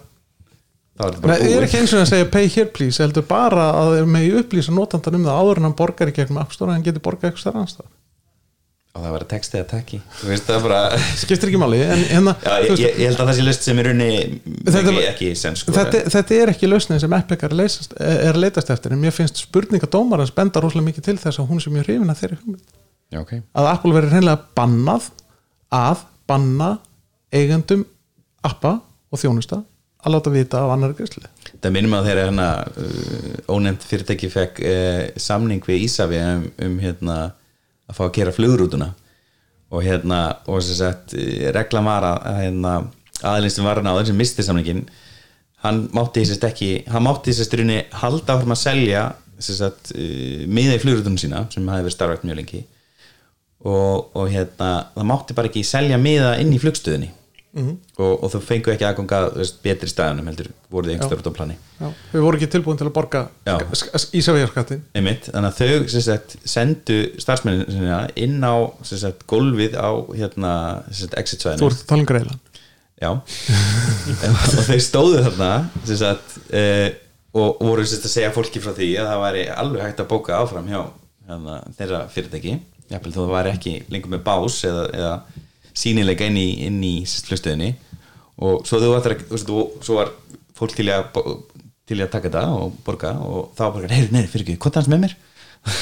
þá 0.96 1.04
er 1.04 1.16
þetta 1.16 1.20
Nei, 1.20 1.26
bara 1.26 1.50
ég 1.50 1.58
er 1.58 1.66
ekki 1.66 1.82
eins 1.82 1.94
og 1.96 2.02
að 2.04 2.10
segja 2.12 2.30
pay 2.32 2.48
here 2.54 2.72
please 2.78 3.02
heldur 3.02 3.26
bara 3.28 3.68
að 3.82 3.98
megi 4.08 4.32
upplýsa 4.40 4.74
notandan 4.74 5.18
um 5.18 5.26
það 5.28 5.40
áður 5.42 5.60
en 5.60 5.68
hann 5.68 5.78
borgar 5.82 6.12
í 6.12 6.16
gegnum 6.16 6.40
App 6.40 6.54
Store 6.56 6.72
en 6.72 6.78
hann 6.78 6.86
getur 6.86 7.04
borgað 7.04 7.34
eitthvað. 7.34 7.90
Og 8.96 9.02
það 9.04 9.12
textið 9.30 9.60
að 9.60 9.66
takki. 9.70 9.98
Það 10.22 10.52
er 10.54 10.62
bara 10.64 10.80
skiptir 11.22 11.50
ekki 11.50 11.60
máli 11.60 11.80
hérna, 11.82 12.34
já, 12.40 12.54
ég, 12.64 12.80
ég, 12.80 13.02
held 13.02 13.20
að 13.20 13.30
það 13.30 13.38
sé 13.38 13.44
list 13.44 13.68
sem 13.68 13.82
er 13.82 13.90
unni 13.92 14.08
Þetta- 14.46 14.94
ekki, 15.10 15.28
sens 15.38 15.62
sko. 15.62 15.74
þetta, 15.76 16.02
þetta 16.14 16.38
er 16.38 16.52
ekki 16.54 16.70
lausnin 16.70 17.02
sem 17.02 17.16
Epic 17.18 17.44
er 17.46 17.54
að, 17.56 17.94
er 18.30 18.40
leitast 18.40 18.72
eftir 18.72 18.96
en 18.96 19.02
mér 19.02 19.14
finnst 19.14 19.44
spurninga 19.44 19.90
dómarans 19.92 20.32
benda 20.34 20.62
rosalega 20.64 20.88
mikið 20.88 21.08
til 21.10 21.16
þess 21.22 21.42
að 21.42 21.52
hún 21.52 21.62
sem 21.62 21.76
ég 21.76 21.86
hrifin 21.86 22.12
að 22.12 22.22
þeirri 22.22 22.40
hugmynd. 22.40 22.74
Já, 23.12 23.20
okay. 23.20 23.44
að 23.54 23.70
Apple 23.70 23.94
verður 23.94 24.16
hreinlega 24.16 24.50
bannað 24.58 25.10
að 25.76 26.04
banna 26.26 26.72
eigendum 27.34 27.84
appa 28.46 28.78
og 29.12 29.20
þjónusta 29.20 29.60
að 30.06 30.14
láta 30.14 30.30
vita 30.30 30.60
af 30.62 30.72
annari 30.74 30.94
greiðslu. 30.98 31.24
Það 31.62 31.74
minnum 31.74 31.96
að 31.98 32.08
þeirra 32.10 32.26
hérna 32.28 32.48
uh, 32.62 33.54
ónefnt 33.56 33.86
fyrirtæki 33.86 34.30
fekk 34.30 34.60
uh, 34.62 35.00
samning 35.18 35.64
við 35.66 35.86
Ísafi 35.86 36.20
um, 36.22 36.46
um 36.62 36.76
hérna 36.82 37.16
að 37.86 37.98
fá 37.98 38.04
að 38.06 38.14
gera 38.18 38.34
flugrútuna. 38.34 38.92
Og 39.74 39.82
hérna 39.82 40.20
og 40.46 40.62
sem 40.62 40.78
sagt 40.78 41.16
eh, 41.18 41.48
reglan 41.54 41.88
var 41.88 42.06
að 42.06 42.30
að, 42.30 42.40
hérna, 42.44 42.74
aðeins 43.26 43.58
sem 43.58 43.66
var 43.66 43.80
hann 43.80 43.90
á 43.90 43.94
sem 44.06 44.18
misti 44.18 44.44
samningin 44.46 44.86
hann 45.64 45.86
mátti 45.96 46.22
sérst 46.28 46.44
ekki 46.46 46.70
hann 46.92 47.02
mátti 47.06 47.32
í 47.32 47.46
rauninni 47.58 47.78
halda 48.02 48.36
áfram 48.36 48.54
að 48.54 48.62
selja 48.62 49.04
sagt 49.42 49.90
uh, 49.92 50.44
miða 50.48 50.76
í 50.76 50.80
flugrútunum 50.80 51.18
sína 51.20 51.42
sem 51.52 51.66
hafi 51.68 51.84
verið 51.84 51.94
starfægt 51.96 52.24
mjög 52.24 52.38
lengi. 52.40 52.62
Og, 53.66 54.12
og 54.14 54.30
hérna 54.30 54.70
það 54.94 55.08
mátti 55.10 55.36
bara 55.36 55.50
ekki 55.50 55.64
selja 55.66 55.98
miða 55.98 56.36
inn 56.40 56.52
í 56.54 56.60
flugstöðinni 56.62 57.10
og, 57.56 58.12
og 58.12 58.30
þú 58.34 58.40
fengu 58.44 58.72
ekki 58.72 58.84
aðganga 58.84 59.20
betri 59.64 59.88
staðunum 59.88 60.26
heldur 60.28 60.50
voruð 60.72 60.92
einhverjum 60.92 61.22
út 61.22 61.30
á 61.30 61.38
plani. 61.38 61.56
Já, 61.78 61.86
við 62.12 62.24
vorum 62.26 62.40
ekki 62.40 62.50
tilbúin 62.52 62.80
til 62.80 62.88
að 62.88 62.92
borga 62.98 63.22
einmitt, 64.92 65.30
þannig 65.32 65.50
að 65.50 65.62
þau 65.62 66.02
sagt, 66.04 66.36
sendu 66.44 66.98
starfsmenninina 67.22 68.02
inn 68.20 68.44
á 68.44 68.54
sagt, 68.84 69.24
gólfið 69.30 69.78
á 69.80 69.90
hérna, 70.12 70.52
sem 70.90 71.06
sagt, 71.06 71.16
exit 71.22 71.46
Þú 71.62 71.70
ert 71.72 71.86
tala 71.88 72.04
um 72.04 72.10
já. 73.00 73.10
Og 74.32 74.68
þau 74.68 74.78
stóðu 74.80 75.24
þarna 75.24 75.50
sagt, 75.88 76.38
e, 76.52 76.62
og 77.36 77.58
voru 77.60 77.84
að 77.84 78.08
segja 78.08 78.32
fólki 78.36 78.62
frá 78.64 78.72
því 78.76 78.92
að 79.00 79.10
það 79.10 79.24
væri 79.24 79.48
alveg 79.52 79.84
hægt 79.84 80.04
að 80.04 80.12
bóka 80.12 80.38
áfram 80.40 80.68
hjá 80.70 80.80
hérna, 81.28 81.58
þeirra 81.76 82.04
fyrirtæki. 82.12 82.54
Jafnvel 82.86 83.12
þó 83.12 83.18
það 83.24 83.34
væri 83.34 83.52
ekki 83.56 83.74
lengur 83.90 84.12
með 84.12 84.22
bás 84.28 84.60
eða, 84.68 84.86
eða 84.94 85.44
sínilega 85.76 86.28
inn 86.30 86.38
í, 86.40 86.46
inn 86.68 86.80
í 86.86 86.94
hlustöðinni 87.04 87.70
og 88.46 88.64
svo 88.68 88.80
og 89.30 89.84
svo 89.84 89.98
var 90.00 90.10
fólk 90.56 90.74
til 90.78 90.88
að 90.92 91.20
til 91.86 92.00
að 92.02 92.10
taka 92.10 92.28
þetta 92.30 92.44
og 92.56 92.74
borga 92.86 93.12
og 93.22 93.52
þá 93.54 93.62
var 93.68 93.74
bara, 93.76 93.92
heyri, 93.94 94.08
nei, 94.14 94.24
fyrir 94.30 94.42
ekki, 94.48 94.56
hvað 94.64 94.80
hans 94.80 94.88
með 94.90 95.04
mér? 95.04 95.16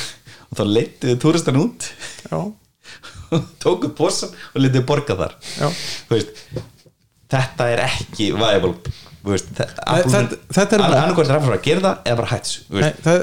Og 0.55 0.59
þá 0.59 0.65
leittuðu 0.69 1.15
túristan 1.23 1.57
út. 1.59 1.87
Og 3.35 3.47
tóku 3.63 3.89
bósan 3.97 4.31
og 4.53 4.61
leittuðu 4.61 4.85
borga 4.87 5.17
þar. 5.19 5.33
Veist, 6.11 6.45
þetta 7.33 7.67
er 7.73 7.83
ekki 7.89 8.29
viable 8.37 8.75
veist, 9.25 9.49
þetta- 9.57 9.87
þetta 10.05 10.19
er- 10.21 10.35
er 10.77 10.83
að 10.85 10.95
að 12.13 12.19
bara 12.21 12.31
hætts 12.35 12.53
þú 12.69 12.83
Nei, 12.85 12.91
það, 13.07 13.23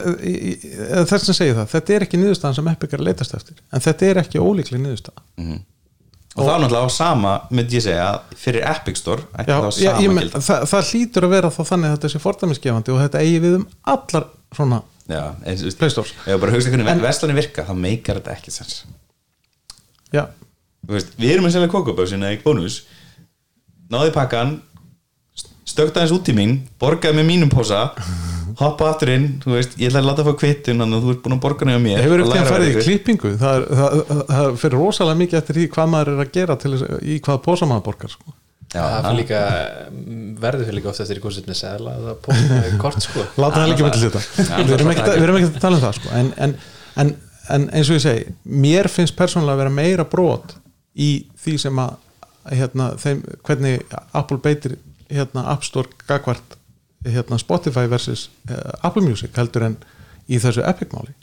þess 1.11 1.29
að 1.29 1.37
segja 1.37 1.57
það, 1.59 1.67
þetta 1.75 1.93
er 1.99 2.05
ekki 2.07 2.19
niðurstaðan 2.23 2.57
sem 2.57 2.71
Epic 2.73 2.95
er 2.97 3.03
að 3.03 3.07
leitast 3.11 3.35
eftir 3.37 3.59
en 3.69 3.83
þetta 3.85 4.09
er 4.09 4.21
ekki 4.23 4.41
ólíkleg 4.41 4.81
niðurstaða 4.81 5.59
og 6.31 6.45
þá 6.47 6.51
náttúrulega 6.61 6.87
á 6.87 6.91
sama 6.95 7.33
myndi 7.51 7.75
ég 7.79 7.83
segja 7.83 8.05
að 8.07 8.37
fyrir 8.39 8.67
Epic 8.71 9.01
Store 9.01 9.25
ætti 9.35 9.51
Já, 9.51 9.57
þá 9.57 9.67
ég, 9.67 9.73
sama 9.81 10.03
ég, 10.05 10.15
gilda 10.21 10.43
það, 10.47 10.69
það 10.71 10.91
hlýtur 10.91 11.27
að 11.27 11.33
vera 11.35 11.51
þá 11.51 11.61
þannig 11.71 11.89
að 11.89 11.97
þetta 11.97 12.11
sé 12.13 12.21
fordæmisgefandi 12.23 12.93
og 12.93 13.01
þetta 13.03 13.23
eigi 13.25 13.41
við 13.43 13.57
um 13.59 13.67
allar 13.95 14.29
svona 14.55 14.79
Já, 15.11 15.23
eins, 15.43 15.61
þú 15.61 15.67
veist, 15.67 15.79
Play 15.79 15.91
Stores. 15.91 16.13
ef 16.23 16.41
bara 16.41 16.53
hugsa 16.55 16.71
hvernig 16.71 17.03
Vestlunni 17.03 17.35
virka 17.35 17.65
þá 17.67 17.71
meikar 17.75 18.19
þetta 18.21 18.35
ekki 18.35 18.53
sens. 18.53 18.77
Já, 20.13 20.25
veist, 20.87 21.15
við 21.19 21.35
erum 21.35 21.47
að 21.49 21.55
selja 21.57 21.71
kokoböksina 21.71 22.31
í 22.31 22.39
bónus 22.43 22.81
náði 23.91 24.13
pakkan 24.15 24.59
stökta 25.71 26.01
aðeins 26.01 26.13
út 26.19 26.29
í 26.31 26.35
mín 26.37 26.57
borgaði 26.81 27.17
með 27.21 27.29
mínum 27.31 27.51
posa 27.53 27.85
hoppa 28.61 28.91
aftur 28.91 29.09
inn, 29.13 29.27
þú 29.41 29.55
veist, 29.55 29.71
ég 29.79 29.89
ætla 29.89 30.01
að 30.03 30.07
láta 30.09 30.21
að 30.21 30.27
fá 30.29 30.35
kvittun 30.43 30.81
þannig 30.83 30.97
að 30.99 31.05
þú 31.07 31.13
ert 31.15 31.21
búin 31.23 31.33
að 31.37 31.41
borga 31.45 31.67
nefnir 31.69 31.81
mér 31.85 32.03
hefur 32.03 32.21
læra 32.27 32.41
að 32.43 32.49
fara 32.51 32.67
í 32.67 32.73
klippingu? 32.77 33.31
Það, 33.41 33.55
er, 33.55 33.63
það, 33.79 33.95
það, 34.11 34.21
það 34.35 34.57
fyrir 34.61 34.75
rosalega 34.77 35.19
mikið 35.21 35.39
eftir 35.39 35.57
því 35.57 35.63
hvað 35.75 35.89
maður 35.95 36.11
er 36.11 36.21
að 36.25 36.31
gera 36.35 36.57
til 36.61 36.71
þess, 36.75 36.83
í 37.01 37.15
hvað 37.25 37.39
posa 37.47 37.69
maður 37.71 37.85
borgar 37.87 38.13
sko. 38.13 38.35
Já, 38.71 38.83
það 38.83 39.07
fyrir 39.07 39.17
líka 39.21 39.39
verður 40.43 40.67
fyrir 40.67 40.77
líka 40.77 40.91
oft 40.91 41.01
eftir 41.03 41.17
í 41.17 41.23
hvort 41.25 41.37
setni 41.39 41.57
seðla 41.57 41.95
eða 42.01 42.13
pósta 42.27 42.59
kort 42.83 43.07
sko. 43.07 43.25
Láta 43.41 43.63
það 43.63 43.71
líka 43.73 43.87
með 43.87 43.97
til 43.97 44.03
þetta 44.05 44.61
við 44.61 44.75
erum 44.77 44.93
ekkert 44.93 45.09
að- 45.09 45.17
við 45.17 45.25
erum 45.29 45.39
ekkert 45.41 45.57
að 45.57 45.65
tala 45.65 45.79
um 45.79 45.83
það 45.87 45.97
sko. 45.97 46.13
en, 46.21 46.29
en, 46.45 46.53
en, 47.05 47.11
en 47.57 47.67
eins 47.71 47.89
og 47.91 47.97
ég 47.97 48.05
segi 48.05 48.35
mér 48.67 48.91
finnst 48.93 49.17
persónulega 49.19 49.57
að 49.57 49.63
vera 49.65 49.75
meira 49.81 50.05
brot 50.11 50.55
í 50.95 51.09
því 51.41 51.57
sem 51.65 51.81
að 51.83 51.97
hérna, 52.51 52.91
þeim, 53.01 53.19
hvernig 53.45 53.97
Apple 54.17 54.39
beitir 54.41 54.77
hérna, 55.11 55.45
App 55.51 55.65
Store 55.67 55.89
gagvart 56.07 56.57
hérna, 57.05 57.39
Spotify 57.41 57.87
versus 57.91 58.29
uh, 58.49 58.55
Apple 58.81 59.03
Music 59.05 59.35
heldur 59.37 59.67
en 59.69 59.77
í 60.31 60.39
þessu 60.41 60.63
Epic 60.67 60.93
máli 60.95 61.13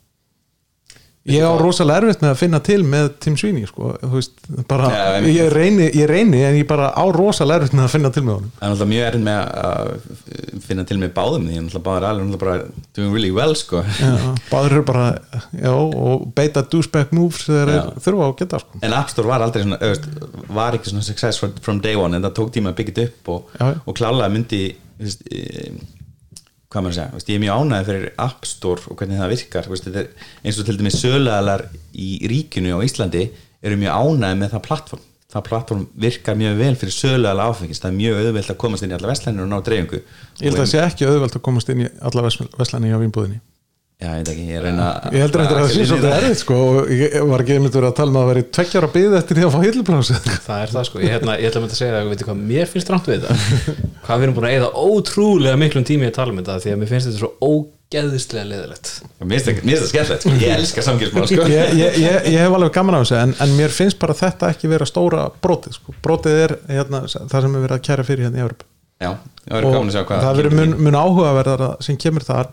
ég 1.33 1.45
á 1.45 1.53
rosalega 1.61 2.03
erfitt 2.03 2.23
með 2.25 2.33
að 2.33 2.41
finna 2.41 2.61
til 2.65 2.79
með 2.89 3.09
Tim 3.25 3.37
Sweeney 3.41 3.69
sko, 3.69 3.91
veist, 4.15 4.35
bara, 4.71 4.91
einmitt. 5.17 5.37
ég, 5.37 5.51
reyni, 5.53 5.89
ég 5.93 6.09
reyni 6.11 6.41
en 6.47 6.59
ég 6.59 6.67
bara 6.69 6.91
á 6.95 7.05
rosalega 7.15 7.63
erfitt 7.63 7.77
með 7.77 7.87
að 7.87 7.93
finna 7.95 8.13
til 8.15 8.25
með 8.27 8.35
honum 8.39 8.53
Það 8.59 8.65
er 8.65 8.73
náttúrulega 8.73 8.93
mjög 8.93 9.09
erinn 9.09 9.27
með 9.29 9.41
að 9.65 9.93
finna 10.69 10.87
til 10.89 10.99
með 11.03 11.13
báðum 11.19 11.49
því, 11.49 11.59
náttúrulega 11.59 11.85
báðar 11.89 12.09
alveg 12.11 12.41
bara 12.43 12.57
doing 12.97 13.13
really 13.15 13.35
well, 13.35 13.55
sko 13.59 13.83
Já, 13.85 14.15
báður 14.49 14.79
eru 14.79 14.87
bara 14.89 15.07
já, 15.53 15.73
og 15.75 16.27
beita 16.39 16.65
douchebag 16.65 17.15
moves 17.17 17.45
þegar 17.49 17.75
þeir 17.75 18.03
þurfa 18.09 18.25
á 18.25 18.29
að 18.29 18.37
geta 18.43 18.63
sko. 18.65 18.83
En 18.85 18.97
App 18.97 19.13
Store 19.13 19.31
var 19.31 19.45
aldrei 19.45 19.65
svona, 19.65 19.81
öðvist, 19.85 20.09
var 20.59 20.79
ekki 20.79 20.93
svona 20.93 21.07
success 21.07 21.45
from, 21.45 21.83
day 21.85 21.99
one 21.99 22.17
en 22.19 22.27
það 22.29 22.37
tók 22.41 22.53
tíma 22.57 22.73
að 22.73 22.81
byggja 22.81 22.97
þetta 22.99 23.09
upp 23.13 23.33
og, 23.35 23.55
og 23.85 23.99
klálega 23.99 24.33
myndi 24.33 24.63
þú 24.99 25.07
veist, 25.07 25.25
e, 25.31 25.98
hvað 26.69 26.85
maður 26.85 26.93
að 26.93 26.99
segja, 26.99 27.13
veist, 27.17 27.29
ég 27.29 27.39
er 27.39 27.45
mjög 27.45 27.61
ánægð 27.63 27.89
fyrir 27.89 28.09
App 28.25 28.49
Store 28.49 28.91
og 28.93 29.01
hvernig 29.01 29.21
það 29.21 29.33
virkar. 29.35 29.69
Veist, 29.73 29.87
eins 30.45 30.59
og 30.61 30.69
til 30.69 30.79
dæmis 30.79 30.99
sölualar 31.01 31.65
í 31.97 32.09
ríkinu 32.29 32.77
á 32.77 32.85
Íslandi 32.85 33.29
eru 33.65 33.79
mjög 33.81 34.03
ánægð 34.05 34.43
með 34.43 34.57
það 34.57 34.67
plattform 34.69 35.05
það 35.29 35.45
plattform 35.45 35.81
virkar 36.01 36.37
mjög 36.41 36.55
vel 36.57 36.75
fyrir 36.81 36.95
söluala 36.97 37.51
áfengist 37.51 37.83
það 37.85 37.91
er 37.91 37.97
mjög 37.99 38.21
auðvelt 38.23 38.53
að 38.55 38.59
komast 38.63 38.85
inn 38.85 38.95
í 38.95 38.97
alla 38.97 39.11
vestlænir 39.11 39.45
og 39.45 39.51
ná 39.51 39.59
dreifingu. 39.61 39.99
Ég 40.41 40.47
held 40.47 40.57
að 40.57 40.63
það 40.63 40.71
sé 40.71 40.81
ekki 40.87 41.09
auðvelt 41.09 41.37
að 41.37 41.45
komast 41.45 41.73
inn 41.73 41.83
í 41.85 41.89
alla 42.09 42.25
vestlani 42.25 42.93
á 42.97 43.01
vínbúðinni 43.03 43.43
Já, 43.99 44.13
ég 44.15 44.21
veit 44.21 44.29
ekki, 44.31 44.43
ég 44.47 44.61
reyna 44.63 44.85
ég 45.11 45.25
heldur 45.25 45.41
eitthvað 45.43 45.57
að 45.59 45.65
það 45.65 45.73
sé 45.73 45.85
svolítið 45.91 46.13
erfið 46.15 46.35
sko, 46.39 46.57
og 46.71 46.91
ég 46.95 47.15
var 47.27 47.43
ekki 47.43 47.55
einmitt 47.57 47.75
verið 47.75 47.89
að 47.89 47.97
tala 47.99 48.13
með 48.15 48.21
að 48.21 48.29
vera 48.31 48.43
tveggjara 48.55 48.91
byggð 48.95 49.17
eftir 49.19 49.39
því 49.39 49.47
að 49.49 49.51
fá 49.51 49.65
hilluplási 49.65 50.19
það 50.45 50.61
er 50.63 50.73
það 50.75 50.87
sko, 50.87 51.01
ég, 51.03 51.15
hérna, 51.17 51.35
ég 51.35 51.51
ætla 51.51 51.59
að 51.59 51.65
mynda 51.65 51.75
að 51.75 51.81
segja 51.81 51.97
að 51.99 52.13
veitir 52.13 52.29
hvað 52.29 52.45
mér 52.53 52.71
finnst 52.71 52.93
rámt 52.95 53.11
við 53.11 53.27
þetta. 53.27 53.75
Hvað 54.07 54.23
við 54.23 54.29
erum 54.29 54.37
búin 54.39 54.47
að 54.47 54.55
eyða 54.55 54.71
ótrúlega 54.85 55.59
miklum 55.65 55.89
tími 55.91 56.07
að 56.07 56.15
tala 56.21 56.31
um 56.31 56.39
þetta 56.39 56.61
því 56.63 56.77
að 56.77 56.79
mér 56.85 56.93
finnst 56.93 57.11
þetta 57.11 57.23
svo 57.25 57.33
ógeðislega 57.43 58.47
leðilegt 58.53 58.95
Mér 59.19 59.35
finnst 59.35 59.51
það 59.51 59.91
skemmtilegt, 59.91 60.23
sko. 60.29 60.39
ég 60.39 60.57
elska 60.61 60.87
samkjörsmál 60.93 61.29
sko. 61.33 61.51
ég, 61.51 61.77
ég, 61.83 62.01
ég, 62.07 62.33
ég 62.37 62.47
hef 62.47 62.59
alveg 62.63 62.75
gaman 62.79 63.01
af 63.01 63.07
þessu 63.09 63.19
en, 63.19 63.35
en 63.43 63.59
mér 63.59 63.75
finnst 63.75 63.99
bara 63.99 64.15
þetta 64.23 64.55
ekki 64.55 64.71
vera 64.71 64.87
stóra 64.87 65.27
brotið 65.43 65.75
sko. 65.81 65.99
brotið 66.07 66.43
er 66.47 66.59
hérna, 66.71 67.03
það 67.11 67.49
sem 67.49 67.59
er 67.59 67.67
verið 67.67 67.81
að 67.81 67.87
kæra 67.91 68.07
fyrir 68.07 68.29
hérna 68.29 68.39
í 68.39 68.47
Európa 68.47 68.71
Já, 68.99 69.13
það 69.45 69.55
verður 69.55 69.75
gaman 69.77 69.91
að 69.91 69.95
sjá 69.95 70.05
hvað 70.09 70.23
það 70.25 70.39
verður 70.41 70.55
mun, 70.59 70.73
mun 70.87 70.97
áhugaverðara 70.99 71.69
sem 71.87 71.99
kemur 72.03 72.25
þar 72.27 72.49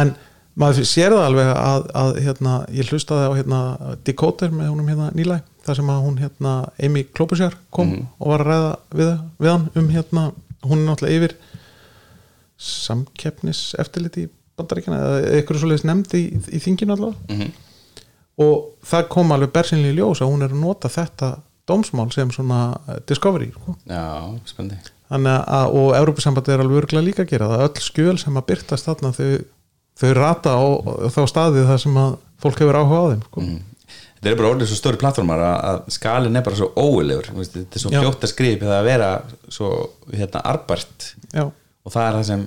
en 0.00 0.12
maður 0.60 0.86
sér 0.90 1.14
það 1.14 1.24
alveg 1.26 1.50
að, 1.56 1.86
að 2.02 2.18
hérna, 2.26 2.54
ég 2.76 2.90
hlustaði 2.92 3.28
á 3.28 3.32
hérna, 3.38 3.60
Decoder 4.06 4.52
með 4.54 4.68
honum 4.72 4.90
hérna 4.92 5.08
nýlæg 5.16 5.46
þar 5.66 5.78
sem 5.80 5.90
að 5.92 6.02
hún 6.06 6.18
hérna, 6.20 6.52
Amy 6.86 7.02
Klobuchar 7.16 7.56
kom 7.74 7.94
og 8.18 8.30
var 8.34 8.44
að 8.44 8.50
ræða 8.50 8.70
við, 9.00 9.10
við 9.44 9.50
hann 9.54 9.66
um 9.80 9.88
hérna, 9.94 10.26
hún 10.66 10.82
er 10.82 10.86
náttúrulega 10.90 11.18
yfir 11.20 11.34
samkeppnis 12.60 13.62
eftirliti 13.80 14.26
í 14.26 14.30
bandaríkjana 14.60 15.00
eða 15.00 15.20
eitthvað 15.38 15.60
svo 15.62 15.70
leiðis 15.70 15.86
nefnd 15.88 16.16
í, 16.18 16.22
í 16.56 16.60
þinginu 16.60 16.96
allavega 16.96 17.36
Mhm. 17.36 17.52
og 18.40 18.66
það 18.90 19.08
kom 19.12 19.32
alveg 19.34 19.52
bersinlega 19.54 19.94
í 19.94 19.98
ljós 20.00 20.20
að 20.24 20.30
hún 20.32 20.44
er 20.44 20.52
að 20.54 20.60
nota 20.64 20.88
þetta 20.92 21.30
dómsmál 21.68 22.10
sem 22.12 22.30
svona 22.34 22.60
eh, 22.88 22.98
discovery 23.06 23.50
sko. 23.52 23.76
Já, 23.86 24.02
að, 25.46 25.74
og 25.76 25.88
Európusambandi 25.98 26.52
er 26.54 26.62
alveg 26.64 26.82
örgulega 26.84 27.06
líka 27.06 27.22
að 27.24 27.30
gera 27.34 27.48
það 27.50 27.64
öll 27.66 27.84
skjöl 27.84 28.18
sem 28.18 28.36
að 28.40 28.46
byrtast 28.50 28.88
þarna 28.88 29.12
þau, 29.16 29.30
þau 30.00 30.12
rata 30.16 30.54
á, 30.56 30.60
á 30.60 31.08
þá 31.12 31.20
staði 31.30 31.66
það 31.68 31.80
sem 31.84 31.98
að 32.00 32.14
fólk 32.40 32.62
hefur 32.62 32.78
áhuga 32.80 33.00
á 33.00 33.06
þeim 33.12 33.24
sko. 33.26 33.44
Þetta 34.20 34.28
er 34.34 34.36
bara 34.36 34.48
orðið 34.52 34.68
svo 34.68 34.76
stóri 34.76 34.98
plattformar 35.00 35.40
að, 35.40 35.58
að 35.70 35.78
skalin 35.96 36.36
er 36.36 36.42
bara 36.44 36.56
svo 36.58 36.66
óilegur 36.76 37.30
veist, 37.38 37.54
þetta 37.56 37.78
er 37.78 37.82
svo 37.86 37.92
fljótt 37.94 38.24
að 38.26 38.32
skrifa 38.34 38.66
eða 38.68 38.78
að 38.82 38.88
vera 38.90 39.06
svo 39.56 39.68
hérna 40.12 40.42
arbært 40.50 41.06
Já, 41.32 41.44
og 41.48 41.94
það 41.94 42.04
er 42.10 42.18
það 42.18 42.26
sem 42.28 42.42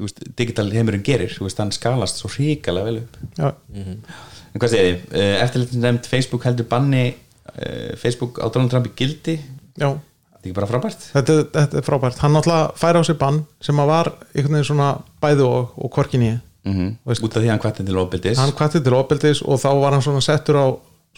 þú 0.00 0.04
veist, 0.06 0.20
digital 0.36 0.66
heimurinn 0.72 1.04
gerir. 1.04 1.32
Þú 1.36 1.46
veist, 1.46 1.58
hann 1.60 1.72
skalast 1.76 2.20
svo 2.20 2.28
hrikalega 2.34 2.86
vel 2.90 3.00
upp. 3.02 3.16
Já, 3.36 3.48
en 3.80 4.60
hvað 4.62 4.72
segir 4.74 5.00
þið, 5.00 5.32
eftirleitin 5.46 5.82
nefnd 5.84 6.08
Facebook 6.12 6.44
heldur 6.48 6.68
banni 6.70 7.02
uh, 7.12 7.96
Facebook 8.00 8.40
á 8.40 8.46
Donald 8.52 8.72
Trump 8.72 8.88
í 8.88 8.94
gildi. 9.00 9.34
Já. 9.80 9.90
Þetta 9.96 10.40
er 10.40 10.48
ekki 10.48 10.56
bara 10.56 10.68
frábært? 10.70 11.08
Þetta, 11.16 11.34
er- 11.42 11.50
þetta 11.58 11.80
er 11.82 11.88
frábært, 11.88 12.20
hann 12.24 12.32
náttúrulega 12.36 12.70
færi 12.80 13.00
á 13.00 13.04
sig 13.08 13.18
bann 13.20 13.42
sem 13.64 13.80
að 13.84 13.90
var 13.92 14.12
einhvern 14.32 14.56
veginn 14.56 14.68
svona 14.70 14.90
bæði 15.20 15.44
og, 15.48 15.74
og 15.84 15.92
korkin 15.96 16.24
í 16.28 16.30
mm 16.64 16.90
Veist- 17.08 17.22
út 17.24 17.36
af 17.36 17.42
því 17.42 17.46
að 17.48 17.54
hann 17.54 17.62
kvætti 17.64 17.86
til 17.86 17.98
ofbildis 17.98 18.38
hann 18.38 18.52
kvætti 18.52 18.82
til 18.84 18.94
opeldis 18.98 19.42
og 19.42 19.60
þá 19.62 19.68
var 19.80 19.92
hann 19.96 20.02
svona 20.04 20.20
settur 20.24 20.56
á 20.60 20.66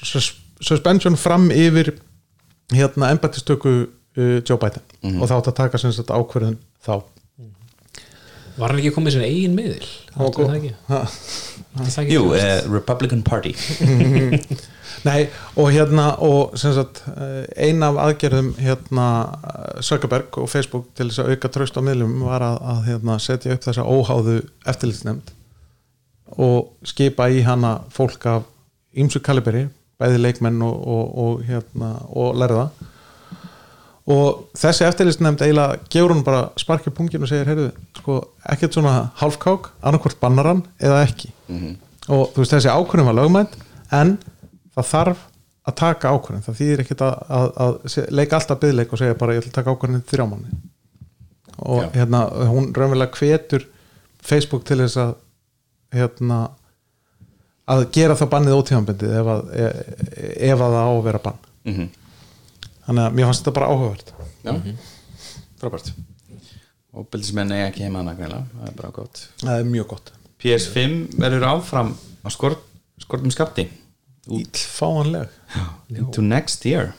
sus 0.03 0.33
suspension 0.63 1.17
fram 1.17 1.49
yfir 1.51 1.93
hérna 2.73 3.11
embættistöku 3.13 3.73
uh, 4.17 4.39
Joe 4.49 4.59
Biden. 4.59 4.83
Og 5.21 5.27
þá 5.29 5.35
átt 5.41 5.49
að 5.51 5.57
taka 5.59 5.79
sem 5.83 5.93
sagt 5.93 6.13
ákverðin 6.15 6.55
þá. 6.87 7.03
Var 8.57 8.69
hann 8.71 8.79
ekki 8.79 8.93
komið 8.95 9.17
sinni 9.17 9.27
eigin 9.27 9.55
miðil? 9.59 9.89
Jú, 12.13 12.23
uh, 12.31 12.73
Republican 12.73 13.23
Party 13.27 13.53
Nei, 15.03 15.27
og 15.59 15.73
hérna 15.75 16.13
og 16.23 16.53
sem 16.59 16.75
sagt, 16.77 17.03
eh, 17.11 17.45
ein 17.67 17.83
af 17.83 17.97
aðgerðum 17.99 18.53
hérna 18.55 19.07
Zuckerberg 19.83 20.39
og 20.39 20.49
Facebook 20.51 20.93
til 20.95 21.09
þess 21.11 21.25
að 21.25 21.33
auka 21.33 21.49
tröst 21.49 21.79
á 21.79 21.83
miðlum 21.83 22.21
var 22.23 22.45
að, 22.47 22.59
að 22.63 22.85
hérna, 22.87 23.19
setja 23.19 23.57
upp 23.57 23.65
þessa 23.67 23.83
óháðu 23.83 24.37
eftirlitsnefnd 24.67 25.33
og 26.39 26.71
skipa 26.87 27.27
í 27.29 27.43
hana 27.43 27.81
fólk 27.93 28.27
af 28.31 28.47
ýmsu 28.95 29.21
kaliberi, 29.25 29.67
bæði 29.99 30.23
leikmenn 30.23 30.63
og, 30.63 30.79
og, 30.87 31.19
og, 31.19 31.43
hérna, 31.49 31.93
og 32.09 32.39
lærða. 32.39 32.71
Og 34.13 34.49
þessi 34.59 34.87
eftirlitsnefnd 34.87 35.43
eiginlega 35.45 35.83
gefur 35.91 36.15
hún 36.15 36.25
bara 36.27 36.49
sparkið 36.59 36.95
pungin 36.97 37.23
og 37.23 37.31
segir, 37.31 37.51
heyrðu, 37.51 37.69
sko, 37.99 38.21
ekkert 38.55 38.79
svona 38.79 39.11
halfkák, 39.21 39.73
annarkvort 39.83 40.19
bannaran 40.23 40.63
eða 40.83 41.03
ekki. 41.07 41.31
Og 42.09 42.33
þú 42.33 42.43
veist 42.43 42.55
þessi 42.57 42.71
ákvörðum 42.73 43.11
var 43.11 43.19
lögmænt 43.21 43.59
en 43.95 44.17
það 44.77 44.91
þarf 44.93 45.27
að 45.63 45.77
taka 45.79 46.13
ákvörðin 46.13 46.45
það 46.47 46.59
þýðir 46.59 46.83
ekkert 46.83 47.05
að, 47.07 47.19
að, 47.39 47.49
að 47.65 47.99
leika 48.11 48.39
alltaf 48.39 48.63
byggleik 48.63 48.93
og 48.93 49.01
segja 49.01 49.19
bara 49.19 49.35
ég 49.37 49.43
ætla 49.43 49.53
að 49.53 49.59
taka 49.61 49.75
ákvörðin 49.75 50.07
þrjá 50.11 50.25
manni 50.31 50.57
og 51.63 51.83
Já. 51.85 51.91
hérna 52.01 52.23
hún 52.51 52.73
raunverulega 52.75 53.19
hvetur 53.19 53.67
Facebook 54.23 54.65
til 54.67 54.81
þess 54.83 54.99
að 55.03 55.13
hérna 55.93 56.39
að 57.73 57.85
gera 57.95 58.17
það 58.19 58.31
bannið 58.33 58.57
ótíðanbindið 58.59 59.19
ef 59.19 59.31
að, 59.33 59.43
e, 59.55 59.67
ef 60.49 60.57
að 60.57 60.77
það 60.77 60.81
á 60.83 60.91
að 60.93 61.05
vera 61.07 61.21
bann. 61.27 61.45
Mm 61.63 61.75
-hmm. 61.75 61.91
þannig 62.87 63.05
að 63.05 63.15
mér 63.19 63.29
fannst 63.29 63.45
þetta 63.45 63.55
bara 63.59 63.69
áhugavert. 63.71 64.13
Já, 64.43 64.53
frábært. 65.61 65.93
Ofbildismenn 66.93 67.53
eiga 67.53 67.69
ekki 67.69 67.87
heima 67.87 68.03
hana 68.03 68.15
greinilega, 68.15 68.47
það 68.59 68.69
er 68.69 68.75
bara 68.77 68.91
gott. 68.91 69.29
Það 69.41 69.59
er 69.59 69.65
mjög 69.65 69.87
gott. 69.95 70.13
PS5 70.43 70.97
verður 71.19 71.47
áfram 71.49 71.95
á 72.27 72.29
skort, 72.31 72.59
skortum 72.99 73.31
skapti 73.31 73.69
Íllfáanleg 74.31 75.29
into 75.91 76.23
next 76.23 76.67
year. 76.69 76.93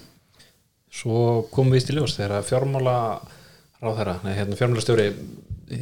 Svo 0.94 1.46
komum 1.54 1.74
við 1.74 1.94
í 1.94 1.98
ljós 1.98 2.18
þegar 2.18 2.44
fjármála 2.46 2.98
ráðherra, 3.84 4.20
nei 4.26 4.36
hérna 4.36 4.58
fjármálastjóri 4.60 5.08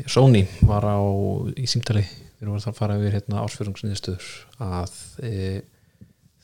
Sony 0.10 0.46
var 0.70 0.86
á 0.86 1.02
í 1.58 1.66
símtali. 1.68 2.04
Þegar 2.38 2.52
voru 2.54 2.64
það 2.64 2.72
að 2.72 2.80
fara 2.80 2.98
yfir 3.00 3.18
hérna 3.18 3.42
ásfjörungsniðstöður 3.44 4.30
að 4.66 4.94
e, 5.26 5.34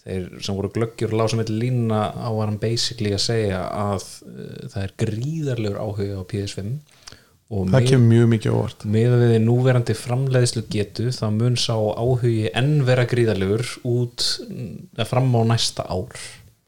þeir 0.03 0.27
sem 0.45 0.57
voru 0.57 0.71
glöggjur 0.75 1.15
lása 1.17 1.39
með 1.39 1.53
lína 1.53 2.01
á 2.13 2.29
var 2.33 2.51
hann 2.51 2.59
basically 2.61 3.13
að 3.15 3.23
segja 3.23 3.63
að 3.69 4.05
e, 4.27 4.47
það 4.73 4.83
er 4.83 4.95
gríðarlegur 5.05 5.79
áhuga 5.81 6.21
á 6.21 6.29
PS5 6.33 6.73
og 6.73 6.96
það 7.47 7.87
kemur 7.87 8.09
mjög 8.11 8.29
mikið 8.33 8.53
á 8.53 8.57
óvart. 8.57 8.85
með 8.91 9.13
að 9.15 9.21
við 9.23 9.41
núverandi 9.45 9.95
framleiðslu 9.95 10.63
getu 10.73 11.09
þá 11.15 11.25
mun 11.31 11.57
sá 11.59 11.75
áhugi 11.75 12.49
enn 12.51 12.81
vera 12.87 13.07
gríðarlegur 13.07 13.65
út 13.87 14.25
eða 14.97 15.07
fram 15.07 15.29
á 15.31 15.41
næsta 15.53 15.87
ár. 15.87 16.17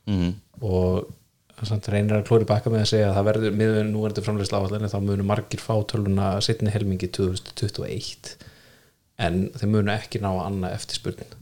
Mm. 0.09 0.31
og 0.65 1.09
samt 1.67 1.89
reynir 1.91 2.15
að 2.15 2.23
klóri 2.29 2.47
baka 2.47 2.71
með 2.71 2.85
að 2.85 2.91
segja 2.93 3.09
að 3.09 3.17
það 3.17 3.27
verður 3.27 3.57
með 3.59 3.73
við 3.75 3.83
núverandi 3.89 4.23
framleiðslu 4.25 4.59
áallin 4.59 4.91
þá 4.93 4.99
munu 5.03 5.25
margir 5.27 5.61
fá 5.61 5.73
töluna 5.91 6.29
setni 6.41 6.71
helmingi 6.71 7.09
2021 7.11 8.31
en 9.19 9.41
þeir 9.59 9.71
munu 9.75 9.93
ekki 9.93 10.21
ná 10.23 10.31
að 10.31 10.45
annað 10.45 10.77
eftirspurn 10.77 11.35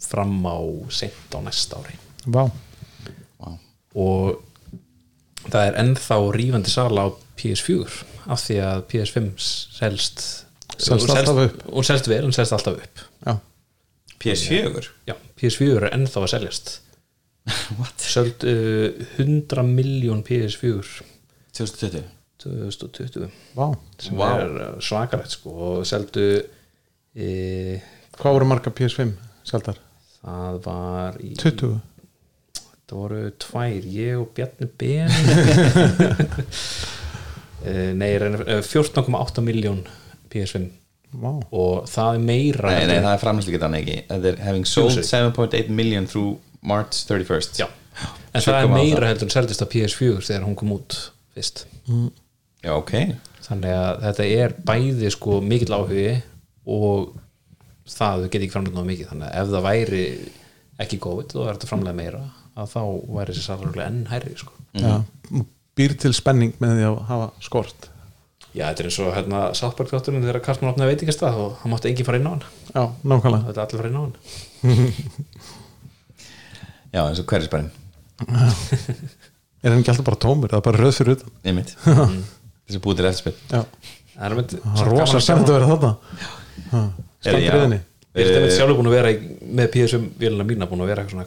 fram 0.00 0.40
á 0.48 0.58
sent 0.92 1.36
á 1.36 1.38
næsta 1.44 1.78
ári. 1.80 2.00
Vá, 2.26 2.48
og 3.96 4.42
það 5.46 5.62
er 5.62 5.78
ennþá 5.82 6.18
rífandi 6.36 6.72
sala 6.72 7.06
á 7.06 7.08
PS4 7.38 8.00
af 8.32 8.40
því 8.42 8.56
að 8.64 8.82
PS5 8.92 9.28
selst 9.44 10.24
Selst 10.76 11.08
alltaf 11.08 11.38
upp. 11.46 11.62
og 11.72 11.84
selst 11.88 12.08
vel, 12.10 12.24
en 12.26 12.34
selst 12.36 12.52
alltaf 12.52 12.74
upp. 12.82 13.04
Já, 13.24 13.36
PS4 14.20 14.82
já, 15.08 15.14
PS4 15.40 15.78
er 15.86 15.94
ennþá 15.96 16.24
að 16.26 16.32
seljast. 16.34 16.72
What? 17.78 18.02
söld 18.02 18.44
uh, 18.44 19.06
100 19.22 19.62
miljón 19.70 20.20
PS4 20.26 21.02
2020 21.56 22.02
2020 22.42 23.30
vá. 23.56 23.70
Sem 24.02 24.18
Vá. 24.18 24.28
er 24.42 24.50
uh, 24.56 24.80
svakarætt 24.84 25.32
sko. 25.38 25.54
Og 25.70 25.86
seldu 25.88 26.26
e, 27.16 27.80
Hvað 28.18 28.36
voru 28.36 28.48
marga 28.50 28.72
PS5 28.76 29.14
seldar? 29.46 29.78
það 30.26 30.56
var 30.66 31.16
í 31.22 31.32
20 31.38 31.76
það 32.86 32.96
voru 32.98 33.20
tvær, 33.42 33.84
ég 33.94 34.18
og 34.18 34.28
Bjarni 34.34 34.66
Ben 34.78 35.10
nei, 37.96 38.10
eh, 38.16 38.60
14,8 38.64 39.44
miljón 39.46 39.84
PS5 40.32 40.68
Vá, 41.16 41.30
og 41.54 41.86
það 41.88 42.16
er 42.18 42.24
meira 42.28 42.70
Nei, 42.74 42.86
nei, 42.90 42.98
það 43.00 43.12
er 43.12 43.20
framherslugetan 43.22 43.76
ekki 43.78 43.98
Þetta 44.08 44.30
er 44.32 44.40
having 44.42 44.66
sold 44.68 44.96
Jú, 44.98 45.04
7.8 45.06 45.70
million 45.72 46.08
through 46.10 46.36
March 46.66 47.04
31st 47.06 47.60
já, 47.62 47.68
en 48.34 48.42
það 48.42 48.58
er 48.58 48.66
7,8. 48.66 48.72
meira 48.74 49.10
heldur 49.12 49.28
en 49.28 49.34
seldist 49.36 49.62
á 49.62 49.66
PS4 49.70 50.24
þegar 50.26 50.46
hún 50.48 50.56
kom 50.58 50.72
út 50.74 50.96
fyrst. 51.36 51.66
Já, 52.64 52.72
ok. 52.74 52.92
Þannig 53.46 53.76
að 53.76 54.00
þetta 54.06 54.26
er 54.40 54.56
bæði 54.66 55.12
sko 55.14 55.40
mikill 55.44 55.76
áhugi 55.76 56.08
og 56.66 57.12
það 57.86 58.26
geti 58.26 58.46
ekki 58.46 58.54
framlega 58.56 58.86
mikið. 58.88 59.10
Þannig 59.12 59.28
að 59.28 59.42
ef 59.42 59.52
það 59.52 59.66
væri 59.68 60.04
ekki 60.82 61.00
COVID 61.06 61.36
og 61.36 61.38
það 61.38 61.50
er 61.50 61.58
þetta 61.58 61.70
framlega 61.70 62.00
meira 62.00 62.22
að 62.56 62.72
þá 62.72 62.80
væri 63.18 63.34
þessi 63.34 63.44
salaruglega 63.46 63.90
enn 63.92 64.02
hærri 64.10 64.34
sko. 64.40 64.56
já, 64.76 64.96
býr 65.76 65.94
til 66.00 66.12
spenning 66.16 66.56
með 66.62 66.78
því 66.78 66.86
að 66.88 66.96
hafa 67.10 67.28
skort. 67.44 67.88
Já, 68.56 68.70
þetta 68.70 68.82
er 68.82 68.88
eins 68.88 68.98
og 69.04 69.10
hérna 69.12 69.40
Southpark 69.58 69.90
þátturinn 69.92 70.24
þegar 70.24 70.40
Karlsmann 70.44 70.72
opnaði 70.72 70.94
veitingastað 70.94 71.40
og 71.42 71.58
hann 71.60 71.72
mátti 71.74 71.90
enginn 71.90 72.06
fara 72.08 72.20
inn 72.20 72.28
á 72.28 72.32
hann. 72.32 72.44
Já, 72.70 72.82
nákvæmlega. 73.04 73.42
Þetta 73.50 73.60
er 73.60 73.66
allir 73.66 73.80
fara 73.82 73.90
inn 73.90 73.98
á 73.98 74.02
hann. 74.04 74.14
Já, 76.96 77.00
eins 77.02 77.20
og 77.20 77.26
hverjusbærin 77.28 77.68
Er 79.66 79.72
hann 79.72 79.82
ekki 79.82 79.92
alltaf 79.92 80.06
bara 80.06 80.20
tómur, 80.22 80.48
það 80.48 80.60
er 80.62 80.64
bara 80.64 80.80
röð 80.80 80.94
fyrir 80.96 81.18
utan. 81.18 81.34
Einmitt. 81.44 81.74
Þessi 82.66 82.80
búið 82.82 83.02
til 83.02 83.08
eftirspil 83.10 83.34
Já, 83.52 83.60
Það 84.16 84.26
er 84.30 84.36
mynd, 84.38 84.56
rosa 84.88 85.20
spennt 85.20 85.50
að 85.50 85.58
vera 85.58 85.68
þarna. 85.74 85.92
Skemmt 87.20 87.52
riðinni 87.52 87.82
Ég 88.16 88.24
er 88.24 88.32
þetta 88.32 88.52
sjálfur 88.56 88.78
búin 88.78 88.88
að 88.88 88.94
vera 88.96 89.12
í, 89.12 89.16
með 89.58 89.66
PSM 89.74 90.06
vélina 90.16 90.46
mína 90.48 90.68
búin 90.70 90.80
að 90.86 90.92
vera 90.94 91.02
eitthvað 91.04 91.26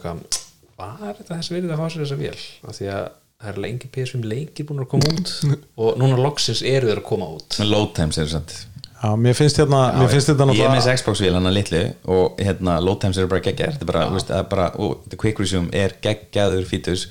er 0.80 1.18
þetta 1.20 1.36
þessi 1.36 1.54
verið 1.54 1.74
að 1.74 1.78
fá 1.78 1.92
sér 1.92 2.02
þessa 2.02 2.18
vél? 2.18 2.40
Af 2.66 2.78
því 2.80 2.88
að 2.96 3.04
það 3.40 3.52
er 3.54 3.60
lengi 3.64 3.88
PSM 3.94 4.24
leikir 4.28 4.66
búin 4.68 4.82
að 4.84 4.90
koma 4.92 5.12
út 5.14 5.30
og 5.82 5.96
núna 6.00 6.18
loksins 6.20 6.60
eru 6.66 6.90
þeir 6.90 7.00
að 7.00 7.06
koma 7.08 7.30
út. 7.38 7.56
Með 7.62 7.72
load 7.72 7.94
times 7.96 8.20
eru 8.20 8.34
samt 8.34 8.58
Já, 9.00 9.14
mér 9.16 9.32
finnst 9.32 9.56
hérna, 9.56 9.78
mér 9.96 10.10
finnst 10.12 10.28
þetta 10.28 10.44
Ég 10.52 10.60
er 10.66 10.74
með 10.74 10.82
þessi 10.84 11.00
Xbox-vél 11.00 11.32
hann 11.38 11.48
að 11.48 11.54
litlu 11.56 11.78
og 12.12 12.40
hérna 12.44 12.74
load 12.84 13.00
times 13.00 13.16
eru 13.16 13.30
bara 13.32 13.40
geggjaðir. 13.46 13.78
Þetta 13.78 13.86
er 13.86 13.88
bara, 13.88 14.02
þú 14.10 14.16
veist, 14.18 14.28
það 14.28 14.42
er 14.42 14.48
bara 14.50 14.66
og 14.76 15.06
the 15.08 15.16
quick 15.22 15.40
resume 15.40 15.70
er 15.72 15.94
geggjaður 16.04 16.66
fítus 16.68 17.06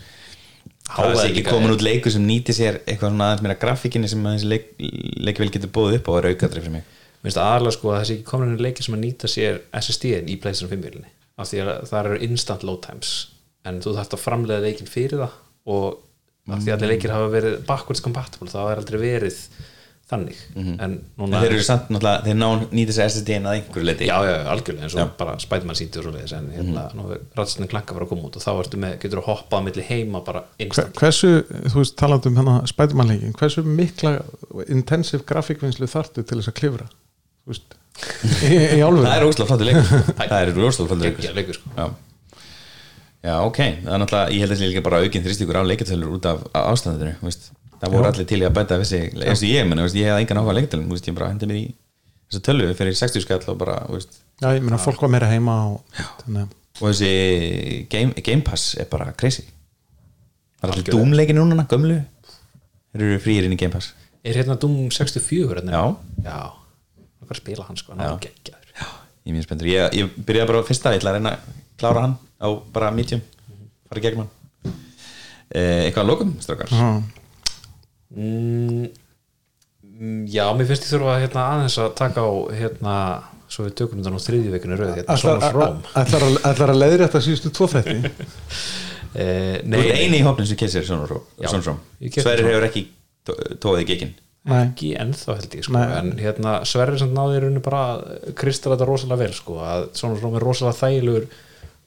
Það 0.90 1.16
er 1.16 1.24
ekki 1.30 1.44
komin 1.46 1.70
er- 1.70 1.76
út 1.76 1.84
leikur 1.86 2.14
sem 2.14 2.24
nýti 2.26 2.54
sér 2.56 2.80
eitthvað 2.84 3.12
svona 3.12 3.30
aðeins 3.30 3.44
meira 3.46 3.58
grafíkinni 3.62 4.10
sem 4.10 4.24
þessi 4.26 4.50
leik, 4.50 4.70
leikvél 5.26 5.52
getur 5.54 5.72
búið 5.74 5.98
upp 6.00 6.10
á 6.10 6.12
og 6.14 6.18
er 6.22 6.28
aukaðri 6.32 6.64
fyrir 6.64 6.76
mig. 6.78 6.86
Mér 7.20 7.30
finnst 7.30 7.42
aðalega 7.44 7.76
sko 7.76 7.92
að 7.94 8.00
þessi 8.02 8.16
ekki 8.16 8.28
komin 8.30 8.54
inn 8.54 8.64
leikir 8.64 8.86
sem 8.88 8.96
að 8.98 9.04
nýta 9.04 9.30
sér 9.30 9.60
SSD-in 9.82 10.30
í 10.34 10.38
PlayStation 10.42 10.72
5 10.72 10.86
vélinni 10.88 11.12
af 11.40 11.50
því 11.52 11.62
að 11.66 11.72
það 11.92 12.00
eru 12.06 12.22
instant 12.30 12.66
load 12.66 12.82
times. 12.86 13.12
En 13.70 13.82
þú 13.84 13.94
þarft 13.98 14.16
að 14.18 14.24
framlega 14.24 14.66
leikin 14.66 14.90
fyrir 14.90 15.22
það 15.22 15.36
og 15.70 16.00
af 16.56 16.64
því 16.64 16.72
að 16.72 16.78
allir 16.80 16.93
leikir 16.95 17.14
hafa 17.16 17.34
verið 17.34 17.60
backwards 17.68 18.02
compatible 18.06 18.50
þá 18.52 18.62
er 18.72 18.82
aldrei 18.82 19.00
verið 19.02 19.43
þannig. 20.10 20.38
En 20.58 20.80
En 20.82 20.93
núna 21.22 21.39
þeir 21.43 21.52
eru 21.54 21.66
samt 21.68 21.91
náttúrulega, 21.93 22.24
þeir 22.26 22.38
ná 22.39 22.47
nýta 22.74 22.95
sér 22.95 23.12
SSD-in 23.12 23.45
að 23.45 23.60
einhverju 23.60 23.86
leiti 23.86 24.08
já, 24.10 24.16
já, 24.26 24.32
já, 24.39 24.47
algjörlega 24.56 24.88
eins 24.88 24.95
og 24.97 25.12
bara 25.20 25.36
Spiderman 25.43 25.78
síndi 25.78 26.02
og 26.02 26.08
svo 26.08 26.14
leiðis 26.16 26.34
en 26.34 26.47
hérna, 26.56 26.86
nú 26.97 27.12
er 27.14 27.22
ræðstin 27.38 27.70
klanka 27.70 27.93
að 27.93 28.00
fara 28.00 28.08
að 28.08 28.14
koma 28.16 28.26
út 28.26 28.39
og 28.39 28.45
þá 28.47 28.50
ertu 28.64 28.82
með, 28.82 28.95
getur 29.04 29.22
að 29.22 29.28
hoppa 29.30 29.62
á 29.62 29.66
milli 29.68 29.86
heima 29.86 30.24
bara 30.26 30.41
instant 30.66 30.97
Hversu, 30.97 31.32
þú 31.70 31.84
veist, 31.84 31.97
talandi 32.02 32.32
um 32.32 32.41
hérna 32.41 32.58
spætumannleikin, 32.74 33.38
hversu 33.38 33.66
mikla 33.70 34.16
intensiv 34.66 35.28
grafíkvinnslu 35.30 35.91
þartu 35.93 36.26
til 36.26 36.41
þess 36.41 36.56
að 36.56 36.60
klifra? 36.64 36.89
Þú 37.45 37.54
veist, 37.54 37.80
í, 38.50 38.54
í 38.80 38.84
álfur 38.89 39.06
Það 39.06 39.18
er 39.20 39.30
ósláð 39.30 39.54
flottur 39.54 39.70
leikur. 39.70 40.08
Það 40.26 40.39
er 40.41 40.56
leikur 40.58 41.06
geggja 41.06 41.38
leikur. 41.38 41.62
sko 41.62 41.89
Já, 43.24 43.30
já 43.32 43.36
ok. 43.46 43.60
Það 43.60 43.94
er 43.94 44.02
náttúrulega, 44.04 44.32
ég 44.34 44.44
held 44.44 44.52
að 44.52 44.56
það 44.56 44.62
sé 44.62 44.70
líka 44.72 44.86
bara 44.86 45.02
aukinn 45.04 45.26
þrýstíkur 45.26 45.60
á 45.60 45.64
leikatölur 45.68 46.16
út 46.16 46.30
af 46.30 46.46
ástæðinu 46.56 47.14
veist. 47.26 47.52
Það 47.80 47.94
voru 47.96 48.10
allir 48.10 48.28
til 48.28 48.40
í 48.40 48.48
að 48.48 48.56
bæta 48.58 48.80
þessi 48.80 49.02
eins 49.12 49.44
og 49.44 49.50
ég, 49.50 49.68
menn, 49.68 49.84
veist, 49.84 49.96
ég 50.00 50.10
hef 50.10 50.20
engan 50.20 50.42
áhuga 50.42 50.56
á 50.56 50.58
leikatölum 50.58 50.90
veist, 50.92 51.08
ég 51.08 51.16
bara 51.16 51.30
hendi 51.32 51.48
mig 51.50 51.60
í 51.62 51.68
þessa 52.30 52.44
tölu 52.50 52.70
fyrir 52.78 52.98
60 53.00 53.24
skall 53.26 53.42
og 53.52 53.60
bara, 53.60 53.78
veist, 53.92 54.20
Já, 54.40 54.54
ég 54.56 54.64
meina, 54.64 54.80
fólk 54.80 55.02
var 55.04 55.12
meira 55.12 55.28
heima 55.28 55.56
og, 55.74 56.04
þannig, 56.22 56.52
og 56.80 56.86
þessi 56.86 57.10
game, 57.92 58.16
game 58.24 58.46
Pass 58.48 58.76
er 58.80 58.88
bara 58.92 59.12
crazy. 59.20 59.44
Það 60.60 60.70
er 60.70 60.74
allir. 60.76 60.92
Doom-leiki 60.94 61.36
núna, 61.36 61.66
gömlu? 61.72 61.98
Þeir 62.94 63.06
eru 63.06 63.20
frýir 63.24 63.48
inn 63.48 63.56
í 63.56 63.60
Game 63.60 63.74
Pass. 63.74 63.94
Er 64.26 64.40
hérna 64.40 64.56
Doom 64.60 64.88
64 64.92 65.60
hérna? 65.60 65.76
Já. 65.76 65.84
já, 66.26 66.40
það 66.98 67.28
var 67.28 67.36
að 67.36 67.42
spila 67.44 67.68
hann 67.68 67.80
sko. 67.80 67.94
Hann 67.96 68.02
Já. 68.04 68.14
er 68.16 68.24
geggjaður. 68.26 68.72
Ég 68.80 69.30
er 69.30 69.36
mjög 69.36 69.46
spenntur, 69.46 69.70
ég, 69.70 70.00
ég 70.00 70.18
byrjaði 70.28 70.50
bara 70.50 70.64
á 70.64 70.68
fyrsta 70.68 70.94
ég 70.96 71.02
ætla 71.02 71.14
að 71.14 71.20
reyna 71.20 71.36
að 71.36 71.60
klára 71.80 72.04
hann 72.08 72.16
á 72.40 72.48
bara 72.74 72.92
medium 72.96 73.22
fara 73.90 74.04
gegnum 74.04 74.26
hann 74.26 74.74
eh, 75.52 75.88
Eitthvað 75.88 76.03
að 76.03 76.10
lokum, 76.11 76.34
strákar 76.44 76.72
Já. 76.74 76.90
mm, 78.16 78.86
mm, 79.84 80.22
já, 80.34 80.45
mér 80.57 80.70
finnst 80.70 80.86
ég 80.88 80.94
þurfa 80.94 81.18
hérna, 81.24 81.48
aðeins 81.56 81.78
að 81.82 81.91
taka 81.99 82.24
á 82.26 82.32
hérna, 82.60 82.95
svo 83.49 83.66
við 83.68 83.76
tökum 83.82 83.99
þetta 84.02 84.14
nú 84.14 84.22
þriðju 84.24 84.53
veikinu 84.56 84.80
rauð 84.80 84.95
hérna, 84.99 85.18
Sons 85.20 85.44
of 85.49 85.57
Rome 85.57 85.94
ætlar, 86.03 86.26
að, 86.30 86.40
ætlar 86.52 86.74
að 86.76 86.82
leiðri 86.84 87.03
þetta 87.07 87.24
síðustu 87.28 87.52
tvo 87.57 87.68
þætti 87.74 87.98
eh, 89.20 89.60
Þú 89.66 89.84
ert 89.84 89.99
eini 89.99 90.22
í 90.22 90.26
hópnum 90.26 90.49
sem 90.49 90.60
kessir 90.60 90.86
keypti 92.10 92.26
Sverrir 92.26 92.45
Sons. 92.45 92.53
hefur 92.56 92.68
ekki 92.70 92.86
tó- 93.28 93.40
tóið 93.66 93.84
í 93.86 93.90
gekkin 93.94 94.16
Nei, 94.49 94.61
ekki 94.70 94.94
ennþá 94.98 95.34
held 95.36 95.56
ég 95.60 95.66
sko. 95.68 95.74
Nei. 95.76 95.98
en 95.99 96.11
hérna 96.18 96.52
Sverrir 96.66 96.98
sem 97.02 97.10
náði 97.14 97.36
í 97.36 97.41
rauninni 97.44 97.61
bara 97.66 97.82
þetta 98.72 98.86
rosalega 98.88 99.20
vel 99.26 99.34
sko, 99.36 99.57
að 99.61 99.90
of 100.16 100.24
Rome 100.24 100.40
er 100.40 100.45
rosalega 100.48 100.80
þægilegur 100.80 101.26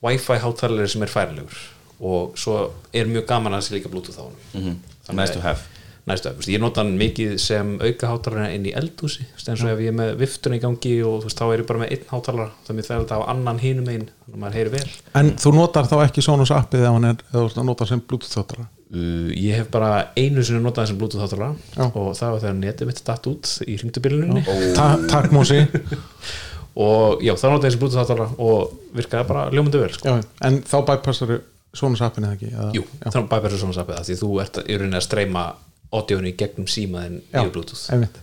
Wi-Fi 0.02 0.40
hátalari 0.42 0.88
sem 0.90 1.04
er 1.04 1.12
færilegur 1.12 1.60
og 2.02 2.38
svo 2.40 2.56
er 2.94 3.06
mjög 3.10 3.28
gaman 3.28 3.54
að 3.54 3.68
sé 3.68 3.76
líka 3.76 3.92
Bluetooth 3.92 4.18
á 4.18 4.24
hann 4.26 4.80
Nice 5.12 5.34
to 5.34 5.42
have. 5.42 5.68
Næstu 6.06 6.30
að, 6.32 6.46
ég 6.50 6.58
nota 6.58 6.82
hann 6.82 6.96
mikið 6.98 7.36
sem 7.38 7.76
auka 7.78 8.08
hátalara 8.10 8.48
inn 8.54 8.64
í 8.66 8.72
eldhúsi. 8.74 9.22
Eins 9.38 9.62
og 9.62 9.70
ef 9.70 9.82
ég 9.82 9.92
er 9.92 9.94
með 9.94 10.16
viftuna 10.18 10.58
í 10.58 10.62
gangi 10.62 10.94
og 11.06 11.20
þú 11.22 11.28
veist, 11.28 11.38
þá 11.38 11.44
er 11.46 11.62
ég 11.62 11.68
bara 11.68 11.82
með 11.82 11.92
einn 11.94 12.08
hátalara. 12.10 12.54
Það 12.66 12.80
er 12.82 12.88
þetta 12.88 13.18
á 13.18 13.30
annan 13.30 13.60
hinum 13.62 13.90
einn 13.92 14.08
þannig 14.08 14.34
að 14.34 14.42
maður 14.42 14.58
heyri 14.58 14.72
vel. 14.72 14.88
En 15.20 15.30
þú 15.42 15.54
notar 15.58 15.90
þá 15.90 15.96
ekki 16.08 16.24
Sonos 16.26 16.54
appið 16.54 16.88
hann 16.88 17.06
er, 17.12 17.22
eða 17.30 17.36
þú 17.36 17.44
ert 17.50 17.60
að 17.62 17.68
nota 17.70 17.90
sem 17.90 18.02
bluetooth 18.02 18.34
þáttara 18.34 18.66
uh, 18.92 19.28
ég 19.36 19.58
hef 19.60 19.70
bara 19.72 19.90
einu 20.18 20.44
sinni 20.44 20.62
notað 20.62 20.86
þessum 20.86 21.00
bluetooth 21.02 21.24
hátalara 21.26 21.90
og 21.92 22.14
það 22.18 22.34
var 22.34 22.42
þegar 22.44 22.58
netið 22.60 22.90
mitt 22.90 23.04
datt 23.06 23.28
út 23.30 23.52
í 23.66 23.76
hringdubiluninni 23.80 24.44
Ta 24.76 24.88
Takk 25.10 25.34
Mósi 25.34 25.62
og 26.76 27.22
já, 27.22 27.32
þá 27.36 27.46
notaði 27.52 27.68
þessum 27.70 27.80
bluetooth 27.82 28.00
hátalara 28.02 28.28
og 28.38 28.72
virkaði 28.96 29.28
bara 29.28 29.50
ljómandi 29.52 29.78
vel 29.82 29.90
sko. 29.92 30.08
Já, 30.08 30.22
en 30.48 30.62
þá 30.62 30.76
bypassar 30.92 31.40
Sonos 31.72 32.02
appinu 32.04 32.26
eða 32.28 32.36
ekki 32.36 32.48
eða? 32.52 32.64
Jú, 32.76 32.82
þannig 33.00 33.28
bara 33.30 33.48
þessu 33.48 33.58
svona 33.62 33.74
sapið 33.78 34.00
því 34.04 34.16
þú 34.20 34.30
ert 34.42 34.58
í 34.68 34.74
rauninni 34.76 34.98
að 34.98 35.04
streyma 35.06 35.44
audiónu 35.92 36.28
í 36.28 36.36
gegnum 36.36 36.66
símaðin 36.68 37.22
Já, 37.32 37.40
yfir 37.40 37.52
bluetooth 37.54 37.84
einmitt. 37.94 38.18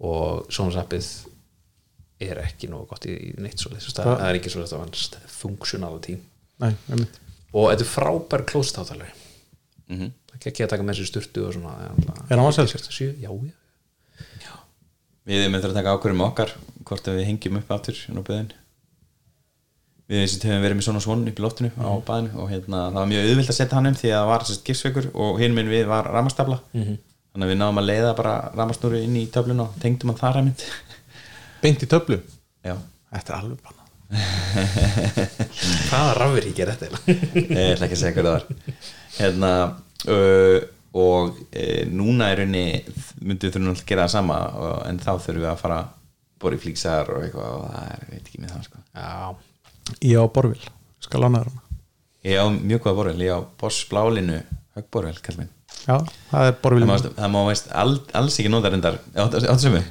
og 0.00 0.46
svona 0.52 0.74
sappið 0.76 1.08
er 2.20 2.38
ekki 2.44 2.68
nógu 2.68 2.86
gott 2.90 3.06
í 3.08 3.14
í 3.16 3.32
neitt 3.40 3.58
svo 3.58 3.70
það, 3.72 3.86
Það- 3.96 4.18
það 4.20 4.28
er 4.28 4.38
ekki 4.38 4.50
svo 4.52 4.62
þetta 4.66 4.80
vannst 4.82 5.16
functionality 5.26 6.18
Nei, 6.60 6.74
einmitt. 6.92 7.16
og 7.54 7.70
þetta 7.72 7.80
er 7.86 7.90
frábær 7.94 8.44
closed 8.52 8.76
hátalari 8.76 9.08
Mhm. 9.88 10.12
það 10.28 10.36
er 10.36 10.50
ekki 10.52 10.64
að 10.64 10.68
taka 10.68 10.82
með 10.82 11.00
sér 11.00 11.08
sturtu 11.10 11.46
og 11.48 11.54
svona 11.54 11.72
Er 12.30 12.36
hann 12.36 12.46
vassæltur? 12.46 12.92
já, 13.00 13.28
já. 13.28 13.52
Við 15.28 15.44
erum 15.44 15.56
eftir 15.58 15.72
að 15.72 15.78
taka 15.78 15.94
ákvörðum 15.96 16.24
okkar 16.26 16.52
hvort 16.88 17.08
við 17.12 17.24
hengjum 17.28 17.58
upp 17.60 17.72
aftur 17.76 17.98
á 17.98 18.20
böðin 18.26 18.52
við 20.12 20.24
sem 20.28 20.42
höfum 20.48 20.64
verið 20.66 20.78
með 20.78 20.86
svona 20.88 21.02
svon 21.04 21.22
upp 21.30 21.38
í 21.38 21.44
loftinu 21.44 21.70
á 21.78 21.90
baðinu 22.04 22.42
og 22.42 22.50
hérna, 22.50 22.80
það 22.90 22.98
var 22.98 23.10
mjög 23.12 23.28
auðvilt 23.28 23.52
að 23.52 23.58
setja 23.58 23.78
hann 23.78 23.90
um 23.92 23.98
því 24.00 24.10
að 24.10 24.18
það 24.18 24.30
var 24.32 24.46
sérst 24.48 24.66
gifsveikur 24.68 25.10
og 25.24 25.40
hinn 25.40 25.54
minn 25.56 25.70
við 25.72 25.86
var 25.88 26.10
ramastafla 26.12 26.58
þannig 26.72 27.46
að 27.46 27.52
við 27.52 27.60
náðum 27.62 27.80
að 27.80 27.88
leiða 27.88 28.16
bara 28.18 28.34
ramastúru 28.58 28.98
inn 29.00 29.16
í 29.16 29.28
töflun 29.32 29.62
og 29.64 29.78
tengdum 29.80 30.12
hann 30.12 30.20
þar 30.20 30.40
að 30.42 30.48
mynd. 30.50 30.64
Beint 31.62 31.86
í 31.86 31.88
töflu? 31.88 32.18
Já, 32.66 32.74
Þetta 33.12 33.32
er 33.32 33.38
alveg 33.38 33.58
bara 33.62 33.82
hvaða 35.88 36.12
rafverík 36.18 36.58
er 36.60 36.72
þetta 36.74 36.88
ég 36.90 37.72
ætla 37.72 37.86
ekki 37.86 37.96
að 37.96 38.02
segja 38.02 38.14
hvað 38.16 38.26
það 38.26 38.34
var. 38.34 38.44
Hérna 39.16 39.52
uh, 40.12 40.58
og 40.92 41.38
uh, 41.38 41.84
núna 41.88 42.32
er 42.32 42.42
raunni 42.42 42.66
myndum 43.22 43.48
við 43.48 43.54
þurfum 43.56 43.72
að 43.72 43.86
gera 43.88 44.06
það 44.06 44.14
sama 44.18 44.38
og, 44.58 44.76
en 44.90 45.00
þá 45.00 45.12
þurfum 45.14 45.44
við 45.44 45.50
að 45.52 45.62
fara 45.62 45.80
bóri 46.42 46.58
flíksar 46.58 47.10
og 47.14 47.24
eitthvað 47.24 47.56
og 47.56 47.64
það 47.70 47.88
er, 47.94 48.04
veit 48.10 48.26
ekki 48.26 48.42
með 48.42 48.54
það 48.56 48.68
sko. 48.68 48.84
Já, 48.92 49.40
Ég 50.02 50.18
á 50.18 50.26
Borvil, 50.30 50.60
skal 51.02 51.26
hana. 51.26 51.42
Ég 52.22 52.38
á 52.38 52.46
mjög 52.46 52.84
góða 52.84 52.98
borvel, 53.00 53.24
ég 53.26 53.34
á 53.34 53.40
Boss 53.58 53.82
Blálinu 53.90 54.38
högborvel, 54.76 55.18
kall 55.24 55.40
minn. 55.40 55.50
Já, 55.82 55.96
það 56.30 56.46
er 56.46 56.56
Borvil 56.62 56.84
það 56.84 56.90
má, 56.92 57.08
það 57.16 57.32
má 57.34 57.38
veist 57.48 57.70
all, 57.82 57.94
alls 58.20 58.36
ekki 58.38 58.50
nota 58.52 58.70
reyndar 58.70 58.98
áttu 59.18 59.40
sem 59.58 59.74
við 59.74 59.88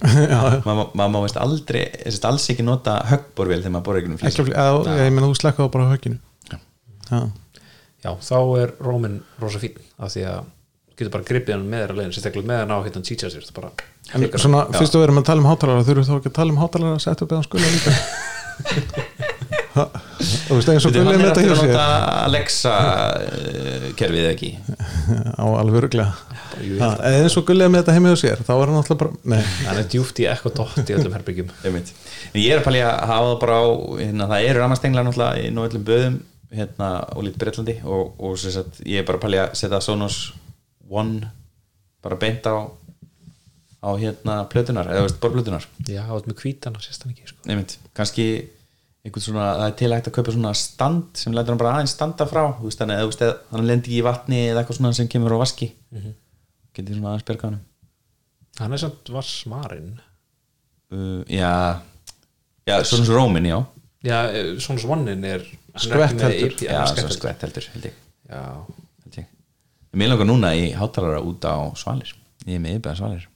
maður 0.63 1.09
má 1.11 1.17
veist 1.25 1.39
aldrei, 1.41 1.81
alls 2.29 2.45
ekki 2.53 2.63
nota 2.63 2.95
högborvel 3.09 3.59
þegar 3.59 3.75
maður 3.75 3.87
borður 3.89 4.01
ekki 4.01 4.11
um 4.11 4.15
Ekki, 4.21 4.45
flíksar 4.47 5.01
ég 5.01 5.11
meina 5.17 5.27
þú 5.27 5.39
slekka 5.41 5.65
það 5.65 5.71
bara 5.75 5.89
á 5.89 5.91
högginu. 5.91 6.19
Já. 6.47 6.57
Já. 7.09 7.21
já, 8.05 8.11
þá 8.29 8.37
er 8.61 8.73
rómin 8.87 9.19
rosa 9.41 9.61
fín 9.61 9.75
af 9.99 10.15
því 10.15 10.25
að 10.31 10.47
getur 11.01 11.13
bara 11.17 11.27
gripið 11.27 11.55
hann 11.55 11.67
með 11.71 11.83
þér 11.83 11.93
að 11.93 12.01
leiðin 12.01 12.15
sérstaklega 12.17 12.51
með 12.51 12.61
hann 12.63 12.73
á 12.73 12.77
hittan 12.85 13.07
títsja 13.07 13.31
sér 13.33 13.49
bara 13.57 13.73
En 14.11 14.25
hann. 14.25 14.39
svona, 14.43 14.63
fyrst 14.75 14.95
þú 14.95 15.03
verðum 15.03 15.21
að 15.21 15.27
tala 15.29 15.43
um 15.43 15.49
hátalara 15.51 15.87
þurfum 15.87 16.07
þá 16.07 16.15
ekki 16.17 16.31
að 16.31 16.37
tala 16.39 16.55
um 16.55 16.61
hátalara 16.61 16.97
að 16.97 17.03
setja 17.05 17.27
upp 17.27 17.35
eða 17.35 17.47
skula 17.47 17.73
líka? 17.75 17.91
Þú 19.71 20.57
veist 20.57 20.69
eins 20.69 20.85
og 20.85 20.95
hann 20.95 21.07
með 21.07 21.13
er 21.15 21.21
þetta 21.21 21.31
aftur 21.31 21.45
hjá 21.45 21.53
að 21.53 21.59
sér 21.61 21.69
nota 21.71 21.85
Alexa 22.25 22.73
uh, 23.15 23.85
kerfið 23.97 24.27
ekki? 24.33 24.49
Á 25.41 25.45
alveg 25.61 26.01
Ha, 26.81 26.89
eins 27.07 27.37
og 27.39 27.45
gullið 27.47 27.71
með 27.71 27.81
þetta 27.81 27.95
heima 27.95 28.11
hjá 28.11 28.19
sér 28.21 28.41
þá 28.45 28.51
er 28.53 28.69
hann 28.69 28.79
alltaf 28.81 28.99
bara, 28.99 29.13
nei. 29.31 29.39
Hann 29.65 29.79
er 29.79 29.87
djúft 29.89 30.19
í 30.21 30.27
eitthvað 30.29 30.57
dótt 30.59 30.91
í 30.91 30.97
öllum. 30.97 31.15
En 32.31 32.37
ég 32.39 32.51
er 32.53 32.59
að 32.59 32.67
pæli 32.67 32.83
að 32.85 32.99
hafa 33.09 33.29
það 33.31 33.39
bara 33.41 33.55
á 33.57 33.67
hérna, 34.01 34.27
það 34.29 34.49
eru 34.49 34.61
ramastenglar 34.61 35.07
náttúrulega 35.07 35.55
á 35.55 35.63
öllum 35.65 35.87
böðum 35.87 36.19
hérna 36.51 36.89
og 37.15 37.25
lítið 37.25 37.41
Breitlandi 37.41 37.75
og, 37.87 38.11
og 38.19 38.37
sem 38.39 38.53
sagt, 38.53 38.81
ég 38.83 39.01
er 39.01 39.07
bara 39.07 39.19
að 39.19 39.25
pæli 39.25 39.39
að 39.41 39.55
setja 39.57 39.79
Sonos 39.83 40.19
One 40.91 41.31
bara 42.03 42.17
beint 42.19 42.47
á 42.49 42.67
á 43.81 43.89
hérna 43.97 44.41
plötunar 44.49 44.89
eða 44.93 45.05
veist 45.07 45.21
borplötunar 45.21 45.65
já, 45.89 46.03
er 46.05 46.25
með 46.29 46.41
hvítana 46.43 46.81
sérst 46.83 47.05
hann 47.05 47.15
ekki 47.15 47.31
sko. 47.31 47.39
Einmitt. 47.49 47.77
kannski 47.97 48.25
einhvern 49.01 49.25
svona, 49.25 49.45
það 49.57 49.65
er 49.65 49.77
til 49.79 49.89
hægt 49.95 50.09
að 50.11 50.15
kaupa 50.17 50.35
svona 50.35 50.53
stand 50.57 51.17
sem 51.17 51.33
lætur 51.33 51.55
hann 51.55 51.61
bara 51.61 51.73
aðeins 51.77 51.95
standa 51.95 52.27
frá 52.29 52.43
veist, 52.59 52.77
þannig 52.81 53.01
að 53.01 53.15
eða 53.25 53.31
hann 53.49 53.65
lendi 53.65 53.89
ekki 53.89 53.97
í 53.97 54.05
vatni 54.05 54.41
eða 54.51 54.61
eitthvað 54.61 54.77
svona 54.77 54.93
sem 54.97 55.09
kemur 55.09 55.33
á 55.33 55.41
vaski 55.41 55.71
mm 55.71 56.01
-hmm. 56.01 56.13
getið 56.77 56.99
svona 56.99 57.13
aðeins 57.13 57.27
berga 57.31 57.49
hann 57.49 57.59
hann 58.59 58.73
er 58.77 58.83
samt 58.83 59.09
var 59.09 59.25
smarinn 59.25 59.91
uh, 60.93 61.23
já, 61.25 61.81
já, 62.69 62.83
svona 62.83 63.05
svo 63.05 63.17
rómin, 63.17 63.49
já 63.49 63.65
já, 64.03 64.17
eh, 64.29 64.59
svona 64.59 64.79
svannin 64.79 65.25
er 65.25 65.41
Skvett 65.71 66.19
heldur. 66.19 66.51
Já, 66.67 66.85
svona 66.85 67.13
skvett 67.15 67.41
heldur. 67.41 67.63
held 67.73 67.85
ég 67.85 67.93
já. 68.27 68.43
Mér 69.97 70.13
langar 70.13 70.29
núna 70.29 70.53
í 70.55 70.69
hátalara 70.77 71.19
út 71.25 71.43
á 71.43 71.55
svalir. 71.79 72.13
Ég 72.47 72.55
er 72.57 72.63
með 72.63 72.77
yfir 72.79 72.97
svalir. 73.01 73.27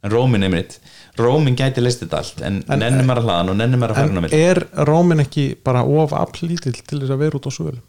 En 0.00 0.08
rómin 0.14 0.46
er 0.46 0.52
mitt. 0.52 0.78
Rómin 1.20 1.56
gæti 1.58 1.82
listið 1.84 2.14
allt 2.16 2.38
En, 2.46 2.62
en 2.72 2.80
nennum 2.80 3.04
maður 3.10 3.20
að 3.20 3.26
hlaðan 3.28 3.50
og 3.52 3.56
nennum 3.58 3.82
maður 3.82 3.92
að 3.92 3.98
fara 4.00 4.30
En 4.30 4.38
er 4.38 4.60
rómin 4.88 5.20
ekki 5.20 5.44
bara 5.66 5.82
of 5.84 6.14
aflítill 6.16 6.72
til 6.78 7.00
þess 7.02 7.12
að 7.12 7.20
vera 7.26 7.36
út 7.36 7.48
á 7.48 7.52
svölum? 7.52 7.82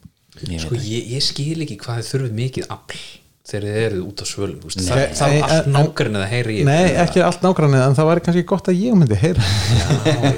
Ég 0.50 0.64
sko 0.66 0.76
ég, 0.76 1.08
ég 1.16 1.24
skil 1.24 1.64
ekki 1.64 1.78
hvað 1.80 2.02
þið 2.02 2.10
þurfið 2.12 2.36
mikið 2.42 2.68
afl 2.76 3.00
þegar 3.52 3.66
þið 3.68 3.80
eruð 3.86 4.04
út 4.10 4.22
á 4.24 4.26
svölum 4.28 4.60
þú 4.64 4.72
Nei, 4.74 4.84
það, 4.90 5.02
það 5.22 5.32
nei, 5.32 5.38
er 5.38 5.48
allt 5.48 5.70
en- 5.70 5.76
nákvæmlega 5.78 6.26
að 6.26 6.32
heyri 6.36 6.58
ég 6.60 6.68
Nei, 6.68 6.92
ekki 7.06 7.24
allt 7.30 7.46
nágrannið 7.48 7.86
en 7.86 7.98
það 8.02 8.10
væri 8.12 8.24
kannski 8.28 8.44
gott 8.52 8.70
að 8.72 8.80
ég 8.82 8.98
myndi 9.00 9.18
heyra. 9.22 9.48
Já, 9.72 9.88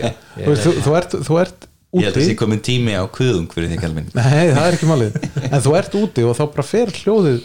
já, 0.03 0.13
Þú, 0.43 0.47
veist, 0.49 0.63
þú, 0.67 0.73
þú, 0.85 0.95
ert, 1.01 1.17
þú 1.29 1.39
ert 1.43 1.67
Ég 1.93 2.07
held 2.07 2.15
að 2.15 2.17
úti 2.17 2.23
þessi 2.25 2.37
komin 2.39 2.61
tími 2.65 2.93
á 2.97 3.03
kuðung 3.13 3.49
fyrir 3.53 3.69
því 3.69 3.77
kall 3.83 3.93
minn 3.93 4.07
Nei, 4.17 4.49
það 4.55 4.63
er 4.65 4.77
ekki 4.77 4.87
málið. 4.89 5.17
En 5.49 5.61
þú 5.61 5.73
ert 5.77 5.97
úti 5.99 6.23
og 6.25 6.33
þá 6.39 6.43
bara 6.55 6.65
fer 6.65 6.89
hljóðið 7.03 7.43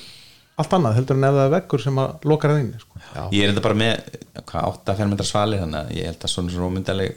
allt 0.59 0.73
annað 0.79 0.97
heldur 0.99 1.19
en 1.19 1.27
ef 1.29 1.35
það 1.37 1.45
er 1.45 1.53
veggur 1.55 1.83
sem 1.85 2.01
að 2.03 2.25
lokar 2.33 2.51
það 2.55 2.63
inni 2.65 2.81
sko. 2.83 3.03
Ég 3.35 3.45
er 3.45 3.53
enda 3.53 3.63
bara 3.63 3.77
með 3.79 4.09
hvað, 4.49 4.65
8 4.73 4.97
fermetra 4.99 5.27
svalir 5.29 5.61
Þannig 5.63 5.79
að 5.85 5.93
ég 5.99 6.09
held 6.09 6.25
að 6.27 6.33
svona 6.33 6.57
rómin 6.59 6.87
dæli 6.89 7.09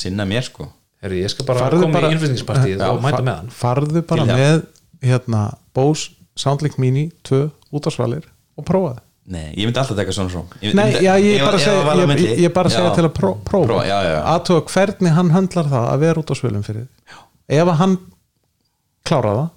sinna 0.00 0.26
mér 0.28 0.46
sko. 0.48 0.66
Heri, 1.04 1.20
ég 1.22 1.30
skal 1.30 1.46
bara 1.46 1.66
Farðu 1.68 1.84
koma 1.84 1.94
bara- 2.00 2.08
í 2.10 2.16
innflutningspartíð 2.16 2.80
Já, 2.82 2.88
og 2.90 3.02
mæta 3.04 3.20
með 3.22 3.36
hann. 3.36 3.52
Farðu 3.54 4.02
bara 4.08 4.24
með 4.32 4.64
hérna, 5.04 5.42
Bose 5.76 6.10
Soundlink 6.38 6.78
Mini 6.82 7.04
2 7.28 7.44
út 7.70 7.86
á 7.86 7.90
svalir 7.94 8.24
og 8.58 8.64
prófa 8.66 8.96
það 8.96 9.04
Nei, 9.28 9.50
ég 9.60 9.66
myndi 9.68 9.76
alltaf 9.82 9.96
taka 9.98 10.12
svona 10.16 10.32
róm 10.32 10.46
Ég- 10.64 10.74
Nei, 10.78 10.86
já, 11.04 11.12
ég 11.20 11.34
ef- 11.36 11.44
bara 11.44 11.58
ef 11.58 11.64
segja, 11.64 11.96
ég, 12.00 12.20
ég, 12.24 12.38
ég 12.46 12.52
bara 12.54 12.70
segja 12.72 12.88
Já. 12.88 12.94
til 12.96 13.04
að 13.04 13.12
pró, 13.18 13.32
prófa. 13.44 13.66
Prófa, 13.68 13.82
já, 13.84 13.98
já, 14.06 14.12
já. 14.14 14.22
aðtuga 14.32 14.62
hvernig 14.72 15.12
hann 15.18 15.30
höndlar 15.34 15.68
það 15.68 15.88
að 15.92 15.98
vera 16.06 16.22
út 16.22 16.32
á 16.32 16.34
svölum 16.38 16.64
fyrir 16.64 16.86
þig. 16.86 17.18
ef 17.58 17.68
að 17.68 17.76
hann 17.82 17.98
klára 19.04 19.34
það 19.36 19.50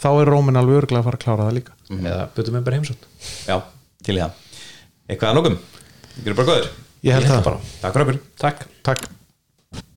þá 0.00 0.08
er 0.22 0.30
Rómin 0.32 0.56
alveg 0.60 0.80
örglega 0.82 1.00
að 1.02 1.08
fara 1.10 1.18
að 1.18 1.24
klára 1.26 1.48
það 1.48 1.56
líka. 1.58 1.72
Eða 1.90 2.28
butum 2.38 2.54
við 2.58 2.64
bara 2.64 2.76
heimsótt 2.78 3.04
Já, 3.48 3.56
til 4.04 4.16
í 4.16 4.20
það. 4.22 4.32
Eitthvað 5.08 5.28
að 5.28 5.38
lókum, 5.40 5.58
við 6.18 6.26
erum 6.32 6.36
bara 6.40 6.48
góður 6.48 6.68
ég 7.04 7.12
held 7.18 7.26
það. 7.28 7.44
bara. 7.44 7.60
Takk 7.82 7.92
fyrir 7.98 8.06
okkur. 8.08 8.20
Takk. 8.38 8.66
Takk 8.88 9.08